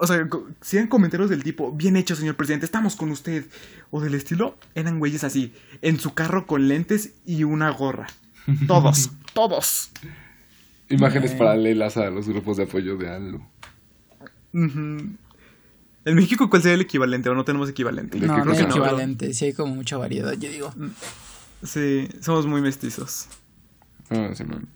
o 0.00 0.06
sea, 0.06 0.26
eran 0.72 0.86
comentarios 0.86 1.28
del 1.28 1.42
tipo, 1.42 1.72
bien 1.72 1.96
hecho 1.96 2.14
señor 2.16 2.36
presidente, 2.36 2.64
estamos 2.64 2.94
con 2.96 3.10
usted. 3.10 3.44
O 3.90 4.00
del 4.00 4.14
estilo, 4.14 4.56
eran 4.74 4.98
güeyes 5.00 5.24
así, 5.24 5.52
en 5.82 5.98
su 5.98 6.14
carro 6.14 6.46
con 6.46 6.68
lentes 6.68 7.12
y 7.26 7.42
una 7.44 7.70
gorra. 7.70 8.06
Todos, 8.68 9.10
todos. 9.34 9.90
Imágenes 10.88 11.32
Eh. 11.32 11.36
paralelas 11.36 11.96
a 11.96 12.08
los 12.10 12.28
grupos 12.28 12.56
de 12.56 12.62
apoyo 12.64 12.96
de 12.96 13.10
ALO. 13.10 13.46
Ujú. 14.54 15.16
En 16.04 16.14
México, 16.16 16.50
¿cuál 16.50 16.62
sería 16.62 16.74
el 16.74 16.80
equivalente? 16.80 17.28
¿O 17.28 17.34
no 17.34 17.44
tenemos 17.44 17.68
equivalente? 17.68 18.18
¿De 18.18 18.26
No, 18.26 18.34
hay 18.34 18.58
equivalente, 18.60 19.32
sí 19.34 19.46
hay 19.46 19.52
como 19.52 19.74
mucha 19.74 19.96
variedad, 19.96 20.32
yo 20.32 20.50
digo. 20.50 20.72
Sí, 21.62 22.08
somos 22.20 22.46
muy 22.46 22.60
mestizos. 22.60 23.28
Ah, 24.10 24.30
sí, 24.34 24.44
man. 24.44 24.66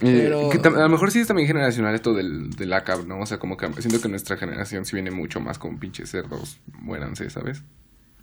Eh, 0.00 0.20
Pero- 0.28 0.48
que 0.50 0.60
tam- 0.60 0.76
a 0.76 0.82
lo 0.82 0.88
mejor 0.90 1.10
sí 1.10 1.18
es 1.20 1.26
también 1.26 1.48
generacional 1.48 1.94
esto 1.94 2.14
del, 2.14 2.50
del 2.50 2.72
ACAB, 2.72 3.06
¿no? 3.06 3.20
O 3.20 3.26
sea, 3.26 3.38
como 3.38 3.56
que 3.56 3.68
siento 3.80 4.00
que 4.00 4.08
nuestra 4.08 4.36
generación 4.36 4.84
sí 4.84 4.94
viene 4.94 5.10
mucho 5.10 5.40
más 5.40 5.58
con 5.58 5.78
pinches 5.78 6.10
cerdos, 6.10 6.58
muéranse, 6.80 7.28
¿sabes? 7.30 7.62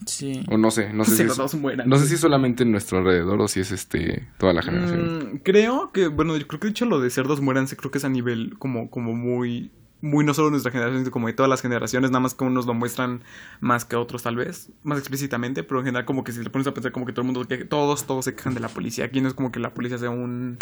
Sí. 0.05 0.43
O 0.49 0.57
no 0.57 0.71
sé, 0.71 0.93
no 0.93 1.03
sé, 1.05 1.11
si 1.11 1.17
Se 1.29 1.43
es, 1.43 1.55
mueran. 1.55 1.89
no 1.89 1.97
sé 1.97 2.07
si 2.07 2.13
es 2.15 2.19
solamente 2.19 2.63
en 2.63 2.71
nuestro 2.71 2.99
alrededor 2.99 3.41
o 3.41 3.47
si 3.47 3.59
es 3.61 3.71
este 3.71 4.27
toda 4.38 4.53
la 4.53 4.61
generación. 4.61 5.33
Mm, 5.33 5.38
creo 5.39 5.91
que, 5.91 6.07
bueno, 6.07 6.38
yo 6.38 6.47
creo 6.47 6.59
que 6.59 6.67
de 6.67 6.71
hecho 6.71 6.85
lo 6.85 6.99
de 7.01 7.09
cerdos 7.09 7.41
muéranse, 7.41 7.75
creo 7.75 7.91
que 7.91 7.97
es 7.97 8.05
a 8.05 8.09
nivel 8.09 8.55
como, 8.57 8.89
como 8.89 9.13
muy, 9.13 9.71
muy 10.01 10.23
no 10.25 10.34
solo 10.34 10.49
nuestra 10.51 10.71
generación, 10.71 10.99
sino 11.01 11.12
como 11.12 11.27
de 11.27 11.34
todas 11.34 11.49
las 11.49 11.62
generaciones, 11.62 12.12
nada 12.12 12.19
más 12.19 12.36
que 12.36 12.43
unos 12.43 12.65
lo 12.65 12.73
muestran 12.73 13.21
más 13.60 13.86
que 13.86 13.95
otros 13.95 14.23
tal 14.23 14.36
vez, 14.36 14.69
más 14.84 14.99
explícitamente, 14.99 15.63
pero 15.63 15.79
en 15.79 15.86
general 15.88 16.05
como 16.05 16.23
que 16.23 16.31
si 16.31 16.43
le 16.43 16.49
pones 16.49 16.67
a 16.67 16.73
pensar 16.73 16.91
como 16.91 17.05
que 17.05 17.13
todo 17.13 17.21
el 17.21 17.31
mundo, 17.31 17.47
que 17.47 17.65
todos, 17.65 18.05
todos 18.05 18.25
se 18.25 18.36
quejan 18.36 18.53
de 18.53 18.60
la 18.60 18.67
policía, 18.69 19.05
aquí 19.05 19.21
no 19.21 19.27
es 19.27 19.34
como 19.34 19.51
que 19.51 19.60
la 19.60 19.73
policía 19.73 19.97
sea 19.97 20.10
un, 20.12 20.58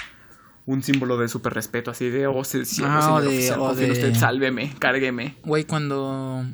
un 0.66 0.84
símbolo 0.84 1.18
de 1.18 1.28
súper 1.28 1.54
respeto, 1.54 1.92
así 1.92 2.10
de, 2.10 2.28
oh, 2.28 2.44
se, 2.46 2.64
sí, 2.66 2.84
Ah, 2.86 3.16
o 3.16 3.22
de- 3.22 3.28
oficial, 3.28 3.60
o 3.60 3.66
confíe 3.68 3.84
en 3.86 3.94
de- 3.94 4.00
usted, 4.00 4.16
sálveme, 4.20 4.74
cárgueme. 4.80 5.36
Güey, 5.44 5.66
cuando... 5.66 6.46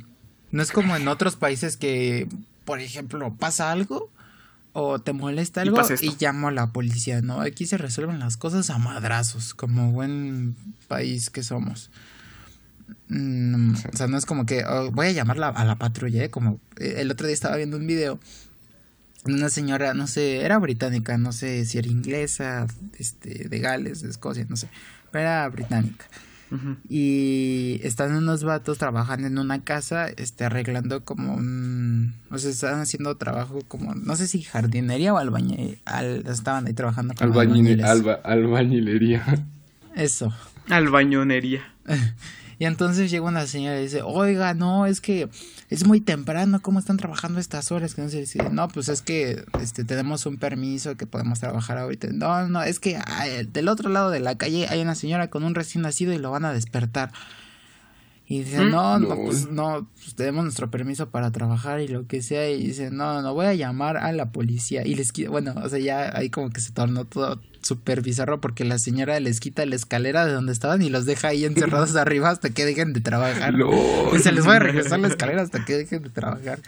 No 0.52 0.64
es 0.64 0.72
como 0.72 0.96
en 0.96 1.08
otros 1.08 1.36
países 1.36 1.78
que, 1.78 2.28
por 2.66 2.80
ejemplo, 2.80 3.32
pasa 3.38 3.72
algo 3.72 4.10
o 4.74 4.98
te 4.98 5.14
molesta 5.14 5.62
Y 5.64 5.68
algo 5.68 5.80
y, 5.90 5.94
esto. 5.94 6.18
llamo 6.20 6.48
a 6.48 6.52
la 6.52 6.72
policía, 6.72 7.22
¿no? 7.22 7.42
Aquí 7.42 7.68
se 7.68 7.78
resuelven 7.78 8.18
las 8.20 8.36
cosas 8.38 8.72
a 8.72 8.80
madrazos, 8.80 9.54
como 9.54 9.92
buen 9.92 10.56
país 10.88 11.30
que 11.30 11.44
somos. 11.44 11.92
Mm, 13.10 13.74
O 13.94 13.98
sea, 13.98 14.08
no 14.08 14.18
es 14.18 14.26
como 14.26 14.46
que 14.46 14.64
oh, 14.66 14.92
voy 14.92 15.08
a 15.08 15.12
llamar 15.12 15.38
la- 15.38 15.50
a 15.50 15.66
la 15.66 15.78
patrulla, 15.78 16.24
¿eh? 16.24 16.30
Como 16.30 16.60
eh, 16.78 16.96
el 16.98 17.12
otro 17.12 17.28
día 17.28 17.34
estaba 17.34 17.56
viendo 17.58 17.78
un 17.78 17.88
video 17.88 18.20
de 19.26 19.34
una 19.34 19.50
señora, 19.50 19.94
no 19.94 20.08
sé, 20.08 20.46
era 20.46 20.58
británica, 20.60 21.18
no 21.18 21.32
sé 21.34 21.66
si 21.66 21.78
era 21.78 21.88
inglesa, 21.88 22.68
este, 22.98 23.50
de 23.50 23.60
Gales, 23.60 24.02
de 24.02 24.10
Escocia, 24.10 24.46
no 24.48 24.56
sé, 24.56 24.70
pero 25.12 25.24
era 25.24 25.50
británica. 25.50 26.06
Y 26.90 27.80
están 27.84 28.16
unos 28.16 28.44
vatos 28.44 28.80
trabajando 28.80 29.28
en 29.28 29.38
una 29.38 29.64
casa, 29.64 30.08
este, 30.08 30.46
arreglando 30.46 31.04
como 31.06 31.36
un... 31.36 32.16
O 32.32 32.40
sea, 32.40 32.50
están 32.50 32.80
haciendo 32.80 33.16
trabajo 33.18 33.60
como, 33.68 33.94
no 33.94 34.16
sé 34.16 34.28
si 34.28 34.42
jardinería 34.42 35.14
o 35.14 35.18
albañil, 35.18 35.80
al, 35.86 36.26
estaban 36.28 36.66
ahí 36.66 36.74
trabajando 36.74 37.14
Albañile- 37.14 37.84
albañiles. 37.84 37.86
alba- 37.86 38.20
albañilería. 38.24 39.46
Eso. 39.96 40.34
Albañonería. 40.70 41.62
Y 42.60 42.66
entonces 42.66 43.10
llega 43.10 43.26
una 43.26 43.48
señora 43.48 43.80
y 43.80 43.84
dice, 43.84 44.02
oiga, 44.04 44.54
no, 44.54 44.86
es 44.86 45.00
que 45.00 45.30
es 45.70 45.86
muy 45.88 46.02
temprano, 46.02 46.62
¿cómo 46.62 46.78
están 46.78 46.98
trabajando 46.98 47.40
estas 47.40 47.72
horas? 47.72 47.96
Que 47.96 48.02
no 48.02 48.10
dice, 48.10 48.50
no, 48.52 48.68
pues 48.68 48.90
es 48.90 49.02
que 49.02 49.46
este, 49.62 49.86
tenemos 49.86 50.26
un 50.26 50.38
permiso 50.38 50.98
que 50.98 51.06
podemos 51.06 51.40
trabajar 51.40 51.78
ahorita. 51.78 52.10
No, 52.12 52.50
no, 52.50 52.62
es 52.62 52.82
que 52.82 53.00
ay, 53.08 53.46
del 53.46 53.70
otro 53.70 53.90
lado 53.90 54.12
de 54.12 54.20
la 54.20 54.38
calle 54.38 54.68
hay 54.68 54.82
una 54.82 54.96
señora 54.96 55.30
con 55.30 55.46
un 55.46 55.56
recién 55.56 55.84
nacido 55.84 56.12
y 56.12 56.18
lo 56.18 56.32
van 56.32 56.44
a 56.44 56.52
despertar. 56.52 57.14
Y 58.32 58.44
dice, 58.44 58.60
¿Mm? 58.62 58.70
no, 58.70 59.00
no, 59.00 59.16
pues 59.16 59.50
no, 59.50 59.90
pues 59.96 60.14
tenemos 60.14 60.44
nuestro 60.44 60.70
permiso 60.70 61.10
para 61.10 61.32
trabajar 61.32 61.82
y 61.82 61.88
lo 61.88 62.06
que 62.06 62.22
sea. 62.22 62.48
Y 62.48 62.68
dice, 62.68 62.92
no, 62.92 63.24
no, 63.24 63.34
voy 63.34 63.48
a 63.48 63.56
llamar 63.56 63.98
a 63.98 64.12
la 64.12 64.32
policía. 64.32 64.86
Y 64.86 64.94
les 64.94 65.12
quita, 65.12 65.32
bueno, 65.32 65.56
o 65.62 65.68
sea, 65.68 65.80
ya 65.80 66.16
ahí 66.16 66.30
como 66.30 66.52
que 66.52 66.62
se 66.62 66.72
tornó 66.72 67.06
todo 67.06 67.42
súper 67.64 68.02
bizarro 68.04 68.40
porque 68.40 68.64
la 68.66 68.78
señora 68.78 69.20
les 69.20 69.40
quita 69.40 69.66
la 69.66 69.76
escalera 69.76 70.28
de 70.28 70.32
donde 70.34 70.52
estaban 70.54 70.82
y 70.84 70.90
los 70.90 71.06
deja 71.06 71.30
ahí 71.30 71.44
encerrados 71.44 71.96
arriba 71.98 72.30
hasta 72.30 72.52
que 72.52 72.66
dejen 72.66 72.94
de 72.94 73.02
trabajar. 73.02 73.56
Lol. 73.56 73.74
Y 74.16 74.20
se 74.20 74.32
les 74.32 74.48
va 74.48 74.58
a 74.58 74.60
regresar 74.60 75.00
la 75.00 75.08
escalera 75.08 75.42
hasta 75.42 75.66
que 75.66 75.76
dejen 75.76 76.04
de 76.04 76.10
trabajar. 76.12 76.60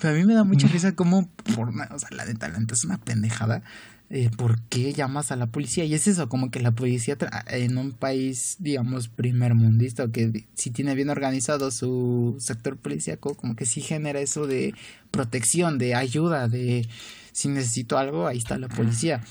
Pero 0.00 0.14
a 0.14 0.16
mí 0.16 0.24
me 0.24 0.34
da 0.34 0.44
mucha 0.44 0.68
risa 0.68 0.94
como, 0.94 1.28
por 1.56 1.70
una- 1.70 1.88
o 1.92 1.98
sea, 1.98 2.08
la 2.12 2.24
neta, 2.24 2.46
la 2.46 2.60
neta 2.60 2.74
es 2.74 2.84
una 2.84 2.98
pendejada. 2.98 3.62
Eh, 4.10 4.30
¿Por 4.36 4.60
qué 4.62 4.92
llamas 4.94 5.32
a 5.32 5.36
la 5.36 5.46
policía? 5.48 5.84
Y 5.84 5.92
es 5.94 6.06
eso, 6.08 6.28
como 6.28 6.50
que 6.50 6.60
la 6.60 6.70
policía 6.70 7.18
tra- 7.18 7.44
en 7.48 7.76
un 7.76 7.92
país, 7.92 8.56
digamos, 8.58 9.08
primer 9.08 9.54
mundista, 9.54 10.04
o 10.04 10.10
que 10.10 10.46
si 10.54 10.70
tiene 10.70 10.94
bien 10.94 11.10
organizado 11.10 11.70
su 11.70 12.36
sector 12.38 12.76
policíaco, 12.78 13.34
como 13.34 13.54
que 13.54 13.66
sí 13.66 13.80
genera 13.82 14.20
eso 14.20 14.46
de 14.46 14.74
protección, 15.10 15.76
de 15.78 15.94
ayuda, 15.94 16.48
de 16.48 16.88
si 17.32 17.48
necesito 17.48 17.98
algo, 17.98 18.26
ahí 18.26 18.38
está 18.38 18.56
la 18.58 18.68
policía. 18.68 19.22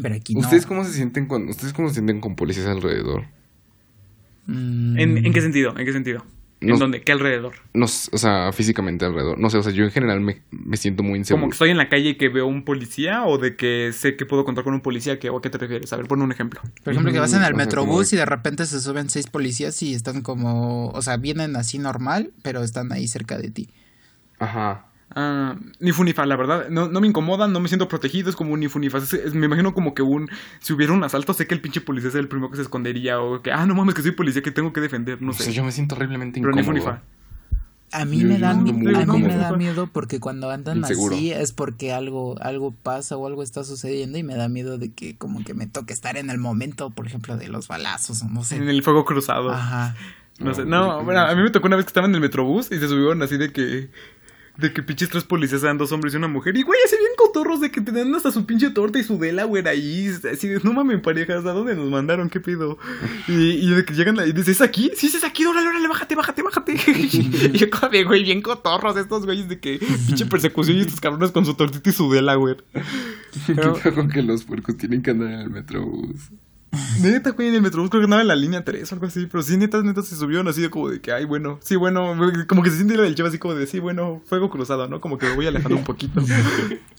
Pero 0.00 0.14
aquí 0.14 0.34
no. 0.34 0.40
¿Ustedes 0.40 0.64
cómo 0.66 0.84
se 0.84 0.92
sienten 0.92 1.26
cuando 1.26 1.50
ustedes 1.50 1.72
cómo 1.72 1.88
se 1.88 1.94
sienten 1.94 2.20
con 2.20 2.36
policías 2.36 2.66
alrededor? 2.66 3.26
Mm, 4.46 4.98
¿En, 4.98 5.26
en 5.26 5.32
qué 5.32 5.40
sentido? 5.42 5.76
¿En 5.78 5.84
qué 5.84 5.92
sentido? 5.92 6.24
No- 6.60 6.74
¿En 6.74 6.78
dónde? 6.78 7.00
¿Qué 7.00 7.12
alrededor? 7.12 7.54
No, 7.72 7.86
o 7.86 7.88
sea, 8.18 8.52
físicamente 8.52 9.06
alrededor. 9.06 9.38
No 9.38 9.48
sé, 9.48 9.56
o 9.56 9.62
sea, 9.62 9.72
yo 9.72 9.84
en 9.84 9.90
general 9.90 10.20
me, 10.20 10.42
me 10.50 10.76
siento 10.76 11.02
muy 11.02 11.18
inseguro. 11.18 11.40
¿Como 11.40 11.50
que 11.50 11.54
estoy 11.54 11.70
en 11.70 11.78
la 11.78 11.88
calle 11.88 12.10
y 12.10 12.14
que 12.16 12.28
veo 12.28 12.46
un 12.46 12.64
policía 12.66 13.24
o 13.24 13.38
de 13.38 13.56
que 13.56 13.92
sé 13.94 14.14
que 14.16 14.26
puedo 14.26 14.44
contar 14.44 14.62
con 14.64 14.74
un 14.74 14.82
policía? 14.82 15.18
Que, 15.18 15.30
¿O 15.30 15.38
a 15.38 15.42
qué 15.42 15.48
te 15.48 15.56
refieres? 15.56 15.90
A 15.94 15.96
ver, 15.96 16.06
pon 16.06 16.20
un 16.20 16.32
ejemplo. 16.32 16.60
Por 16.84 16.92
ejemplo, 16.92 17.12
que 17.12 17.18
vas 17.18 17.32
en 17.32 17.38
el 17.38 17.44
o 17.44 17.46
sea, 17.46 17.56
metrobús 17.56 18.12
y 18.12 18.16
de 18.16 18.26
repente 18.26 18.66
se 18.66 18.78
suben 18.80 19.08
seis 19.08 19.26
policías 19.26 19.82
y 19.82 19.94
están 19.94 20.20
como, 20.20 20.88
o 20.90 21.00
sea, 21.02 21.16
vienen 21.16 21.56
así 21.56 21.78
normal, 21.78 22.32
pero 22.42 22.62
están 22.62 22.92
ahí 22.92 23.08
cerca 23.08 23.38
de 23.38 23.50
ti. 23.50 23.70
Ajá. 24.38 24.86
Ah, 25.16 25.56
ni 25.80 25.90
funifa, 25.92 26.24
la 26.24 26.36
verdad. 26.36 26.68
No, 26.70 26.88
no 26.88 27.00
me 27.00 27.06
incomodan, 27.08 27.52
no 27.52 27.58
me 27.60 27.68
siento 27.68 27.88
protegido, 27.88 28.30
es 28.30 28.36
como 28.36 28.52
un 28.54 28.60
ni 28.60 28.68
funifa. 28.68 28.98
Es- 28.98 29.12
es- 29.12 29.34
me 29.34 29.46
imagino 29.46 29.74
como 29.74 29.92
que 29.92 30.02
un. 30.02 30.28
Si 30.60 30.72
hubiera 30.72 30.92
un 30.92 31.02
asalto, 31.02 31.34
sé 31.34 31.46
que 31.48 31.54
el 31.54 31.60
pinche 31.60 31.80
policía 31.80 32.10
es 32.10 32.14
el 32.14 32.28
primero 32.28 32.50
que 32.50 32.56
se 32.56 32.62
escondería. 32.62 33.20
O 33.20 33.42
que, 33.42 33.50
ah, 33.50 33.66
no 33.66 33.74
mames, 33.74 33.94
que 33.94 34.02
soy 34.02 34.12
policía 34.12 34.40
que 34.42 34.52
tengo 34.52 34.72
que 34.72 34.80
defender. 34.80 35.20
No 35.20 35.30
O 35.30 35.34
sea, 35.34 35.46
sé. 35.46 35.52
yo 35.52 35.64
me 35.64 35.72
siento 35.72 35.96
horriblemente 35.96 36.40
Pero 36.40 36.52
ni 36.52 36.60
incómodo. 36.60 36.82
funifa. 36.84 37.02
A 37.92 38.04
mí 38.04 38.20
Yo- 38.20 38.28
me 38.28 38.34
yo 38.34 38.40
da, 38.40 38.50
a 38.50 38.54
mí 38.54 38.72
me 38.72 39.36
da 39.36 39.50
miedo 39.56 39.88
porque 39.92 40.20
cuando 40.20 40.48
andan 40.48 40.78
Inseguro. 40.78 41.12
así 41.16 41.32
es 41.32 41.50
porque 41.50 41.92
algo, 41.92 42.36
algo 42.40 42.70
pasa 42.70 43.16
o 43.16 43.26
algo 43.26 43.42
está 43.42 43.64
sucediendo 43.64 44.16
y 44.16 44.22
me 44.22 44.36
da 44.36 44.48
miedo 44.48 44.78
de 44.78 44.92
que 44.92 45.16
como 45.16 45.42
que 45.42 45.54
me 45.54 45.66
toque 45.66 45.92
estar 45.92 46.16
en 46.16 46.30
el 46.30 46.38
momento, 46.38 46.90
por 46.90 47.08
ejemplo, 47.08 47.36
de 47.36 47.48
los 47.48 47.66
balazos 47.66 48.22
o 48.22 48.28
no 48.28 48.44
sé. 48.44 48.54
En 48.54 48.68
el 48.68 48.84
fuego 48.84 49.04
cruzado. 49.04 49.50
Ajá. 49.50 49.96
No 50.38 50.54
sé. 50.54 50.64
No, 50.66 51.02
bueno, 51.02 51.20
a 51.22 51.34
mí 51.34 51.42
me 51.42 51.50
tocó 51.50 51.66
una 51.66 51.74
vez 51.74 51.84
que 51.84 51.88
estaba 51.90 52.06
en 52.06 52.14
el 52.14 52.20
metrobús 52.20 52.70
y 52.70 52.78
se 52.78 52.86
subieron 52.86 53.20
así 53.22 53.36
de 53.36 53.52
que. 53.52 53.90
De 54.60 54.72
que 54.72 54.82
pinches 54.82 55.08
tres 55.08 55.24
policías 55.24 55.62
eran 55.62 55.78
dos 55.78 55.92
hombres 55.92 56.14
y 56.14 56.16
una 56.16 56.28
mujer. 56.28 56.56
Y 56.56 56.62
güey, 56.62 56.78
así 56.84 56.96
bien 56.96 57.12
cotorros 57.16 57.60
de 57.60 57.70
que 57.70 57.80
tenían 57.80 58.14
hasta 58.14 58.30
su 58.30 58.44
pinche 58.46 58.70
torta 58.70 58.98
y 58.98 59.04
su 59.04 59.16
güey, 59.16 59.66
ahí. 59.66 60.10
Así 60.32 60.48
de, 60.48 60.60
no 60.62 60.72
mames, 60.72 61.00
parejas, 61.00 61.44
¿a 61.46 61.52
dónde 61.52 61.74
nos 61.74 61.88
mandaron? 61.88 62.28
¿Qué 62.28 62.40
pido? 62.40 62.78
Y, 63.28 63.32
y 63.32 63.70
de 63.70 63.84
que 63.84 63.94
llegan 63.94 64.16
y 64.26 64.32
dices, 64.32 64.56
¿es 64.56 64.60
aquí? 64.60 64.90
Sí, 64.94 65.06
es 65.06 65.24
aquí, 65.24 65.44
órale, 65.46 65.68
órale, 65.68 65.88
bájate, 65.88 66.14
bájate, 66.14 66.42
bájate. 66.42 66.72
y 66.86 67.58
yo 67.58 67.70
como 67.70 67.88
de, 67.88 68.04
güey, 68.04 68.22
bien 68.22 68.42
cotorros 68.42 68.96
estos 68.96 69.24
güeyes 69.24 69.48
de 69.48 69.60
que 69.60 69.78
pinche 69.78 70.26
persecución 70.26 70.76
y 70.76 70.80
estos 70.80 71.00
cabrones 71.00 71.32
con 71.32 71.44
su 71.44 71.54
tortita 71.54 71.90
y 71.90 71.92
su 71.92 72.08
vela, 72.08 72.34
güey. 72.34 72.56
¿Qué 73.46 73.54
pedo 73.54 73.94
con 73.94 74.08
que 74.08 74.22
los 74.22 74.44
puercos 74.44 74.76
tienen 74.76 75.02
que 75.02 75.10
andar 75.10 75.32
en 75.32 75.40
el 75.40 75.50
metrobús? 75.50 76.30
Neta, 77.00 77.30
güey, 77.30 77.48
en 77.48 77.56
el 77.56 77.62
metrobús 77.62 77.90
creo 77.90 78.00
que 78.00 78.04
andaba 78.04 78.22
en 78.22 78.28
la 78.28 78.36
línea 78.36 78.64
3 78.64 78.90
o 78.90 78.94
algo 78.94 79.06
así. 79.06 79.26
Pero 79.26 79.42
sí, 79.42 79.56
neta, 79.56 79.82
neta, 79.82 80.02
se 80.02 80.14
subieron 80.14 80.46
así 80.46 80.60
de 80.60 80.70
como 80.70 80.88
de 80.88 81.00
que, 81.00 81.12
ay, 81.12 81.24
bueno, 81.24 81.58
sí, 81.62 81.74
bueno, 81.76 82.16
como 82.46 82.62
que 82.62 82.70
se 82.70 82.76
siente 82.76 82.94
el 82.94 83.14
chavo 83.14 83.28
así 83.28 83.38
como 83.38 83.54
de, 83.54 83.66
sí, 83.66 83.80
bueno, 83.80 84.22
fuego 84.26 84.50
cruzado, 84.50 84.86
¿no? 84.86 85.00
Como 85.00 85.18
que 85.18 85.26
me 85.26 85.34
voy 85.34 85.46
alejando 85.46 85.76
un 85.76 85.84
poquito. 85.84 86.20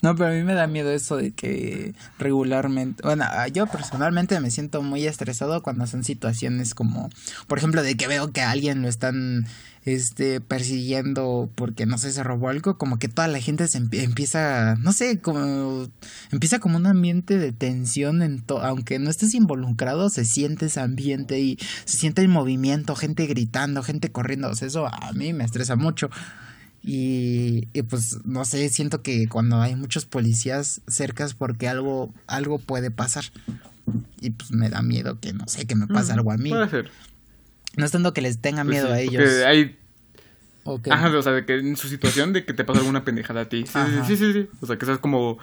No, 0.02 0.16
pero 0.16 0.32
a 0.32 0.34
mí 0.34 0.42
me 0.42 0.56
da 0.56 0.66
miedo 0.66 0.90
eso 0.90 1.16
de 1.16 1.32
que 1.32 1.94
regularmente, 2.18 3.04
bueno, 3.04 3.24
ah, 3.28 3.48
yo 3.50 3.68
personalmente 3.68 4.40
me 4.40 4.50
siento 4.50 4.82
muy 4.82 5.06
estresado 5.06 5.62
cuando 5.62 5.86
son 5.86 6.04
situaciones 6.04 6.74
como, 6.74 7.12
por 7.46 7.60
ejemplo, 7.60 7.84
de 7.84 7.96
que 7.96 8.08
veo 8.08 8.32
que 8.32 8.42
a 8.42 8.50
alguien 8.50 8.82
lo 8.82 8.88
están 8.88 9.46
este 9.84 10.42
persiguiendo 10.42 11.50
porque 11.56 11.86
no 11.86 11.98
sé, 11.98 12.12
se 12.12 12.24
robó 12.24 12.50
algo, 12.50 12.78
como 12.78 13.00
que 13.00 13.08
toda 13.08 13.28
la 13.28 13.40
gente 13.40 13.68
se 13.68 13.80
empie- 13.80 14.04
empieza, 14.04 14.76
no 14.80 14.94
sé, 14.94 15.20
como 15.20 15.88
empieza 16.32 16.60
como 16.60 16.78
un 16.78 16.86
ambiente 16.86 17.38
de 17.40 17.52
tensión 17.52 18.22
en 18.22 18.42
to- 18.42 18.62
aunque 18.62 19.00
no 19.00 19.10
estés 19.10 19.34
involucrado, 19.34 20.10
se 20.10 20.24
siente 20.26 20.68
ese 20.68 20.80
ambiente 20.82 21.40
y 21.40 21.58
se 21.86 21.98
siente 21.98 22.22
el 22.22 22.28
movimiento, 22.28 22.96
gente 22.96 23.26
gritando, 23.26 23.82
gente 23.84 24.12
corriendo, 24.12 24.50
o 24.50 24.56
sea, 24.56 24.68
eso 24.68 24.86
a 24.88 25.12
mí 25.14 25.34
me 25.34 25.44
estresa 25.44 25.76
mucho. 25.76 26.10
Y, 26.84 27.68
y 27.74 27.84
pues 27.84 28.18
no 28.26 28.44
sé, 28.46 28.68
siento 28.70 29.04
que 29.04 29.28
cuando 29.28 29.62
hay 29.62 29.76
muchos 29.76 30.06
policías 30.06 30.82
cerca 30.88 31.26
es 31.26 31.34
porque 31.36 31.68
algo, 31.68 32.14
algo 32.28 32.58
puede 32.58 32.90
pasar. 32.90 33.26
Y 34.20 34.32
pues 34.32 34.52
me 34.52 34.70
da 34.70 34.82
miedo 34.82 35.20
que 35.20 35.34
no 35.34 35.48
sé, 35.48 35.66
que 35.66 35.76
me 35.76 35.86
pase 35.88 36.12
algo 36.14 36.32
a 36.32 36.38
mí. 36.38 36.50
Puede 36.50 36.70
ser. 36.70 36.92
No 37.78 37.86
es 37.86 37.92
tanto 37.92 38.14
que 38.14 38.22
les 38.22 38.40
tenga 38.40 38.64
Pues 38.64 38.72
miedo 38.76 38.88
sí, 38.88 38.94
a 38.94 39.00
ellos. 39.00 39.30
hay, 39.46 39.78
¿O 40.64 40.82
qué? 40.82 40.92
Ajá, 40.92 41.10
o 41.18 41.22
sea, 41.22 41.32
de 41.32 41.46
que 41.46 41.58
en 41.58 41.76
su 41.78 41.88
situación 41.88 42.34
de 42.34 42.46
que 42.46 42.54
te 42.54 42.64
pasa 42.64 42.80
alguna 42.80 43.04
pendejada 43.04 43.42
a 43.42 43.46
ti. 43.50 43.66
Sí, 43.66 43.80
sí, 44.08 44.18
sí, 44.18 44.34
sí. 44.34 44.50
O 44.62 44.68
sea, 44.68 44.78
que 44.78 44.86
seas 44.86 45.00
como, 45.00 45.40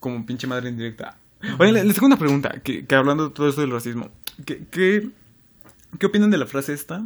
como 0.00 0.24
pinche 0.24 0.46
madre 0.46 0.70
indirecta. 0.70 1.18
Oye, 1.58 1.72
les 1.72 1.84
les 1.84 1.94
tengo 1.94 2.06
una 2.06 2.18
pregunta, 2.18 2.60
que, 2.62 2.86
que 2.86 2.94
hablando 2.94 3.28
de 3.28 3.34
todo 3.34 3.48
esto 3.48 3.60
del 3.62 3.70
racismo. 3.72 4.10
¿Qué, 4.46 4.64
qué, 4.70 5.10
qué 5.98 6.06
opinan 6.06 6.30
de 6.30 6.38
la 6.38 6.46
frase 6.46 6.72
esta? 6.72 7.04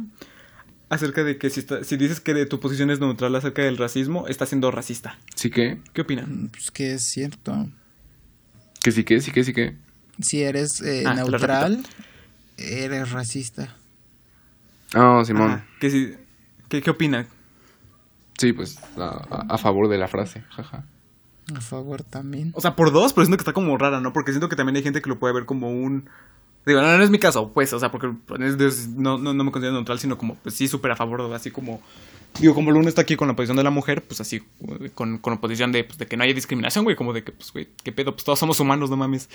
Acerca 0.89 1.23
de 1.25 1.37
que 1.37 1.49
si, 1.49 1.59
está- 1.59 1.83
si 1.83 1.97
dices 1.97 2.21
que 2.21 2.33
de 2.33 2.45
tu 2.45 2.59
posición 2.61 2.89
es 2.91 2.99
neutral 3.01 3.35
acerca 3.35 3.63
del 3.63 3.77
racismo, 3.77 4.27
estás 4.27 4.49
siendo 4.49 4.71
racista. 4.71 5.17
Sí 5.35 5.49
que, 5.49 5.81
¿Qué 5.91 6.01
opinan? 6.01 6.49
Pues 6.53 6.71
que 6.71 6.93
es 6.93 7.03
cierto. 7.03 7.67
que 8.83 8.91
sí 8.93 9.03
que, 9.03 9.19
sí 9.19 9.31
que, 9.31 9.43
sí 9.43 9.53
que. 9.53 9.75
Si 10.21 10.41
eres 10.43 10.81
eh, 10.81 11.03
Ah, 11.05 11.13
neutral, 11.15 11.83
eres 12.57 13.11
racista. 13.11 13.75
Ah, 14.93 15.21
Simón. 15.25 15.51
Ajá, 15.51 15.65
que 15.79 15.89
si, 15.89 16.13
¿qué, 16.69 16.81
¿Qué 16.81 16.89
opinan? 16.89 17.27
Sí, 18.37 18.53
pues 18.53 18.79
a, 18.97 19.57
favor 19.57 19.87
de 19.89 19.97
la 19.97 20.07
frase, 20.07 20.43
jaja. 20.49 20.85
A 21.55 21.61
favor 21.61 22.03
también. 22.03 22.51
O 22.55 22.61
sea, 22.61 22.75
por 22.75 22.91
dos, 22.91 23.13
pero 23.13 23.25
siento 23.25 23.37
que 23.37 23.41
está 23.41 23.53
como 23.53 23.77
rara, 23.77 23.99
¿no? 23.99 24.13
Porque 24.13 24.31
siento 24.31 24.47
que 24.49 24.55
también 24.55 24.75
hay 24.75 24.83
gente 24.83 25.01
que 25.01 25.09
lo 25.09 25.17
puede 25.17 25.33
ver 25.33 25.45
como 25.45 25.71
un... 25.71 26.09
Digo, 26.65 26.81
no, 26.81 26.97
no 26.97 27.03
es 27.03 27.09
mi 27.09 27.17
caso, 27.17 27.51
pues, 27.53 27.71
o 27.71 27.79
sea, 27.79 27.91
porque 27.91 28.11
es 28.39 28.57
de- 28.57 28.71
no, 29.01 29.17
no, 29.17 29.33
no 29.33 29.43
me 29.45 29.51
considero 29.51 29.73
neutral, 29.73 29.99
sino 29.99 30.17
como, 30.17 30.35
pues 30.35 30.53
sí, 30.53 30.67
súper 30.67 30.91
a 30.91 30.95
favor, 30.95 31.21
así 31.33 31.49
como... 31.49 31.81
Digo, 32.41 32.53
como 32.53 32.69
el 32.69 32.75
uno 32.75 32.89
está 32.89 33.01
aquí 33.01 33.15
con 33.15 33.27
la 33.29 33.35
posición 33.35 33.57
de 33.57 33.63
la 33.63 33.69
mujer, 33.69 34.03
pues 34.03 34.19
así, 34.21 34.43
con, 34.93 35.17
con 35.17 35.33
la 35.33 35.39
posición 35.39 35.71
de, 35.71 35.85
pues, 35.85 35.97
de 35.97 36.05
que 36.05 36.17
no 36.17 36.23
haya 36.23 36.33
discriminación, 36.33 36.83
güey, 36.83 36.95
como 36.97 37.13
de 37.13 37.23
que, 37.23 37.31
pues, 37.31 37.51
güey, 37.53 37.69
qué 37.83 37.91
pedo, 37.93 38.11
pues 38.11 38.25
todos 38.25 38.37
somos 38.37 38.59
humanos, 38.59 38.89
no 38.89 38.97
mames. 38.97 39.29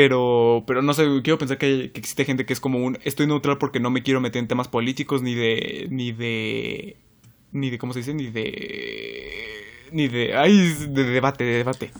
Pero, 0.00 0.64
pero 0.66 0.80
no 0.80 0.94
sé, 0.94 1.04
quiero 1.22 1.36
pensar 1.36 1.58
que, 1.58 1.92
existe 1.92 2.24
gente 2.24 2.46
que 2.46 2.54
es 2.54 2.60
como 2.60 2.78
un, 2.78 2.98
estoy 3.04 3.26
neutral 3.26 3.58
porque 3.58 3.80
no 3.80 3.90
me 3.90 4.02
quiero 4.02 4.18
meter 4.22 4.40
en 4.40 4.48
temas 4.48 4.66
políticos, 4.66 5.20
ni 5.20 5.34
de, 5.34 5.88
ni 5.90 6.10
de, 6.10 6.96
ni 7.52 7.68
de, 7.68 7.76
¿cómo 7.76 7.92
se 7.92 7.98
dice? 7.98 8.14
Ni 8.14 8.28
de, 8.28 9.52
ni 9.92 10.08
de, 10.08 10.34
ay, 10.34 10.56
de 10.88 11.04
debate, 11.04 11.44
de 11.44 11.52
debate. 11.58 11.90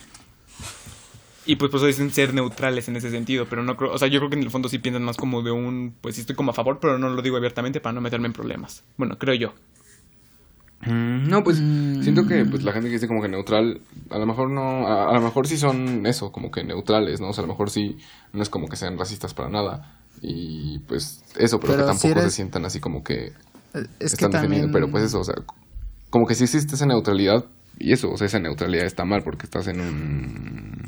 Y 1.45 1.57
pues 1.57 1.71
pues 1.71 1.83
dicen 1.83 2.11
ser 2.11 2.33
neutrales 2.33 2.89
en 2.89 2.97
ese 2.97 3.11
sentido, 3.11 3.45
pero 3.51 3.63
no 3.63 3.77
creo, 3.77 3.93
o 3.93 3.99
sea, 3.99 4.09
yo 4.09 4.19
creo 4.19 4.31
que 4.31 4.37
en 4.37 4.45
el 4.45 4.51
fondo 4.51 4.71
sí 4.71 4.79
piensan 4.79 5.03
más 5.03 5.19
como 5.19 5.43
de 5.43 5.51
un, 5.51 5.95
pues 6.01 6.15
sí 6.15 6.23
estoy 6.23 6.37
como 6.37 6.53
a 6.53 6.55
favor, 6.55 6.79
pero 6.81 6.97
no 6.97 7.11
lo 7.11 7.21
digo 7.21 7.37
abiertamente 7.37 7.83
para 7.83 7.93
no 7.93 8.01
meterme 8.01 8.29
en 8.29 8.33
problemas. 8.33 8.83
Bueno, 8.97 9.19
creo 9.19 9.35
yo. 9.35 9.53
Mm, 10.87 11.29
No, 11.29 11.43
pues 11.43 11.61
Mm. 11.61 12.03
siento 12.03 12.27
que 12.27 12.45
pues 12.47 12.63
la 12.63 12.73
gente 12.73 12.89
que 12.89 12.95
dice 12.95 13.07
como 13.09 13.21
que 13.23 13.29
neutral, 13.29 13.83
a 14.11 14.19
lo 14.19 14.27
mejor 14.27 14.51
no, 14.51 14.87
a, 14.87 15.11
a 15.11 15.15
lo 15.15 15.21
mejor 15.21 15.47
sí 15.47 15.57
son 15.59 16.07
eso, 16.07 16.33
como 16.33 16.51
que 16.51 16.65
neutrales, 16.65 17.21
¿no? 17.21 17.29
O 17.29 17.33
sea, 17.33 17.45
a 17.45 17.47
lo 17.47 17.53
mejor 17.53 17.71
sí 17.71 17.97
no 18.33 18.43
es 18.43 18.49
como 18.49 18.67
que 18.69 18.77
sean 18.77 18.97
racistas 18.99 19.35
para 19.35 19.51
nada. 19.51 19.99
Y 20.23 20.79
pues 20.81 21.23
eso, 21.39 21.59
pero, 21.61 21.75
Pero 21.75 21.87
que 21.87 21.93
si 21.95 21.99
tampoco 22.01 22.21
eres- 22.21 22.25
se 22.33 22.37
sientan 22.37 22.65
así 22.65 22.81
como 22.81 23.03
que 23.03 23.27
Eh, 23.73 23.87
Es 24.01 24.17
que 24.17 24.25
están 24.25 24.31
defendiendo. 24.33 24.67
también... 24.67 24.73
Pero 24.73 24.91
pues 24.91 25.05
eso, 25.05 25.21
o 25.21 25.25
sea, 25.25 25.35
como 26.11 26.27
que 26.27 26.35
sí 26.35 26.45
existe 26.45 26.75
esa 26.75 26.87
neutralidad 26.87 27.45
y 27.79 27.93
eso, 27.93 28.11
o 28.11 28.17
sea, 28.17 28.27
esa 28.27 28.41
neutralidad 28.41 28.85
está 28.87 29.05
mal 29.05 29.23
porque 29.23 29.45
estás 29.47 29.69
en 29.69 29.81
un... 29.81 30.83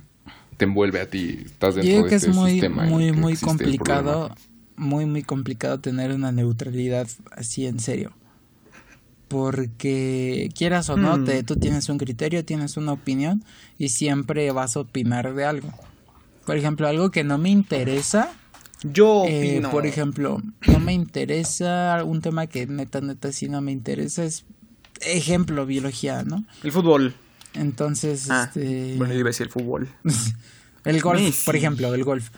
te 0.56 0.64
envuelve 0.64 1.00
a 1.00 1.08
ti, 1.08 1.38
estás 1.44 1.74
Yo 1.76 1.82
dentro 1.82 1.90
digo 1.92 2.02
de 2.04 2.08
que 2.08 2.14
este 2.16 2.30
es 2.30 2.36
muy, 2.36 2.50
sistema. 2.52 2.84
muy, 2.84 3.12
que 3.12 3.46
complicado, 3.46 4.30
muy, 4.76 5.06
muy 5.06 5.22
complicado 5.22 5.78
tener 5.80 6.12
una 6.12 6.32
neutralidad 6.32 7.06
así 7.30 7.66
en 7.66 7.78
serio. 7.78 8.10
Porque 9.32 10.50
quieras 10.54 10.90
o 10.90 10.96
no, 10.98 11.16
Hmm. 11.16 11.24
te, 11.24 11.42
tú 11.42 11.56
tienes 11.56 11.88
un 11.88 11.96
criterio, 11.98 12.44
tienes 12.44 12.76
una 12.76 12.92
opinión 12.92 13.42
y 13.78 13.88
siempre 13.88 14.50
vas 14.52 14.76
a 14.76 14.80
opinar 14.80 15.34
de 15.34 15.44
algo. 15.46 15.72
Por 16.44 16.56
ejemplo, 16.56 16.86
algo 16.86 17.10
que 17.10 17.24
no 17.24 17.38
me 17.38 17.48
interesa, 17.48 18.30
Yo 18.82 19.24
eh, 19.26 19.62
por 19.70 19.86
ejemplo, 19.86 20.42
no 20.66 20.80
me 20.80 20.92
interesa 20.92 22.02
un 22.04 22.20
tema 22.20 22.46
que 22.46 22.66
neta, 22.66 23.00
neta, 23.00 23.32
sí 23.32 23.48
no 23.48 23.60
me 23.62 23.72
interesa, 23.72 24.22
es 24.24 24.44
ejemplo, 25.00 25.64
biología, 25.66 26.22
¿no? 26.24 26.44
El 26.62 26.72
fútbol. 26.72 27.14
Entonces, 27.54 28.28
Ah, 28.30 28.44
este... 28.48 28.94
bueno, 28.98 29.14
yo 29.14 29.20
iba 29.20 29.28
a 29.28 29.32
decir 29.32 29.46
el 29.46 29.52
fútbol. 29.52 29.88
El 30.84 31.00
golf, 31.00 31.20
Messi. 31.20 31.44
por 31.46 31.54
ejemplo, 31.56 31.94
el 31.94 32.02
golf. 32.02 32.30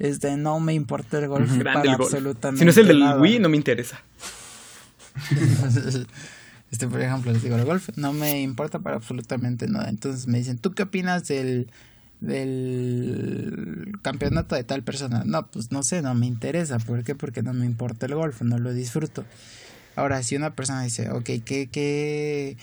Este, 0.00 0.36
no 0.36 0.58
me 0.58 0.74
importa 0.74 1.18
el 1.20 1.28
golf 1.28 1.48
Grande 1.52 1.64
para 1.64 1.82
el 1.92 1.96
golf. 1.96 2.00
absolutamente 2.12 2.58
Si 2.58 2.64
no 2.64 2.70
es 2.72 2.76
el 2.78 2.88
del 2.88 2.98
nada. 2.98 3.20
Wii, 3.20 3.38
no 3.38 3.48
me 3.48 3.56
interesa. 3.56 4.02
este, 6.72 6.88
por 6.88 7.02
ejemplo, 7.02 7.30
les 7.30 7.42
digo, 7.42 7.56
el 7.56 7.66
golf 7.66 7.90
no 7.96 8.14
me 8.14 8.40
importa 8.40 8.78
para 8.78 8.96
absolutamente 8.96 9.68
nada. 9.68 9.90
Entonces 9.90 10.26
me 10.26 10.38
dicen, 10.38 10.56
¿tú 10.56 10.72
qué 10.72 10.84
opinas 10.84 11.28
del, 11.28 11.70
del 12.20 13.92
campeonato 14.00 14.54
de 14.54 14.64
tal 14.64 14.82
persona? 14.82 15.22
No, 15.26 15.46
pues 15.48 15.70
no 15.70 15.82
sé, 15.82 16.00
no 16.00 16.14
me 16.14 16.26
interesa. 16.26 16.78
¿Por 16.78 17.04
qué? 17.04 17.14
Porque 17.14 17.42
no 17.42 17.52
me 17.52 17.66
importa 17.66 18.06
el 18.06 18.14
golf, 18.14 18.40
no 18.40 18.58
lo 18.58 18.72
disfruto. 18.72 19.26
Ahora, 19.96 20.22
si 20.22 20.34
una 20.34 20.54
persona 20.54 20.82
dice, 20.82 21.10
ok, 21.10 21.24
¿qué, 21.44 21.68
qué, 21.70 22.56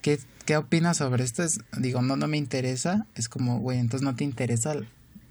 qué, 0.00 0.18
qué 0.46 0.56
opinas 0.56 0.96
sobre 0.96 1.22
esto? 1.22 1.42
Es, 1.42 1.60
digo, 1.76 2.00
no, 2.00 2.16
no 2.16 2.28
me 2.28 2.38
interesa. 2.38 3.06
Es 3.16 3.28
como, 3.28 3.58
güey, 3.60 3.78
entonces 3.78 4.02
no 4.02 4.16
te 4.16 4.24
interesa 4.24 4.74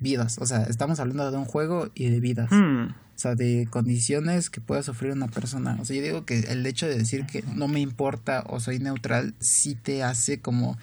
vidas. 0.02 0.38
O 0.40 0.46
sea, 0.46 0.64
estamos 0.64 1.00
hablando 1.00 1.32
de 1.32 1.38
un 1.38 1.46
juego 1.46 1.90
y 1.96 2.10
de 2.10 2.20
vidas. 2.20 2.52
Hmm. 2.52 2.88
O 3.16 3.20
sea, 3.22 3.36
de 3.36 3.68
condiciones 3.70 4.50
que 4.50 4.60
pueda 4.60 4.84
sufrir 4.84 5.12
una 5.12 5.28
persona. 5.28 5.78
O 5.80 5.86
sea, 5.86 5.96
yo 5.96 6.02
digo 6.02 6.26
que 6.26 6.40
el 6.40 6.66
hecho 6.66 6.88
de 6.88 6.98
decir 6.98 7.26
que 7.26 7.44
no 7.56 7.68
me 7.68 7.80
importa 7.80 8.44
o 8.48 8.60
soy 8.60 8.80
neutral 8.80 9.36
sí 9.40 9.76
te 9.76 10.04
hace 10.04 10.42
como 10.42 10.78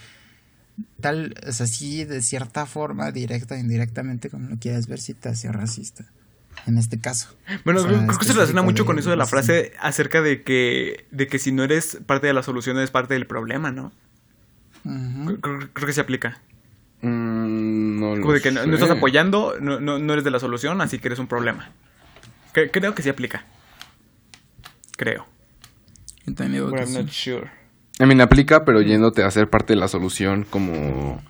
tal, 1.01 1.35
o 1.47 1.53
sea, 1.53 1.67
sí 1.67 2.05
de 2.05 2.23
cierta 2.23 2.65
forma, 2.65 3.11
directa 3.11 3.57
o 3.57 3.59
indirectamente, 3.59 4.31
como 4.31 4.49
lo 4.49 4.57
quieras 4.57 4.87
ver, 4.87 5.01
sí 5.01 5.15
te 5.15 5.29
hace 5.29 5.51
racista. 5.51 6.05
En 6.67 6.79
este 6.79 6.99
caso. 6.99 7.37
Bueno, 7.65 7.81
O 7.81 7.83
sea, 7.83 7.93
creo, 7.93 8.07
creo 8.07 8.19
que 8.19 8.25
se 8.25 8.33
relaciona 8.33 8.61
específico 8.61 8.65
mucho 8.65 8.87
con 8.87 8.99
eso 8.99 9.11
de 9.11 9.17
la 9.17 9.27
frase 9.27 9.73
acerca 9.81 10.23
de 10.23 10.43
que, 10.43 11.07
de 11.11 11.27
que 11.27 11.39
si 11.39 11.53
no 11.53 11.65
eres 11.65 11.99
parte 12.07 12.27
de 12.27 12.33
la 12.33 12.43
solución, 12.43 12.77
eres 12.77 12.91
parte 12.91 13.15
del 13.15 13.27
problema, 13.27 13.71
¿no? 13.71 13.93
Creo 14.83 15.87
que 15.87 15.93
se 15.93 16.01
aplica. 16.01 16.41
Mm, 17.01 18.01
no 18.01 18.17
lo 18.17 18.23
Como 18.23 18.33
de 18.35 18.41
que 18.41 18.51
no, 18.51 18.63
estás 18.75 18.91
apoyando, 18.91 19.55
no, 19.61 19.79
no, 19.81 19.99
no 19.99 20.13
eres 20.13 20.25
de 20.25 20.31
la 20.31 20.41
solución, 20.41 20.81
así 20.81 20.99
que 20.99 21.09
eres 21.09 21.19
un 21.19 21.27
problema. 21.29 21.71
Cre- 22.53 22.71
creo 22.73 22.95
que 22.95 23.03
sí 23.03 23.09
aplica. 23.09 23.45
Creo. 24.97 25.27
But 26.27 26.37
que 26.37 26.43
I'm 26.49 26.87
sí. 26.87 26.99
not 26.99 27.09
sure. 27.11 27.51
I 28.01 28.07
mean, 28.07 28.21
aplica, 28.21 28.65
pero 28.65 28.81
yéndote 28.81 29.23
a 29.25 29.31
ser 29.31 29.49
parte 29.49 29.73
de 29.73 29.81
la 29.81 29.89
solución 29.89 30.45
como, 30.49 31.23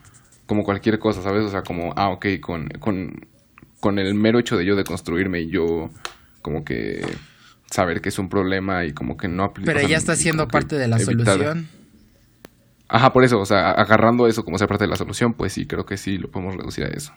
como 0.46 0.64
cualquier 0.64 0.98
cosa, 0.98 1.22
¿sabes? 1.22 1.44
O 1.44 1.50
sea, 1.50 1.62
como, 1.62 1.92
ah, 1.96 2.10
ok, 2.10 2.26
con, 2.40 2.68
con, 2.80 3.26
con 3.80 3.98
el 3.98 4.14
mero 4.14 4.38
hecho 4.38 4.56
de 4.56 4.64
yo 4.66 4.76
de 4.76 4.84
construirme 4.84 5.40
y 5.40 5.50
yo 5.50 5.90
como 6.42 6.64
que 6.64 7.04
saber 7.70 8.00
que 8.00 8.08
es 8.08 8.18
un 8.18 8.28
problema 8.28 8.84
y 8.84 8.92
como 8.92 9.16
que 9.16 9.28
no 9.28 9.44
aplica. 9.44 9.72
Pero 9.72 9.86
ya 9.86 9.96
está 9.96 10.16
siendo 10.16 10.48
parte 10.48 10.76
de 10.76 10.88
la 10.88 10.98
solución. 10.98 11.68
Ajá, 12.88 13.12
por 13.12 13.22
eso, 13.24 13.38
o 13.38 13.46
sea, 13.46 13.72
agarrando 13.72 14.26
eso 14.26 14.44
como 14.44 14.56
ser 14.58 14.66
parte 14.68 14.84
de 14.84 14.90
la 14.90 14.96
solución, 14.96 15.34
pues 15.34 15.52
sí, 15.52 15.66
creo 15.66 15.84
que 15.84 15.96
sí 15.98 16.16
lo 16.18 16.30
podemos 16.30 16.56
reducir 16.56 16.84
a 16.84 16.88
eso. 16.88 17.12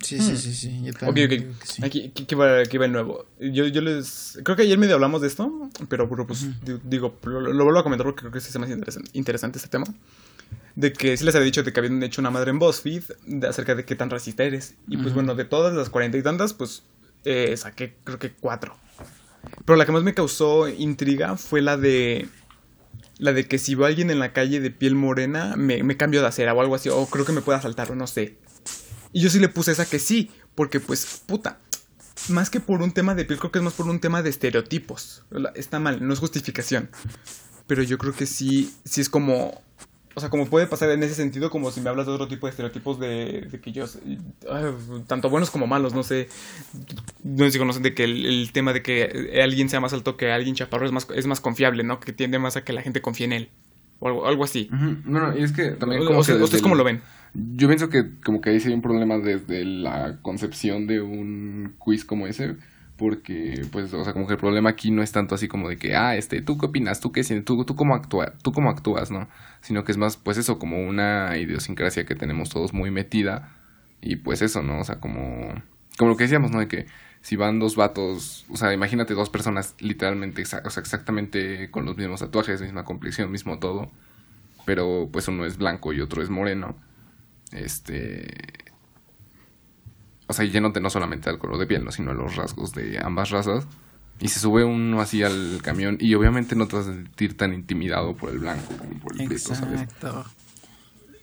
Sí, 0.00 0.20
sí, 0.20 0.36
sí, 0.36 0.54
sí. 0.54 0.82
Yo 0.84 0.92
Ok, 0.92 0.98
también 0.98 1.26
ok. 1.26 1.30
digo 1.38 1.52
que 1.58 1.66
sí. 1.66 1.84
Aquí, 1.84 2.08
aquí, 2.10 2.22
aquí 2.24 2.34
va, 2.34 2.58
aquí 2.60 2.76
va 2.76 2.84
el 2.84 2.92
nuevo. 2.92 3.24
Yo, 3.40 3.66
yo 3.66 3.80
les... 3.80 4.38
Creo 4.44 4.54
que 4.54 4.62
ayer 4.62 4.76
medio 4.76 4.94
hablamos 4.94 5.22
de 5.22 5.28
esto, 5.28 5.70
pero 5.88 6.08
pues 6.26 6.42
di- 6.62 6.78
digo, 6.84 7.18
lo, 7.24 7.40
lo 7.40 7.64
vuelvo 7.64 7.80
a 7.80 7.82
comentar 7.82 8.04
porque 8.04 8.20
creo 8.20 8.30
que 8.32 8.40
sí 8.40 8.56
me 8.58 8.66
hace 8.66 8.74
interesante, 8.74 9.10
interesante 9.14 9.58
este 9.58 9.70
tema. 9.70 9.86
De 10.76 10.92
que 10.92 11.16
sí 11.16 11.24
les 11.24 11.34
había 11.34 11.46
dicho 11.46 11.62
de 11.62 11.72
que 11.72 11.80
habían 11.80 12.02
hecho 12.02 12.20
una 12.20 12.30
madre 12.30 12.50
en 12.50 12.58
BuzzFeed 12.58 13.02
de 13.26 13.48
acerca 13.48 13.74
de 13.74 13.84
qué 13.86 13.96
tan 13.96 14.10
racista 14.10 14.44
eres. 14.44 14.74
Y 14.88 14.98
pues 14.98 15.14
bueno, 15.14 15.34
de 15.34 15.46
todas 15.46 15.72
las 15.74 15.88
cuarenta 15.88 16.18
y 16.18 16.22
tantas, 16.22 16.52
pues 16.52 16.82
eh, 17.24 17.56
saqué 17.56 17.96
creo 18.04 18.18
que 18.18 18.32
cuatro. 18.32 18.76
Pero 19.64 19.76
la 19.76 19.86
que 19.86 19.92
más 19.92 20.02
me 20.02 20.12
causó 20.14 20.68
intriga 20.68 21.36
fue 21.38 21.62
la 21.62 21.78
de... 21.78 22.28
La 23.18 23.32
de 23.32 23.46
que 23.46 23.58
si 23.58 23.74
veo 23.74 23.86
a 23.86 23.88
alguien 23.88 24.10
en 24.10 24.18
la 24.18 24.32
calle 24.32 24.60
de 24.60 24.70
piel 24.70 24.94
morena, 24.94 25.54
me, 25.56 25.82
me 25.82 25.96
cambio 25.96 26.20
de 26.20 26.26
acera 26.26 26.54
o 26.54 26.60
algo 26.60 26.74
así. 26.74 26.88
O 26.88 27.06
creo 27.06 27.24
que 27.24 27.32
me 27.32 27.42
puede 27.42 27.58
asaltar 27.58 27.90
o 27.90 27.94
no 27.94 28.06
sé. 28.06 28.38
Y 29.12 29.20
yo 29.20 29.30
sí 29.30 29.38
le 29.38 29.48
puse 29.48 29.72
esa 29.72 29.86
que 29.86 29.98
sí, 30.00 30.30
porque 30.54 30.80
pues, 30.80 31.22
puta, 31.24 31.60
más 32.28 32.50
que 32.50 32.60
por 32.60 32.82
un 32.82 32.92
tema 32.92 33.14
de 33.14 33.24
piel, 33.24 33.38
creo 33.38 33.52
que 33.52 33.58
es 33.58 33.64
más 33.64 33.74
por 33.74 33.86
un 33.86 34.00
tema 34.00 34.22
de 34.22 34.30
estereotipos. 34.30 35.22
Está 35.54 35.78
mal, 35.78 36.06
no 36.06 36.12
es 36.12 36.18
justificación. 36.18 36.90
Pero 37.66 37.82
yo 37.82 37.98
creo 37.98 38.12
que 38.12 38.26
sí, 38.26 38.74
sí 38.84 39.00
es 39.00 39.08
como... 39.08 39.62
O 40.16 40.20
sea, 40.20 40.30
como 40.30 40.46
puede 40.46 40.66
pasar 40.66 40.90
en 40.90 41.02
ese 41.02 41.14
sentido, 41.14 41.50
como 41.50 41.70
si 41.72 41.80
me 41.80 41.90
hablas 41.90 42.06
de 42.06 42.12
otro 42.12 42.28
tipo 42.28 42.46
de 42.46 42.50
estereotipos 42.50 43.00
de, 43.00 43.48
de 43.50 43.60
que 43.60 43.72
yo... 43.72 43.84
tanto 45.06 45.28
buenos 45.30 45.50
como 45.50 45.66
malos, 45.66 45.94
no 45.94 46.02
sé. 46.02 46.28
No 47.22 47.44
sé 47.44 47.52
si 47.52 47.58
conocen 47.58 47.82
de 47.82 47.94
que 47.94 48.04
el, 48.04 48.24
el 48.26 48.52
tema 48.52 48.72
de 48.72 48.82
que 48.82 49.40
alguien 49.42 49.68
sea 49.68 49.80
más 49.80 49.92
alto 49.92 50.16
que 50.16 50.30
alguien 50.30 50.54
chaparro 50.54 50.86
es 50.86 50.92
más, 50.92 51.06
es 51.14 51.26
más 51.26 51.40
confiable, 51.40 51.82
¿no? 51.84 52.00
Que 52.00 52.12
tiende 52.12 52.38
más 52.38 52.56
a 52.56 52.64
que 52.64 52.72
la 52.72 52.82
gente 52.82 53.00
confíe 53.02 53.26
en 53.26 53.32
él. 53.32 53.48
O 54.00 54.08
algo, 54.08 54.26
algo 54.26 54.44
así. 54.44 54.68
No, 54.70 54.98
no, 55.04 55.36
y 55.38 55.42
es 55.42 55.52
que 55.52 55.70
también 55.70 56.04
como 56.04 56.18
o 56.20 56.22
que 56.24 56.32
¿Ustedes 56.34 56.54
el- 56.54 56.62
cómo 56.62 56.74
lo 56.74 56.84
ven? 56.84 57.00
Yo 57.34 57.66
pienso 57.68 57.88
que 57.88 58.20
como 58.24 58.40
que 58.40 58.50
ahí 58.50 58.60
sí 58.60 58.68
hay 58.68 58.74
un 58.74 58.82
problema 58.82 59.18
desde 59.18 59.64
la 59.64 60.18
concepción 60.22 60.86
de 60.86 61.00
un 61.00 61.74
quiz 61.78 62.04
como 62.04 62.26
ese, 62.28 62.56
porque 62.96 63.66
pues, 63.72 63.92
o 63.92 64.04
sea, 64.04 64.12
como 64.12 64.26
que 64.26 64.34
el 64.34 64.38
problema 64.38 64.70
aquí 64.70 64.90
no 64.90 65.02
es 65.02 65.12
tanto 65.12 65.34
así 65.34 65.48
como 65.48 65.68
de 65.68 65.76
que, 65.76 65.96
ah, 65.96 66.16
este, 66.16 66.42
¿tú 66.42 66.58
qué 66.58 66.66
opinas? 66.66 67.00
¿Tú 67.00 67.12
qué 67.12 67.24
sientes? 67.24 67.44
¿Tú, 67.44 67.64
tú 67.64 67.74
cómo 67.74 67.94
actúas? 67.94 68.32
¿Tú 68.42 68.52
cómo 68.52 68.70
actúas? 68.70 69.10
¿No? 69.10 69.28
Sino 69.60 69.84
que 69.84 69.92
es 69.92 69.98
más, 69.98 70.16
pues 70.16 70.38
eso, 70.38 70.58
como 70.58 70.86
una 70.86 71.36
idiosincrasia 71.36 72.06
que 72.06 72.14
tenemos 72.14 72.50
todos 72.50 72.72
muy 72.72 72.90
metida 72.90 73.52
y 74.00 74.16
pues 74.16 74.42
eso, 74.42 74.62
¿no? 74.62 74.80
O 74.80 74.84
sea, 74.84 75.00
como, 75.00 75.54
como 75.98 76.10
lo 76.10 76.16
que 76.16 76.24
decíamos, 76.24 76.52
¿no? 76.52 76.60
De 76.60 76.68
que 76.68 76.86
si 77.20 77.36
van 77.36 77.58
dos 77.58 77.74
vatos, 77.74 78.46
o 78.50 78.56
sea, 78.56 78.72
imagínate 78.72 79.14
dos 79.14 79.30
personas 79.30 79.74
literalmente, 79.80 80.42
exactamente 80.42 81.70
con 81.70 81.86
los 81.86 81.96
mismos 81.96 82.20
tatuajes, 82.20 82.60
misma 82.60 82.84
complexión, 82.84 83.30
mismo 83.30 83.58
todo, 83.58 83.90
pero 84.66 85.08
pues 85.10 85.26
uno 85.28 85.46
es 85.46 85.56
blanco 85.56 85.92
y 85.92 86.00
otro 86.00 86.22
es 86.22 86.30
moreno, 86.30 86.76
este... 87.50 88.63
O 90.26 90.32
sea, 90.32 90.44
yéndote 90.44 90.80
no 90.80 90.90
solamente 90.90 91.28
al 91.28 91.38
color 91.38 91.58
de 91.58 91.66
piel, 91.66 91.84
¿no? 91.84 91.90
sino 91.90 92.12
a 92.12 92.14
los 92.14 92.36
rasgos 92.36 92.72
de 92.72 92.98
ambas 92.98 93.30
razas. 93.30 93.66
Y 94.20 94.28
se 94.28 94.38
sube 94.38 94.64
uno 94.64 95.00
así 95.00 95.22
al 95.22 95.60
camión 95.62 95.98
y 96.00 96.14
obviamente 96.14 96.54
no 96.54 96.68
te 96.68 96.76
vas 96.76 96.86
a 96.86 96.92
sentir 96.92 97.36
tan 97.36 97.52
intimidado 97.52 98.14
por 98.14 98.30
el 98.30 98.38
blanco 98.38 98.76
como 98.76 98.98
por 99.00 99.20
el 99.20 99.26
prieto, 99.26 99.54
¿sabes? 99.54 99.88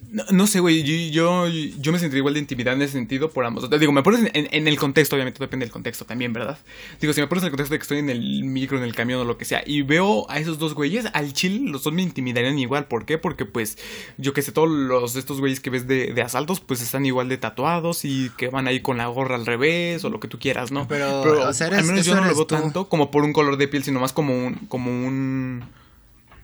No, 0.10 0.24
no 0.32 0.48
sé, 0.48 0.60
güey. 0.60 0.84
Yo, 0.84 1.48
yo, 1.48 1.48
yo 1.48 1.92
me 1.92 2.00
sentiría 2.00 2.20
igual 2.20 2.34
de 2.34 2.42
intimidad 2.42 2.74
en 2.74 2.82
ese 2.82 2.94
sentido 2.94 3.30
por 3.30 3.46
ambos. 3.46 3.70
Digo, 3.80 3.92
me 3.92 4.04
pones 4.04 4.30
en, 4.34 4.48
en 4.52 4.68
el 4.68 4.78
contexto, 4.78 5.16
obviamente, 5.16 5.40
depende 5.40 5.66
del 5.66 5.72
contexto 5.72 6.06
también, 6.06 6.34
¿verdad? 6.34 6.58
Digo, 7.00 7.14
si 7.14 7.22
me 7.22 7.28
pones 7.28 7.44
en 7.44 7.48
el 7.48 7.52
contexto 7.52 7.74
de 7.74 7.80
que 7.80 7.84
estoy 7.84 8.00
en 8.00 8.10
el 8.10 8.44
micro, 8.44 8.78
en 8.78 8.84
el 8.84 8.94
camión 8.94 9.22
o 9.22 9.26
lo 9.26 9.38
que 9.38 9.46
sea, 9.46 9.64
y 9.66 9.84
veo 9.84 10.30
a 10.30 10.40
esos 10.40 10.60
dos 10.60 10.74
güeyes, 10.74 11.06
al 11.14 11.34
chill 11.34 11.72
los 11.72 11.84
dos 11.84 11.94
me 11.94 12.02
intimidarían 12.02 12.60
igual. 12.60 12.86
¿Por 12.86 13.06
qué? 13.06 13.18
Porque, 13.18 13.46
pues, 13.46 13.78
yo 14.18 14.34
que 14.34 14.42
sé, 14.42 14.52
todos 14.52 14.70
los 14.70 15.16
estos 15.16 15.40
güeyes 15.40 15.60
que 15.60 15.70
ves 15.70 15.88
de, 15.88 16.14
de 16.14 16.22
asaltos, 16.22 16.60
pues 16.60 16.82
están 16.82 17.06
igual 17.06 17.30
de 17.30 17.38
tatuados 17.38 18.04
y 18.04 18.32
que 18.38 18.50
van 18.50 18.68
ahí 18.68 18.82
con 18.82 18.98
la 18.98 19.08
gorra 19.08 19.36
al 19.36 19.46
revés 19.46 20.04
o 20.04 20.10
lo 20.10 20.20
que 20.20 20.28
tú 20.28 20.40
quieras, 20.40 20.72
¿no? 20.72 20.88
Pero, 20.88 21.48
o 21.48 21.54
sea, 21.54 21.68
al 21.68 21.86
menos 21.86 22.06
yo 22.06 22.16
no 22.16 22.22
lo 22.22 22.36
veo 22.36 22.46
tú. 22.46 22.56
tanto 22.56 22.90
como 22.90 23.12
por 23.12 23.24
un 23.24 23.34
color 23.34 23.58
de 23.58 23.68
piel, 23.68 23.84
sino 23.84 24.00
más 24.00 24.14
como 24.14 24.36
un, 24.36 24.56
como 24.68 24.92
un 24.92 25.64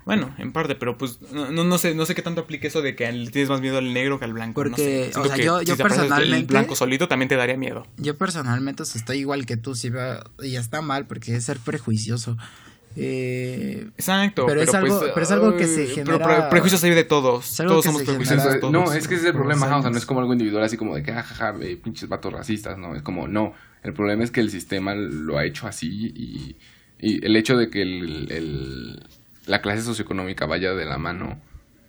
bueno, 0.07 0.33
en 0.39 0.51
parte, 0.51 0.73
pero 0.73 0.97
pues 0.97 1.19
no, 1.31 1.51
no, 1.51 1.77
sé, 1.77 1.93
no 1.93 2.05
sé 2.07 2.15
qué 2.15 2.23
tanto 2.23 2.41
aplique 2.41 2.65
eso 2.67 2.81
de 2.81 2.95
que 2.95 3.11
le 3.11 3.29
tienes 3.29 3.49
más 3.49 3.61
miedo 3.61 3.77
al 3.77 3.93
negro 3.93 4.17
que 4.17 4.25
al 4.25 4.33
blanco. 4.33 4.63
no 4.63 4.69
Porque, 4.71 5.11
sé. 5.13 5.19
O 5.19 5.25
sea, 5.25 5.35
que 5.35 5.43
yo- 5.43 5.59
si 5.59 5.65
yo 5.65 5.75
te 5.75 5.83
aparece 5.83 6.01
el 6.03 6.07
personalmente- 6.07 6.51
blanco 6.53 6.75
solito 6.75 7.07
también 7.07 7.29
te 7.29 7.35
daría 7.35 7.57
miedo. 7.57 7.85
Yo 7.97 8.17
personalmente 8.17 8.81
o 8.81 8.85
sea, 8.85 8.97
estoy 8.99 9.19
igual 9.19 9.45
que 9.45 9.57
tú, 9.57 9.75
sí 9.75 9.89
veo, 9.91 10.23
y 10.41 10.55
está 10.55 10.81
mal 10.81 11.05
porque 11.05 11.35
es 11.35 11.43
ser 11.43 11.59
prejuicioso. 11.59 12.35
Eh, 12.99 13.87
Exacto, 13.95 14.45
Pero 14.47 14.59
pero, 14.61 14.69
es 14.71 14.75
algo- 14.75 14.99
pues, 14.99 15.11
pero 15.13 15.23
es 15.23 15.31
algo 15.31 15.55
que 15.55 15.67
se 15.67 15.83
pero 15.83 16.17
genera- 16.17 16.25
pre- 16.39 16.49
prejuicios 16.49 16.83
hay 16.83 16.91
de 16.95 17.03
todos. 17.03 17.55
Todos 17.55 17.85
somos 17.85 18.01
prejuiciosos. 18.03 18.43
genera- 18.45 18.59
todos. 18.59 18.73
no, 18.73 18.91
es 18.91 19.07
que 19.07 19.13
ese 19.15 19.23
es 19.25 19.29
el 19.29 19.35
problema, 19.35 19.67
ajá, 19.67 19.77
o 19.77 19.81
sea, 19.83 19.91
no 19.91 19.97
es 19.97 20.05
como 20.07 20.19
algo 20.21 20.33
individual, 20.33 20.63
así 20.63 20.77
como 20.77 20.95
de 20.95 21.03
que, 21.03 21.13
jajaja, 21.13 21.51
ve, 21.51 21.77
pinches 21.77 22.09
vatos 22.09 22.33
racistas, 22.33 22.77
¿no? 22.79 22.95
Es 22.95 23.03
como, 23.03 23.27
no, 23.27 23.53
el 23.83 23.93
problema 23.93 24.23
es 24.23 24.31
que 24.31 24.39
el 24.39 24.49
sistema 24.49 24.95
lo 24.95 25.37
ha 25.37 25.45
hecho 25.45 25.67
así 25.67 26.11
y, 26.15 26.55
y 26.99 27.23
el 27.23 27.35
hecho 27.35 27.55
de 27.55 27.69
que 27.69 27.83
el, 27.83 28.31
el- 28.31 29.03
la 29.47 29.61
clase 29.61 29.81
socioeconómica 29.81 30.45
vaya 30.45 30.73
de 30.73 30.85
la 30.85 30.97
mano 30.97 31.39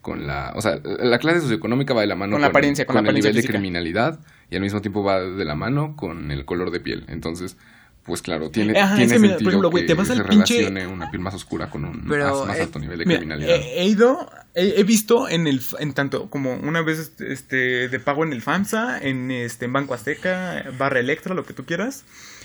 con 0.00 0.26
la, 0.26 0.52
o 0.56 0.62
sea, 0.62 0.80
la 0.84 1.18
clase 1.18 1.40
socioeconómica 1.40 1.92
va 1.92 2.00
de 2.00 2.06
la 2.06 2.14
mano 2.14 2.32
Con 2.32 2.40
la 2.40 2.46
apariencia, 2.48 2.86
con 2.86 2.94
la 2.94 3.00
el 3.00 3.06
apariencia 3.06 3.30
nivel 3.30 3.42
de 3.42 3.48
criminalidad 3.48 4.20
y 4.50 4.54
al 4.56 4.62
mismo 4.62 4.80
tiempo 4.80 5.02
va 5.02 5.20
de 5.20 5.44
la 5.44 5.54
mano 5.54 5.96
con 5.96 6.30
el 6.30 6.44
color 6.46 6.70
de 6.70 6.80
piel. 6.80 7.04
Entonces, 7.08 7.56
pues 8.04 8.22
claro, 8.22 8.48
tiene, 8.50 8.78
Ajá, 8.78 8.94
tiene 8.96 9.04
es 9.06 9.12
que 9.12 9.18
mira, 9.18 9.34
por 9.34 9.38
sentido 9.38 9.50
ejemplo, 9.50 9.70
güey, 9.70 9.82
que 9.84 9.88
te 9.88 9.94
vas 9.94 10.06
se 10.06 10.12
al 10.14 10.20
pinche- 10.20 10.54
relacione 10.56 10.86
una 10.86 11.10
piel 11.10 11.20
más 11.20 11.34
oscura 11.34 11.68
con 11.68 11.84
un 11.84 12.06
Pero, 12.08 12.24
más, 12.38 12.46
más 12.48 12.58
eh, 12.58 12.62
alto 12.62 12.78
nivel 12.78 12.98
de 13.00 13.04
Mira, 13.04 13.18
criminalidad. 13.18 13.50
he, 13.56 13.80
he 13.82 13.84
ido, 13.84 14.30
he, 14.54 14.80
he 14.80 14.84
visto 14.84 15.28
en 15.28 15.46
el, 15.46 15.60
en 15.78 15.92
tanto 15.92 16.30
como 16.30 16.54
una 16.54 16.80
vez 16.80 17.12
este 17.20 17.88
de 17.90 18.00
pago 18.00 18.24
en 18.24 18.32
el 18.32 18.40
FAMSA, 18.40 18.98
en 19.02 19.30
este 19.30 19.66
en 19.66 19.74
Banco 19.74 19.92
Azteca, 19.92 20.64
Barra 20.78 21.00
Electra, 21.00 21.34
lo 21.34 21.44
que 21.44 21.52
tú 21.52 21.66
quieras, 21.66 22.04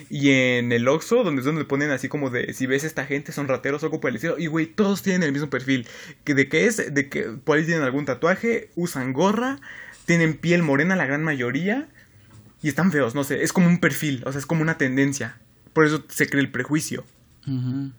y 0.09 0.31
en 0.31 0.71
el 0.71 0.87
Oxxo, 0.87 1.23
donde 1.23 1.41
es 1.41 1.45
donde 1.45 1.65
ponen 1.65 1.91
así 1.91 2.07
como 2.07 2.29
de 2.29 2.53
si 2.53 2.65
ves 2.65 2.83
esta 2.83 3.05
gente 3.05 3.31
son 3.31 3.47
rateros 3.47 3.83
o 3.83 3.87
algo 3.87 3.99
el 4.07 4.19
y 4.37 4.47
güey, 4.47 4.65
todos 4.65 5.01
tienen 5.01 5.23
el 5.23 5.31
mismo 5.31 5.49
perfil, 5.49 5.87
que 6.23 6.33
de 6.33 6.49
qué 6.49 6.65
es, 6.65 6.93
de 6.93 7.09
que 7.09 7.23
por 7.23 7.57
ahí 7.57 7.65
tienen 7.65 7.83
algún 7.83 8.05
tatuaje, 8.05 8.69
usan 8.75 9.13
gorra, 9.13 9.59
tienen 10.05 10.35
piel 10.35 10.63
morena 10.63 10.95
la 10.95 11.05
gran 11.05 11.23
mayoría 11.23 11.87
y 12.61 12.69
están 12.69 12.91
feos, 12.91 13.15
no 13.15 13.23
sé, 13.23 13.43
es 13.43 13.53
como 13.53 13.67
un 13.67 13.79
perfil, 13.79 14.23
o 14.25 14.31
sea, 14.31 14.39
es 14.39 14.45
como 14.45 14.61
una 14.61 14.77
tendencia. 14.77 15.37
Por 15.73 15.85
eso 15.85 16.03
se 16.07 16.27
cree 16.27 16.41
el 16.41 16.51
prejuicio. 16.51 17.03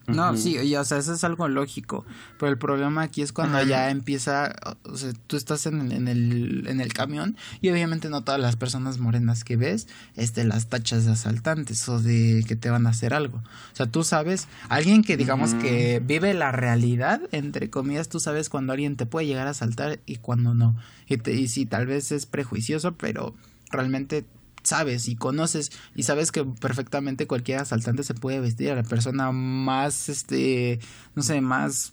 No, 0.07 0.37
sí, 0.37 0.57
y, 0.57 0.75
o 0.77 0.85
sea, 0.85 0.99
eso 0.99 1.13
es 1.13 1.23
algo 1.25 1.49
lógico. 1.49 2.05
Pero 2.39 2.51
el 2.51 2.59
problema 2.59 3.03
aquí 3.03 3.21
es 3.23 3.33
cuando 3.33 3.63
ya 3.63 3.91
empieza, 3.91 4.55
o 4.85 4.97
sea, 4.97 5.13
tú 5.27 5.37
estás 5.37 5.67
en, 5.67 5.81
el- 5.83 5.93
en 5.93 6.09
el, 6.09 6.67
en 6.67 6.81
el 6.81 6.93
camión 6.93 7.37
y 7.61 7.69
obviamente 7.71 8.09
no 8.09 8.23
todas 8.25 8.41
las 8.41 8.57
personas 8.57 8.99
morenas 8.99 9.45
que 9.45 9.57
ves, 9.57 9.87
este, 10.17 10.45
las 10.45 10.69
tachas 10.69 11.05
de 11.05 11.13
asaltantes 11.13 11.89
o 11.89 12.01
de 12.01 12.45
que 12.49 12.57
te 12.57 12.71
van 12.71 12.87
a 12.87 12.91
hacer 12.91 13.13
algo. 13.15 13.39
O 13.39 13.77
sea, 13.77 13.87
tú 13.87 14.03
sabes, 14.05 14.49
alguien 14.69 15.03
que 15.03 15.17
digamos 15.17 15.55
que 15.55 16.01
vive 16.05 16.33
la 16.35 16.51
realidad, 16.53 17.21
entre 17.33 17.69
comillas, 17.71 18.09
tú 18.09 18.21
sabes 18.21 18.49
cuando 18.49 18.73
alguien 18.73 18.97
te 18.97 19.07
puede 19.07 19.27
llegar 19.27 19.47
a 19.47 19.51
asaltar 19.51 20.01
y 20.07 20.17
cuando 20.17 20.55
no. 20.55 20.77
Y, 21.09 21.19
te, 21.19 21.35
y 21.35 21.49
sí, 21.49 21.67
tal 21.67 21.87
vez 21.87 22.13
es 22.13 22.25
prejuicioso, 22.27 22.95
pero 22.97 23.35
realmente 23.71 24.25
sabes 24.65 25.09
y 25.09 25.15
conoces 25.15 25.71
y 25.95 26.03
sabes 26.03 26.33
que 26.33 26.45
perfectamente 26.45 27.27
cualquier 27.27 27.61
asaltante 27.61 28.03
se 28.03 28.15
puede 28.15 28.41
vestir 28.41 28.71
a 28.71 28.75
la 28.75 28.83
persona 28.83 29.31
más 29.31 30.09
este 30.09 30.81
no 31.15 31.23
sé 31.23 31.41
más 31.41 31.93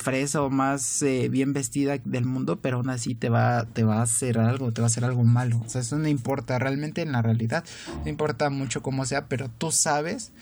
fresa 0.00 0.40
o 0.42 0.50
más 0.50 1.02
eh, 1.02 1.28
bien 1.28 1.52
vestida 1.52 1.98
del 2.04 2.24
mundo 2.24 2.60
pero 2.60 2.78
aún 2.78 2.88
así 2.88 3.14
te 3.14 3.28
va 3.28 3.66
te 3.66 3.84
va 3.84 3.98
a 3.98 4.02
hacer 4.02 4.38
algo 4.38 4.72
te 4.72 4.80
va 4.80 4.86
a 4.86 4.90
hacer 4.90 5.04
algo 5.04 5.24
malo. 5.24 5.60
O 5.64 5.68
sea 5.68 5.82
eso 5.82 5.98
no 5.98 6.08
importa 6.08 6.58
realmente 6.58 7.02
en 7.02 7.12
la 7.12 7.22
realidad. 7.22 7.64
No 8.02 8.08
importa 8.08 8.50
mucho 8.50 8.82
cómo 8.82 9.04
sea 9.04 9.26
pero 9.28 9.50
tú 9.50 9.70
sabes 9.70 10.32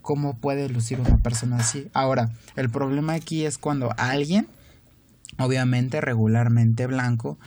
cómo 0.00 0.38
puede 0.38 0.68
lucir 0.68 1.00
una 1.00 1.18
persona 1.18 1.56
así. 1.56 1.90
Ahora 1.92 2.30
el 2.56 2.70
problema 2.70 3.14
aquí 3.14 3.44
es 3.44 3.58
cuando 3.58 3.92
alguien 3.98 4.46
obviamente 5.38 6.00
regularmente 6.00 6.86
blanco 6.86 7.38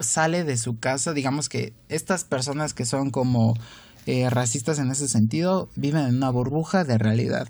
sale 0.00 0.44
de 0.44 0.56
su 0.56 0.78
casa, 0.78 1.12
digamos 1.12 1.48
que 1.48 1.72
estas 1.88 2.24
personas 2.24 2.74
que 2.74 2.84
son 2.84 3.10
como 3.10 3.54
eh, 4.06 4.30
racistas 4.30 4.78
en 4.78 4.90
ese 4.90 5.08
sentido 5.08 5.68
viven 5.76 6.06
en 6.06 6.16
una 6.16 6.30
burbuja 6.30 6.84
de 6.84 6.98
realidad 6.98 7.48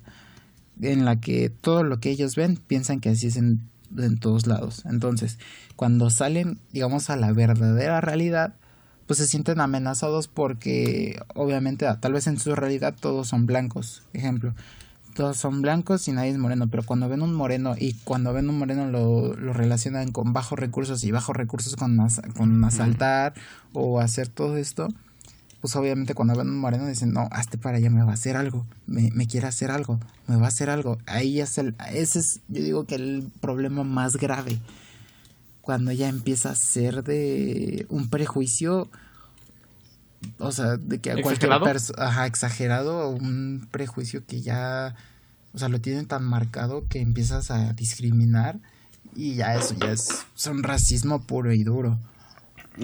en 0.81 1.05
la 1.05 1.21
que 1.21 1.51
todo 1.51 1.83
lo 1.83 2.01
que 2.01 2.11
ellos 2.11 2.37
ven 2.37 2.57
piensan 2.57 3.01
que 3.01 3.11
así 3.11 3.29
es 3.29 3.37
en, 3.37 3.61
en 3.97 4.19
todos 4.19 4.47
lados. 4.47 4.85
Entonces, 4.87 5.39
cuando 5.77 6.11
salen, 6.11 6.59
digamos, 6.73 7.11
a 7.11 7.17
la 7.17 7.33
verdadera 7.33 8.01
realidad, 8.01 8.55
pues 9.07 9.19
se 9.19 9.27
sienten 9.27 9.61
amenazados 9.61 10.29
porque 10.29 11.19
obviamente 11.35 11.87
ah, 11.87 11.99
tal 12.01 12.13
vez 12.13 12.27
en 12.27 12.39
su 12.39 12.55
realidad 12.55 12.95
todos 12.99 13.29
son 13.29 13.47
blancos. 13.47 14.03
Ejemplo, 14.13 14.55
todos 15.19 15.37
son 15.37 15.63
blancos 15.63 16.07
y 16.07 16.13
nadie 16.13 16.31
es 16.31 16.39
moreno, 16.39 16.69
pero 16.71 16.85
cuando 16.85 17.09
ven 17.09 17.23
un 17.23 17.35
moreno 17.35 17.75
y 17.77 17.95
cuando 18.05 18.33
ven 18.33 18.49
un 18.49 18.57
moreno 18.57 18.87
lo, 18.89 19.35
lo 19.35 19.53
relacionan 19.53 20.13
con 20.13 20.33
bajos 20.33 20.57
recursos 20.57 21.03
y 21.03 21.11
bajos 21.11 21.35
recursos 21.35 21.75
con, 21.75 21.99
as- 21.99 22.23
con 22.37 22.65
asaltar 22.65 23.35
o 23.73 23.99
hacer 23.99 24.29
todo 24.29 24.57
esto, 24.57 24.87
pues 25.61 25.75
obviamente 25.75 26.15
cuando 26.15 26.37
ven 26.37 26.49
un 26.49 26.59
moreno 26.61 26.87
dicen, 26.87 27.13
no, 27.13 27.27
hazte 27.33 27.59
para 27.59 27.79
allá, 27.79 27.91
me 27.91 28.05
va 28.05 28.13
a 28.13 28.15
hacer 28.15 28.37
algo, 28.37 28.65
me, 28.87 29.11
me 29.11 29.27
quiere 29.27 29.49
hacer 29.49 29.73
algo, 29.73 29.99
me 30.29 30.37
va 30.37 30.45
a 30.45 30.49
hacer 30.49 30.71
algo. 30.71 30.99
Ahí 31.07 31.41
es 31.41 31.59
el, 31.59 31.75
ese 31.93 32.21
es, 32.21 32.41
yo 32.47 32.63
digo 32.63 32.85
que 32.87 32.95
el 32.95 33.29
problema 33.41 33.83
más 33.83 34.19
grave, 34.19 34.61
cuando 35.63 35.91
ya 35.91 36.09
empieza 36.09 36.51
a 36.51 36.55
ser 36.55 37.03
de 37.03 37.87
un 37.91 38.09
prejuicio, 38.09 38.89
o 40.39 40.53
sea, 40.53 40.77
de 40.77 41.01
que 41.01 41.13
a 41.13 41.19
cualquier 41.21 41.61
¿Exagerado? 41.61 41.63
persona, 41.63 42.07
ajá, 42.09 42.27
exagerado, 42.27 43.09
un 43.11 43.69
prejuicio 43.71 44.25
que 44.27 44.41
ya, 44.43 44.95
o 45.55 45.59
sea, 45.59 45.69
lo 45.69 45.81
tienen 45.81 46.07
tan 46.07 46.25
marcado 46.25 46.89
que 46.89 47.01
empiezas 47.01 47.51
a 47.51 47.73
discriminar 47.75 48.61
y 49.15 49.37
ya 49.37 49.57
eso 49.57 49.75
ya 49.75 49.93
es, 49.93 50.27
es 50.37 50.47
un 50.47 50.63
racismo 50.63 51.23
puro 51.27 51.53
y 51.55 51.65
duro. 51.65 51.99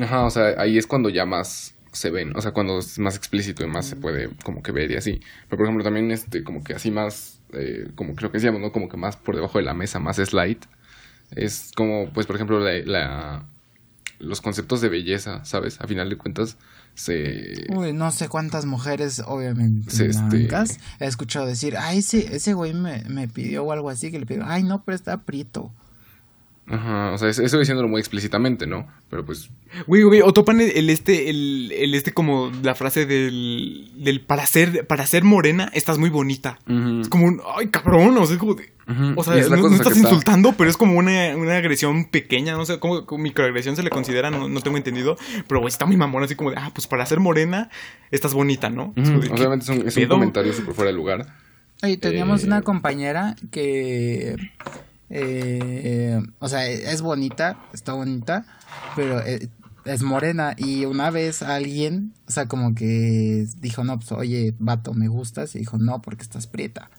Ajá, 0.00 0.24
o 0.24 0.30
sea, 0.30 0.54
ahí 0.58 0.78
es 0.78 0.86
cuando 0.86 1.08
ya 1.08 1.24
más 1.26 1.74
se 1.92 2.10
ven, 2.10 2.36
o 2.36 2.40
sea, 2.42 2.50
cuando 2.52 2.78
es 2.80 2.98
más 2.98 3.16
explícito 3.16 3.62
y 3.64 3.68
más 3.68 3.86
se 3.86 3.96
puede 3.96 4.28
como 4.42 4.62
que 4.62 4.72
ver 4.72 4.90
y 4.90 4.96
así. 4.96 5.20
Pero 5.48 5.58
por 5.58 5.66
ejemplo, 5.66 5.84
también 5.84 6.10
este, 6.10 6.42
como 6.42 6.64
que 6.64 6.74
así 6.74 6.90
más, 6.90 7.40
eh, 7.52 7.90
como 7.94 8.14
creo 8.16 8.30
que 8.32 8.38
decíamos, 8.38 8.60
¿no? 8.60 8.72
Como 8.72 8.88
que 8.88 8.96
más 8.96 9.16
por 9.16 9.36
debajo 9.36 9.58
de 9.58 9.64
la 9.64 9.74
mesa, 9.74 10.00
más 10.00 10.16
slide. 10.16 10.58
Es 11.32 11.72
como, 11.76 12.12
pues, 12.12 12.26
por 12.26 12.36
ejemplo, 12.36 12.60
la, 12.60 12.74
la- 12.86 13.46
los 14.20 14.40
conceptos 14.42 14.80
de 14.82 14.88
belleza, 14.90 15.44
¿sabes? 15.44 15.80
A 15.80 15.86
final 15.88 16.10
de 16.10 16.16
cuentas, 16.18 16.58
se... 16.94 17.66
Uy, 17.74 17.92
no 17.92 18.10
sé 18.12 18.28
cuántas 18.28 18.66
mujeres, 18.66 19.22
obviamente, 19.26 19.90
Sí, 19.90 20.04
este- 20.04 20.18
he 21.00 21.06
escuchado 21.06 21.46
decir, 21.46 21.76
ay, 21.76 21.98
ese, 21.98 22.34
ese 22.36 22.54
güey 22.54 22.72
me, 22.74 23.02
me 23.08 23.28
pidió 23.28 23.64
o 23.64 23.72
algo 23.72 23.90
así, 23.90 24.10
que 24.10 24.18
le 24.18 24.26
pidió, 24.26 24.44
ay, 24.46 24.62
no, 24.62 24.82
pero 24.84 24.94
está 24.96 25.18
prieto. 25.22 25.72
Ajá, 26.66 27.12
o 27.12 27.18
sea, 27.18 27.28
es- 27.28 27.38
eso 27.38 27.58
diciéndolo 27.58 27.88
muy 27.88 28.00
explícitamente, 28.00 28.66
¿no? 28.66 28.86
Pero 29.10 29.24
pues, 29.26 29.50
Güey, 29.86 30.02
güey, 30.04 30.20
o 30.22 30.32
topan 30.32 30.60
el, 30.62 30.70
el 30.70 30.88
este, 30.88 31.28
el, 31.28 31.70
el 31.72 31.94
este 31.94 32.12
como 32.12 32.50
la 32.62 32.74
frase 32.74 33.04
del, 33.04 33.90
del 33.96 34.22
para 34.22 34.46
ser, 34.46 34.86
para 34.86 35.06
ser 35.06 35.24
morena 35.24 35.70
estás 35.74 35.98
muy 35.98 36.08
bonita. 36.08 36.58
Es 37.00 37.08
como 37.10 37.26
un, 37.26 37.42
ay 37.58 37.68
cabrón, 37.68 38.16
o 38.16 38.24
sea, 38.24 38.34
es 38.34 38.40
como 38.40 38.54
de- 38.54 38.72
o 39.16 39.24
sea, 39.24 39.36
es 39.36 39.50
no, 39.50 39.56
estás 39.68 39.88
está- 39.88 39.98
insultando, 40.08 40.52
pero 40.56 40.68
es 40.70 40.76
como 40.78 40.94
una, 40.98 41.36
una 41.36 41.56
agresión 41.56 42.06
pequeña, 42.06 42.54
no 42.54 42.64
sé 42.64 42.78
cómo, 42.78 43.04
microagresión 43.18 43.76
se 43.76 43.82
le 43.82 43.90
considera, 43.90 44.30
no, 44.30 44.48
no 44.48 44.60
tengo 44.62 44.76
entendido, 44.78 45.16
pero 45.48 45.60
güey, 45.60 45.68
está 45.70 45.84
muy 45.86 45.96
mamón, 45.98 46.22
así 46.22 46.34
como 46.34 46.50
de, 46.50 46.56
ah, 46.58 46.70
pues 46.74 46.86
para 46.86 47.04
ser 47.06 47.20
morena 47.20 47.68
estás 48.10 48.32
bonita, 48.34 48.70
¿no? 48.70 48.92
Es 48.96 49.02
Ujú, 49.08 49.12
como 49.12 49.20
de, 49.22 49.28
¿qué 49.28 49.34
Obviamente 49.34 49.64
es 49.64 49.68
un, 49.70 49.88
es 49.88 49.96
un 49.96 50.02
pedo? 50.02 50.14
comentario 50.14 50.52
súper 50.54 50.74
fuera 50.74 50.90
de 50.90 50.96
lugar. 50.96 51.26
Oye, 51.82 51.96
teníamos 51.98 52.42
Eh, 52.44 52.46
una 52.46 52.62
compañera 52.62 53.36
que, 53.50 54.36
eh, 55.10 56.20
o 56.38 56.48
sea, 56.48 56.66
es 56.68 57.02
bonita, 57.02 57.58
está 57.72 57.92
bonita, 57.92 58.44
pero 58.96 59.20
eh, 59.20 59.48
es 59.84 60.02
morena. 60.02 60.54
Y 60.56 60.84
una 60.86 61.10
vez 61.10 61.42
alguien, 61.42 62.14
o 62.26 62.32
sea, 62.32 62.46
como 62.46 62.74
que 62.74 63.46
dijo, 63.60 63.84
no, 63.84 63.98
pues 63.98 64.12
oye, 64.12 64.54
vato, 64.58 64.94
me 64.94 65.08
gustas. 65.08 65.54
Y 65.54 65.60
dijo, 65.60 65.78
no, 65.78 66.00
porque 66.02 66.22
estás 66.22 66.46
prieta. 66.46 66.90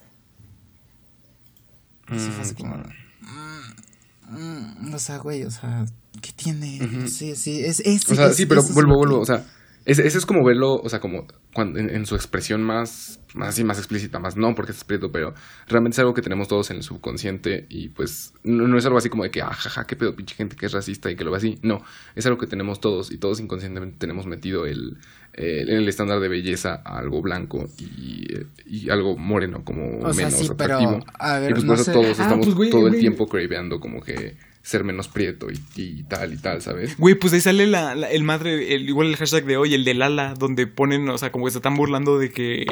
Y 2.14 2.18
sí 2.18 2.30
fue 2.30 2.44
así 2.44 2.54
como, 2.54 2.76
mm, 2.76 4.90
mm, 4.90 4.94
o 4.94 4.98
sea, 4.98 5.18
güey, 5.18 5.44
o 5.44 5.50
sea, 5.50 5.84
¿qué 6.22 6.32
tiene? 6.32 6.80
Ujú. 6.84 7.08
Sí, 7.08 7.34
sí, 7.34 7.64
es, 7.64 7.80
es, 7.80 8.08
O 8.10 8.14
sea, 8.14 8.28
es- 8.28 8.36
sí, 8.36 8.46
pero 8.46 8.60
es 8.60 8.72
vuelvo, 8.72 8.96
vuelvo. 8.96 9.20
O 9.20 9.26
sea, 9.26 9.44
ese, 9.86 10.06
ese 10.06 10.18
es 10.18 10.26
como 10.26 10.44
verlo, 10.44 10.74
o 10.74 10.88
sea, 10.88 11.00
como 11.00 11.26
cuando, 11.54 11.78
en, 11.78 11.88
en 11.90 12.06
su 12.06 12.16
expresión 12.16 12.62
más, 12.62 13.20
más 13.34 13.50
así, 13.50 13.62
más 13.64 13.78
explícita, 13.78 14.18
más 14.18 14.36
no 14.36 14.54
porque 14.56 14.72
es 14.72 14.82
prieto, 14.84 15.12
pero 15.12 15.32
realmente 15.68 15.94
es 15.94 15.98
algo 16.00 16.12
que 16.12 16.22
tenemos 16.22 16.48
todos 16.48 16.70
en 16.70 16.78
el 16.78 16.82
subconsciente 16.82 17.66
y 17.68 17.88
pues 17.90 18.34
no, 18.42 18.66
no 18.66 18.76
es 18.76 18.84
algo 18.84 18.98
así 18.98 19.08
como 19.08 19.22
de 19.22 19.30
que, 19.30 19.42
ah, 19.42 19.52
jaja, 19.52 19.86
qué 19.86 19.94
pedo, 19.96 20.14
pinche 20.16 20.34
gente 20.34 20.56
que 20.56 20.66
es 20.66 20.72
racista 20.72 21.10
y 21.10 21.16
que 21.16 21.22
lo 21.24 21.30
ve 21.30 21.36
así. 21.38 21.58
No, 21.62 21.82
es 22.16 22.26
algo 22.26 22.36
que 22.36 22.46
tenemos 22.48 22.80
todos 22.80 23.12
y 23.12 23.18
todos 23.18 23.38
inconscientemente 23.40 23.96
tenemos 23.98 24.26
metido 24.26 24.66
el, 24.66 24.98
el, 25.34 25.68
el 25.70 25.88
estándar 25.88 26.18
de 26.20 26.28
belleza 26.28 26.82
a 26.84 26.98
algo 26.98 27.22
blanco 27.22 27.68
y, 27.78 28.26
y 28.66 28.90
algo 28.90 29.16
moreno 29.16 29.64
como 29.64 30.00
O 30.02 30.12
sea, 30.12 30.26
menos 30.26 30.52
pero, 30.58 30.78
atractivo. 30.78 31.04
a 31.18 31.38
ver, 31.38 31.52
y 31.52 31.54
pues 31.54 31.64
no 31.64 31.72
por 31.72 31.74
eso 31.74 31.84
sé. 31.84 31.92
todos 31.92 32.18
Ah, 32.18 32.22
estamos 32.22 32.46
pues, 32.46 32.56
güey, 32.56 32.70
todo 32.70 32.88
el 32.88 32.96
tiempo 32.98 33.28
craveando 33.28 33.78
como 33.80 34.02
que 34.02 34.36
ser 34.66 34.82
menos 34.82 35.06
prieto 35.06 35.46
y, 35.48 35.60
y 35.76 36.02
tal 36.02 36.32
y 36.32 36.36
tal, 36.38 36.60
¿sabes? 36.60 36.98
Güey, 36.98 37.14
pues 37.14 37.32
ahí 37.32 37.40
sale 37.40 37.68
la, 37.68 37.94
la- 37.94 38.10
el 38.10 38.24
madre, 38.24 38.74
el, 38.74 38.88
igual 38.88 39.06
el 39.06 39.16
hashtag 39.16 39.44
de 39.44 39.56
hoy, 39.56 39.74
el 39.74 39.84
de 39.84 39.94
Lala, 39.94 40.34
donde 40.34 40.66
ponen, 40.66 41.08
o 41.08 41.16
sea, 41.18 41.30
como 41.30 41.44
que 41.44 41.52
se 41.52 41.58
están 41.58 41.76
burlando 41.76 42.18
de 42.18 42.32
que, 42.32 42.66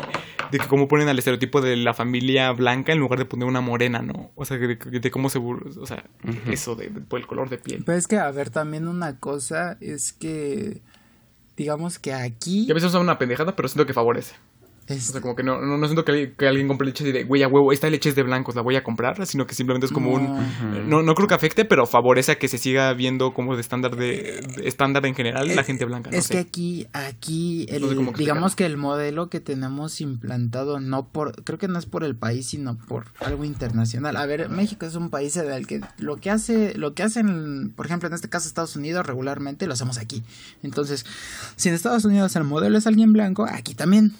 de 0.51 0.59
que 0.59 0.66
cómo 0.66 0.88
ponen 0.88 1.07
al 1.09 1.16
estereotipo 1.20 1.61
de 1.61 1.76
la 1.76 1.95
familia 1.95 2.51
blanca 2.51 2.92
en 2.92 2.99
lugar 2.99 3.20
de 3.20 3.26
poner 3.26 3.47
una 3.47 3.61
morena, 3.61 4.03
¿no? 4.03 4.32
O 4.34 4.45
sea, 4.45 4.57
de, 4.59 4.74
de 4.74 5.11
cómo 5.12 5.30
se 5.30 5.38
burla, 5.38 5.70
o 5.80 5.86
sea, 5.86 6.05
eso 6.51 6.74
de, 6.74 6.88
de- 6.88 7.01
por 7.01 7.20
el 7.20 7.28
color 7.28 7.49
de 7.49 7.59
piel. 7.59 7.84
Pero 7.86 7.97
es 7.97 8.09
que, 8.09 8.16
a 8.18 8.28
ver, 8.32 8.51
también 8.51 8.88
una 8.88 9.20
cosa 9.20 9.78
es 9.80 10.12
que, 10.12 10.82
digamos 11.57 12.01
que 12.01 12.12
aquí... 12.12 12.64
Y 12.66 12.70
a 12.72 12.74
veces 12.74 12.90
usan 12.90 13.03
una 13.03 13.18
pendejada, 13.18 13.55
pero 13.55 13.68
siento 13.68 13.86
que 13.86 13.95
favorece. 13.95 14.34
Es- 14.87 15.09
O 15.09 15.12
sea, 15.12 15.20
como 15.20 15.35
que 15.37 15.43
no, 15.43 15.61
no, 15.61 15.78
no 15.78 15.87
siento 15.87 16.05
que, 16.05 16.12
alguien- 16.12 16.35
que 16.37 16.47
alguien 16.49 16.68
compre 16.68 16.87
leche 16.87 17.09
y 17.09 17.12
de, 17.12 17.24
güey, 17.24 17.43
a 17.43 17.49
huevo, 17.49 17.72
esta 17.72 17.89
leche 17.91 18.09
es 18.11 18.14
de 18.14 18.22
blancos, 18.22 18.55
la 18.55 18.62
voy 18.62 18.76
a 18.76 18.85
comprar, 18.85 19.26
sino 19.26 19.47
que 19.47 19.55
simplemente 19.55 19.87
es 19.87 19.93
como 19.93 20.12
un... 20.12 20.89
No. 20.89 21.03
No, 21.03 21.14
creo 21.14 21.26
que 21.28 21.35
afecte, 21.35 21.64
pero 21.64 21.87
favorece 21.87 22.32
a 22.32 22.39
que 22.39 22.49
se 22.49 22.59
siga 22.59 22.93
viendo 22.95 23.32
como 23.35 23.55
de 23.55 23.61
estándar 23.61 23.97
de, 23.97 24.41
de 24.57 24.68
estándar 24.68 25.07
en 25.07 25.14
general 25.14 25.49
la 25.55 25.61
Es- 25.62 25.66
gente 25.66 25.85
blanca. 25.85 26.11
no 26.11 26.16
Es 26.16 26.26
sé. 26.26 26.35
que 26.35 26.39
aquí, 26.41 26.87
aquí, 26.93 27.66
el- 27.70 27.85
digamos 28.16 28.55
que 28.57 28.66
el 28.66 28.76
modelo 28.76 29.30
que 29.30 29.41
tenemos 29.41 30.01
implantado, 30.01 30.80
no 30.80 31.09
por, 31.09 31.43
creo 31.45 31.59
que 31.59 31.68
no 31.68 31.78
es 31.78 31.87
por 31.87 32.05
el 32.05 32.16
país, 32.16 32.47
sino 32.47 32.76
por 32.76 33.07
algo 33.20 33.45
internacional. 33.45 34.16
A 34.16 34.26
ver, 34.26 34.49
México 34.49 34.87
es 34.87 34.95
un 34.95 35.11
país 35.11 35.37
en 35.37 35.51
el 35.51 35.66
que 35.66 35.80
lo 35.99 36.16
que 36.16 36.30
hace, 36.30 36.74
lo 36.76 36.95
que 36.95 37.03
hacen, 37.03 37.72
por 37.74 37.87
ejemplo, 37.87 38.09
en 38.09 38.14
este 38.14 38.28
caso 38.28 38.49
Estados 38.49 38.76
Unidos, 38.76 39.07
regularmente 39.07 39.66
lo 39.66 39.72
hacemos 39.72 39.99
aquí. 39.99 40.22
Entonces, 40.62 41.05
si 41.57 41.68
en 41.68 41.74
Estados 41.74 42.05
Unidos 42.05 42.37
el 42.37 42.45
modelo 42.45 42.76
es 42.78 42.87
alguien 42.87 43.12
blanco, 43.12 43.47
aquí 43.51 43.74
también. 43.74 44.12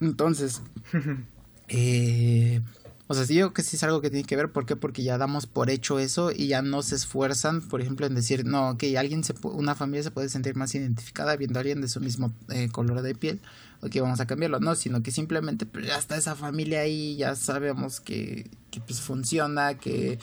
Entonces, 0.00 0.62
eh, 1.68 2.60
o 3.06 3.14
sea, 3.14 3.24
sí, 3.24 3.34
yo 3.34 3.46
creo 3.46 3.54
que 3.54 3.62
sí 3.62 3.76
es 3.76 3.82
algo 3.82 4.00
que 4.00 4.10
tiene 4.10 4.26
que 4.26 4.36
ver. 4.36 4.50
¿Por 4.52 4.66
qué? 4.66 4.76
Porque 4.76 5.02
ya 5.02 5.16
damos 5.18 5.46
por 5.46 5.70
hecho 5.70 5.98
eso 5.98 6.30
y 6.30 6.48
ya 6.48 6.60
no 6.62 6.82
se 6.82 6.94
esfuerzan, 6.94 7.62
por 7.62 7.80
ejemplo, 7.80 8.06
en 8.06 8.14
decir, 8.14 8.44
no, 8.44 8.70
ok, 8.70 8.84
alguien 8.98 9.24
se 9.24 9.34
una 9.44 9.74
familia 9.74 10.02
se 10.02 10.10
puede 10.10 10.28
sentir 10.28 10.56
más 10.56 10.74
identificada 10.74 11.34
viendo 11.36 11.58
a 11.58 11.60
alguien 11.60 11.80
de 11.80 11.88
su 11.88 12.00
mismo 12.00 12.32
eh, 12.50 12.68
color 12.68 13.00
de 13.02 13.14
piel. 13.14 13.40
Ok, 13.80 13.96
vamos 14.00 14.20
a 14.20 14.26
cambiarlo. 14.26 14.60
No, 14.60 14.74
sino 14.74 15.02
que 15.02 15.10
simplemente 15.10 15.64
pues, 15.64 15.86
ya 15.86 15.96
está 15.96 16.16
esa 16.16 16.34
familia 16.34 16.80
ahí, 16.80 17.16
ya 17.16 17.34
sabemos 17.34 18.00
que, 18.00 18.50
que 18.70 18.80
pues 18.80 19.00
funciona, 19.00 19.74
que, 19.78 20.18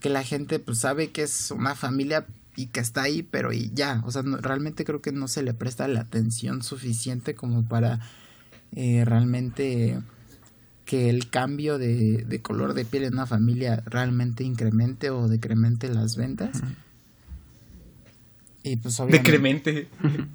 que 0.00 0.08
la 0.08 0.22
gente 0.22 0.58
pues 0.60 0.78
sabe 0.78 1.10
que 1.10 1.22
es 1.24 1.50
una 1.50 1.74
familia 1.74 2.26
y 2.56 2.66
que 2.66 2.80
está 2.80 3.02
ahí, 3.02 3.22
pero 3.22 3.52
y 3.52 3.70
ya. 3.74 4.02
O 4.06 4.10
sea, 4.12 4.22
no- 4.22 4.38
realmente 4.38 4.84
creo 4.84 5.02
que 5.02 5.12
no 5.12 5.28
se 5.28 5.42
le 5.42 5.52
presta 5.52 5.88
la 5.88 6.00
atención 6.00 6.62
suficiente 6.62 7.34
como 7.34 7.64
para 7.68 8.00
eh, 8.76 9.04
realmente 9.04 9.98
que 10.84 11.08
el 11.10 11.30
cambio 11.30 11.78
de, 11.78 12.24
de 12.24 12.42
color 12.42 12.74
de 12.74 12.84
piel 12.84 13.04
en 13.04 13.12
una 13.14 13.26
familia 13.26 13.82
realmente 13.86 14.42
incremente 14.44 15.10
o 15.10 15.28
decremente 15.28 15.88
las 15.88 16.16
ventas. 16.16 16.60
Y 18.62 18.76
pues 18.76 18.98
obviamente... 19.00 19.30
Decremente. 19.30 19.88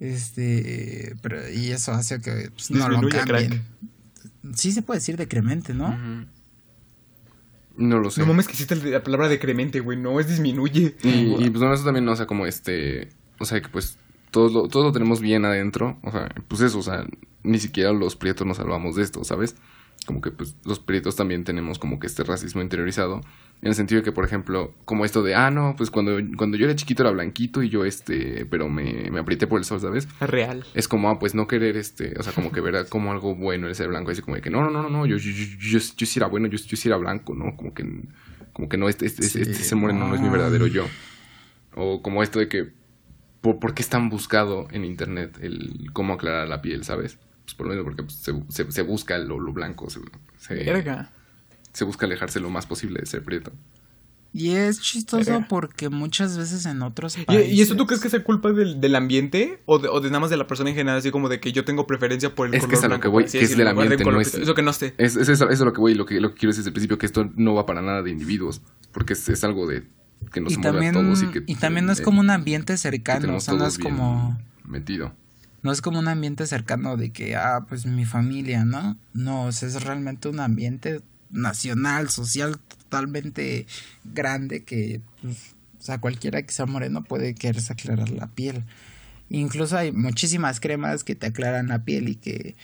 Este, 0.00 1.14
pero 1.22 1.48
y 1.50 1.70
eso 1.70 1.92
hace 1.92 2.20
que 2.20 2.50
pues, 2.50 2.70
no 2.70 2.88
lo 2.88 3.08
cambien. 3.08 3.62
Sí 4.54 4.72
se 4.72 4.82
puede 4.82 4.98
decir 5.00 5.16
decremente, 5.16 5.72
¿no? 5.72 5.96
No 7.76 7.98
lo 7.98 8.10
sé. 8.10 8.20
No 8.20 8.26
mames 8.26 8.46
que 8.46 8.52
existe 8.52 8.74
el- 8.74 8.90
la 8.90 9.02
palabra 9.02 9.28
decremente, 9.28 9.80
güey. 9.80 9.98
No, 9.98 10.20
es 10.20 10.28
disminuye. 10.28 10.96
Y, 11.02 11.08
y, 11.08 11.50
pues 11.50 11.58
bueno, 11.60 11.74
eso 11.74 11.84
también, 11.84 12.06
o 12.08 12.16
sea, 12.16 12.26
como 12.26 12.44
este, 12.46 13.08
o 13.38 13.44
sea, 13.44 13.60
que 13.62 13.68
pues 13.68 13.96
todos 14.34 14.52
lo, 14.52 14.66
todos 14.66 14.84
lo 14.84 14.90
tenemos 14.90 15.20
bien 15.20 15.44
adentro, 15.44 15.96
o 16.02 16.10
sea, 16.10 16.28
pues 16.48 16.60
eso, 16.60 16.80
o 16.80 16.82
sea, 16.82 17.06
ni 17.44 17.60
siquiera 17.60 17.92
los 17.92 18.16
prietos 18.16 18.44
nos 18.44 18.56
salvamos 18.56 18.96
de 18.96 19.04
esto, 19.04 19.22
¿sabes? 19.22 19.54
Como 20.06 20.20
que 20.20 20.32
pues 20.32 20.56
los 20.64 20.80
prietos 20.80 21.14
también 21.14 21.44
tenemos 21.44 21.78
como 21.78 22.00
que 22.00 22.08
este 22.08 22.24
racismo 22.24 22.60
interiorizado, 22.60 23.20
en 23.62 23.68
el 23.68 23.76
sentido 23.76 24.00
de 24.00 24.04
que, 24.04 24.10
por 24.10 24.24
ejemplo, 24.24 24.74
como 24.86 25.04
esto 25.04 25.22
de, 25.22 25.36
ah, 25.36 25.52
no, 25.52 25.76
pues 25.76 25.92
cuando, 25.92 26.18
cuando 26.36 26.56
yo 26.56 26.64
era 26.64 26.74
chiquito 26.74 27.04
era 27.04 27.12
blanquito 27.12 27.62
y 27.62 27.68
yo 27.68 27.84
este, 27.84 28.44
pero 28.46 28.68
me, 28.68 29.08
me 29.12 29.20
aprieté 29.20 29.46
por 29.46 29.60
el 29.60 29.64
sol, 29.64 29.80
¿sabes? 29.80 30.08
Es 30.20 30.28
real. 30.28 30.64
Es 30.74 30.88
como, 30.88 31.08
ah, 31.10 31.20
pues 31.20 31.36
no 31.36 31.46
querer, 31.46 31.76
este, 31.76 32.18
o 32.18 32.22
sea, 32.24 32.32
como 32.32 32.50
que 32.50 32.60
ver 32.60 32.88
como 32.88 33.12
algo 33.12 33.36
bueno 33.36 33.68
el 33.68 33.76
ser 33.76 33.86
blanco, 33.86 34.10
así 34.10 34.20
como 34.20 34.34
de 34.34 34.42
que, 34.42 34.50
no, 34.50 34.62
no, 34.62 34.70
no, 34.70 34.82
no, 34.82 34.90
no, 34.90 35.06
yo, 35.06 35.16
yo, 35.16 35.30
yo, 35.30 35.44
yo, 35.60 35.78
yo 35.78 36.06
sí 36.06 36.18
era 36.18 36.26
bueno, 36.26 36.48
yo, 36.48 36.58
yo 36.58 36.76
sí 36.76 36.88
era 36.88 36.96
blanco, 36.96 37.36
¿no? 37.36 37.56
Como 37.56 37.72
que, 37.72 37.88
como 38.52 38.68
que 38.68 38.78
no, 38.78 38.88
este, 38.88 39.06
este, 39.06 39.24
este, 39.24 39.42
este 39.42 39.54
ser 39.54 39.78
moreno 39.78 40.08
no 40.08 40.16
es 40.16 40.20
mi 40.20 40.28
verdadero 40.28 40.66
yo. 40.66 40.86
O 41.76 42.02
como 42.02 42.24
esto 42.24 42.40
de 42.40 42.48
que, 42.48 42.83
¿por, 43.44 43.58
por 43.60 43.74
qué 43.74 43.82
es 43.82 43.88
tan 43.90 44.08
buscado 44.08 44.66
en 44.72 44.84
internet 44.84 45.38
el 45.40 45.90
cómo 45.92 46.14
aclarar 46.14 46.48
la 46.48 46.62
piel, 46.62 46.82
¿sabes? 46.82 47.18
Pues 47.44 47.54
por 47.54 47.66
lo 47.66 47.70
menos 47.74 47.84
porque 47.84 48.02
pues, 48.02 48.14
se, 48.16 48.32
se, 48.48 48.72
se 48.72 48.82
busca 48.82 49.18
lo, 49.18 49.38
lo 49.38 49.52
blanco, 49.52 49.90
se, 49.90 50.00
se, 50.38 50.54
Verga. 50.54 51.12
se 51.72 51.84
busca 51.84 52.06
alejarse 52.06 52.40
lo 52.40 52.48
más 52.48 52.64
posible 52.66 53.00
de 53.00 53.06
ser 53.06 53.22
prieto. 53.22 53.52
Y 54.32 54.50
es 54.56 54.80
chistoso 54.80 55.30
Verga. 55.30 55.46
porque 55.48 55.90
muchas 55.90 56.36
veces 56.36 56.66
en 56.66 56.82
otros 56.82 57.16
¿Y, 57.18 57.24
países... 57.24 57.52
y 57.52 57.60
eso 57.60 57.76
tú 57.76 57.86
crees 57.86 58.02
que 58.02 58.08
sea 58.10 58.24
culpa 58.24 58.50
del, 58.50 58.80
del 58.80 58.96
ambiente 58.96 59.60
o 59.66 59.78
de, 59.78 59.86
o 59.88 60.00
de 60.00 60.08
nada 60.08 60.18
más 60.20 60.30
de 60.30 60.36
la 60.36 60.46
persona 60.48 60.70
en 60.70 60.74
general? 60.76 60.98
Así 60.98 61.12
como 61.12 61.28
de 61.28 61.38
que 61.38 61.52
yo 61.52 61.64
tengo 61.64 61.86
preferencia 61.86 62.34
por 62.34 62.48
el 62.48 62.54
Es 62.54 62.66
que 62.66 62.74
es 62.74 62.82
a 62.82 62.88
lo 62.88 62.98
que 62.98 63.06
voy, 63.06 63.26
que 63.26 63.38
es 63.40 63.56
del 63.56 63.68
ambiente, 63.68 63.98
color 64.02 64.14
no 64.14 64.18
que- 64.18 64.26
es- 64.28 64.34
Eso 64.34 64.54
que 64.54 64.62
no 64.62 64.72
sé. 64.72 64.94
Es, 64.98 65.14
es 65.16 65.28
eso, 65.28 65.44
eso 65.44 65.52
es 65.52 65.60
lo 65.60 65.72
que 65.72 65.80
voy, 65.80 65.94
lo 65.94 66.04
que, 66.06 66.20
lo 66.20 66.30
que 66.30 66.36
quiero 66.40 66.48
decir 66.50 66.62
desde 66.62 66.70
el 66.70 66.74
principio, 66.74 66.98
que 66.98 67.06
esto 67.06 67.30
no 67.36 67.54
va 67.54 67.64
para 67.66 67.80
nada 67.82 68.02
de 68.02 68.10
individuos, 68.10 68.60
porque 68.90 69.12
es, 69.12 69.28
es 69.28 69.44
algo 69.44 69.68
de 69.68 69.84
que 70.24 70.40
nos 70.40 70.52
y 70.52 70.56
mueve 70.56 70.72
también, 70.72 70.96
a 70.96 71.00
todos 71.00 71.22
y 71.22 71.26
que... 71.28 71.42
y 71.46 71.54
también 71.56 71.86
no 71.86 71.92
es 71.92 72.00
como 72.00 72.20
un 72.20 72.30
ambiente 72.30 72.76
cercano, 72.76 73.36
o 73.36 73.40
sea, 73.40 73.54
no 73.54 73.66
es 73.66 73.78
como... 73.78 74.38
Metido. 74.64 75.12
No 75.62 75.72
es 75.72 75.80
como 75.80 75.98
un 75.98 76.08
ambiente 76.08 76.46
cercano 76.46 76.96
de 76.96 77.10
que, 77.10 77.36
ah, 77.36 77.64
pues 77.68 77.86
mi 77.86 78.04
familia, 78.04 78.64
¿no? 78.64 78.98
No, 79.14 79.44
o 79.44 79.52
sea, 79.52 79.68
es 79.68 79.82
realmente 79.82 80.28
un 80.28 80.40
ambiente 80.40 81.00
nacional, 81.30 82.10
social, 82.10 82.58
totalmente 82.58 83.66
grande 84.04 84.62
que, 84.62 85.00
pues, 85.22 85.54
o 85.78 85.82
sea, 85.82 85.98
cualquiera 85.98 86.42
que 86.42 86.52
sea 86.52 86.66
moreno 86.66 87.02
puede 87.02 87.34
quererse 87.34 87.72
aclarar 87.72 88.10
la 88.10 88.26
piel. 88.26 88.64
Incluso 89.30 89.76
hay 89.76 89.90
muchísimas 89.92 90.60
cremas 90.60 91.02
que 91.02 91.14
te 91.14 91.26
aclaran 91.26 91.68
la 91.68 91.84
piel 91.84 92.08
y 92.08 92.14
que... 92.16 92.56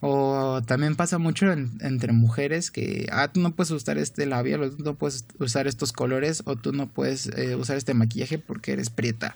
O 0.00 0.60
también 0.66 0.94
pasa 0.94 1.18
mucho 1.18 1.50
en- 1.50 1.70
entre 1.80 2.12
mujeres 2.12 2.70
que, 2.70 3.06
ah, 3.10 3.28
tú 3.32 3.40
no 3.40 3.52
puedes 3.52 3.70
usar 3.70 3.96
este 3.98 4.26
labial, 4.26 4.62
o 4.62 4.70
tú 4.70 4.84
no 4.84 4.94
puedes 4.94 5.24
usar 5.38 5.66
estos 5.66 5.92
colores, 5.92 6.42
o 6.44 6.56
tú 6.56 6.72
no 6.72 6.86
puedes 6.86 7.26
eh, 7.28 7.56
usar 7.56 7.76
este 7.78 7.94
maquillaje 7.94 8.38
porque 8.38 8.72
eres 8.72 8.90
prieta. 8.90 9.34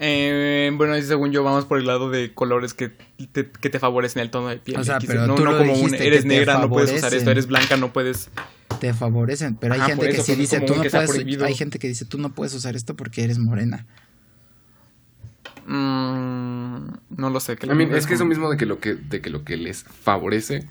Eh, 0.00 0.70
bueno, 0.76 0.94
según 1.02 1.32
yo 1.32 1.42
vamos 1.42 1.64
por 1.64 1.78
el 1.78 1.86
lado 1.86 2.08
de 2.08 2.32
colores 2.32 2.72
que 2.72 2.88
te, 2.88 3.50
que 3.50 3.68
te 3.68 3.80
favorecen 3.80 4.22
el 4.22 4.30
tono 4.30 4.48
de 4.48 4.58
piel. 4.58 4.78
O 4.78 4.84
sea, 4.84 5.00
pero 5.00 5.26
no, 5.26 5.34
tú 5.34 5.44
no 5.44 5.50
lo 5.52 5.58
como 5.58 5.72
un 5.74 5.92
eres 5.94 6.24
negra, 6.24 6.56
no 6.58 6.68
puedes 6.70 6.92
usar 6.92 7.12
esto, 7.14 7.30
eres 7.32 7.48
blanca, 7.48 7.76
no 7.76 7.92
puedes. 7.92 8.30
te 8.80 8.94
favorecen, 8.94 9.56
pero 9.56 9.74
hay 9.74 9.80
Ajá, 9.80 9.88
gente 9.88 10.06
que 10.06 10.12
sí 10.12 10.18
pues, 10.18 10.28
es 10.30 10.38
dice, 10.38 10.60
tú 10.60 10.76
no 10.76 10.82
puedes, 10.84 11.42
hay 11.42 11.54
gente 11.54 11.80
que 11.80 11.88
dice, 11.88 12.04
tú 12.04 12.18
no 12.18 12.32
puedes 12.32 12.54
usar 12.54 12.76
esto 12.76 12.94
porque 12.94 13.24
eres 13.24 13.38
morena. 13.38 13.86
Mm, 15.68 16.88
no 17.16 17.30
lo 17.30 17.40
sé. 17.40 17.56
la- 17.62 17.96
es 17.96 18.06
que 18.06 18.14
eso 18.14 18.24
mismo 18.24 18.50
de 18.50 18.56
que 18.56 18.66
lo 18.66 18.78
que, 18.80 18.94
de 18.94 19.20
que 19.20 19.30
lo 19.30 19.44
que 19.44 19.56
les 19.56 19.84
favorece, 19.84 20.66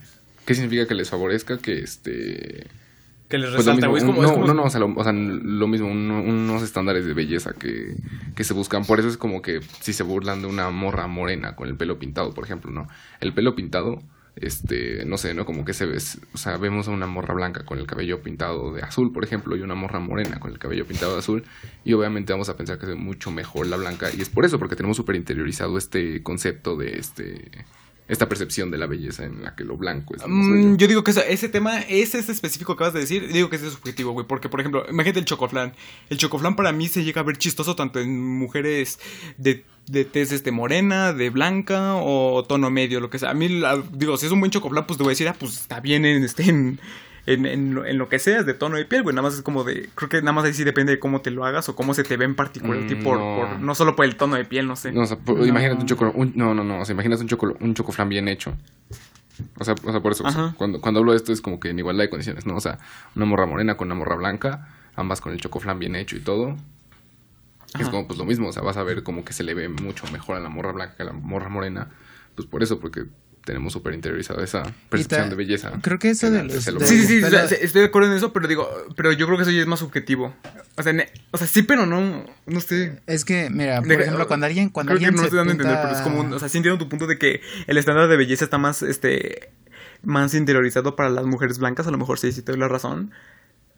¿qué 0.45 0.55
significa 0.55 0.87
que 0.87 0.95
les 0.95 1.09
favorezca? 1.09 1.57
Que 1.57 1.79
este... 1.79 2.67
Que 3.29 3.37
les 3.37 3.49
Pues 3.53 3.65
lo 3.65 3.73
resalta, 3.73 3.89
mismo, 3.89 3.89
güey. 3.89 4.01
Es 4.03 4.03
un- 4.03 4.11
como, 4.15 4.21
no, 4.21 4.27
es 4.27 4.33
como- 4.33 4.47
no, 4.47 4.53
no, 4.53 4.63
o 4.63 4.69
sea, 4.69 4.79
lo, 4.79 4.93
o 4.95 5.03
sea, 5.03 5.11
lo 5.13 5.67
mismo, 5.67 5.87
un- 5.89 6.09
unos 6.11 6.63
estándares 6.63 7.05
de 7.05 7.13
belleza 7.13 7.53
que, 7.53 7.95
que 8.35 8.43
se 8.45 8.53
buscan. 8.53 8.85
Por 8.85 8.99
eso 8.99 9.09
es 9.09 9.17
como 9.17 9.41
que 9.41 9.59
si 9.81 9.91
se 9.93 10.03
burlan 10.03 10.41
de 10.41 10.47
una 10.47 10.69
morra 10.69 11.07
morena 11.07 11.55
con 11.55 11.67
el 11.67 11.75
pelo 11.75 11.99
pintado, 11.99 12.33
por 12.33 12.45
ejemplo, 12.45 12.71
¿no? 12.71 12.87
El 13.19 13.33
pelo 13.33 13.53
pintado, 13.53 14.01
este, 14.41 15.05
no 15.05 15.17
sé, 15.17 15.33
¿no? 15.33 15.45
Como 15.45 15.65
que 15.65 15.73
se 15.73 15.85
ve, 15.85 15.97
o 15.97 16.37
sea, 16.37 16.57
vemos 16.57 16.87
a 16.87 16.91
una 16.91 17.07
morra 17.07 17.33
blanca 17.33 17.65
con 17.65 17.79
el 17.79 17.87
cabello 17.87 18.21
pintado 18.21 18.73
de 18.73 18.81
azul, 18.81 19.11
por 19.11 19.23
ejemplo, 19.23 19.55
y 19.55 19.61
una 19.61 19.75
morra 19.75 19.99
morena 19.99 20.39
con 20.39 20.51
el 20.51 20.59
cabello 20.59 20.85
pintado 20.85 21.13
de 21.13 21.19
azul, 21.19 21.43
y 21.83 21.93
obviamente 21.93 22.33
vamos 22.33 22.49
a 22.49 22.55
pensar 22.55 22.77
que 22.77 22.85
es 22.85 22.95
mucho 22.95 23.31
mejor 23.31 23.67
la 23.67 23.77
blanca, 23.77 24.09
y 24.15 24.21
es 24.21 24.29
por 24.29 24.45
eso, 24.45 24.59
porque 24.59 24.75
tenemos 24.75 24.97
súper 24.97 25.15
interiorizado 25.15 25.77
este 25.77 26.21
concepto 26.23 26.75
de 26.75 26.97
este 26.97 27.51
esta 28.07 28.29
percepción 28.29 28.71
de 28.71 28.77
la 28.77 28.85
belleza 28.87 29.25
en 29.25 29.43
la 29.43 29.55
que 29.55 29.63
lo 29.63 29.75
blanco 29.77 30.15
es 30.15 30.21
Mm, 30.25 30.77
yo 30.77 30.87
digo 30.87 31.03
que 31.03 31.11
ese, 31.11 31.31
ese 31.31 31.49
tema, 31.49 31.79
ese, 31.81 32.19
ese 32.19 32.31
específico 32.31 32.73
que 32.75 32.77
acabas 32.83 32.93
de 32.93 33.01
decir, 33.01 33.31
digo 33.31 33.49
que 33.49 33.57
ese 33.57 33.67
es 33.67 33.73
subjetivo, 33.73 34.11
güey. 34.13 34.25
Porque, 34.25 34.47
por 34.49 34.59
ejemplo, 34.59 34.85
imagínate 34.89 35.19
el 35.19 35.25
chocoflan. 35.25 35.73
El 36.09 36.17
chocoflan 36.17 36.55
para 36.55 36.71
mí 36.71 36.87
se 36.87 37.03
llega 37.03 37.21
a 37.21 37.23
ver 37.23 37.37
chistoso 37.37 37.75
tanto 37.75 37.99
en 37.99 38.19
mujeres 38.37 38.99
de, 39.37 39.65
de 39.87 40.05
tez 40.05 40.31
este, 40.31 40.51
morena, 40.51 41.11
de 41.13 41.29
blanca 41.29 41.95
o 41.95 42.43
tono 42.47 42.69
medio, 42.69 42.99
lo 42.99 43.09
que 43.09 43.19
sea. 43.19 43.31
A 43.31 43.33
mí, 43.33 43.49
la- 43.49 43.83
digo, 43.91 44.17
si 44.17 44.25
es 44.25 44.31
un 44.31 44.39
buen 44.39 44.51
chocoflan, 44.51 44.85
pues 44.87 44.97
te 44.97 45.03
voy 45.03 45.11
a 45.11 45.13
decir, 45.13 45.27
ah, 45.27 45.35
pues 45.37 45.53
está 45.59 45.79
bien 45.81 46.05
en, 46.05 46.23
este, 46.23 46.43
en, 46.49 46.79
en, 47.27 47.45
en 47.45 47.75
lo, 47.75 47.85
en 47.85 47.97
lo 47.99 48.09
que 48.09 48.17
seas 48.17 48.45
de 48.47 48.53
tono 48.55 48.77
de 48.77 48.85
piel, 48.85 49.03
güey. 49.03 49.15
Nada 49.15 49.27
más 49.27 49.35
es 49.35 49.43
como 49.43 49.63
de, 49.63 49.89
creo 49.93 50.09
que 50.09 50.19
nada 50.21 50.31
más 50.33 50.45
ahí 50.45 50.53
sí 50.53 50.63
depende 50.63 50.93
de 50.93 50.99
cómo 50.99 51.21
te 51.21 51.29
lo 51.29 51.45
hagas 51.45 51.69
o 51.69 51.75
cómo 51.75 51.93
se 51.93 52.03
te 52.03 52.17
ve 52.17 52.25
en 52.25 52.35
particular, 52.35 52.79
Mm, 52.79 52.87
tipo, 52.87 53.03
por, 53.03 53.19
no. 53.19 53.35
por- 53.37 53.59
no 53.59 53.75
solo 53.75 53.95
por 53.95 54.05
el 54.05 54.15
tono 54.15 54.35
de 54.37 54.45
piel, 54.45 54.65
no 54.65 54.75
sé. 54.75 54.91
No, 54.91 55.01
o 55.01 55.05
sea, 55.05 55.17
por- 55.17 55.37
No. 55.37 55.45
imagínate 55.45 55.81
un 55.81 55.87
chocolate. 55.87 56.31
no, 56.35 56.53
no, 56.55 56.63
no. 56.63 56.79
O 56.81 56.85
sea, 56.85 56.93
imagínate 56.93 57.21
un, 57.21 57.27
chocolate, 57.27 57.63
un 57.63 57.73
chocoflan 57.75 58.09
bien 58.09 58.27
hecho. 58.27 58.55
O 59.59 59.63
sea, 59.63 59.75
o 59.83 59.91
sea 59.91 59.99
por 60.01 60.13
eso. 60.13 60.23
o 60.25 60.31
sea, 60.31 60.45
Ajá. 60.45 60.53
cuando, 60.57 60.81
cuando 60.81 60.99
hablo 61.01 61.11
de 61.11 61.17
esto 61.17 61.31
es 61.31 61.41
como 61.41 61.59
que 61.59 61.69
en 61.69 61.77
igualdad 61.77 62.05
de 62.05 62.09
condiciones, 62.09 62.45
¿no? 62.47 62.55
O 62.55 62.59
sea, 62.61 62.79
una 63.15 63.25
morra 63.25 63.45
morena 63.45 63.77
con 63.77 63.87
una 63.89 63.95
morra 63.95 64.15
blanca, 64.15 64.69
ambas 64.95 65.21
con 65.21 65.31
el 65.31 65.39
chocoflan 65.39 65.77
bien 65.77 65.95
hecho 65.95 66.15
y 66.15 66.21
todo. 66.21 66.55
Es 67.79 67.89
como 67.89 68.07
pues 68.07 68.17
lo 68.17 68.25
mismo. 68.25 68.47
O 68.47 68.51
sea, 68.53 68.63
vas 68.63 68.77
a 68.77 68.83
ver 68.83 69.03
como 69.03 69.23
que 69.25 69.33
se 69.33 69.43
le 69.43 69.53
ve 69.53 69.67
mucho 69.69 70.05
mejor 70.11 70.37
a 70.37 70.39
la 70.39 70.49
morra 70.49 70.71
blanca 70.71 70.95
que 70.95 71.03
a 71.03 71.07
la 71.07 71.11
morra 71.13 71.49
morena. 71.49 71.89
Pues 72.33 72.47
por 72.47 72.63
eso, 72.63 72.79
porque 72.79 73.05
tenemos 73.47 73.73
súper 73.73 73.93
interiorizada 73.95 74.43
esa 74.43 74.61
percepción 74.89 75.21
ta- 75.23 75.29
de 75.29 75.35
belleza. 75.35 75.71
creo 75.81 75.97
que 75.97 76.11
eso 76.11 76.27
en 76.27 76.33
de 76.47 76.59
que 76.59 76.71
los- 76.71 76.79
de-. 76.81 76.85
Sí, 76.87 76.99
sí, 77.01 77.07
sí, 77.07 77.19
Pero- 77.21 77.43
o 77.43 77.47
sea, 77.47 77.57
estoy 77.57 77.81
de 77.81 77.87
acuerdo 77.87 78.11
en 78.11 78.17
eso, 78.17 78.31
pero 78.33 78.47
digo, 78.47 78.69
pero 78.95 79.11
yo 79.13 79.25
creo 79.25 79.37
que 79.37 79.43
eso 79.43 79.51
ya 79.51 79.61
es 79.61 79.67
más 79.67 79.79
subjetivo. 79.79 80.35
O 80.75 80.83
sea, 80.83 80.93
ne- 80.93 81.09
o 81.31 81.37
sea 81.37 81.47
sí, 81.47 81.63
pero 81.63 81.85
no, 81.87 82.25
no 82.45 82.59
sé. 82.61 83.01
Es 83.07 83.25
que, 83.25 83.49
mira, 83.49 83.79
por 83.79 83.87
Deja- 83.87 84.01
ejemplo, 84.03 84.27
cuando 84.27 84.45
alguien, 84.45 84.69
cuando 84.69 84.91
creo 84.91 84.99
que 84.99 85.05
alguien 85.05 85.15
no 85.15 85.21
se 85.21 85.25
estoy 85.27 85.37
dando 85.37 85.51
a 85.51 85.55
entender, 85.55 85.79
pero 85.81 85.95
es 85.95 86.01
como, 86.01 86.19
un- 86.21 86.33
o 86.33 86.39
sea, 86.39 86.49
sí 86.49 86.57
entiendo 86.57 86.77
tu 86.77 86.89
punto 86.89 87.07
de 87.07 87.17
que 87.17 87.41
el 87.65 87.77
estándar 87.77 88.07
de 88.09 88.17
belleza 88.17 88.43
está 88.43 88.57
más, 88.59 88.83
este, 88.83 89.49
más 90.03 90.33
interiorizado 90.35 90.95
para 90.95 91.09
las 91.09 91.25
mujeres 91.25 91.57
blancas, 91.57 91.87
a 91.87 91.91
lo 91.91 91.97
mejor 91.97 92.19
sí, 92.19 92.31
sí 92.31 92.41
te 92.43 92.51
doy 92.51 92.59
la 92.59 92.67
razón. 92.67 93.11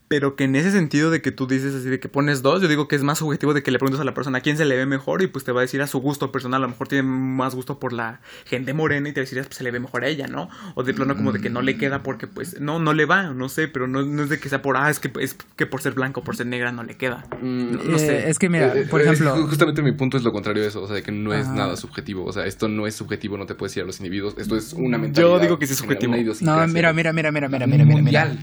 Pero 0.10 0.36
que 0.36 0.44
en 0.46 0.56
ese 0.56 0.72
sentido 0.72 1.12
de 1.12 1.22
que 1.22 1.32
tú 1.32 1.46
dices 1.46 1.74
así 1.76 1.88
de 1.88 2.00
que 2.00 2.10
pones 2.10 2.42
dos, 2.42 2.62
yo 2.64 2.68
digo 2.68 2.88
que 2.88 2.96
es 2.96 3.04
más 3.04 3.20
subjetivo 3.20 3.54
de 3.54 3.62
que 3.62 3.70
le 3.70 3.78
preguntas 3.78 4.02
a 4.02 4.04
la 4.04 4.16
persona 4.16 4.40
a 4.40 4.42
quién 4.42 4.58
se 4.58 4.66
le 4.66 4.76
ve 4.76 4.88
mejor 4.88 5.22
y 5.22 5.28
pues 5.28 5.46
te 5.46 5.52
va 5.52 5.62
a 5.62 5.64
decir 5.64 5.84
a 5.84 5.88
su 5.88 6.00
gusto 6.00 6.32
personal. 6.32 6.62
A 6.64 6.66
lo 6.66 6.70
mejor 6.70 6.88
tiene 6.88 7.04
más 7.04 7.54
gusto 7.54 7.78
por 7.80 7.94
la 7.94 8.20
gente 8.46 8.74
morena 8.74 9.08
y 9.08 9.14
te 9.14 9.20
va 9.20 9.24
a 9.24 9.26
decir 9.30 9.44
pues 9.44 9.56
se 9.56 9.64
le 9.64 9.70
ve 9.70 9.80
mejor 9.80 10.04
a 10.04 10.08
ella, 10.08 10.26
¿no? 10.28 10.50
O 10.74 10.82
de 10.84 10.96
plano 10.96 11.16
como 11.16 11.32
de 11.32 11.40
que 11.42 11.52
no 11.52 11.62
le 11.62 11.78
queda 11.78 12.02
porque 12.02 12.26
pues 12.26 12.60
no, 12.60 12.80
no 12.80 12.94
le 12.94 13.06
va, 13.06 13.30
no 13.34 13.50
sé, 13.50 13.68
pero 13.68 13.88
no, 13.88 14.02
no 14.02 14.24
es 14.24 14.30
de 14.30 14.40
que 14.40 14.50
sea 14.50 14.64
por, 14.64 14.78
ah, 14.78 14.90
es 14.90 15.00
que, 15.00 15.12
es 15.22 15.36
que 15.56 15.68
por 15.68 15.82
ser 15.84 15.94
blanco, 15.94 16.24
por 16.24 16.36
ser 16.36 16.48
negra 16.48 16.72
no 16.72 16.82
le 16.84 16.98
queda. 16.98 17.28
Mm, 17.40 17.72
No, 17.76 17.84
no 17.84 17.96
Eh, 17.98 18.00
sé. 18.00 18.30
Es 18.32 18.40
que, 18.40 18.50
mira, 18.50 18.76
Eh, 18.76 18.88
por 18.90 19.02
eh, 19.02 19.04
ejemplo, 19.04 19.36
ju- 19.36 19.48
Justamente 19.48 19.84
mi 19.84 19.92
punto 19.92 20.18
es 20.18 20.24
lo 20.24 20.32
contrario 20.32 20.64
de 20.64 20.70
eso, 20.70 20.82
o 20.82 20.88
sea, 20.88 20.96
de 20.96 21.04
que 21.04 21.12
no 21.12 21.36
es 21.36 21.46
Ajá. 21.46 21.56
nada 21.56 21.78
subjetivo, 21.78 22.26
o 22.26 22.34
sea, 22.34 22.48
esto 22.48 22.68
no 22.68 22.88
es 22.88 22.96
subjetivo, 22.96 23.38
no 23.38 23.46
te 23.46 23.54
puedes 23.54 23.78
ir 23.78 23.84
a 23.84 23.86
los 23.86 24.00
individuos, 24.00 24.34
esto 24.40 24.58
es 24.58 24.74
una 24.74 24.98
mentalidad. 24.98 25.40
digo 25.40 25.60
que 25.60 25.68
sí 25.68 25.74
es 25.74 25.80
subjetivo. 25.80 26.16
no, 26.42 26.68
mira, 26.68 26.94
mira, 26.94 27.14
mira, 27.14 27.32
mira, 27.32 27.48
mira, 27.48 27.68
mira, 27.68 27.68
mira, 27.68 27.86
mira, 28.02 28.38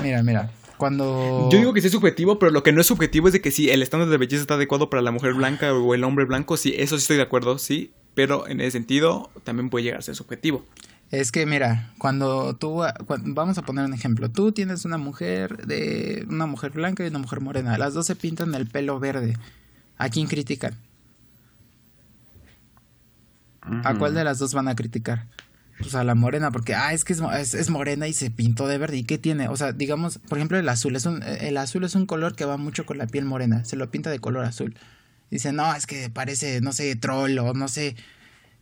mira, 0.00 0.22
mira, 0.22 0.50
cuando 0.84 1.48
Yo 1.50 1.56
digo 1.56 1.72
que 1.72 1.80
sí 1.80 1.86
es 1.86 1.94
subjetivo, 1.94 2.38
pero 2.38 2.52
lo 2.52 2.62
que 2.62 2.70
no 2.70 2.82
es 2.82 2.86
subjetivo 2.86 3.26
es 3.26 3.32
de 3.32 3.40
que 3.40 3.50
sí, 3.50 3.70
el 3.70 3.80
estándar 3.80 4.10
de 4.10 4.18
belleza 4.18 4.42
está 4.42 4.52
adecuado 4.52 4.90
para 4.90 5.00
la 5.00 5.12
mujer 5.12 5.32
blanca 5.32 5.72
o 5.72 5.94
el 5.94 6.04
hombre 6.04 6.26
blanco, 6.26 6.58
sí, 6.58 6.74
eso 6.76 6.98
sí 6.98 7.04
estoy 7.04 7.16
de 7.16 7.22
acuerdo, 7.22 7.56
sí, 7.56 7.90
pero 8.12 8.46
en 8.46 8.60
ese 8.60 8.72
sentido 8.72 9.30
también 9.44 9.70
puede 9.70 9.84
llegar 9.84 10.00
a 10.00 10.02
ser 10.02 10.14
subjetivo. 10.14 10.62
Es 11.10 11.32
que 11.32 11.46
mira, 11.46 11.94
cuando 11.96 12.54
tú 12.56 12.82
vamos 13.08 13.56
a 13.56 13.62
poner 13.62 13.86
un 13.86 13.94
ejemplo, 13.94 14.30
tú 14.30 14.52
tienes 14.52 14.84
una 14.84 14.98
mujer 14.98 15.66
de 15.66 16.26
una 16.28 16.44
mujer 16.44 16.72
blanca 16.72 17.02
y 17.02 17.08
una 17.08 17.18
mujer 17.18 17.40
morena, 17.40 17.78
las 17.78 17.94
dos 17.94 18.04
se 18.04 18.14
pintan 18.14 18.54
el 18.54 18.66
pelo 18.66 19.00
verde. 19.00 19.38
¿A 19.96 20.10
quién 20.10 20.26
critican? 20.26 20.74
¿A 23.62 23.94
cuál 23.94 24.12
de 24.12 24.22
las 24.22 24.38
dos 24.38 24.52
van 24.52 24.68
a 24.68 24.76
criticar? 24.76 25.24
Pues 25.78 25.94
a 25.94 26.04
la 26.04 26.14
morena, 26.14 26.50
porque 26.52 26.74
ah, 26.74 26.92
es 26.92 27.04
que 27.04 27.12
es, 27.12 27.20
es, 27.20 27.54
es 27.54 27.70
morena 27.70 28.06
y 28.06 28.12
se 28.12 28.30
pintó 28.30 28.68
de 28.68 28.78
verde. 28.78 28.98
¿Y 28.98 29.04
qué 29.04 29.18
tiene? 29.18 29.48
O 29.48 29.56
sea, 29.56 29.72
digamos, 29.72 30.18
por 30.18 30.38
ejemplo, 30.38 30.58
el 30.58 30.68
azul 30.68 30.94
es 30.96 31.04
un 31.06 31.22
el 31.22 31.56
azul 31.56 31.84
es 31.84 31.94
un 31.94 32.06
color 32.06 32.36
que 32.36 32.44
va 32.44 32.56
mucho 32.56 32.86
con 32.86 32.98
la 32.98 33.06
piel 33.06 33.24
morena, 33.24 33.64
se 33.64 33.76
lo 33.76 33.90
pinta 33.90 34.10
de 34.10 34.20
color 34.20 34.44
azul. 34.44 34.76
Dice, 35.30 35.52
"No, 35.52 35.74
es 35.74 35.86
que 35.86 36.10
parece, 36.10 36.60
no 36.60 36.72
sé, 36.72 36.94
troll 36.96 37.36
o 37.38 37.54
no 37.54 37.66
sé, 37.68 37.96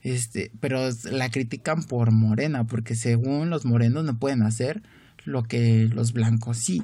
este, 0.03 0.51
pero 0.61 0.89
la 1.05 1.31
critican 1.31 1.85
por 1.85 2.11
morena, 2.13 2.65
porque 2.67 2.95
según 2.95 3.51
los 3.51 3.65
morenos 3.65 4.05
no 4.05 4.19
pueden 4.19 4.43
hacer 4.43 4.83
lo 5.25 5.45
que 5.45 5.89
los 5.93 6.13
blancos 6.13 6.59
sí. 6.59 6.83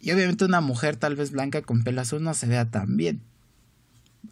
Y 0.00 0.12
obviamente 0.12 0.44
una 0.44 0.60
mujer 0.60 0.96
tal 0.96 1.16
vez 1.16 1.30
blanca 1.30 1.62
con 1.62 1.82
pelo 1.84 2.00
azul 2.00 2.22
no 2.22 2.34
se 2.34 2.46
vea 2.46 2.70
tan 2.70 2.96
bien. 2.96 3.22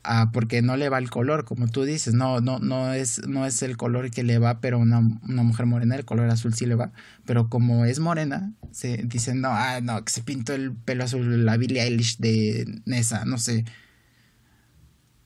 Ah, 0.05 0.30
porque 0.32 0.62
no 0.62 0.76
le 0.76 0.89
va 0.89 0.99
el 0.99 1.11
color, 1.11 1.45
como 1.45 1.68
tú 1.68 1.82
dices, 1.84 2.14
no, 2.14 2.41
no, 2.41 2.59
no 2.61 2.93
es, 2.93 3.26
no 3.26 3.47
es 3.47 3.62
el 3.62 3.76
color 3.76 4.11
que 4.11 4.22
le 4.22 4.39
va, 4.39 4.61
pero 4.61 4.78
una, 4.78 4.99
una 4.99 5.43
mujer 5.43 5.66
morena, 5.66 5.97
el 5.97 6.05
color 6.05 6.30
azul 6.30 6.55
sí 6.55 6.66
le 6.66 6.74
va. 6.74 6.93
Pero 7.24 7.49
como 7.49 7.84
es 7.84 7.99
morena, 7.99 8.53
se 8.70 8.99
dicen, 9.05 9.41
no, 9.41 9.49
ah, 9.51 9.80
no, 9.82 10.05
que 10.05 10.12
se 10.12 10.22
pintó 10.22 10.55
el 10.55 10.72
pelo 10.72 11.05
azul 11.05 11.45
la 11.45 11.57
Billie 11.57 11.82
Eilish 11.82 12.18
de 12.18 12.80
Nessa, 12.86 13.24
no 13.24 13.39
sé. 13.39 13.64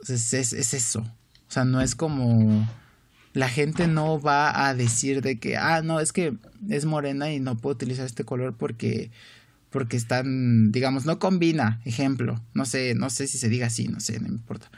Es, 0.08 0.32
es, 0.34 0.52
es 0.52 0.74
eso. 0.74 1.00
O 1.00 1.50
sea, 1.52 1.64
no 1.64 1.80
es 1.80 1.94
como 1.94 2.66
la 3.34 3.48
gente 3.48 3.86
no 3.86 4.20
va 4.20 4.66
a 4.66 4.74
decir 4.74 5.22
de 5.22 5.38
que, 5.38 5.56
ah, 5.56 5.82
no, 5.82 6.00
es 6.00 6.12
que 6.12 6.34
es 6.68 6.84
morena 6.84 7.32
y 7.32 7.40
no 7.40 7.56
puedo 7.56 7.74
utilizar 7.74 8.04
este 8.04 8.24
color 8.24 8.56
porque 8.56 9.10
porque 9.72 9.96
están, 9.96 10.70
digamos, 10.70 11.04
no 11.06 11.18
combina, 11.18 11.80
ejemplo, 11.84 12.40
no 12.54 12.64
sé, 12.66 12.94
no 12.94 13.10
sé 13.10 13.26
si 13.26 13.38
se 13.38 13.48
diga 13.48 13.66
así, 13.66 13.88
no 13.88 13.98
sé, 13.98 14.20
no 14.20 14.28
me 14.28 14.34
importa. 14.34 14.70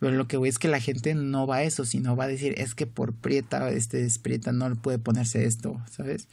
Pero 0.00 0.16
lo 0.16 0.26
que 0.26 0.36
voy 0.36 0.48
es 0.48 0.58
que 0.58 0.66
la 0.66 0.80
gente 0.80 1.14
no 1.14 1.46
va 1.46 1.56
a 1.58 1.62
eso, 1.62 1.84
sino 1.84 2.16
va 2.16 2.24
a 2.24 2.28
decir, 2.28 2.54
es 2.58 2.74
que 2.74 2.86
por 2.88 3.14
prieta, 3.14 3.70
este 3.70 4.04
es 4.04 4.18
prieta, 4.18 4.50
no 4.52 4.74
puede 4.74 4.98
ponerse 4.98 5.44
esto, 5.46 5.80
¿sabes? 5.90 6.26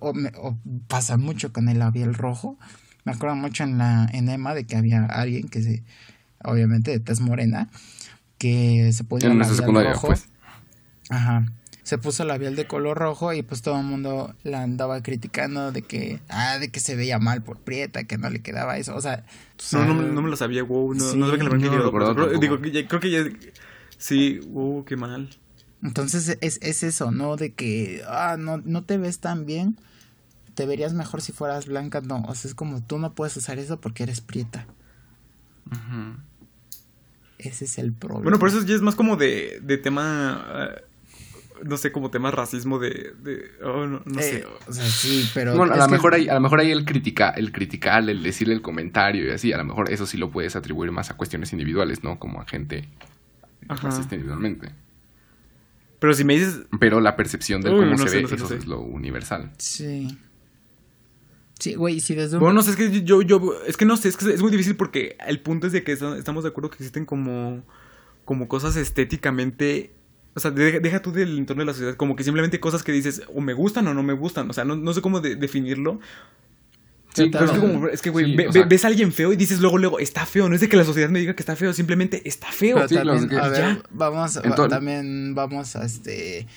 O, 0.00 0.12
me- 0.12 0.32
o 0.36 0.58
pasa 0.88 1.16
mucho 1.16 1.50
con 1.52 1.68
el 1.70 1.78
labial 1.78 2.12
rojo. 2.14 2.58
Me 3.04 3.12
acuerdo 3.12 3.34
mucho 3.36 3.64
en 3.64 3.78
la 3.78 4.08
en 4.12 4.28
Emma 4.28 4.54
de 4.54 4.64
que 4.64 4.76
había 4.76 5.04
alguien 5.06 5.48
que 5.48 5.62
se, 5.62 5.82
obviamente 6.42 6.90
de 6.90 7.00
tez 7.00 7.20
morena, 7.20 7.70
que 8.38 8.90
se 8.92 9.04
ponía 9.04 9.28
En 9.30 9.38
labial 9.38 9.84
rojo. 9.94 10.06
pues. 10.08 10.28
Ajá. 11.08 11.46
Se 11.84 11.98
puso 11.98 12.24
labial 12.24 12.56
de 12.56 12.66
color 12.66 12.96
rojo 12.98 13.32
y 13.34 13.42
pues 13.42 13.60
todo 13.62 13.78
el 13.78 13.84
mundo 13.86 14.34
la 14.42 14.62
andaba 14.62 15.02
criticando 15.02 15.70
de 15.70 15.82
que, 15.82 16.20
ah, 16.30 16.58
de 16.58 16.70
que 16.70 16.80
se 16.80 16.96
veía 16.96 17.18
mal 17.18 17.42
por 17.42 17.58
prieta, 17.60 18.04
que 18.04 18.16
no 18.18 18.30
le 18.30 18.40
quedaba 18.40 18.78
eso. 18.78 18.96
O 18.96 19.00
sea, 19.02 19.24
tú 19.56 19.76
No, 19.78 19.84
no, 19.86 19.94
me- 19.94 20.08
no 20.08 20.22
me 20.22 20.30
lo 20.30 20.36
sabía, 20.36 20.62
wow, 20.64 20.94
no, 20.94 21.00
Sí, 21.12 21.16
no 21.18 21.26
sabía 21.26 21.38
que 21.38 21.44
la 21.44 21.50
blanca 21.50 21.66
no 21.76 21.92
pero- 21.92 22.14
tampoco. 22.14 22.38
digo, 22.38 22.60
que 22.60 22.70
ya- 22.72 22.88
creo 22.88 23.00
que 23.00 23.10
ya, 23.10 23.24
sí, 23.98 24.40
wow, 24.48 24.84
qué 24.86 24.96
mal. 24.96 25.28
Entonces 25.82 26.38
es, 26.40 26.58
es 26.62 26.82
eso, 26.82 27.10
¿no? 27.10 27.36
De 27.36 27.52
que, 27.52 28.02
ah, 28.08 28.36
no, 28.38 28.56
no 28.64 28.82
te 28.82 28.96
ves 28.96 29.18
tan 29.20 29.44
bien, 29.44 29.76
te 30.54 30.64
verías 30.64 30.94
mejor 30.94 31.20
si 31.20 31.32
fueras 31.32 31.66
blanca. 31.66 32.00
No, 32.00 32.22
o 32.26 32.34
sea, 32.34 32.48
es 32.48 32.54
como 32.54 32.82
tú 32.82 32.98
no 32.98 33.12
puedes 33.12 33.36
usar 33.36 33.58
eso 33.58 33.78
porque 33.78 34.04
eres 34.04 34.22
prieta. 34.22 34.66
Ese 37.38 37.64
es 37.66 37.78
el 37.78 37.92
problema. 37.92 38.22
Bueno, 38.24 38.38
por 38.38 38.48
eso 38.48 38.62
ya 38.64 38.74
es 38.74 38.80
más 38.80 38.94
como 38.94 39.16
de, 39.16 39.60
de 39.62 39.76
tema, 39.76 40.70
eh, 40.76 40.84
no 41.62 41.76
sé, 41.76 41.92
como 41.92 42.10
tema 42.10 42.30
racismo 42.30 42.78
de, 42.78 43.12
de 43.22 43.50
oh, 43.62 43.86
no, 43.86 44.02
no 44.04 44.20
sé. 44.20 44.38
Eh, 44.38 44.44
o 44.68 44.72
sea, 44.72 44.84
sí, 44.84 45.28
pero. 45.34 45.56
Bueno, 45.56 45.72
a 45.74 45.76
lo 45.76 45.86
que- 45.86 45.92
mejor 45.92 46.14
hay, 46.14 46.28
a 46.28 46.34
lo 46.34 46.40
mejor 46.40 46.60
hay 46.60 46.70
el 46.72 46.84
critica, 46.84 47.30
el 47.30 47.52
criticar, 47.52 48.08
el 48.08 48.22
decirle 48.22 48.54
el 48.54 48.62
comentario 48.62 49.26
y 49.26 49.30
así, 49.30 49.52
a 49.52 49.56
lo 49.58 49.64
mejor 49.64 49.90
eso 49.92 50.06
sí 50.06 50.16
lo 50.18 50.30
puedes 50.30 50.56
atribuir 50.56 50.90
más 50.92 51.10
a 51.10 51.16
cuestiones 51.16 51.52
individuales, 51.52 52.02
¿no? 52.04 52.18
Como 52.18 52.40
a 52.40 52.46
gente 52.46 52.88
Ajá. 53.68 53.88
racista 53.88 54.14
individualmente. 54.14 54.70
Pero 56.00 56.12
si 56.12 56.24
me 56.24 56.34
dices, 56.34 56.60
Pero 56.80 57.00
la 57.00 57.16
percepción 57.16 57.62
de 57.62 57.70
Uy, 57.70 57.76
cómo 57.78 57.90
no 57.92 57.98
se 57.98 58.08
sé, 58.08 58.16
ve, 58.16 58.22
no 58.22 58.28
sé, 58.28 58.36
no 58.36 58.44
eso 58.44 58.48
sé. 58.48 58.56
es 58.56 58.66
lo 58.66 58.80
universal. 58.80 59.52
Sí. 59.58 60.18
Sí, 61.58 61.74
güey, 61.76 62.00
si 62.00 62.14
desde 62.14 62.36
un. 62.36 62.40
bueno, 62.40 62.54
no 62.56 62.62
sé, 62.62 62.70
es 62.72 62.76
que 62.76 63.02
yo, 63.04 63.22
yo, 63.22 63.54
es 63.66 63.76
que 63.76 63.84
no 63.86 63.96
sé, 63.96 64.08
es 64.08 64.16
que 64.16 64.28
es 64.34 64.42
muy 64.42 64.50
difícil 64.50 64.76
porque 64.76 65.16
el 65.26 65.40
punto 65.40 65.66
es 65.68 65.72
de 65.72 65.82
que 65.84 65.92
estamos 65.92 66.42
de 66.42 66.50
acuerdo 66.50 66.68
que 66.68 66.76
existen 66.76 67.06
como, 67.06 67.62
como 68.24 68.48
cosas 68.48 68.76
estéticamente, 68.76 69.92
o 70.34 70.40
sea, 70.40 70.50
deja, 70.50 70.78
deja 70.80 71.00
tú 71.00 71.12
del 71.12 71.38
entorno 71.38 71.62
de 71.62 71.66
la 71.66 71.72
sociedad, 71.72 71.94
como 71.96 72.16
que 72.16 72.24
simplemente 72.24 72.58
cosas 72.60 72.82
que 72.82 72.92
dices 72.92 73.22
o 73.34 73.40
me 73.40 73.52
gustan 73.54 73.86
o 73.88 73.94
no 73.94 74.02
me 74.02 74.12
gustan, 74.12 74.48
o 74.50 74.52
sea, 74.52 74.64
no, 74.64 74.76
no 74.76 74.92
sé 74.92 75.00
cómo 75.00 75.20
de- 75.20 75.36
definirlo, 75.36 76.00
Sí, 77.14 77.30
Pero 77.30 77.38
Pero 77.38 77.44
es 77.44 77.50
que, 77.52 77.60
como, 77.60 77.86
es 77.88 78.02
que, 78.02 78.10
güey, 78.10 78.24
Sí, 78.26 78.36
ve- 78.36 78.48
o 78.48 78.52
sea- 78.52 78.62
ve- 78.62 78.68
ves 78.70 78.84
a 78.84 78.88
alguien 78.88 79.12
feo 79.12 79.32
y 79.32 79.36
dices 79.36 79.60
luego, 79.60 79.78
luego, 79.78 80.00
está 80.00 80.26
feo. 80.26 80.48
No 80.48 80.56
es 80.56 80.60
de 80.60 80.68
que 80.68 80.76
la 80.76 80.82
sociedad 80.84 81.08
me 81.10 81.20
diga 81.20 81.36
que 81.36 81.42
está 81.42 81.54
feo, 81.54 81.72
simplemente 81.72 82.28
está 82.28 82.50
feo. 82.50 82.74
Pero 82.74 82.88
sí, 82.88 82.94
también, 82.96 83.28
que- 83.28 83.36
a 83.36 83.46
ver, 83.46 83.60
ya. 83.76 83.82
vamos, 83.90 84.40
también 84.68 85.32
vamos 85.36 85.76
a 85.76 85.84
este 85.84 86.48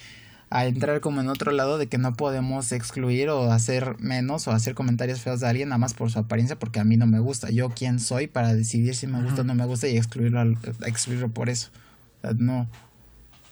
a 0.49 0.65
entrar 0.65 0.99
como 0.99 1.21
en 1.21 1.27
otro 1.29 1.51
lado 1.51 1.77
de 1.77 1.85
que 1.85 1.99
no 1.99 2.13
podemos 2.15 2.71
excluir 2.71 3.29
o 3.29 3.51
hacer 3.51 3.97
menos 3.99 4.47
o 4.47 4.51
hacer 4.51 4.73
comentarios 4.73 5.21
feos 5.21 5.41
de 5.41 5.47
alguien 5.47 5.69
nada 5.69 5.77
más 5.77 5.93
por 5.93 6.09
su 6.09 6.17
apariencia 6.17 6.57
porque 6.57 6.79
a 6.79 6.83
mí 6.83 6.97
no 6.97 7.05
me 7.05 7.19
gusta. 7.19 7.51
Yo 7.51 7.69
quién 7.69 7.99
soy 7.99 8.25
para 8.25 8.55
decidir 8.55 8.95
si 8.95 9.05
me 9.05 9.21
gusta 9.21 9.41
o 9.41 9.43
no 9.43 9.53
me 9.53 9.65
gusta 9.67 9.87
y 9.89 9.95
excluirlo 9.97 10.41
excluirlo 10.87 11.29
por 11.29 11.49
eso. 11.49 11.69
O 12.17 12.21
sea, 12.21 12.31
no. 12.35 12.67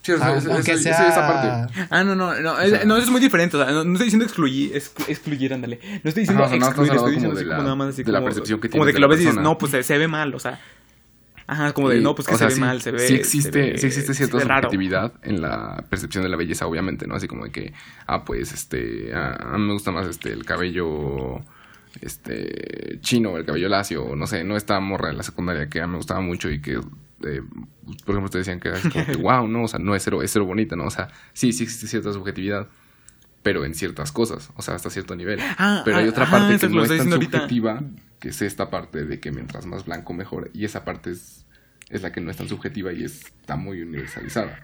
Sí, 0.05 0.11
o 0.11 0.17
sea, 0.19 0.27
Ah, 0.27 0.37
es- 0.37 0.45
aunque 0.45 0.71
es- 0.73 0.83
sea 0.83 1.07
esa 1.09 1.27
parte. 1.27 1.73
Ah, 1.89 2.03
no, 2.03 2.15
no, 2.15 2.39
no, 2.39 2.59
es, 2.59 2.69
sea- 2.69 2.85
no, 2.85 2.95
eso 2.95 3.05
es 3.05 3.11
muy 3.11 3.19
diferente. 3.21 3.57
O 3.57 3.63
sea, 3.63 3.73
no, 3.73 3.83
no 3.83 3.93
estoy 3.93 4.05
diciendo 4.05 4.25
excluir, 4.25 4.71
exclu- 4.75 5.09
excluir, 5.09 5.51
ándale. 5.53 5.79
No 6.03 6.09
estoy 6.09 6.21
diciendo 6.21 6.43
Ajá, 6.43 6.45
o 6.45 6.49
sea, 6.49 6.59
no 6.59 6.65
estamos 6.67 6.87
excluir, 6.89 6.91
estoy 6.95 7.11
diciendo 7.15 7.29
como 7.29 7.37
así 7.37 7.43
de 7.43 7.49
como 7.49 7.57
la- 7.57 7.63
nada 7.63 7.75
más 7.75 7.87
así 7.89 8.03
de 8.03 8.11
la 8.11 8.19
como, 8.19 8.25
percepción 8.27 8.59
que 8.61 8.69
como 8.69 8.83
tienes 8.83 8.93
de 8.93 8.93
que 8.93 8.99
la 9.01 9.07
lo 9.07 9.09
ves 9.09 9.21
y 9.21 9.25
dices, 9.25 9.41
no, 9.41 9.57
pues 9.57 9.71
se, 9.71 9.81
se 9.83 9.97
ve 9.97 10.07
mal, 10.07 10.33
o 10.35 10.39
sea. 10.39 10.59
Ajá, 11.47 11.73
como 11.73 11.89
de, 11.89 11.97
Y, 11.99 12.03
no, 12.03 12.13
pues 12.15 12.27
que 12.27 12.33
o 12.33 12.37
se 12.37 12.39
sea, 12.39 12.47
ve 12.49 12.53
sí- 12.55 12.61
mal, 12.61 12.81
se 12.81 12.91
ve. 12.91 12.99
Sí 12.99 13.15
existe, 13.15 13.51
se 13.51 13.59
ve- 13.59 13.77
sí 13.77 13.87
existe 13.87 14.13
cierta 14.13 14.39
subjetividad 14.39 15.13
en 15.23 15.41
la 15.41 15.83
percepción 15.89 16.23
de 16.23 16.29
la 16.29 16.37
belleza, 16.37 16.65
obviamente, 16.67 17.07
¿no? 17.07 17.15
Así 17.15 17.27
como 17.27 17.43
de 17.45 17.51
que, 17.51 17.73
ah, 18.07 18.23
pues, 18.25 18.51
este, 18.51 19.11
ah, 19.13 19.37
a 19.53 19.57
mí 19.57 19.65
me 19.65 19.73
gusta 19.73 19.91
más 19.91 20.07
este 20.07 20.31
el 20.33 20.43
cabello, 20.45 21.41
este, 22.01 22.99
chino, 23.01 23.37
el 23.37 23.45
cabello 23.45 23.69
lacio, 23.69 24.15
no 24.15 24.27
sé, 24.27 24.43
no 24.43 24.57
esta 24.57 24.79
morra 24.79 25.09
en 25.09 25.17
la 25.17 25.23
secundaria 25.23 25.67
que 25.69 25.81
a 25.81 25.87
mí 25.87 25.91
me 25.91 25.97
gustaba 25.97 26.21
mucho 26.21 26.49
y 26.49 26.61
que, 26.61 26.79
eh, 27.23 27.41
por 28.05 28.15
ejemplo, 28.15 28.25
ustedes 28.25 28.45
decían 28.45 28.59
que 28.59 28.69
así 28.69 28.89
como 28.89 29.05
que, 29.05 29.15
wow, 29.17 29.47
no, 29.47 29.63
o 29.63 29.67
sea, 29.67 29.79
no 29.79 29.95
es 29.95 30.03
cero, 30.03 30.21
es 30.21 30.31
cero 30.31 30.45
bonita, 30.45 30.75
¿no? 30.75 30.85
O 30.85 30.91
sea, 30.91 31.09
sí, 31.33 31.53
sí 31.53 31.63
existe 31.63 31.87
cierta 31.87 32.11
subjetividad. 32.13 32.67
Pero 33.43 33.63
en 33.63 33.75
ciertas 33.75 34.11
cosas, 34.11 34.49
o 34.55 34.63
sea, 34.63 34.73
hasta 34.73 34.89
cierto 34.89 35.15
nivel. 35.15 35.39
Ah, 35.59 35.83
pero 35.85 35.97
hay 35.97 36.07
ah, 36.07 36.09
otra 36.09 36.23
ajá, 36.23 36.39
parte 36.39 36.57
que 36.57 36.67
no 36.67 36.81
es 36.83 36.89
tan 36.89 37.13
ahorita. 37.13 37.41
subjetiva, 37.41 37.83
que 38.19 38.29
es 38.29 38.41
esta 38.41 38.71
parte 38.71 39.05
de 39.05 39.19
que 39.19 39.31
mientras 39.31 39.67
más 39.67 39.85
blanco 39.85 40.13
mejor. 40.13 40.49
Y 40.51 40.65
esa 40.65 40.83
parte 40.83 41.11
es, 41.11 41.45
es 41.89 42.01
la 42.01 42.11
que 42.11 42.21
no 42.21 42.31
es 42.31 42.37
tan 42.37 42.49
subjetiva 42.49 42.91
y 42.91 43.03
está 43.03 43.55
muy 43.55 43.83
universalizada. 43.83 44.63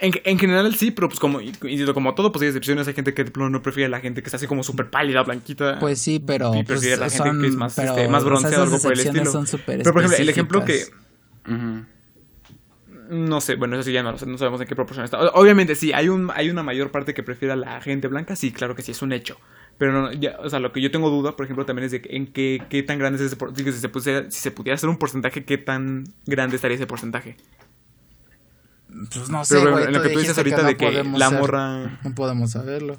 En, 0.00 0.12
en 0.24 0.38
general 0.38 0.74
sí, 0.76 0.92
pero 0.92 1.08
pues 1.08 1.18
como, 1.18 1.40
como 1.92 2.14
todo, 2.14 2.30
pues 2.30 2.42
hay 2.42 2.48
excepciones. 2.48 2.86
Hay 2.86 2.94
gente 2.94 3.14
que 3.14 3.24
de 3.24 3.30
plano 3.30 3.50
no 3.50 3.62
prefiere 3.62 3.86
a 3.86 3.88
la 3.88 4.00
gente 4.00 4.22
que 4.22 4.28
está 4.28 4.36
así 4.36 4.46
como 4.46 4.62
súper 4.62 4.90
pálida, 4.90 5.22
blanquita. 5.24 5.78
Pues 5.80 6.00
sí, 6.00 6.22
pero 6.24 6.50
Y 6.54 6.62
pues, 6.62 6.66
prefiere 6.66 6.94
a 6.94 6.98
la 6.98 7.10
gente 7.10 7.28
son, 7.28 7.40
que 7.40 7.46
es 7.48 7.56
más, 7.56 7.74
pero, 7.74 7.90
este, 7.90 8.08
más 8.08 8.22
o 8.22 8.26
bronceada, 8.26 8.62
algo 8.62 8.78
por 8.78 8.92
el 8.92 9.00
estilo. 9.00 9.30
son 9.30 9.46
Pero 9.66 9.92
por 9.92 10.02
ejemplo, 10.02 10.18
el 10.18 10.28
ejemplo 10.28 10.64
que... 10.64 10.84
No 13.10 13.40
sé, 13.40 13.54
bueno, 13.54 13.74
eso 13.74 13.84
sí 13.84 13.92
ya 13.92 14.02
no 14.02 14.12
no 14.12 14.38
sabemos 14.38 14.60
en 14.60 14.66
qué 14.66 14.76
proporción 14.76 15.04
está. 15.04 15.18
Obviamente 15.30 15.74
sí, 15.74 15.94
hay 15.94 16.10
un 16.10 16.30
hay 16.34 16.50
una 16.50 16.62
mayor 16.62 16.90
parte 16.90 17.14
que 17.14 17.22
prefiere 17.22 17.54
a 17.54 17.56
la 17.56 17.80
gente 17.80 18.06
blanca, 18.06 18.36
sí, 18.36 18.52
claro 18.52 18.74
que 18.74 18.82
sí, 18.82 18.92
es 18.92 19.00
un 19.00 19.12
hecho. 19.12 19.38
Pero 19.78 19.92
no, 19.92 20.12
ya, 20.12 20.36
o 20.40 20.50
sea, 20.50 20.58
lo 20.58 20.72
que 20.72 20.82
yo 20.82 20.90
tengo 20.90 21.08
duda, 21.08 21.34
por 21.34 21.44
ejemplo, 21.44 21.64
también 21.64 21.86
es 21.86 21.92
de 21.92 22.02
en 22.10 22.26
qué, 22.26 22.60
qué 22.68 22.82
tan 22.82 22.98
grande 22.98 23.18
es 23.18 23.26
ese 23.26 23.36
porcentaje. 23.36 23.72
Si 23.72 23.80
se, 23.80 24.30
si 24.30 24.40
se 24.40 24.50
pudiera 24.50 24.74
hacer 24.74 24.90
un 24.90 24.98
porcentaje, 24.98 25.44
qué 25.44 25.56
tan 25.56 26.04
grande 26.26 26.56
estaría 26.56 26.74
ese 26.74 26.86
porcentaje. 26.86 27.36
Pues 28.88 29.28
no 29.30 29.44
sé, 29.44 29.56
Pero 29.58 29.72
güey, 29.72 29.84
en 29.84 29.92
lo 29.92 30.02
que 30.02 30.08
tú 30.10 30.18
dices 30.18 30.36
ahorita 30.38 30.62
no 30.62 30.68
de 30.68 30.76
que 30.76 30.86
podemos 30.86 31.18
la 31.20 31.28
ser- 31.28 31.40
morra... 31.40 31.98
No 32.02 32.14
podemos 32.14 32.50
saberlo. 32.50 32.96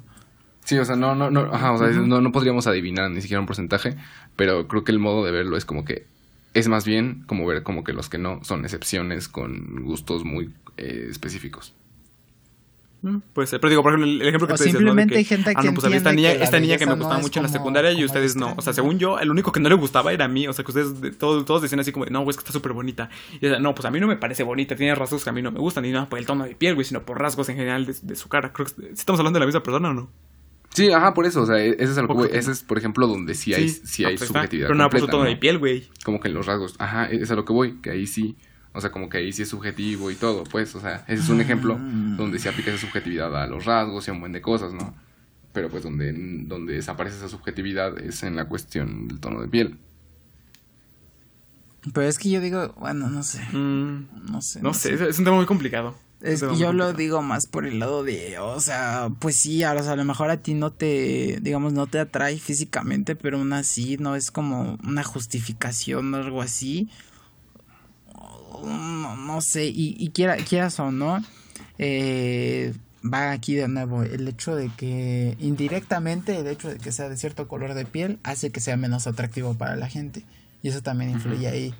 Sí, 0.64 0.78
o 0.78 0.84
sea, 0.84 0.94
no, 0.94 1.14
no, 1.14 1.30
no, 1.30 1.52
ajá, 1.52 1.72
o 1.72 1.78
sea, 1.78 1.88
no, 1.88 2.20
no 2.20 2.32
podríamos 2.32 2.66
adivinar 2.66 3.10
ni 3.10 3.20
siquiera 3.22 3.40
un 3.40 3.46
porcentaje, 3.46 3.96
pero 4.36 4.68
creo 4.68 4.84
que 4.84 4.92
el 4.92 4.98
modo 4.98 5.24
de 5.24 5.32
verlo 5.32 5.56
es 5.56 5.64
como 5.64 5.84
que 5.84 6.06
es 6.54 6.68
más 6.68 6.84
bien 6.84 7.24
como 7.26 7.46
ver 7.46 7.62
como 7.62 7.82
que 7.82 7.92
los 7.92 8.08
que 8.08 8.18
no 8.18 8.40
son 8.44 8.64
excepciones 8.64 9.28
con 9.28 9.82
gustos 9.84 10.24
muy 10.24 10.52
eh, 10.76 11.06
específicos. 11.10 11.74
Puede 13.32 13.46
ser, 13.46 13.60
pero 13.60 13.70
digo, 13.70 13.82
por 13.82 13.92
ejemplo, 13.92 14.10
el 14.10 14.20
ejemplo 14.28 14.46
que 14.46 14.52
O 14.52 14.56
tú 14.56 14.62
dices, 14.64 14.74
¿no? 14.74 14.78
De 14.80 14.84
simplemente 14.84 15.12
que, 15.14 15.18
hay 15.18 15.24
gente 15.24 15.54
ah, 15.56 15.60
que 15.60 15.66
no, 15.68 15.74
pues 15.74 15.84
había 15.86 15.96
esta 15.96 16.12
niña, 16.12 16.32
que 16.36 16.42
esta 16.44 16.60
niña 16.60 16.76
que 16.76 16.84
me 16.84 16.92
no 16.92 16.98
gustaba 16.98 17.18
mucho 17.20 17.38
en 17.38 17.44
la 17.44 17.48
secundaria 17.48 17.92
y 17.92 18.04
ustedes 18.04 18.36
no. 18.36 18.54
O 18.58 18.62
sea, 18.62 18.74
según 18.74 18.98
yo, 18.98 19.18
el 19.18 19.30
único 19.30 19.52
que 19.52 19.60
no 19.60 19.70
le 19.70 19.74
gustaba 19.74 20.12
era 20.12 20.26
a 20.26 20.28
mí. 20.28 20.46
O 20.46 20.52
sea, 20.52 20.64
que 20.66 20.70
ustedes 20.70 21.00
de- 21.00 21.10
todos, 21.12 21.44
todos 21.46 21.62
decían 21.62 21.80
así 21.80 21.92
como, 21.92 22.04
de, 22.04 22.10
no, 22.10 22.20
güey, 22.20 22.30
es 22.32 22.36
que 22.36 22.40
está 22.42 22.52
súper 22.52 22.72
bonita. 22.74 23.08
Y 23.40 23.46
o 23.46 23.50
sea, 23.50 23.58
no, 23.58 23.74
pues 23.74 23.86
a 23.86 23.90
mí 23.90 24.00
no 24.00 24.06
me 24.06 24.16
parece 24.16 24.42
bonita, 24.42 24.76
tiene 24.76 24.94
rasgos 24.94 25.24
que 25.24 25.30
a 25.30 25.32
mí 25.32 25.40
no 25.40 25.50
me 25.50 25.60
gustan, 25.60 25.84
y 25.86 25.92
no 25.92 26.08
por 26.08 26.18
el 26.18 26.26
tono 26.26 26.44
de 26.44 26.54
piel, 26.54 26.74
güey, 26.74 26.84
sino 26.84 27.02
por 27.02 27.18
rasgos 27.18 27.48
en 27.48 27.56
general 27.56 27.86
de, 27.86 27.94
de 28.02 28.16
su 28.16 28.28
cara. 28.28 28.52
Creo 28.52 28.66
que 28.66 28.72
¿sí 28.74 28.86
estamos 28.92 29.18
hablando 29.18 29.38
de 29.38 29.40
la 29.40 29.46
misma 29.46 29.62
persona 29.62 29.90
o 29.90 29.94
no. 29.94 30.10
Sí, 30.72 30.92
ajá, 30.92 31.14
por 31.14 31.26
eso, 31.26 31.42
o 31.42 31.46
sea, 31.46 31.58
e- 31.58 31.70
ese 31.78 31.92
es, 31.92 31.98
algo, 31.98 32.14
Poco- 32.14 32.26
ese 32.26 32.52
es 32.52 32.62
por 32.62 32.76
ejemplo, 32.78 33.06
donde 33.08 33.34
sí 33.34 33.54
hay, 33.54 33.68
sí, 33.70 34.04
ah, 34.04 34.08
hay 34.08 34.16
pues 34.18 34.28
está. 34.28 34.40
subjetividad 34.40 34.68
Pero 34.68 34.76
nada 34.76 34.88
por 34.90 35.00
su 35.00 35.06
completa, 35.06 35.12
tono 35.18 35.24
¿no? 35.24 35.30
de 35.30 35.36
piel, 35.36 35.58
güey. 35.58 35.88
Como 36.04 36.20
que 36.20 36.28
en 36.28 36.34
los 36.34 36.46
rasgos, 36.46 36.76
ajá, 36.78 37.06
es 37.06 37.30
a 37.30 37.34
lo 37.34 37.44
que 37.44 37.52
voy, 37.52 37.80
que 37.80 37.90
ahí 37.90 38.06
sí, 38.06 38.36
o 38.72 38.80
sea, 38.80 38.90
como 38.90 39.08
que 39.08 39.18
ahí 39.18 39.32
sí 39.32 39.42
es 39.42 39.48
subjetivo 39.48 40.10
y 40.10 40.14
todo, 40.14 40.44
pues, 40.44 40.74
o 40.74 40.80
sea, 40.80 41.04
ese 41.08 41.22
es 41.22 41.28
un 41.28 41.40
ejemplo 41.40 41.78
donde 42.16 42.38
se 42.38 42.48
aplica 42.48 42.70
esa 42.70 42.80
subjetividad 42.86 43.34
a 43.40 43.46
los 43.46 43.64
rasgos 43.64 44.06
y 44.06 44.10
a 44.10 44.14
un 44.14 44.20
buen 44.20 44.32
de 44.32 44.40
cosas, 44.40 44.72
¿no? 44.72 44.94
Pero 45.52 45.68
pues 45.68 45.82
donde, 45.82 46.12
donde 46.46 46.74
desaparece 46.74 47.16
esa 47.16 47.28
subjetividad 47.28 47.98
es 47.98 48.22
en 48.22 48.36
la 48.36 48.44
cuestión 48.46 49.08
del 49.08 49.18
tono 49.18 49.40
de 49.40 49.48
piel. 49.48 49.78
Pero 51.92 52.06
es 52.06 52.18
que 52.18 52.30
yo 52.30 52.40
digo, 52.40 52.74
bueno, 52.78 53.08
no 53.08 53.22
sé. 53.22 53.40
Mm, 53.52 54.30
No 54.30 54.42
sé. 54.42 54.60
no 54.60 54.74
sé, 54.74 54.94
es, 54.94 55.00
es 55.00 55.18
un 55.18 55.24
tema 55.24 55.36
muy 55.36 55.46
complicado. 55.46 55.96
Es 56.20 56.42
que 56.42 56.54
yo 56.58 56.74
lo 56.74 56.92
digo 56.92 57.22
más 57.22 57.46
por 57.46 57.66
el 57.66 57.78
lado 57.78 58.04
de, 58.04 58.38
o 58.38 58.60
sea, 58.60 59.08
pues 59.20 59.36
sí, 59.36 59.62
a, 59.64 59.72
o 59.72 59.82
sea, 59.82 59.92
a 59.92 59.96
lo 59.96 60.04
mejor 60.04 60.28
a 60.30 60.36
ti 60.36 60.52
no 60.52 60.70
te, 60.70 61.38
digamos, 61.40 61.72
no 61.72 61.86
te 61.86 61.98
atrae 61.98 62.38
físicamente, 62.38 63.16
pero 63.16 63.38
aún 63.38 63.54
así 63.54 63.96
no 63.96 64.14
es 64.16 64.30
como 64.30 64.78
una 64.84 65.02
justificación 65.02 66.12
o 66.12 66.18
algo 66.18 66.42
así. 66.42 66.90
No, 68.64 69.16
no 69.16 69.40
sé, 69.40 69.66
y, 69.66 69.96
y 69.98 70.10
quiera, 70.10 70.36
quieras 70.36 70.78
o 70.80 70.90
no, 70.90 71.22
eh, 71.78 72.74
va 73.02 73.30
aquí 73.30 73.54
de 73.54 73.68
nuevo 73.68 74.02
el 74.02 74.28
hecho 74.28 74.54
de 74.54 74.70
que 74.76 75.36
indirectamente 75.38 76.38
el 76.38 76.46
hecho 76.46 76.68
de 76.68 76.78
que 76.78 76.92
sea 76.92 77.08
de 77.08 77.16
cierto 77.16 77.48
color 77.48 77.74
de 77.74 77.84
piel 77.84 78.18
hace 78.22 78.50
que 78.50 78.60
sea 78.60 78.76
menos 78.76 79.06
atractivo 79.06 79.54
para 79.54 79.76
la 79.76 79.88
gente. 79.88 80.24
Y 80.62 80.68
eso 80.68 80.82
también 80.82 81.10
influye 81.10 81.48
ahí. 81.48 81.74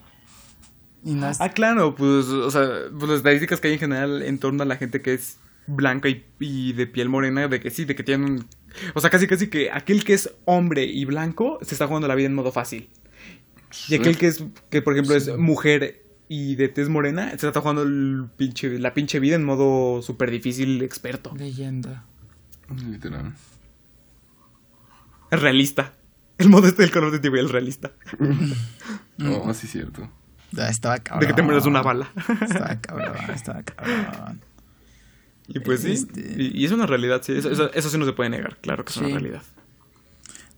Y 1.05 1.13
no 1.13 1.29
es, 1.29 1.41
Ah, 1.41 1.51
claro, 1.51 1.95
pues, 1.95 2.27
o 2.27 2.51
sea, 2.51 2.69
pues 2.91 3.09
las 3.09 3.19
estadísticas 3.19 3.61
que 3.61 3.69
hay 3.69 3.75
en 3.75 3.81
general 3.81 4.23
en 4.23 4.39
torno 4.39 4.63
a 4.63 4.67
la 4.67 4.77
gente 4.77 5.03
que 5.03 5.15
es 5.15 5.39
blanca 5.67 6.09
y, 6.09 6.25
y 6.39 6.73
de 6.73 6.87
piel 6.87 7.09
morena, 7.09 7.47
de 7.49 7.61
que 7.61 7.71
sí, 7.71 7.85
de 7.85 7.95
que 7.95 8.03
tienen... 8.03 8.47
O 8.95 9.01
sea, 9.01 9.11
casi 9.11 9.27
casi 9.27 9.49
que 9.49 9.71
aquel 9.71 10.05
que 10.05 10.15
es 10.15 10.31
hombre 10.45 10.85
y 10.85 11.05
blanco 11.05 11.59
se 11.63 11.75
está 11.75 11.87
jugando 11.87 12.09
la 12.09 12.15
vida 12.15 12.27
en 12.27 12.35
modo 12.35 12.53
fácil. 12.53 12.89
Y 13.89 13.95
aquel 13.95 14.17
que 14.17 14.27
es, 14.27 14.45
que 14.71 14.83
por 14.83 14.95
ejemplo 14.95 15.15
es 15.15 15.37
mujer 15.37 16.03
y 16.33 16.55
de 16.55 16.69
tez 16.69 16.89
morena, 16.89 17.37
se 17.37 17.49
está 17.49 17.61
jugando 17.61 17.83
el 17.83 18.27
pinche, 18.37 18.79
la 18.79 18.95
pinche 18.95 19.19
vida 19.19 19.35
en 19.35 19.45
modo 19.45 20.01
súper 20.01 20.31
difícil 20.31 20.81
experto. 20.83 21.35
leyenda. 21.37 22.05
Literal. 22.89 23.35
Es 25.33 25.41
realista. 25.43 25.93
El 26.39 26.49
modo 26.49 26.69
este 26.69 26.83
del 26.83 26.93
color 26.93 27.11
de 27.11 27.19
TV 27.19 27.41
es 27.41 27.51
realista. 27.51 27.91
Oh, 29.23 29.53
sí, 29.53 29.67
cierto. 29.67 30.09
Ah, 30.57 30.69
Estaba 30.71 30.99
cabrón. 30.99 31.21
De 31.21 31.27
que 31.27 31.35
te 31.35 31.43
mueras 31.43 31.67
una 31.67 31.83
bala. 31.83 32.11
Estaba 32.41 32.81
cabrón, 32.81 33.17
estaba 33.35 33.63
cabrón. 33.63 34.41
Y 35.49 35.59
pues 35.61 35.83
sí, 35.83 35.93
Este- 35.93 36.35
y, 36.43 36.63
y 36.63 36.65
es 36.65 36.73
una 36.73 36.87
realidad, 36.87 37.21
sí, 37.23 37.33
eso, 37.33 37.51
eso, 37.51 37.71
eso 37.75 37.91
sí 37.91 37.99
no 37.99 38.07
se 38.07 38.13
puede 38.15 38.31
negar, 38.31 38.57
claro 38.63 38.83
que 38.85 38.93
es 38.93 38.97
una 38.97 39.09
realidad. 39.09 39.43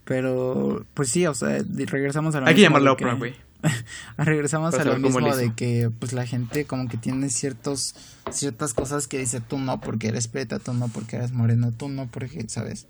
Pero, 0.05 0.87
pues 0.95 1.09
sí, 1.09 1.27
o 1.27 1.35
sea, 1.35 1.59
regresamos 1.87 2.35
a 2.37 2.41
lo 2.41 2.47
Hay 2.47 2.55
que 2.55 2.61
llamarla 2.61 2.93
Oprah, 2.93 3.15
güey. 3.15 3.35
regresamos 4.17 4.75
Para 4.75 4.91
a 4.91 4.95
lo 4.95 4.99
mismo 4.99 5.35
de 5.35 5.55
que, 5.55 5.91
pues 5.99 6.13
la 6.13 6.27
gente 6.27 6.65
como 6.65 6.89
que 6.89 6.97
tiene 6.97 7.31
ciertos, 7.31 7.95
ciertas 8.31 8.75
cosas 8.75 9.07
que 9.07 9.19
dice 9.19 9.41
tú 9.41 9.59
no 9.59 9.81
porque 9.81 10.09
eres 10.09 10.29
preta, 10.29 10.59
tú 10.59 10.75
no 10.75 10.89
porque 10.89 11.17
eres 11.17 11.33
moreno, 11.33 11.73
tú 11.77 11.89
no 11.89 12.09
porque, 12.09 12.45
¿sabes? 12.49 12.87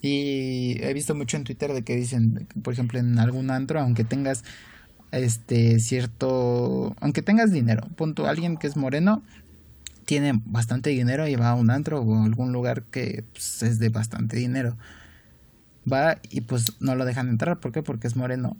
Y 0.00 0.76
he 0.82 0.92
visto 0.94 1.14
mucho 1.14 1.36
en 1.36 1.44
Twitter 1.44 1.72
de 1.72 1.82
que 1.82 1.96
dicen, 1.96 2.46
por 2.62 2.72
ejemplo, 2.72 2.98
en 2.98 3.18
algún 3.18 3.50
antro, 3.50 3.80
aunque 3.80 4.04
tengas 4.04 4.44
este 5.10 5.80
cierto, 5.80 6.94
aunque 7.00 7.22
tengas 7.22 7.50
dinero, 7.50 7.88
punto, 7.96 8.26
alguien 8.26 8.56
que 8.56 8.66
es 8.66 8.76
moreno 8.76 9.22
tiene 10.08 10.40
bastante 10.46 10.88
dinero 10.88 11.28
y 11.28 11.36
va 11.36 11.50
a 11.50 11.54
un 11.54 11.70
antro 11.70 12.00
o 12.00 12.14
a 12.14 12.24
algún 12.24 12.50
lugar 12.50 12.82
que 12.84 13.24
pues, 13.32 13.62
es 13.62 13.78
de 13.78 13.90
bastante 13.90 14.38
dinero. 14.38 14.78
Va 15.90 16.16
y 16.30 16.40
pues 16.40 16.80
no 16.80 16.94
lo 16.94 17.04
dejan 17.04 17.28
entrar, 17.28 17.60
¿por 17.60 17.72
qué? 17.72 17.82
Porque 17.82 18.06
es 18.06 18.16
moreno. 18.16 18.56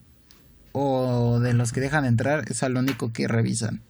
O 0.81 1.41
de 1.41 1.55
los 1.55 1.73
que 1.73 1.81
dejan 1.81 2.05
entrar 2.05 2.45
es 2.49 2.63
al 2.63 2.77
único 2.77 3.13
que 3.13 3.27
revisan. 3.27 3.83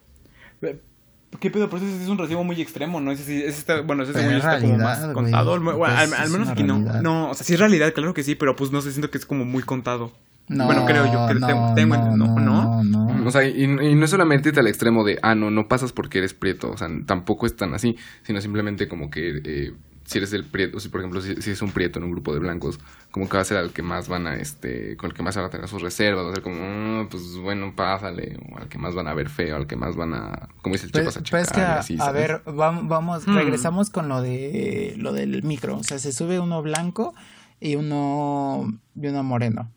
¿Qué 1.41 1.51
pedo? 1.51 1.69
Pero 1.69 1.85
ese 1.85 2.03
es 2.03 2.09
un 2.09 2.17
recibo 2.17 2.43
muy 2.43 2.61
extremo, 2.61 3.01
¿no? 3.01 3.13
Ese, 3.13 3.23
sí- 3.25 3.43
ese 3.43 3.59
está, 3.59 3.83
bueno, 3.83 4.03
ese 4.03 4.15
yo 4.15 4.19
está 4.21 4.59
como 4.61 4.79
realidad, 4.79 4.79
más 4.79 5.03
güey. 5.03 5.15
contado. 5.15 5.61
Bueno, 5.61 5.79
Pues, 5.79 6.13
al, 6.15 6.31
menos 6.31 6.49
aquí 6.49 6.63
no. 6.63 6.75
realidad. 6.77 7.03
No, 7.03 7.31
o 7.31 7.35
sea, 7.35 7.45
sí 7.45 7.53
es 7.53 7.61
realidad, 7.61 7.93
claro 7.93 8.15
que 8.15 8.23
sí, 8.23 8.35
pero 8.35 8.57
pues 8.57 8.71
no 8.73 8.81
sé, 8.81 8.91
siento 8.93 9.11
que 9.11 9.19
es 9.19 9.27
como 9.27 9.45
muy 9.45 9.63
contado. 9.63 10.13
No, 10.49 10.65
Bueno, 10.65 10.87
creo 10.87 11.05
yo 11.05 11.29
que 11.29 11.35
no, 11.35 11.47
tengo- 11.47 11.75
tengo- 11.75 11.97
no, 11.97 12.17
no, 12.17 12.41
no, 12.41 12.83
¿no? 12.83 13.13
no. 13.15 13.27
O 13.29 13.31
sea, 13.31 13.45
y, 13.47 13.63
y 13.65 13.95
no 13.95 14.05
es 14.07 14.11
solamente 14.11 14.49
irte 14.49 14.61
al 14.61 14.67
extremo 14.69 15.05
de, 15.05 15.19
ah, 15.23 15.35
no, 15.35 15.51
no 15.51 15.69
pasas 15.69 15.93
porque 15.93 16.17
eres 16.19 16.33
prieto. 16.33 16.71
O 16.71 16.79
sea, 16.79 16.89
tampoco 17.05 17.45
es 17.45 17.55
tan 17.55 17.75
así, 17.75 17.97
sino 18.23 18.41
simplemente 18.41 18.89
como 18.89 19.11
que 19.11 19.43
eh, 19.45 19.73
si 20.09 20.19
eres 20.19 20.33
el 20.33 20.45
prieto, 20.45 20.81
si 20.81 20.89
por 20.89 21.01
ejemplo, 21.01 21.21
si, 21.21 21.37
si 21.43 21.51
es 21.51 21.61
un 21.63 21.71
prieto 21.71 21.99
en 21.99 22.05
un 22.07 22.13
grupo 22.13 22.33
de 22.33 22.41
blancos, 22.41 22.81
como 23.11 23.29
que 23.29 23.37
va 23.37 23.43
a 23.43 23.45
ser 23.45 23.59
al 23.59 23.73
que 23.73 23.83
más 23.83 24.09
van 24.09 24.27
a, 24.27 24.37
este, 24.37 24.97
con 24.97 25.11
el 25.11 25.15
que 25.17 25.23
más 25.23 25.37
van 25.37 25.45
a 25.45 25.51
tener 25.51 25.69
sus 25.69 25.83
reservas, 25.83 26.25
va 26.27 26.31
a 26.31 26.35
ser 26.35 26.43
como, 26.43 26.57
"Mm, 26.57 27.09
pues 27.09 27.37
bueno, 27.37 27.75
pásale, 27.77 28.39
o 28.53 28.59
al 28.59 28.69
que 28.69 28.79
más 28.79 28.95
van 28.95 29.07
a 29.07 29.15
ver 29.15 29.29
feo, 29.29 29.57
al 29.57 29.67
que 29.67 29.77
más 29.77 29.97
van 29.97 30.15
a, 30.15 30.49
como 30.63 30.75
dice 30.75 30.87
el 30.87 30.93
chico, 30.93 31.09
a 31.09 31.13
pero 31.13 31.43
es 31.43 31.49
que, 31.51 31.51
checar 31.51 31.59
y 31.59 31.61
a, 31.61 31.79
así, 31.79 31.97
a 32.01 32.11
ver, 32.13 32.43
vam- 32.45 32.89
vamos, 32.89 33.27
Hmm. 33.27 33.35
regresamos 33.35 33.91
con 33.91 34.09
lo 34.09 34.23
de 34.23 34.95
lo 34.97 35.13
del 35.13 35.43
micro. 35.43 35.77
O 35.77 35.85
sea, 35.85 35.99
se 35.99 36.13
sube 36.13 36.41
uno 36.41 36.63
blanco 36.63 37.15
y 37.61 37.77
uno, 37.77 38.79
y 38.95 39.07
uno 39.09 39.23
moreno. 39.23 39.71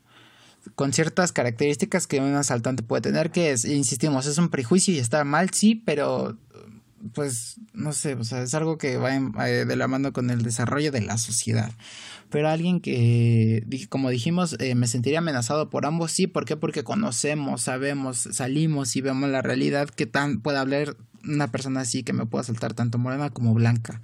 Con 0.75 0.93
ciertas 0.93 1.31
características 1.31 2.05
que 2.05 2.19
un 2.19 2.35
asaltante 2.35 2.83
puede 2.83 3.01
tener, 3.01 3.31
que 3.31 3.49
es, 3.51 3.65
insistimos, 3.65 4.27
es 4.27 4.37
un 4.37 4.49
prejuicio 4.49 4.93
y 4.93 4.99
está 4.99 5.23
mal, 5.23 5.49
sí, 5.49 5.75
pero 5.75 6.37
pues 7.13 7.55
no 7.73 7.93
sé, 7.93 8.13
o 8.15 8.23
sea, 8.23 8.43
es 8.43 8.53
algo 8.53 8.77
que 8.77 8.97
va 8.97 9.15
en- 9.15 9.33
eh, 9.39 9.65
de 9.65 9.75
la 9.75 9.87
mano 9.87 10.13
con 10.13 10.29
el 10.29 10.41
desarrollo 10.43 10.91
de 10.91 11.01
la 11.01 11.17
sociedad. 11.17 11.71
Pero 12.29 12.47
alguien 12.49 12.79
que, 12.79 13.65
como 13.89 14.09
dijimos, 14.09 14.55
eh, 14.59 14.73
me 14.75 14.87
sentiría 14.87 15.19
amenazado 15.19 15.69
por 15.69 15.85
ambos, 15.85 16.11
sí, 16.11 16.27
¿por 16.27 16.45
qué? 16.45 16.55
Porque 16.55 16.83
conocemos, 16.83 17.61
sabemos, 17.63 18.17
salimos 18.31 18.95
y 18.95 19.01
vemos 19.01 19.29
la 19.29 19.41
realidad 19.41 19.89
que 19.89 20.05
tan 20.05 20.39
puede 20.39 20.57
hablar 20.57 20.95
una 21.25 21.51
persona 21.51 21.81
así 21.81 22.03
que 22.03 22.13
me 22.13 22.25
pueda 22.25 22.43
saltar 22.43 22.73
tanto 22.73 22.97
morena 22.97 23.29
como 23.29 23.53
blanca. 23.53 24.01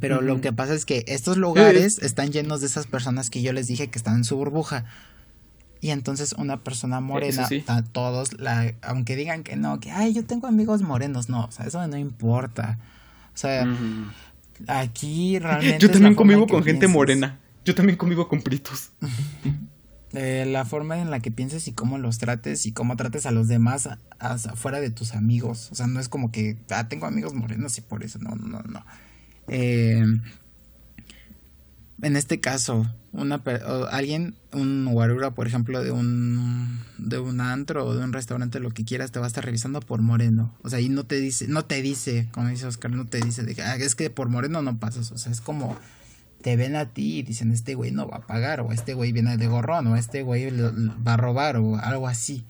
Pero 0.00 0.20
lo 0.20 0.40
que 0.42 0.52
pasa 0.52 0.74
es 0.74 0.84
que 0.84 1.04
estos 1.06 1.38
lugares 1.38 1.98
están 2.02 2.30
llenos 2.30 2.60
de 2.60 2.66
esas 2.66 2.86
personas 2.86 3.30
que 3.30 3.40
yo 3.40 3.52
les 3.54 3.66
dije 3.68 3.88
que 3.88 3.98
están 3.98 4.16
en 4.16 4.24
su 4.24 4.36
burbuja. 4.36 4.84
Y 5.80 5.90
entonces 5.90 6.32
una 6.32 6.64
persona 6.64 7.00
morena, 7.00 7.46
sí. 7.46 7.62
a 7.68 7.82
todos, 7.82 8.38
la, 8.40 8.74
aunque 8.82 9.14
digan 9.16 9.42
que 9.44 9.56
no, 9.56 9.78
que, 9.80 9.90
ay, 9.92 10.12
yo 10.12 10.24
tengo 10.24 10.46
amigos 10.48 10.82
morenos, 10.82 11.28
no, 11.28 11.44
o 11.44 11.50
sea, 11.52 11.66
eso 11.66 11.86
no 11.86 11.96
importa. 11.96 12.78
O 13.34 13.36
sea, 13.36 13.64
aquí 14.66 15.38
realmente... 15.40 15.78
Yo 15.78 15.90
también 15.90 16.14
convivo 16.14 16.46
con 16.46 16.64
gente 16.64 16.88
morena. 16.88 17.38
Yo 17.64 17.74
también 17.74 17.96
convivo 17.96 18.28
con 18.28 18.42
pritos. 18.42 18.90
Eh, 20.14 20.46
la 20.50 20.64
forma 20.64 20.98
en 21.02 21.10
la 21.10 21.20
que 21.20 21.30
pienses 21.30 21.68
y 21.68 21.72
cómo 21.72 21.98
los 21.98 22.16
trates 22.16 22.64
y 22.64 22.72
cómo 22.72 22.96
trates 22.96 23.26
a 23.26 23.30
los 23.30 23.46
demás 23.46 23.86
a- 23.86 23.98
a- 24.18 24.32
afuera 24.36 24.80
de 24.80 24.88
tus 24.88 25.12
amigos. 25.14 25.68
O 25.70 25.74
sea, 25.74 25.86
no 25.86 26.00
es 26.00 26.08
como 26.08 26.32
que, 26.32 26.56
ah, 26.70 26.88
tengo 26.88 27.04
amigos 27.04 27.34
morenos 27.34 27.76
y 27.76 27.82
por 27.82 28.02
eso, 28.02 28.18
no, 28.18 28.30
no, 28.34 28.62
no. 28.62 28.86
Eh, 29.48 30.02
en 32.00 32.16
este 32.16 32.40
caso, 32.40 32.86
una 33.18 33.42
alguien, 33.90 34.34
un 34.52 34.86
guarura, 34.90 35.32
por 35.32 35.46
ejemplo, 35.46 35.82
de 35.82 35.90
un 35.90 36.80
de 36.98 37.18
un 37.18 37.40
antro 37.40 37.86
o 37.86 37.94
de 37.94 38.02
un 38.02 38.12
restaurante, 38.12 38.60
lo 38.60 38.70
que 38.70 38.84
quieras, 38.84 39.12
te 39.12 39.18
va 39.18 39.26
a 39.26 39.28
estar 39.28 39.44
revisando 39.44 39.80
por 39.80 40.02
moreno. 40.02 40.54
O 40.62 40.70
sea, 40.70 40.80
y 40.80 40.88
no 40.88 41.04
te 41.04 41.20
dice, 41.20 41.48
no 41.48 41.64
te 41.64 41.82
dice, 41.82 42.28
como 42.32 42.48
dice 42.48 42.66
Oscar, 42.66 42.90
no 42.90 43.06
te 43.06 43.20
dice 43.20 43.42
de 43.42 43.54
que, 43.54 43.62
ah, 43.62 43.76
es 43.76 43.94
que 43.94 44.10
por 44.10 44.28
moreno 44.28 44.62
no 44.62 44.78
pasas. 44.78 45.12
O 45.12 45.18
sea, 45.18 45.30
es 45.32 45.40
como 45.40 45.76
te 46.42 46.56
ven 46.56 46.76
a 46.76 46.86
ti 46.86 47.18
y 47.18 47.22
dicen, 47.22 47.52
este 47.52 47.74
güey 47.74 47.90
no 47.90 48.08
va 48.08 48.18
a 48.18 48.26
pagar, 48.26 48.60
o 48.60 48.72
este 48.72 48.94
güey 48.94 49.12
viene 49.12 49.36
de 49.36 49.46
gorrón, 49.48 49.86
o 49.88 49.96
este 49.96 50.22
güey 50.22 50.50
va 50.50 51.14
a 51.14 51.16
robar, 51.16 51.56
o 51.56 51.76
algo 51.76 52.06
así. 52.08 52.44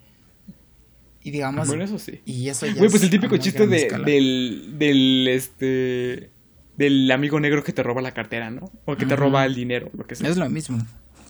Y 1.22 1.30
digamos, 1.30 1.68
Bueno, 1.68 1.84
eso 1.84 1.98
sí. 1.98 2.20
y 2.24 2.48
eso 2.48 2.66
ya 2.66 2.74
Güey, 2.74 2.90
pues 2.90 3.02
es 3.02 3.04
el 3.04 3.10
típico 3.10 3.36
chiste 3.36 3.66
de, 3.66 3.90
del, 4.04 4.74
del, 4.78 5.28
este, 5.28 6.30
del 6.78 7.10
amigo 7.10 7.38
negro 7.40 7.62
que 7.62 7.72
te 7.74 7.82
roba 7.82 8.00
la 8.00 8.12
cartera, 8.14 8.50
¿no? 8.50 8.70
O 8.86 8.96
que 8.96 9.04
te 9.04 9.16
roba 9.16 9.44
el 9.44 9.54
dinero, 9.54 9.90
lo 9.96 10.06
que 10.06 10.14
sea. 10.14 10.30
Es 10.30 10.36
lo 10.38 10.48
mismo, 10.48 10.78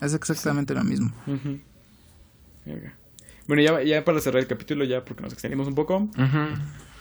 es 0.01 0.15
exactamente 0.15 0.75
lo 0.75 0.85
mismo. 0.85 1.13
Bueno, 3.47 3.63
ya, 3.63 3.83
ya 3.83 4.05
para 4.05 4.21
cerrar 4.21 4.41
el 4.43 4.47
capítulo, 4.47 4.85
ya 4.85 5.05
porque 5.05 5.23
nos 5.23 5.33
extendimos 5.33 5.67
un 5.67 5.75
poco. 5.75 6.09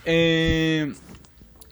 Eh, 0.06 0.94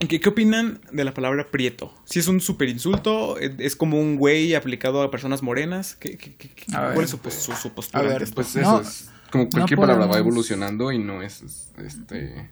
¿qué, 0.09 0.19
¿Qué 0.19 0.29
opinan 0.29 0.81
de 0.91 1.05
la 1.05 1.13
palabra 1.13 1.47
prieto? 1.49 1.93
Si 2.03 2.19
es 2.19 2.27
un 2.27 2.41
super 2.41 2.67
insulto, 2.67 3.37
es 3.39 3.75
como 3.77 3.99
un 3.99 4.17
güey 4.17 4.53
aplicado 4.53 5.01
a 5.01 5.09
personas 5.11 5.41
morenas. 5.41 5.95
¿Qué, 5.95 6.17
qué- 6.17 6.35
qué- 6.35 6.49
qué- 6.49 6.75
A 6.75 6.79
¿Cuál 6.79 6.95
ver. 6.95 7.03
es 7.05 7.09
su, 7.09 7.19
pos- 7.19 7.33
su- 7.35 7.53
su 7.53 7.71
postura? 7.73 8.03
A 8.03 8.07
ver? 8.07 8.27
Pues 8.35 8.53
No, 8.57 8.61
eso 8.61 8.81
es. 8.81 9.09
Como 9.31 9.49
cualquier 9.49 9.79
palabra 9.79 10.05
va 10.07 10.17
evolucionando 10.17 10.91
y 10.91 10.99
no 10.99 11.21
es. 11.21 11.41
Este. 11.77 12.49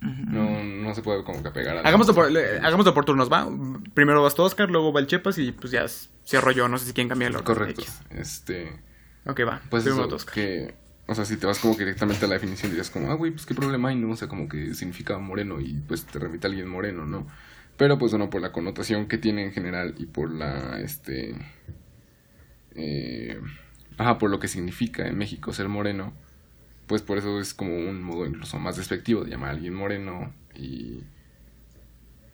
No, 0.00 0.62
no 0.64 0.94
se 0.94 1.02
puede 1.02 1.22
como 1.24 1.42
que 1.42 1.50
pegar 1.50 1.76
a. 1.76 1.80
Hagámoslo 1.80 2.14
por, 2.14 2.30
le- 2.30 2.58
hagámoslo 2.58 2.94
por 2.94 3.04
turnos, 3.04 3.30
¿va? 3.30 3.46
Primero 3.94 4.22
vas 4.22 4.34
tú, 4.34 4.42
Oscar, 4.42 4.70
luego 4.70 4.92
va 4.92 5.00
el 5.00 5.06
Chepas 5.06 5.36
y 5.38 5.52
pues 5.52 5.70
ya 5.72 5.84
cierro 6.26 6.52
yo. 6.52 6.68
No 6.68 6.78
sé 6.78 6.86
si 6.86 6.92
quieren 6.94 7.08
cambiar 7.10 7.30
el 7.32 7.36
orden. 7.36 7.46
Correcto. 7.46 7.82
X. 7.82 8.00
Este. 8.10 8.72
Ok, 9.26 9.40
va. 9.46 9.60
Pues 9.68 9.86
eso, 9.86 10.08
tú, 10.08 10.14
Oscar. 10.14 10.34
que. 10.34 10.74
O 11.06 11.14
sea, 11.14 11.24
si 11.24 11.36
te 11.36 11.46
vas 11.46 11.58
como 11.58 11.76
que 11.76 11.84
directamente 11.84 12.24
a 12.24 12.28
la 12.28 12.34
definición, 12.34 12.70
dirías 12.70 12.88
como, 12.88 13.10
ah, 13.10 13.14
güey, 13.14 13.32
pues 13.32 13.44
qué 13.44 13.54
problema 13.54 13.88
hay, 13.88 13.96
¿no? 13.96 14.10
O 14.12 14.16
sea, 14.16 14.28
como 14.28 14.48
que 14.48 14.74
significa 14.74 15.18
moreno 15.18 15.60
y 15.60 15.74
pues 15.86 16.04
te 16.06 16.18
remite 16.20 16.46
a 16.46 16.50
alguien 16.50 16.68
moreno, 16.68 17.04
¿no? 17.04 17.26
Pero 17.76 17.98
pues 17.98 18.12
bueno, 18.12 18.30
por 18.30 18.40
la 18.40 18.52
connotación 18.52 19.06
que 19.08 19.18
tiene 19.18 19.44
en 19.44 19.52
general 19.52 19.94
y 19.98 20.06
por 20.06 20.30
la, 20.30 20.78
este... 20.80 21.34
eh, 22.74 23.40
ajá, 23.98 24.18
por 24.18 24.30
lo 24.30 24.38
que 24.38 24.48
significa 24.48 25.06
en 25.06 25.18
México 25.18 25.52
ser 25.52 25.68
moreno, 25.68 26.12
pues 26.90 27.02
por 27.02 27.18
eso 27.18 27.38
es 27.38 27.54
como 27.54 27.72
un 27.72 28.02
modo 28.02 28.26
incluso 28.26 28.58
más 28.58 28.76
despectivo 28.76 29.22
de 29.22 29.30
llamar 29.30 29.50
a 29.50 29.52
alguien 29.52 29.74
moreno 29.74 30.34
y... 30.56 31.04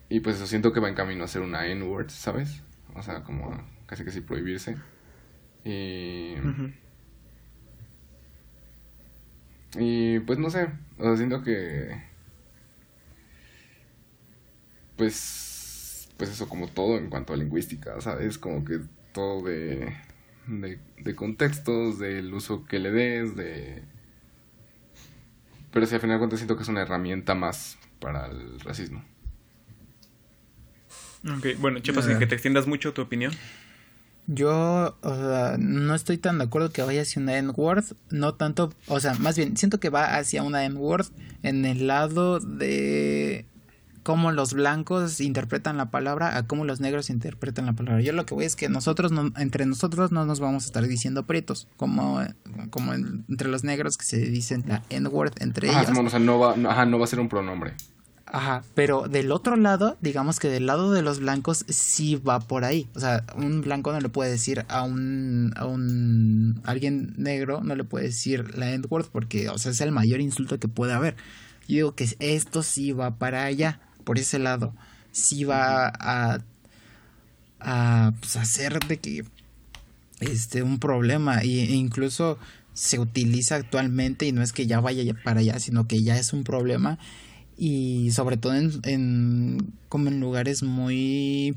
Y 0.09 0.21
pues 0.21 0.37
eso 0.37 0.47
siento 0.47 0.73
que 0.73 0.79
va 0.79 0.89
en 0.89 0.95
camino 0.95 1.23
a 1.23 1.27
ser 1.27 1.43
una 1.43 1.67
N-word, 1.67 2.09
¿sabes? 2.09 2.63
O 2.95 3.03
sea, 3.03 3.21
como 3.23 3.55
casi 3.85 4.03
casi 4.03 4.21
prohibirse. 4.21 4.75
Y... 5.63 6.33
Y 9.77 10.19
pues 10.21 10.39
no 10.39 10.49
sé, 10.49 10.69
o 10.97 11.03
sea, 11.03 11.15
siento 11.17 11.43
que 11.43 12.01
pues 14.95 16.09
pues 16.17 16.31
eso 16.31 16.49
como 16.49 16.67
todo 16.67 16.97
en 16.97 17.09
cuanto 17.09 17.33
a 17.33 17.37
lingüística, 17.37 17.99
¿sabes? 18.01 18.37
Como 18.37 18.65
que 18.65 18.79
todo 19.13 19.43
de 19.43 19.95
de, 20.47 20.79
de 20.99 21.15
contextos, 21.15 21.99
del 21.99 22.33
uso 22.33 22.65
que 22.65 22.79
le 22.79 22.91
des, 22.91 23.35
de 23.35 23.83
pero 25.71 25.85
si 25.85 25.95
al 25.95 26.01
final 26.01 26.15
de 26.15 26.19
cuentas 26.19 26.39
siento 26.39 26.55
que 26.55 26.63
es 26.63 26.69
una 26.69 26.81
herramienta 26.81 27.35
más 27.35 27.77
para 27.99 28.27
el 28.27 28.59
racismo. 28.59 29.03
Ok, 31.23 31.59
bueno, 31.59 31.79
Chepas, 31.79 32.05
A 32.05 32.09
sin 32.09 32.19
que 32.19 32.27
te 32.27 32.35
extiendas 32.35 32.67
mucho 32.67 32.93
tu 32.93 33.01
opinión. 33.01 33.33
Yo, 34.27 34.97
o 35.01 35.15
sea, 35.15 35.55
no 35.57 35.95
estoy 35.95 36.17
tan 36.17 36.37
de 36.37 36.43
acuerdo 36.43 36.71
que 36.71 36.81
vaya 36.81 37.01
hacia 37.01 37.21
una 37.21 37.37
N-word, 37.37 37.85
no 38.09 38.35
tanto, 38.35 38.73
o 38.87 38.99
sea, 38.99 39.13
más 39.15 39.37
bien, 39.37 39.55
siento 39.55 39.79
que 39.79 39.89
va 39.89 40.17
hacia 40.17 40.43
una 40.43 40.65
N-word 40.65 41.07
en 41.43 41.65
el 41.65 41.87
lado 41.87 42.41
de 42.41 43.45
cómo 44.07 44.31
los 44.31 44.53
blancos 44.53 45.19
interpretan 45.19 45.75
la 45.75 45.91
palabra 45.91 46.37
a 46.37 46.47
cómo 46.47 46.63
los 46.63 46.79
negros 46.79 47.09
interpretan 47.09 47.65
la 47.65 47.73
palabra. 47.73 48.01
Yo 48.01 48.13
lo 48.13 48.25
que 48.25 48.33
voy 48.35 48.45
es 48.45 48.55
que 48.55 48.69
nosotros, 48.69 49.11
no, 49.11 49.33
entre 49.35 49.65
nosotros 49.65 50.13
no 50.13 50.23
nos 50.23 50.39
vamos 50.39 50.63
a 50.63 50.67
estar 50.67 50.87
diciendo 50.87 51.25
pretos, 51.25 51.67
como, 51.75 52.21
como 52.69 52.93
en- 52.93 53.25
entre 53.27 53.49
los 53.49 53.65
negros 53.65 53.97
que 53.97 54.05
se 54.05 54.17
dicen 54.19 54.63
la 54.65 54.81
N-word 54.89 55.33
entre 55.41 55.69
Ajá, 55.69 55.81
ellos. 55.81 55.97
O 55.97 56.09
sea, 56.09 56.19
no 56.19 56.39
va, 56.39 56.55
no, 56.55 56.69
ajá, 56.69 56.85
no 56.85 56.97
va 56.99 57.03
a 57.03 57.07
ser 57.09 57.19
un 57.19 57.27
pronombre. 57.27 57.73
Ajá, 58.25 58.63
pero 58.75 59.09
del 59.09 59.29
otro 59.33 59.57
lado, 59.57 59.97
digamos 59.99 60.39
que 60.39 60.47
del 60.47 60.67
lado 60.67 60.93
de 60.93 61.01
los 61.01 61.19
blancos 61.19 61.65
sí 61.67 62.15
va 62.15 62.39
por 62.39 62.63
ahí. 62.63 62.87
O 62.95 63.01
sea, 63.01 63.25
un 63.35 63.59
blanco 63.59 63.91
no 63.91 63.99
le 63.99 64.07
puede 64.07 64.31
decir 64.31 64.63
a 64.69 64.83
un 64.83 65.51
a 65.57 65.65
un 65.65 66.61
alguien 66.63 67.13
negro 67.17 67.59
no 67.61 67.75
le 67.75 67.83
puede 67.83 68.05
decir 68.05 68.57
la 68.57 68.71
N-word 68.71 69.07
porque, 69.11 69.49
o 69.49 69.57
sea, 69.57 69.73
es 69.73 69.81
el 69.81 69.91
mayor 69.91 70.21
insulto 70.21 70.59
que 70.61 70.69
puede 70.69 70.93
haber. 70.93 71.17
Yo 71.67 71.75
digo 71.75 71.95
que 71.95 72.07
esto 72.19 72.63
sí 72.63 72.93
va 72.93 73.17
para 73.17 73.43
allá, 73.43 73.81
por 74.07 74.17
ese 74.19 74.39
lado. 74.39 74.73
Sí 75.11 75.43
va 75.43 75.89
a 75.89 76.39
a 77.59 78.13
pues, 78.19 78.35
hacer 78.37 78.79
de 78.87 78.97
que 78.97 79.23
este 80.19 80.63
un 80.63 80.79
problema 80.79 81.43
y- 81.43 81.59
e 81.59 81.75
incluso 81.75 82.37
se 82.73 82.99
utiliza 82.99 83.55
actualmente 83.55 84.27
y 84.27 84.31
no 84.31 84.43
es 84.43 84.53
que 84.53 84.67
ya 84.67 84.79
vaya 84.79 85.03
ya 85.03 85.15
para 85.23 85.39
allá, 85.41 85.59
sino 85.59 85.87
que 85.87 86.03
ya 86.03 86.17
es 86.17 86.33
un 86.33 86.43
problema 86.43 86.99
y 87.57 88.11
sobre 88.11 88.37
todo 88.37 88.55
en, 88.55 88.71
en 88.83 89.73
como 89.89 90.09
en 90.09 90.19
lugares 90.19 90.63
muy 90.63 91.55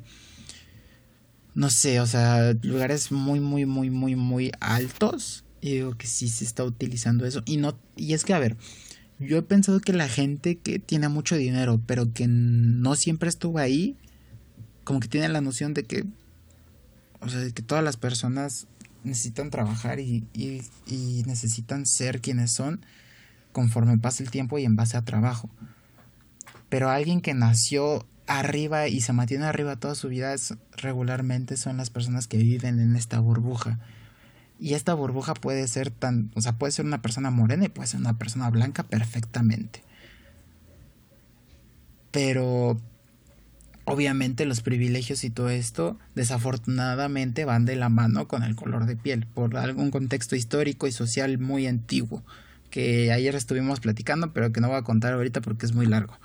no 1.54 1.68
sé, 1.70 2.00
o 2.00 2.06
sea, 2.06 2.52
lugares 2.62 3.10
muy 3.12 3.40
muy 3.40 3.66
muy 3.66 3.90
muy 3.90 4.16
muy 4.16 4.52
altos. 4.60 5.44
Y 5.62 5.72
digo 5.72 5.94
que 5.98 6.06
sí 6.06 6.28
se 6.28 6.44
está 6.44 6.64
utilizando 6.64 7.26
eso 7.26 7.42
y 7.44 7.58
no 7.58 7.76
y 7.96 8.14
es 8.14 8.24
que 8.24 8.32
a 8.32 8.38
ver, 8.38 8.56
yo 9.20 9.38
he 9.38 9.42
pensado 9.42 9.80
que 9.80 9.92
la 9.92 10.08
gente 10.08 10.56
que 10.56 10.78
tiene 10.78 11.08
mucho 11.08 11.36
dinero, 11.36 11.80
pero 11.86 12.12
que 12.12 12.26
no 12.26 12.96
siempre 12.96 13.28
estuvo 13.28 13.58
ahí, 13.58 13.96
como 14.84 14.98
que 14.98 15.08
tiene 15.08 15.28
la 15.28 15.40
noción 15.40 15.74
de 15.74 15.84
que 15.84 16.06
o 17.20 17.28
sea, 17.28 17.40
de 17.40 17.52
que 17.52 17.62
todas 17.62 17.84
las 17.84 17.96
personas 17.96 18.66
necesitan 19.04 19.50
trabajar 19.50 20.00
y, 20.00 20.24
necesitan 21.26 21.86
ser 21.86 22.20
quienes 22.20 22.52
son 22.52 22.84
conforme 23.52 23.98
pasa 23.98 24.22
el 24.22 24.30
tiempo 24.30 24.58
y 24.58 24.64
en 24.64 24.76
base 24.76 24.96
a 24.96 25.02
trabajo. 25.02 25.50
Pero 26.68 26.88
alguien 26.88 27.20
que 27.20 27.34
nació 27.34 28.06
arriba 28.26 28.88
y 28.88 29.00
se 29.00 29.12
mantiene 29.12 29.44
arriba 29.44 29.76
toda 29.76 29.94
su 29.94 30.08
vida 30.08 30.34
es- 30.34 30.54
regularmente 30.76 31.56
son 31.56 31.76
las 31.76 31.90
personas 31.90 32.26
que 32.26 32.38
viven 32.38 32.78
en 32.80 32.96
esta 32.96 33.18
burbuja. 33.20 33.78
Y 34.60 34.74
esta 34.74 34.92
burbuja 34.92 35.32
puede 35.32 35.66
ser 35.68 35.90
tan, 35.90 36.30
o 36.34 36.42
sea, 36.42 36.52
puede 36.52 36.70
ser 36.72 36.84
una 36.84 37.00
persona 37.00 37.30
morena 37.30 37.64
y 37.64 37.68
puede 37.68 37.88
ser 37.88 38.00
una 38.00 38.18
persona 38.18 38.50
blanca 38.50 38.82
perfectamente. 38.82 39.82
Pero 42.10 42.78
obviamente 43.84 44.44
los 44.44 44.60
privilegios 44.60 45.24
y 45.24 45.30
todo 45.30 45.48
esto 45.48 45.98
desafortunadamente 46.14 47.46
van 47.46 47.64
de 47.64 47.76
la 47.76 47.88
mano 47.88 48.28
con 48.28 48.44
el 48.44 48.54
color 48.54 48.84
de 48.84 48.96
piel 48.96 49.26
por 49.26 49.56
algún 49.56 49.90
contexto 49.90 50.36
histórico 50.36 50.86
y 50.86 50.92
social 50.92 51.38
muy 51.38 51.66
antiguo 51.66 52.22
que 52.70 53.12
ayer 53.12 53.34
estuvimos 53.34 53.80
platicando 53.80 54.32
pero 54.32 54.52
que 54.52 54.60
no 54.60 54.68
voy 54.68 54.76
a 54.76 54.82
contar 54.82 55.14
ahorita 55.14 55.40
porque 55.40 55.66
es 55.66 55.72
muy 55.72 55.86
largo. 55.86 56.18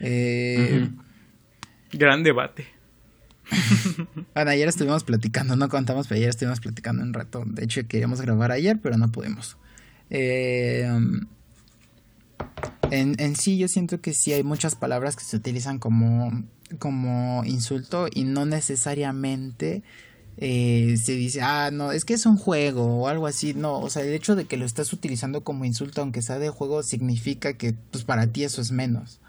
Eh. 0.00 0.90
Gran 1.92 2.22
debate. 2.22 2.66
Bueno, 4.34 4.50
ayer 4.50 4.68
estuvimos 4.68 5.04
platicando, 5.04 5.56
no 5.56 5.68
contamos, 5.68 6.06
pero 6.08 6.16
ayer 6.18 6.30
estuvimos 6.30 6.60
platicando 6.60 7.02
un 7.02 7.12
rato. 7.12 7.42
De 7.46 7.64
hecho, 7.64 7.86
queríamos 7.86 8.20
grabar 8.20 8.50
ayer, 8.52 8.78
pero 8.82 8.96
no 8.96 9.10
pudimos. 9.12 9.56
Eh, 10.10 10.88
en, 12.90 13.14
en 13.18 13.36
sí, 13.36 13.58
yo 13.58 13.68
siento 13.68 14.00
que 14.00 14.12
sí 14.12 14.32
hay 14.32 14.42
muchas 14.42 14.74
palabras 14.74 15.16
que 15.16 15.24
se 15.24 15.36
utilizan 15.36 15.78
como, 15.78 16.44
como 16.78 17.42
insulto 17.44 18.06
y 18.12 18.24
no 18.24 18.44
necesariamente 18.44 19.82
eh, 20.38 20.96
se 21.02 21.12
dice, 21.12 21.40
ah, 21.42 21.70
no, 21.72 21.92
es 21.92 22.04
que 22.04 22.14
es 22.14 22.26
un 22.26 22.36
juego 22.36 23.02
o 23.02 23.08
algo 23.08 23.26
así. 23.26 23.54
No, 23.54 23.78
o 23.80 23.90
sea, 23.90 24.02
el 24.02 24.12
hecho 24.12 24.34
de 24.36 24.44
que 24.46 24.56
lo 24.56 24.64
estás 24.64 24.92
utilizando 24.92 25.42
como 25.42 25.64
insulto, 25.64 26.00
aunque 26.02 26.22
sea 26.22 26.38
de 26.38 26.50
juego, 26.50 26.82
significa 26.82 27.54
que 27.54 27.74
pues 27.90 28.04
para 28.04 28.26
ti 28.26 28.44
eso 28.44 28.60
es 28.60 28.72
menos. 28.72 29.20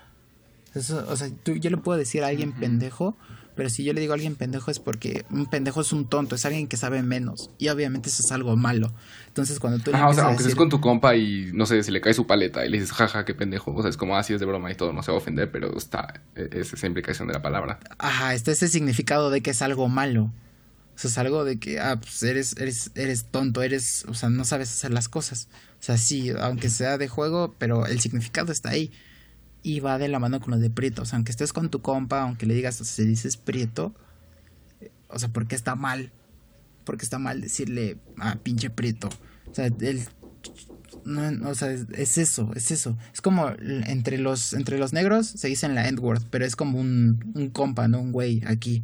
Eso, 0.74 1.05
o 1.07 1.16
sea, 1.16 1.30
tú- 1.43 1.55
yo 1.55 1.70
le 1.70 1.78
puedo 1.78 1.97
decir 1.99 2.24
a 2.24 2.28
alguien 2.28 2.51
pendejo 2.53 3.16
Pero 3.56 3.70
si 3.70 3.84
yo 3.84 3.93
le 3.93 4.01
digo 4.01 4.14
a 4.14 4.16
alguien 4.16 4.36
pendejo 4.36 4.72
es 4.72 4.80
porque 4.80 5.26
un 5.30 5.45
pendejo 5.45 5.82
es 5.82 5.93
un 5.93 6.08
tonto, 6.10 6.36
es 6.36 6.45
alguien 6.45 6.68
que 6.68 6.76
sabe 6.78 7.04
menos. 7.04 7.51
Y 7.60 7.70
obviamente 7.70 8.10
eso 8.10 8.24
es 8.24 8.32
algo 8.32 8.56
malo. 8.56 8.93
Entonces 9.28 9.60
cuando 9.60 9.80
tú 9.80 9.91
le 9.91 9.97
Ajá, 9.97 10.08
o 10.10 10.14
sea, 10.14 10.24
aunque 10.26 10.38
estés 10.43 10.56
decir- 10.56 10.58
con 10.58 10.70
tu 10.70 10.82
compa 10.82 11.16
y, 11.16 11.51
no 11.54 11.66
sé, 11.68 11.84
se 11.84 11.91
le 11.91 12.01
cae 12.01 12.14
su 12.16 12.26
paleta 12.26 12.66
y 12.66 12.70
le 12.70 12.80
dices, 12.80 12.91
jaja, 12.93 13.26
qué 13.26 13.36
pendejo. 13.36 13.72
O 13.76 13.82
sea, 13.82 13.89
es 13.89 13.97
como, 13.97 14.18
así 14.18 14.34
es 14.34 14.39
de 14.39 14.45
broma 14.47 14.72
y 14.72 14.76
todo, 14.76 14.91
no 14.93 15.04
se 15.04 15.12
va 15.12 15.18
a 15.18 15.22
ofender, 15.22 15.51
pero 15.51 15.78
está, 15.78 16.22
e, 16.36 16.49
es 16.51 16.74
esa 16.74 16.88
implicación 16.88 17.28
de 17.28 17.34
la 17.36 17.41
palabra. 17.41 17.80
Ajá, 17.99 18.34
está 18.34 18.51
ese 18.51 18.68
significado 18.68 19.30
de 19.30 19.41
que 19.41 19.51
es 19.51 19.62
algo 19.62 19.88
malo. 19.88 20.32
O 20.95 20.97
sea, 20.99 21.10
es 21.10 21.18
algo 21.18 21.43
de 21.43 21.60
que, 21.60 21.80
ah, 21.80 21.99
pues 21.99 22.22
eres, 22.24 22.56
eres, 22.58 22.91
eres 22.95 23.26
tonto, 23.32 23.64
eres, 23.64 24.06
o 24.08 24.14
sea, 24.14 24.30
no 24.30 24.45
sabes 24.45 24.72
hacer 24.72 24.91
las 24.91 25.10
cosas. 25.10 25.47
O 25.80 25.84
sea, 25.84 25.97
sí, 25.97 26.32
aunque 26.39 26.70
sea 26.70 26.97
de 26.97 27.08
juego, 27.08 27.56
pero 27.58 27.86
el 27.88 27.99
significado 27.99 28.51
está 28.51 28.70
ahí. 28.70 28.91
Y 29.64 29.80
va 29.80 29.97
de 29.97 30.09
la 30.09 30.20
mano 30.20 30.39
con 30.39 30.51
lo 30.51 30.59
de 30.59 30.70
prieto. 30.70 31.01
O 31.03 31.05
sea, 31.05 31.16
aunque 31.16 31.32
estés 31.32 31.53
con 31.53 31.70
tu 31.70 31.82
compa, 31.82 32.22
aunque 32.22 32.45
le 32.45 32.53
digas, 32.53 32.80
o 32.82 32.84
sea, 32.84 32.95
si 32.95 33.05
dices 33.05 33.38
prieto, 33.38 33.95
o 35.07 35.18
sea, 35.18 35.30
¿por 35.30 35.47
qué 35.47 35.55
está 35.55 35.76
mal? 35.76 36.11
¿Por 36.84 36.97
qué 36.97 37.05
está 37.05 37.18
mal 37.18 37.39
decirle, 37.39 37.97
ah, 38.18 38.38
pinche 38.43 38.70
prieto? 38.70 39.09
O 39.49 39.55
sea, 39.55 39.68
el 39.68 40.05
no, 41.05 41.49
o 41.49 41.55
sea, 41.55 41.72
es, 41.72 41.88
es 41.93 42.18
eso, 42.18 42.51
es 42.55 42.72
eso. 42.72 42.97
Es 43.14 43.22
como 43.22 43.49
entre 43.59 44.18
los, 44.18 44.53
entre 44.53 44.78
los 44.78 44.93
negros 44.93 45.28
se 45.28 45.47
dicen 45.47 45.76
la 45.76 45.88
N-word, 45.88 46.24
pero 46.30 46.45
es 46.45 46.55
como 46.55 46.80
un, 46.80 47.32
un 47.36 47.49
compa, 47.49 47.88
no 47.88 47.99
un 47.99 48.11
güey 48.11 48.41
aquí. 48.45 48.84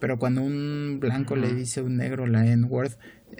Pero 0.00 0.18
cuando 0.18 0.42
un 0.42 0.98
blanco 1.00 1.36
le 1.36 1.52
dice 1.54 1.80
a 1.80 1.82
un 1.82 1.96
negro 1.96 2.26
la 2.26 2.46
N-word 2.46 2.92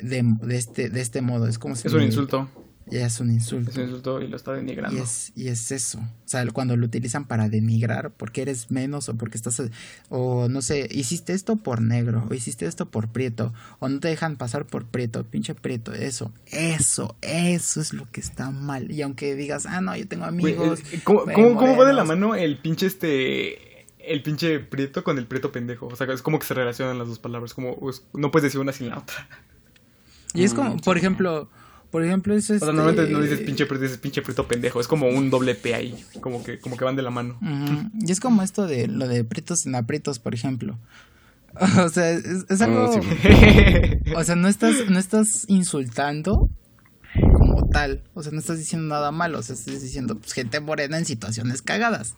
de, 0.02 0.22
de, 0.42 0.56
este, 0.56 0.90
de 0.90 1.00
este 1.00 1.22
modo, 1.22 1.46
es 1.46 1.58
como 1.58 1.76
si 1.76 1.86
Es 1.86 1.94
un 1.94 2.02
insulto. 2.02 2.48
Ya 2.90 3.06
es 3.06 3.20
un 3.20 3.30
insulto. 3.30 3.70
Es 3.70 3.76
un 3.76 3.84
insulto 3.84 4.20
y 4.22 4.28
lo 4.28 4.36
está 4.36 4.52
denigrando. 4.52 4.96
Y 4.96 5.00
es, 5.00 5.32
y 5.36 5.48
es 5.48 5.70
eso. 5.72 5.98
O 5.98 6.28
sea, 6.28 6.46
cuando 6.48 6.76
lo 6.76 6.86
utilizan 6.86 7.26
para 7.26 7.48
denigrar, 7.48 8.10
porque 8.12 8.42
eres 8.42 8.70
menos 8.70 9.08
o 9.08 9.14
porque 9.16 9.36
estás. 9.36 9.62
O 10.08 10.48
no 10.48 10.62
sé, 10.62 10.88
hiciste 10.90 11.32
esto 11.32 11.56
por 11.56 11.80
negro, 11.82 12.26
o 12.30 12.34
hiciste 12.34 12.66
esto 12.66 12.86
por 12.90 13.08
prieto, 13.08 13.52
o 13.78 13.88
no 13.88 14.00
te 14.00 14.08
dejan 14.08 14.36
pasar 14.36 14.66
por 14.66 14.86
prieto, 14.86 15.24
pinche 15.24 15.54
prieto. 15.54 15.92
Eso, 15.92 16.32
eso, 16.46 17.16
eso 17.22 17.80
es 17.80 17.92
lo 17.92 18.10
que 18.10 18.20
está 18.20 18.50
mal. 18.50 18.90
Y 18.90 19.02
aunque 19.02 19.34
digas, 19.34 19.66
ah, 19.66 19.80
no, 19.80 19.96
yo 19.96 20.06
tengo 20.08 20.24
amigos. 20.24 20.80
¿Cómo, 21.04 21.24
cómo, 21.24 21.56
cómo 21.56 21.76
va 21.76 21.86
de 21.86 21.92
la 21.92 22.04
morenos". 22.04 22.06
mano 22.08 22.34
el 22.34 22.58
pinche 22.58 22.86
este. 22.86 23.68
El 23.98 24.22
pinche 24.22 24.58
prieto 24.60 25.04
con 25.04 25.18
el 25.18 25.26
prieto 25.26 25.52
pendejo? 25.52 25.86
O 25.88 25.94
sea, 25.96 26.06
es 26.10 26.22
como 26.22 26.38
que 26.38 26.46
se 26.46 26.54
relacionan 26.54 26.98
las 26.98 27.08
dos 27.08 27.18
palabras. 27.18 27.52
Como 27.52 27.90
es- 27.90 28.04
no 28.14 28.30
puedes 28.30 28.44
decir 28.44 28.58
una 28.60 28.72
sin 28.72 28.88
la 28.88 28.98
otra. 28.98 29.28
Y 30.34 30.44
es 30.44 30.54
como, 30.54 30.76
Mm, 30.76 30.80
por 30.80 30.96
sí. 30.96 31.00
ejemplo, 31.00 31.50
por 31.90 32.04
ejemplo, 32.04 32.34
eso 32.34 32.54
es. 32.54 32.62
O 32.62 32.66
sea, 32.66 32.74
normalmente 32.74 33.10
no 33.10 33.20
dices 33.20 33.40
pinche 33.40 33.64
prieto, 33.64 33.84
dices 33.84 33.98
pinche 33.98 34.20
prieto 34.20 34.46
pendejo. 34.46 34.80
Es 34.80 34.88
como 34.88 35.08
un 35.08 35.30
doble 35.30 35.54
P 35.54 35.74
ahí. 35.74 36.04
Como 36.20 36.44
que, 36.44 36.58
como 36.58 36.76
que 36.76 36.84
van 36.84 36.96
de 36.96 37.02
la 37.02 37.10
mano. 37.10 37.38
Y 37.98 38.12
es 38.12 38.20
como 38.20 38.42
esto 38.42 38.66
de 38.66 38.88
lo 38.88 39.08
de 39.08 39.24
prietos 39.24 39.66
en 39.66 39.74
aprietos, 39.74 40.18
por 40.18 40.34
ejemplo. 40.34 40.78
O 41.84 41.88
sea, 41.88 42.10
es, 42.10 42.44
es 42.48 42.60
algo. 42.60 42.92
Ah, 42.94 43.00
sí. 43.00 44.12
O 44.16 44.22
sea, 44.22 44.36
no 44.36 44.48
estás, 44.48 44.88
no 44.88 44.98
estás 44.98 45.44
insultando 45.48 46.50
como 47.14 47.68
tal. 47.70 48.02
O 48.14 48.22
sea, 48.22 48.32
no 48.32 48.38
estás 48.38 48.58
diciendo 48.58 48.86
nada 48.88 49.10
malo. 49.10 49.38
O 49.38 49.42
sea, 49.42 49.54
estás 49.54 49.82
diciendo 49.82 50.16
pues, 50.16 50.34
gente 50.34 50.60
morena 50.60 50.98
en 50.98 51.04
situaciones 51.04 51.62
cagadas. 51.62 52.14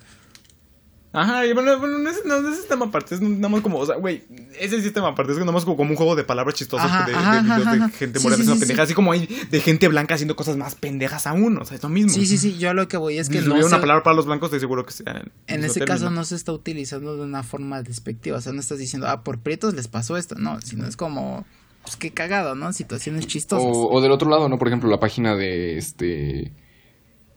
Ajá, 1.12 1.44
y 1.44 1.52
bueno, 1.52 1.76
bueno 1.80 1.98
no, 1.98 2.08
es, 2.08 2.24
no, 2.24 2.40
no 2.40 2.50
es 2.50 2.56
sistema 2.58 2.86
aparte, 2.86 3.16
es 3.16 3.20
nada 3.20 3.48
más 3.48 3.62
como, 3.62 3.78
o 3.78 3.84
sea, 3.86 3.96
güey, 3.96 4.22
ese 4.60 4.80
sistema 4.80 5.08
aparte 5.08 5.32
es 5.32 5.38
nada 5.38 5.50
más 5.50 5.64
como, 5.64 5.76
como 5.76 5.90
un 5.90 5.96
juego 5.96 6.14
de 6.14 6.22
palabras 6.22 6.54
chistosos 6.54 6.86
Ajá, 6.88 7.04
de, 7.04 7.10
de 7.10 7.18
ajá, 7.18 7.40
videos 7.42 7.66
ajá, 7.66 7.86
de 7.88 7.92
gente 7.92 8.20
morena 8.20 8.36
sí, 8.36 8.42
haciendo 8.42 8.54
sí, 8.54 8.60
pendejas, 8.60 8.76
sí. 8.76 8.92
así 8.92 8.94
como 8.94 9.10
hay 9.10 9.26
de 9.50 9.60
gente 9.60 9.88
blanca 9.88 10.14
haciendo 10.14 10.36
cosas 10.36 10.56
más 10.56 10.76
pendejas 10.76 11.26
aún, 11.26 11.58
o 11.58 11.64
sea, 11.64 11.76
es 11.76 11.82
lo 11.82 11.88
mismo. 11.88 12.10
Sí, 12.10 12.26
sí, 12.26 12.38
sí. 12.38 12.58
Yo 12.58 12.70
a 12.70 12.74
lo 12.74 12.86
que 12.86 12.96
voy 12.96 13.18
es 13.18 13.28
que 13.28 13.40
si 13.40 13.44
no 13.44 13.54
hubiera 13.54 13.66
una 13.66 13.76
se- 13.78 13.80
palabra 13.80 14.04
para 14.04 14.14
los 14.14 14.26
blancos, 14.26 14.46
estoy 14.46 14.60
seguro 14.60 14.86
que 14.86 14.92
sea. 14.92 15.24
en 15.48 15.64
ese 15.64 15.80
caso 15.84 16.10
no 16.10 16.24
se 16.24 16.36
está 16.36 16.52
utilizando 16.52 17.16
de 17.16 17.22
una 17.22 17.42
forma 17.42 17.82
despectiva. 17.82 18.38
O 18.38 18.40
sea, 18.40 18.52
no 18.52 18.60
estás 18.60 18.78
diciendo, 18.78 19.08
ah, 19.08 19.24
por 19.24 19.40
prietos 19.40 19.74
les 19.74 19.88
pasó 19.88 20.16
esto. 20.16 20.36
No, 20.36 20.60
sino 20.60 20.86
es 20.86 20.96
como, 20.96 21.44
pues 21.82 21.96
qué 21.96 22.12
cagado, 22.12 22.54
¿no? 22.54 22.72
Situaciones 22.72 23.26
chistosas. 23.26 23.66
O, 23.66 23.90
o 23.90 24.00
del 24.00 24.12
otro 24.12 24.30
lado, 24.30 24.48
¿no? 24.48 24.58
Por 24.60 24.68
ejemplo, 24.68 24.88
la 24.88 25.00
página 25.00 25.34
de 25.34 25.76
este 25.76 26.52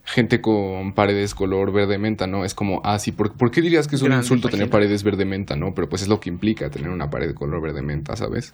gente 0.03 0.41
con 0.41 0.93
paredes 0.93 1.33
color 1.33 1.71
verde 1.71 1.97
menta, 1.97 2.27
¿no? 2.27 2.43
Es 2.45 2.53
como, 2.53 2.81
ah, 2.83 2.99
sí, 2.99 3.11
¿por, 3.11 3.33
por 3.33 3.51
qué 3.51 3.61
dirías 3.61 3.87
que 3.87 3.95
es 3.95 4.01
un 4.01 4.09
Gran 4.09 4.19
insulto 4.21 4.49
tener 4.49 4.69
paredes 4.69 5.03
verde 5.03 5.25
menta, 5.25 5.55
no? 5.55 5.73
Pero 5.73 5.87
pues 5.89 6.01
es 6.01 6.07
lo 6.07 6.19
que 6.19 6.29
implica 6.29 6.69
tener 6.69 6.89
una 6.89 7.09
pared 7.09 7.33
color 7.33 7.61
verde 7.61 7.81
menta, 7.81 8.15
¿sabes? 8.15 8.53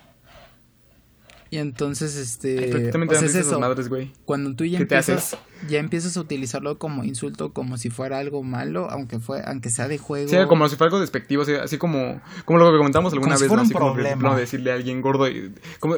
Y 1.52 1.58
entonces, 1.58 2.16
este. 2.16 2.92
Dan 2.92 3.24
es 3.24 3.34
eso. 3.34 3.60
madres, 3.60 3.90
güey. 3.90 4.12
Cuando 4.26 4.56
tú 4.56 4.66
ya 4.66 4.78
¿Qué 4.78 4.86
te 4.86 4.96
empiezas, 4.96 5.34
haces? 5.34 5.40
ya 5.68 5.80
empiezas 5.80 6.16
a 6.16 6.22
utilizarlo 6.22 6.78
como 6.78 7.04
insulto, 7.04 7.54
como 7.54 7.78
si 7.80 7.90
fuera 7.90 8.20
algo 8.20 8.44
malo, 8.44 8.88
aunque 8.92 9.18
fue, 9.18 9.42
aunque 9.44 9.72
sea 9.72 9.88
de 9.88 9.98
juego. 9.98 10.30
Sí, 10.30 10.38
como 10.48 10.70
si 10.70 10.76
fuera 10.76 10.90
algo 10.90 11.00
despectivo, 11.00 11.42
o 11.42 11.46
sea, 11.46 11.64
así 11.64 11.80
como, 11.80 12.22
como 12.46 12.60
lo 12.60 12.72
que 12.72 12.78
comentamos 12.78 13.14
alguna 13.14 13.34
Como 13.34 13.38
si 13.38 13.44
vez, 13.46 13.48
fuera 13.48 13.64
¿no? 13.64 13.64
un 13.64 13.66
Así 13.66 13.74
como, 13.74 13.86
por 13.86 13.94
problema. 13.96 14.10
ejemplo, 14.10 14.36
decirle 14.36 14.72
a 14.72 14.76
alguien 14.76 15.02
gordo, 15.02 15.28
y- 15.28 15.52
como, 15.80 15.96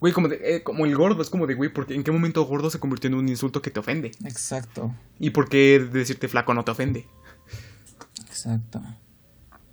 güey, 0.00 0.12
como, 0.12 0.28
de- 0.28 0.40
eh, 0.56 0.62
como 0.62 0.84
el 0.86 0.94
gordo, 0.96 1.22
es 1.22 1.30
como 1.30 1.46
de, 1.46 1.54
güey, 1.54 1.72
porque 1.72 1.94
¿en 1.94 2.04
qué 2.04 2.10
momento 2.12 2.42
gordo 2.44 2.70
se 2.70 2.78
convirtió 2.78 3.08
en 3.08 3.14
un 3.14 3.28
insulto 3.28 3.62
que 3.62 3.70
te 3.70 3.80
ofende? 3.80 4.12
Exacto, 4.24 4.94
¿Y 5.18 5.30
por 5.30 5.48
qué 5.48 5.78
decirte 5.80 6.28
flaco 6.28 6.52
no 6.54 6.64
te 6.64 6.70
ofende? 6.72 7.06
exacto. 8.26 8.82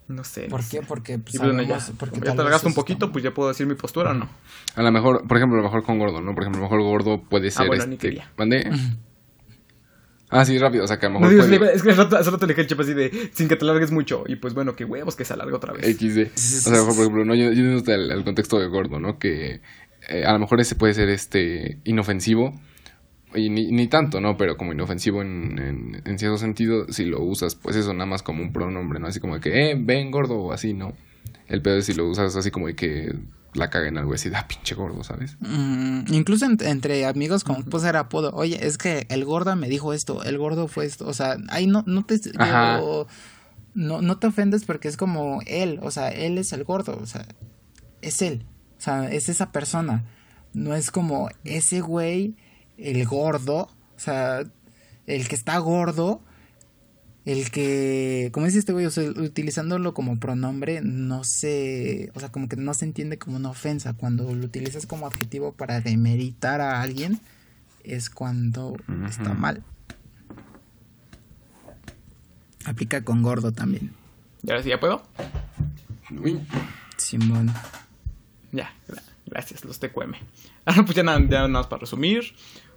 No 0.07 0.23
sé. 0.25 0.43
no 0.43 0.49
¿Por 0.49 0.63
sé. 0.63 0.79
qué? 0.79 0.85
Porque 0.85 1.17
pues, 1.19 1.37
bueno, 1.37 1.61
ya, 1.61 1.79
porque 1.97 2.19
como 2.19 2.25
ya 2.25 2.31
te 2.31 2.37
vez 2.37 2.43
largaste 2.43 2.67
un 2.67 2.73
poquito, 2.73 3.11
pues 3.13 3.23
ya 3.23 3.33
puedo 3.33 3.47
decir 3.49 3.65
mi 3.65 3.75
postura 3.75 4.11
o 4.11 4.13
no. 4.13 4.29
A 4.75 4.81
lo 4.81 4.91
mejor, 4.91 5.25
por 5.25 5.37
ejemplo, 5.37 5.57
a 5.57 5.61
lo 5.61 5.67
mejor 5.67 5.83
con 5.83 5.99
gordo, 5.99 6.21
¿no? 6.21 6.33
Por 6.35 6.43
ejemplo, 6.43 6.59
a 6.59 6.63
lo 6.63 6.69
mejor 6.69 6.81
gordo 6.81 7.21
puede 7.23 7.49
ser 7.49 7.67
bueno, 7.67 7.85
ni 7.85 7.95
este. 7.95 8.07
quería. 8.09 8.29
¿Mande? 8.37 8.69
Ah, 10.29 10.45
sí, 10.45 10.57
rápido, 10.57 10.85
o 10.85 10.87
sea 10.87 10.97
que 10.97 11.05
a 11.05 11.09
lo 11.09 11.19
No, 11.19 11.27
mejor 11.29 11.45
digo, 11.47 11.59
puede... 11.59 11.75
es 11.75 11.83
que 11.83 11.91
hace 11.91 12.03
rato, 12.03 12.15
hace 12.17 12.29
rato 12.31 12.45
le 12.45 12.53
dije 12.53 12.61
al 12.61 12.67
chip 12.67 12.79
así 12.79 12.93
de 12.93 13.31
sin 13.33 13.47
que 13.49 13.55
te 13.57 13.65
largues 13.65 13.91
mucho. 13.91 14.23
Y 14.27 14.37
pues 14.37 14.53
bueno, 14.53 14.75
que 14.75 14.85
huevos 14.85 15.15
que 15.15 15.25
se 15.25 15.33
alargue 15.33 15.53
otra 15.53 15.73
vez. 15.73 15.85
XD. 15.97 16.67
O 16.67 16.73
sea, 16.73 16.83
por 16.85 16.91
ejemplo, 16.93 17.25
no, 17.25 17.35
yo, 17.35 17.51
yo 17.51 17.63
entiendo 17.63 17.93
el, 17.93 18.11
el 18.11 18.23
contexto 18.23 18.59
de 18.59 18.67
gordo, 18.67 18.99
¿no? 18.99 19.17
Que 19.19 19.61
eh, 20.09 20.23
a 20.25 20.33
lo 20.33 20.39
mejor 20.39 20.59
ese 20.61 20.75
puede 20.75 20.93
ser 20.93 21.09
este 21.09 21.79
inofensivo. 21.83 22.53
Y 23.33 23.49
ni, 23.49 23.71
ni 23.71 23.87
tanto, 23.87 24.19
¿no? 24.19 24.35
Pero 24.35 24.57
como 24.57 24.73
inofensivo 24.73 25.21
en, 25.21 25.57
en, 25.57 26.01
en 26.03 26.19
cierto 26.19 26.37
sentido, 26.37 26.91
si 26.91 27.05
lo 27.05 27.21
usas, 27.23 27.55
pues 27.55 27.77
eso 27.77 27.93
nada 27.93 28.05
más 28.05 28.23
como 28.23 28.43
un 28.43 28.51
pronombre, 28.51 28.99
¿no? 28.99 29.07
Así 29.07 29.21
como 29.21 29.35
de 29.35 29.39
que, 29.41 29.71
eh, 29.71 29.75
ven 29.79 30.11
gordo 30.11 30.35
o 30.37 30.51
así, 30.51 30.73
¿no? 30.73 30.93
El 31.47 31.61
pedo 31.61 31.77
es 31.77 31.85
si 31.85 31.93
lo 31.93 32.09
usas 32.09 32.35
así 32.35 32.51
como 32.51 32.67
de 32.67 32.75
que 32.75 33.15
la 33.53 33.69
caga 33.69 33.87
en 33.87 33.97
algo 33.97 34.13
así, 34.13 34.29
de, 34.29 34.35
ah, 34.35 34.47
pinche 34.49 34.75
gordo, 34.75 35.01
¿sabes? 35.05 35.37
Mm, 35.39 36.13
incluso 36.13 36.45
en- 36.45 36.57
entre 36.61 37.05
amigos 37.05 37.45
como 37.45 37.63
pues 37.63 37.85
era 37.85 37.99
apodo. 38.01 38.31
Oye, 38.33 38.65
es 38.67 38.77
que 38.77 39.05
el 39.09 39.23
gordo 39.23 39.55
me 39.55 39.69
dijo 39.69 39.93
esto, 39.93 40.23
el 40.25 40.37
gordo 40.37 40.67
fue 40.67 40.85
esto. 40.85 41.07
O 41.07 41.13
sea, 41.13 41.37
ahí 41.49 41.67
no, 41.67 41.83
no 41.87 42.03
te 42.05 42.19
yo- 42.19 43.07
no, 43.73 44.01
no 44.01 44.17
te 44.19 44.27
ofendes 44.27 44.65
porque 44.65 44.89
es 44.89 44.97
como 44.97 45.39
él, 45.45 45.79
o 45.81 45.89
sea, 45.91 46.09
él 46.09 46.37
es 46.37 46.51
el 46.51 46.65
gordo, 46.65 46.99
o 47.01 47.05
sea, 47.05 47.25
es 48.01 48.21
él. 48.21 48.45
O 48.81 48.83
sea, 48.83 49.11
es 49.11 49.29
esa 49.29 49.51
persona. 49.51 50.03
No 50.53 50.73
es 50.73 50.89
como 50.89 51.29
ese 51.43 51.81
güey, 51.81 52.35
el 52.79 53.05
gordo, 53.05 53.69
o 53.95 53.99
sea, 53.99 54.39
el 55.05 55.27
que 55.27 55.35
está 55.35 55.59
gordo, 55.59 56.19
el 57.25 57.51
que, 57.51 58.31
como 58.33 58.47
dice 58.47 58.57
este 58.57 58.73
güey, 58.73 58.87
o 58.87 58.89
sea, 58.89 59.03
utilizándolo 59.03 59.93
como 59.93 60.19
pronombre, 60.19 60.81
no 60.81 61.23
se, 61.23 62.09
o 62.15 62.19
sea, 62.19 62.31
como 62.31 62.49
que 62.49 62.55
no 62.55 62.73
se 62.73 62.85
entiende 62.85 63.19
como 63.19 63.37
una 63.37 63.51
ofensa. 63.51 63.93
Cuando 63.93 64.33
lo 64.33 64.45
utilizas 64.45 64.87
como 64.87 65.05
adjetivo 65.05 65.51
para 65.51 65.79
demeritar 65.79 66.59
a 66.59 66.81
alguien, 66.81 67.19
es 67.83 68.09
cuando 68.09 68.75
está 69.07 69.35
mal. 69.35 69.63
Aplica 72.65 73.03
con 73.03 73.21
gordo 73.21 73.51
también. 73.51 73.91
¿Y 74.41 74.49
ahora 74.49 74.63
sí 74.63 74.69
ya 74.69 74.79
puedo? 74.79 75.03
Uy. 76.19 76.41
Simón. 76.97 77.53
Ya, 78.51 78.73
gra- 78.87 79.01
gracias, 79.27 79.63
los 79.65 79.79
TQM. 79.79 80.13
Ahora 80.65 80.83
pues 80.83 80.95
ya 80.95 81.03
nada, 81.03 81.19
ya 81.19 81.25
nada 81.39 81.47
más 81.47 81.67
para 81.67 81.81
resumir. 81.81 82.33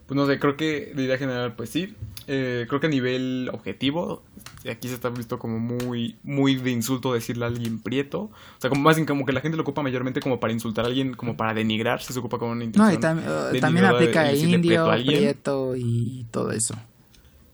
Pues 0.06 0.16
no 0.16 0.26
sé, 0.26 0.38
creo 0.38 0.54
que 0.58 0.92
de 0.94 1.04
idea 1.04 1.16
general, 1.16 1.54
pues 1.56 1.70
sí. 1.70 1.94
Eh, 2.26 2.66
creo 2.68 2.78
que 2.78 2.88
a 2.88 2.90
nivel 2.90 3.48
objetivo, 3.54 4.22
aquí 4.70 4.88
se 4.88 4.94
está 4.94 5.08
visto 5.08 5.38
como 5.38 5.58
muy, 5.58 6.16
muy 6.22 6.56
de 6.56 6.70
insulto 6.72 7.14
decirle 7.14 7.46
a 7.46 7.48
alguien 7.48 7.80
prieto. 7.80 8.24
O 8.24 8.30
sea, 8.60 8.68
como 8.68 8.82
más 8.82 8.96
bien 8.96 9.06
como 9.06 9.24
que 9.24 9.32
la 9.32 9.40
gente 9.40 9.56
lo 9.56 9.62
ocupa 9.62 9.82
mayormente 9.82 10.20
como 10.20 10.40
para 10.40 10.52
insultar 10.52 10.84
a 10.84 10.88
alguien, 10.88 11.14
como 11.14 11.38
para 11.38 11.54
denigrar, 11.54 12.02
se 12.02 12.18
ocupa 12.18 12.38
como 12.38 12.52
una 12.52 12.64
intención. 12.64 12.92
No, 12.92 12.98
y 12.98 13.00
tam- 13.02 13.22
eh, 13.56 13.60
también 13.60 13.86
aplica 13.86 14.24
de 14.24 14.36
indio, 14.36 14.68
prieto 14.68 14.90
a 14.90 14.92
alguien. 14.94 15.16
prieto 15.20 15.74
y 15.76 16.26
todo 16.30 16.50
eso. 16.52 16.74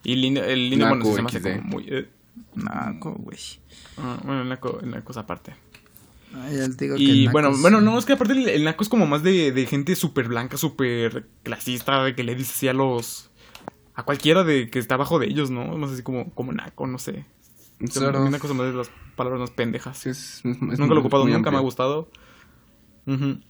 Y 0.02 0.14
el 0.14 0.24
indio, 0.24 0.42
el 0.44 0.72
indio, 0.72 0.88
bueno, 0.88 1.04
Naco, 1.04 1.16
se 1.16 1.22
me 1.22 1.28
hace 1.28 1.40
como 1.60 1.62
muy... 1.68 1.84
eh, 1.88 2.08
Naco, 2.56 3.12
güey. 3.12 3.38
ah, 3.98 4.18
bueno, 4.24 4.42
una, 4.42 4.58
co- 4.58 4.80
una 4.82 5.04
cosa 5.04 5.20
aparte. 5.20 5.54
Ay, 6.34 6.56
ya 6.58 6.68
te 6.76 6.84
digo 6.84 6.96
que 6.96 7.02
Y 7.02 7.10
el 7.10 7.24
naco 7.26 7.32
bueno, 7.32 7.50
es- 7.50 7.60
bueno, 7.62 7.80
no, 7.80 7.98
es 7.98 8.04
que 8.04 8.12
aparte 8.12 8.34
el, 8.34 8.48
el 8.48 8.64
naco 8.64 8.82
es 8.84 8.88
como 8.88 9.06
más 9.06 9.22
de, 9.22 9.52
de 9.52 9.66
gente 9.66 9.96
súper 9.96 10.28
blanca, 10.28 10.56
súper 10.56 11.26
clasista, 11.42 12.04
de 12.04 12.14
que 12.14 12.22
le 12.24 12.34
dice 12.34 12.52
así 12.54 12.68
a 12.68 12.72
los... 12.72 13.30
A 13.94 14.04
cualquiera 14.04 14.44
de 14.44 14.70
que 14.70 14.78
está 14.78 14.94
abajo 14.94 15.18
de 15.18 15.26
ellos, 15.26 15.50
¿no? 15.50 15.64
Más 15.76 15.90
así 15.90 16.02
como, 16.02 16.30
como 16.34 16.52
naco, 16.52 16.86
no 16.86 16.98
sé. 16.98 17.26
Claro. 17.92 18.24
Una 18.24 18.38
cosa 18.38 18.54
más 18.54 18.66
de 18.66 18.72
las 18.74 18.90
palabras 19.16 19.40
más 19.40 19.50
pendejas. 19.50 19.98
Sí, 19.98 20.10
es- 20.10 20.36
es- 20.44 20.44
nunca 20.78 20.94
lo 20.94 20.96
he 20.96 21.00
ocupado, 21.00 21.24
nunca 21.38 21.50
me 21.50 21.56
ha 21.56 21.60
gustado. 21.60 22.08
Ujú. 23.06 23.40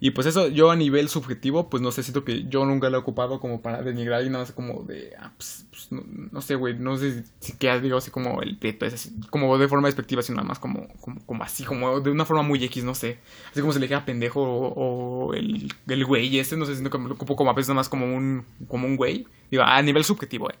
Y 0.00 0.12
pues 0.12 0.28
eso, 0.28 0.46
yo 0.48 0.70
a 0.70 0.76
nivel 0.76 1.08
subjetivo, 1.08 1.68
pues 1.68 1.82
no 1.82 1.90
sé, 1.90 2.04
siento 2.04 2.24
que 2.24 2.44
yo 2.48 2.64
nunca 2.64 2.88
lo 2.88 2.98
he 2.98 3.00
ocupado 3.00 3.40
como 3.40 3.60
para 3.62 3.82
denigrar 3.82 4.24
y 4.24 4.30
nada 4.30 4.44
más 4.44 4.52
como 4.52 4.84
de, 4.84 5.12
ah, 5.18 5.32
pues, 5.36 5.66
pues, 5.70 5.88
no, 5.90 6.40
sé, 6.40 6.54
güey, 6.54 6.78
no 6.78 6.96
sé 6.96 7.24
si 7.40 7.54
que 7.54 7.80
digo 7.80 7.98
así 7.98 8.12
como 8.12 8.40
el 8.40 8.56
peto 8.58 8.86
es 8.86 8.94
así, 8.94 9.10
como 9.30 9.58
de 9.58 9.66
forma 9.66 9.88
despectiva, 9.88 10.22
sino 10.22 10.36
nada 10.36 10.48
más 10.48 10.60
como, 10.60 10.86
como, 11.00 11.20
como 11.26 11.42
así, 11.42 11.64
como 11.64 12.00
de 12.00 12.10
una 12.10 12.24
forma 12.24 12.42
muy 12.42 12.62
X, 12.64 12.84
no 12.84 12.94
sé. 12.94 13.18
Así 13.50 13.60
como 13.60 13.72
se 13.72 13.80
le 13.80 13.86
dijera 13.86 14.04
pendejo 14.04 14.40
o, 14.40 15.28
o 15.30 15.34
el, 15.34 15.72
el 15.88 16.04
güey 16.04 16.38
ese, 16.38 16.56
no 16.56 16.64
sé, 16.64 16.74
siento 16.74 16.90
que 16.90 16.98
me 16.98 17.08
lo 17.08 17.14
ocupo 17.14 17.34
como 17.34 17.50
a 17.50 17.54
veces 17.54 17.70
nada 17.70 17.80
más 17.80 17.88
como 17.88 18.06
un, 18.06 18.44
como 18.68 18.86
un 18.86 18.96
güey. 18.96 19.26
Digo, 19.50 19.64
a 19.64 19.82
nivel 19.82 20.04
subjetivo, 20.04 20.48
eh. 20.50 20.54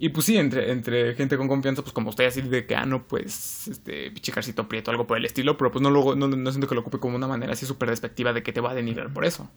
Y 0.00 0.10
pues 0.10 0.26
sí, 0.26 0.36
entre, 0.36 0.70
entre 0.70 1.14
gente 1.16 1.36
con 1.36 1.48
confianza, 1.48 1.82
pues 1.82 1.92
como 1.92 2.10
ustedes, 2.10 2.36
así 2.36 2.48
de 2.48 2.66
que, 2.66 2.76
ah, 2.76 2.86
no, 2.86 3.08
pues, 3.08 3.66
este, 3.66 4.12
pichicarcito 4.12 4.68
prieto, 4.68 4.92
algo 4.92 5.08
por 5.08 5.18
el 5.18 5.24
estilo, 5.24 5.56
pero 5.56 5.72
pues 5.72 5.82
no, 5.82 5.90
lo, 5.90 6.14
no, 6.14 6.28
no 6.28 6.50
siento 6.52 6.68
que 6.68 6.76
lo 6.76 6.82
ocupe 6.82 6.98
como 6.98 7.16
una 7.16 7.26
manera 7.26 7.52
así 7.52 7.66
súper 7.66 7.90
despectiva 7.90 8.32
de 8.32 8.44
que 8.44 8.52
te 8.52 8.60
va 8.60 8.70
a 8.70 8.74
denigrar 8.74 9.12
por 9.12 9.24
eso. 9.24 9.50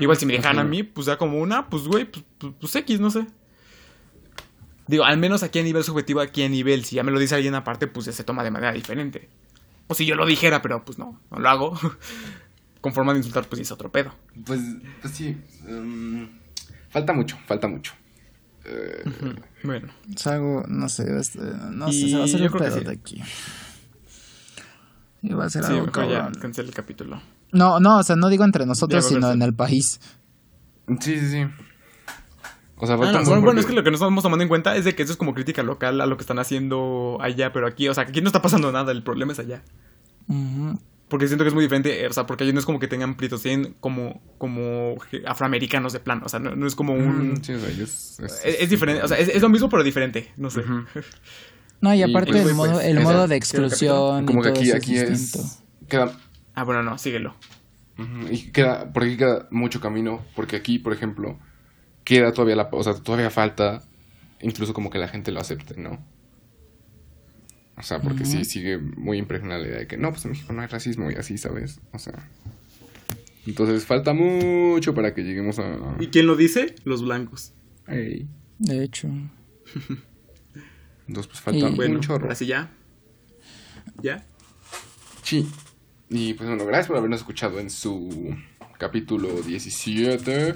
Igual 0.00 0.16
si 0.16 0.26
me 0.26 0.32
dejan 0.32 0.58
a 0.58 0.64
mí, 0.64 0.82
pues 0.82 1.06
ya 1.06 1.16
como 1.16 1.38
una, 1.38 1.68
pues 1.68 1.84
güey, 1.84 2.04
pues, 2.04 2.24
pues, 2.38 2.54
pues, 2.58 2.74
X, 2.74 2.98
no 2.98 3.10
sé. 3.10 3.26
Digo, 4.88 5.04
al 5.04 5.18
menos 5.18 5.44
aquí 5.44 5.60
a 5.60 5.62
nivel 5.62 5.84
subjetivo, 5.84 6.20
aquí 6.20 6.42
a 6.42 6.48
nivel, 6.48 6.84
si 6.84 6.96
ya 6.96 7.04
me 7.04 7.12
lo 7.12 7.20
dice 7.20 7.36
alguien 7.36 7.54
aparte, 7.54 7.86
pues 7.86 8.06
ya 8.06 8.12
se 8.12 8.24
toma 8.24 8.42
de 8.42 8.50
manera 8.50 8.72
diferente. 8.72 9.28
O 9.86 9.94
si 9.94 10.06
yo 10.06 10.16
lo 10.16 10.26
dijera, 10.26 10.60
pero 10.62 10.84
pues 10.84 10.98
no, 10.98 11.20
no 11.30 11.38
lo 11.38 11.48
hago. 11.48 11.78
con 12.80 12.92
forma 12.92 13.12
de 13.12 13.18
insultar, 13.18 13.44
pues 13.46 13.60
es 13.60 13.70
otro 13.70 13.92
pedo. 13.92 14.12
Pues, 14.44 14.60
pues 15.00 15.14
sí. 15.14 15.36
um, 15.68 16.28
falta 16.88 17.12
mucho, 17.12 17.38
falta 17.46 17.68
mucho. 17.68 17.92
Eh, 18.64 19.04
Bueno. 19.64 19.88
Es 20.14 20.26
algo, 20.26 20.64
no 20.68 20.88
sé, 20.88 21.04
no 21.70 21.88
Y 21.88 21.92
sé, 21.92 22.08
se 22.10 22.16
va 22.16 22.22
a 22.22 22.24
hacer 22.24 22.42
un 22.42 22.58
pedo 22.58 22.78
sí. 22.78 22.84
de 22.84 22.92
aquí. 22.92 23.22
Y 25.22 25.32
va 25.34 25.44
a 25.46 25.50
ser 25.50 25.64
Sí, 25.64 25.72
algo 25.72 25.86
mejor 25.86 26.08
ya 26.08 26.30
cancel 26.40 26.66
el 26.66 26.74
capítulo. 26.74 27.20
No, 27.52 27.78
no, 27.80 27.98
o 27.98 28.02
sea, 28.02 28.16
no 28.16 28.28
digo 28.28 28.44
entre 28.44 28.64
nosotros, 28.64 29.06
sino 29.06 29.30
en 29.32 29.42
el 29.42 29.54
país. 29.54 30.00
sí, 31.00 31.18
sí, 31.18 31.30
sí. 31.30 31.46
O 32.82 32.86
sea, 32.86 32.94
Ah, 32.94 32.98
no, 32.98 33.24
bueno, 33.24 33.44
porque- 33.44 33.60
es 33.60 33.66
que 33.66 33.74
lo 33.74 33.82
que 33.84 33.90
no 33.90 33.96
estamos 33.96 34.22
tomando 34.22 34.42
en 34.42 34.48
cuenta 34.48 34.74
es 34.74 34.86
de 34.86 34.94
que 34.94 35.02
eso 35.02 35.12
es 35.12 35.18
como 35.18 35.34
crítica 35.34 35.62
local 35.62 36.00
a 36.00 36.06
lo 36.06 36.16
que 36.16 36.22
están 36.22 36.38
haciendo 36.38 37.18
allá, 37.20 37.52
pero 37.52 37.66
aquí, 37.66 37.86
o 37.88 37.92
sea, 37.94 38.04
que 38.06 38.10
aquí 38.12 38.20
no 38.22 38.28
está 38.28 38.40
pasando 38.40 38.72
nada, 38.72 38.90
el 38.92 39.02
problema 39.02 39.32
es 39.32 39.38
allá. 39.38 39.62
Ujú. 40.28 40.80
Porque 41.10 41.26
siento 41.26 41.44
que 41.44 41.48
es 41.48 41.54
muy 41.54 41.64
diferente, 41.64 42.02
eh, 42.02 42.06
o 42.06 42.12
sea, 42.14 42.24
porque 42.26 42.44
allí 42.44 42.52
no 42.54 42.58
es 42.60 42.64
como 42.64 42.78
que 42.78 42.88
tengan 42.88 43.16
prietos, 43.16 43.42
tienen 43.42 43.74
como, 43.80 44.22
como 44.38 44.94
afroamericanos 45.26 45.92
de 45.92 46.00
plano, 46.00 46.22
o 46.24 46.28
sea, 46.30 46.38
no, 46.40 46.56
no 46.56 46.66
es 46.66 46.74
como 46.74 46.94
un... 46.94 47.44
Sí, 47.44 47.52
o 47.52 47.58
sea, 47.60 47.68
es, 47.68 47.80
es- 47.80 48.20
Es, 48.44 48.60
es 48.60 48.70
diferente, 48.70 49.02
o 49.02 49.08
sea, 49.08 49.18
es, 49.18 49.28
es 49.28 49.42
lo 49.42 49.48
mismo 49.50 49.68
pero 49.68 49.82
diferente, 49.82 50.32
no 50.38 50.48
sé. 50.50 50.62
No, 51.82 51.94
y 51.94 51.98
Y, 51.98 52.02
aparte 52.02 52.30
pues, 52.30 52.38
el, 52.40 52.44
pues, 52.44 52.54
modo, 52.54 52.80
el 52.80 52.96
esa- 52.98 53.06
modo 53.06 53.22
de 53.26 53.34
¿qué 53.34 53.36
exclusión. 53.38 54.24
como 54.24 54.40
que 54.42 54.48
aquí, 54.50 54.70
aquí 54.70 54.96
es 54.96 55.02
es... 55.02 55.10
distinto. 55.32 55.48
Queda, 55.88 56.12
Ah, 56.54 56.64
bueno, 56.64 56.82
no, 56.82 56.96
síguelo. 56.98 57.34
y 58.30 58.50
queda, 58.52 58.92
por 58.92 59.02
aquí 59.04 59.16
queda 59.16 59.46
mucho 59.50 59.80
camino, 59.80 60.24
porque 60.36 60.56
aquí, 60.56 60.78
por 60.78 60.92
ejemplo, 60.92 61.38
queda 62.04 62.32
todavía 62.32 62.56
la... 62.56 62.68
O 62.72 62.82
sea, 62.82 62.94
todavía 62.94 63.30
falta 63.30 63.82
incluso 64.40 64.72
como 64.74 64.90
que 64.90 64.98
la 64.98 65.08
gente 65.08 65.32
lo 65.32 65.40
acepte, 65.40 65.78
¿no? 65.80 66.02
O 67.76 67.82
sea, 67.82 68.00
porque 68.02 68.24
sí 68.26 68.44
sigue 68.44 68.76
muy 68.78 69.16
impregnada 69.18 69.60
la 69.60 69.66
idea 69.68 69.78
de 69.78 69.86
que 69.86 69.96
no, 69.96 70.10
pues 70.10 70.24
en 70.26 70.32
México 70.32 70.52
no 70.52 70.60
hay 70.60 70.66
racismo 70.68 71.10
y 71.10 71.14
así, 71.14 71.38
¿sabes? 71.38 71.80
O 71.92 71.98
sea... 71.98 72.28
Entonces 73.46 73.86
falta 73.86 74.12
mucho 74.12 74.94
para 74.94 75.14
que 75.14 75.22
lleguemos 75.22 75.58
a... 75.58 75.96
quién 76.12 76.26
lo 76.26 76.36
dice? 76.36 76.74
Los 76.84 77.02
blancos. 77.02 77.54
Ey. 77.88 78.28
De 78.58 78.84
hecho. 78.84 79.08
Entonces 81.08 81.26
pues 81.26 81.40
falta 81.40 81.68
Y- 81.70 81.74
Bueno, 81.74 81.94
un 81.96 82.00
chorro. 82.00 82.24
ahora 82.24 82.34
sí 82.34 82.46
ya. 82.46 82.70
¿Ya? 84.02 84.24
Sí. 85.22 85.48
Y 86.10 86.34
pues 86.34 86.48
bueno, 86.48 86.66
gracias 86.66 86.88
por 86.88 86.96
habernos 86.98 87.20
escuchado 87.20 87.60
en 87.60 87.70
su 87.70 88.34
capítulo 88.78 89.40
17. 89.42 90.54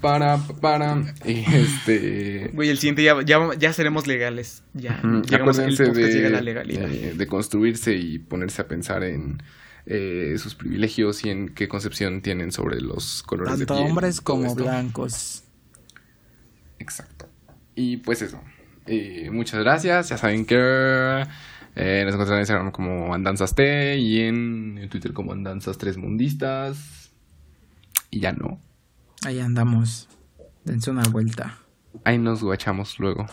Para, 0.00 0.38
para. 0.38 1.02
Y 1.24 1.44
este. 1.54 2.50
Güey, 2.52 2.70
el 2.70 2.78
siguiente 2.78 3.02
ya, 3.02 3.14
ya, 3.24 3.38
ya 3.58 3.72
seremos 3.72 4.06
legales. 4.06 4.62
Ya. 4.74 4.96
Llegamos, 5.02 5.28
el 5.28 5.34
Acuérdense 5.34 5.84
podcast 5.86 6.06
de, 6.06 6.12
llega 6.14 6.30
la 6.30 6.40
legalidad. 6.40 6.90
eh, 6.90 7.14
de 7.16 7.26
construirse 7.26 7.94
y 7.96 8.18
ponerse 8.18 8.62
a 8.62 8.68
pensar 8.68 9.04
en 9.04 9.42
eh, 9.86 10.34
sus 10.38 10.54
privilegios 10.54 11.24
y 11.24 11.30
en 11.30 11.48
qué 11.48 11.68
concepción 11.68 12.22
tienen 12.22 12.52
sobre 12.52 12.80
los 12.80 13.22
colores 13.24 13.58
de 13.58 13.66
Tanto 13.66 13.80
piel. 13.80 13.88
hombres 13.90 14.20
como 14.20 14.46
esto. 14.46 14.62
blancos. 14.64 15.44
Exacto. 16.78 17.28
Y 17.74 17.98
pues 17.98 18.22
eso. 18.22 18.40
Eh, 18.86 19.30
muchas 19.32 19.60
gracias. 19.60 20.08
Ya 20.08 20.18
saben 20.18 20.44
que 20.44 20.56
eh, 20.56 22.02
nos 22.04 22.14
encuentran 22.14 22.34
en 22.38 22.40
Instagram 22.40 22.70
como 22.72 23.14
Andanzas 23.14 23.54
T 23.54 23.96
y 23.98 24.20
en, 24.20 24.78
en 24.78 24.88
Twitter 24.88 25.12
como 25.12 25.32
Andanzas 25.32 25.78
Tres 25.78 25.96
Mundistas. 25.96 27.10
Y 28.10 28.20
ya 28.20 28.32
no. 28.32 28.60
Ahí 29.24 29.40
andamos. 29.40 30.08
Dense 30.64 30.90
una 30.90 31.06
vuelta. 31.08 31.58
Ahí 32.04 32.18
nos 32.18 32.42
guachamos 32.42 32.98
luego. 32.98 33.26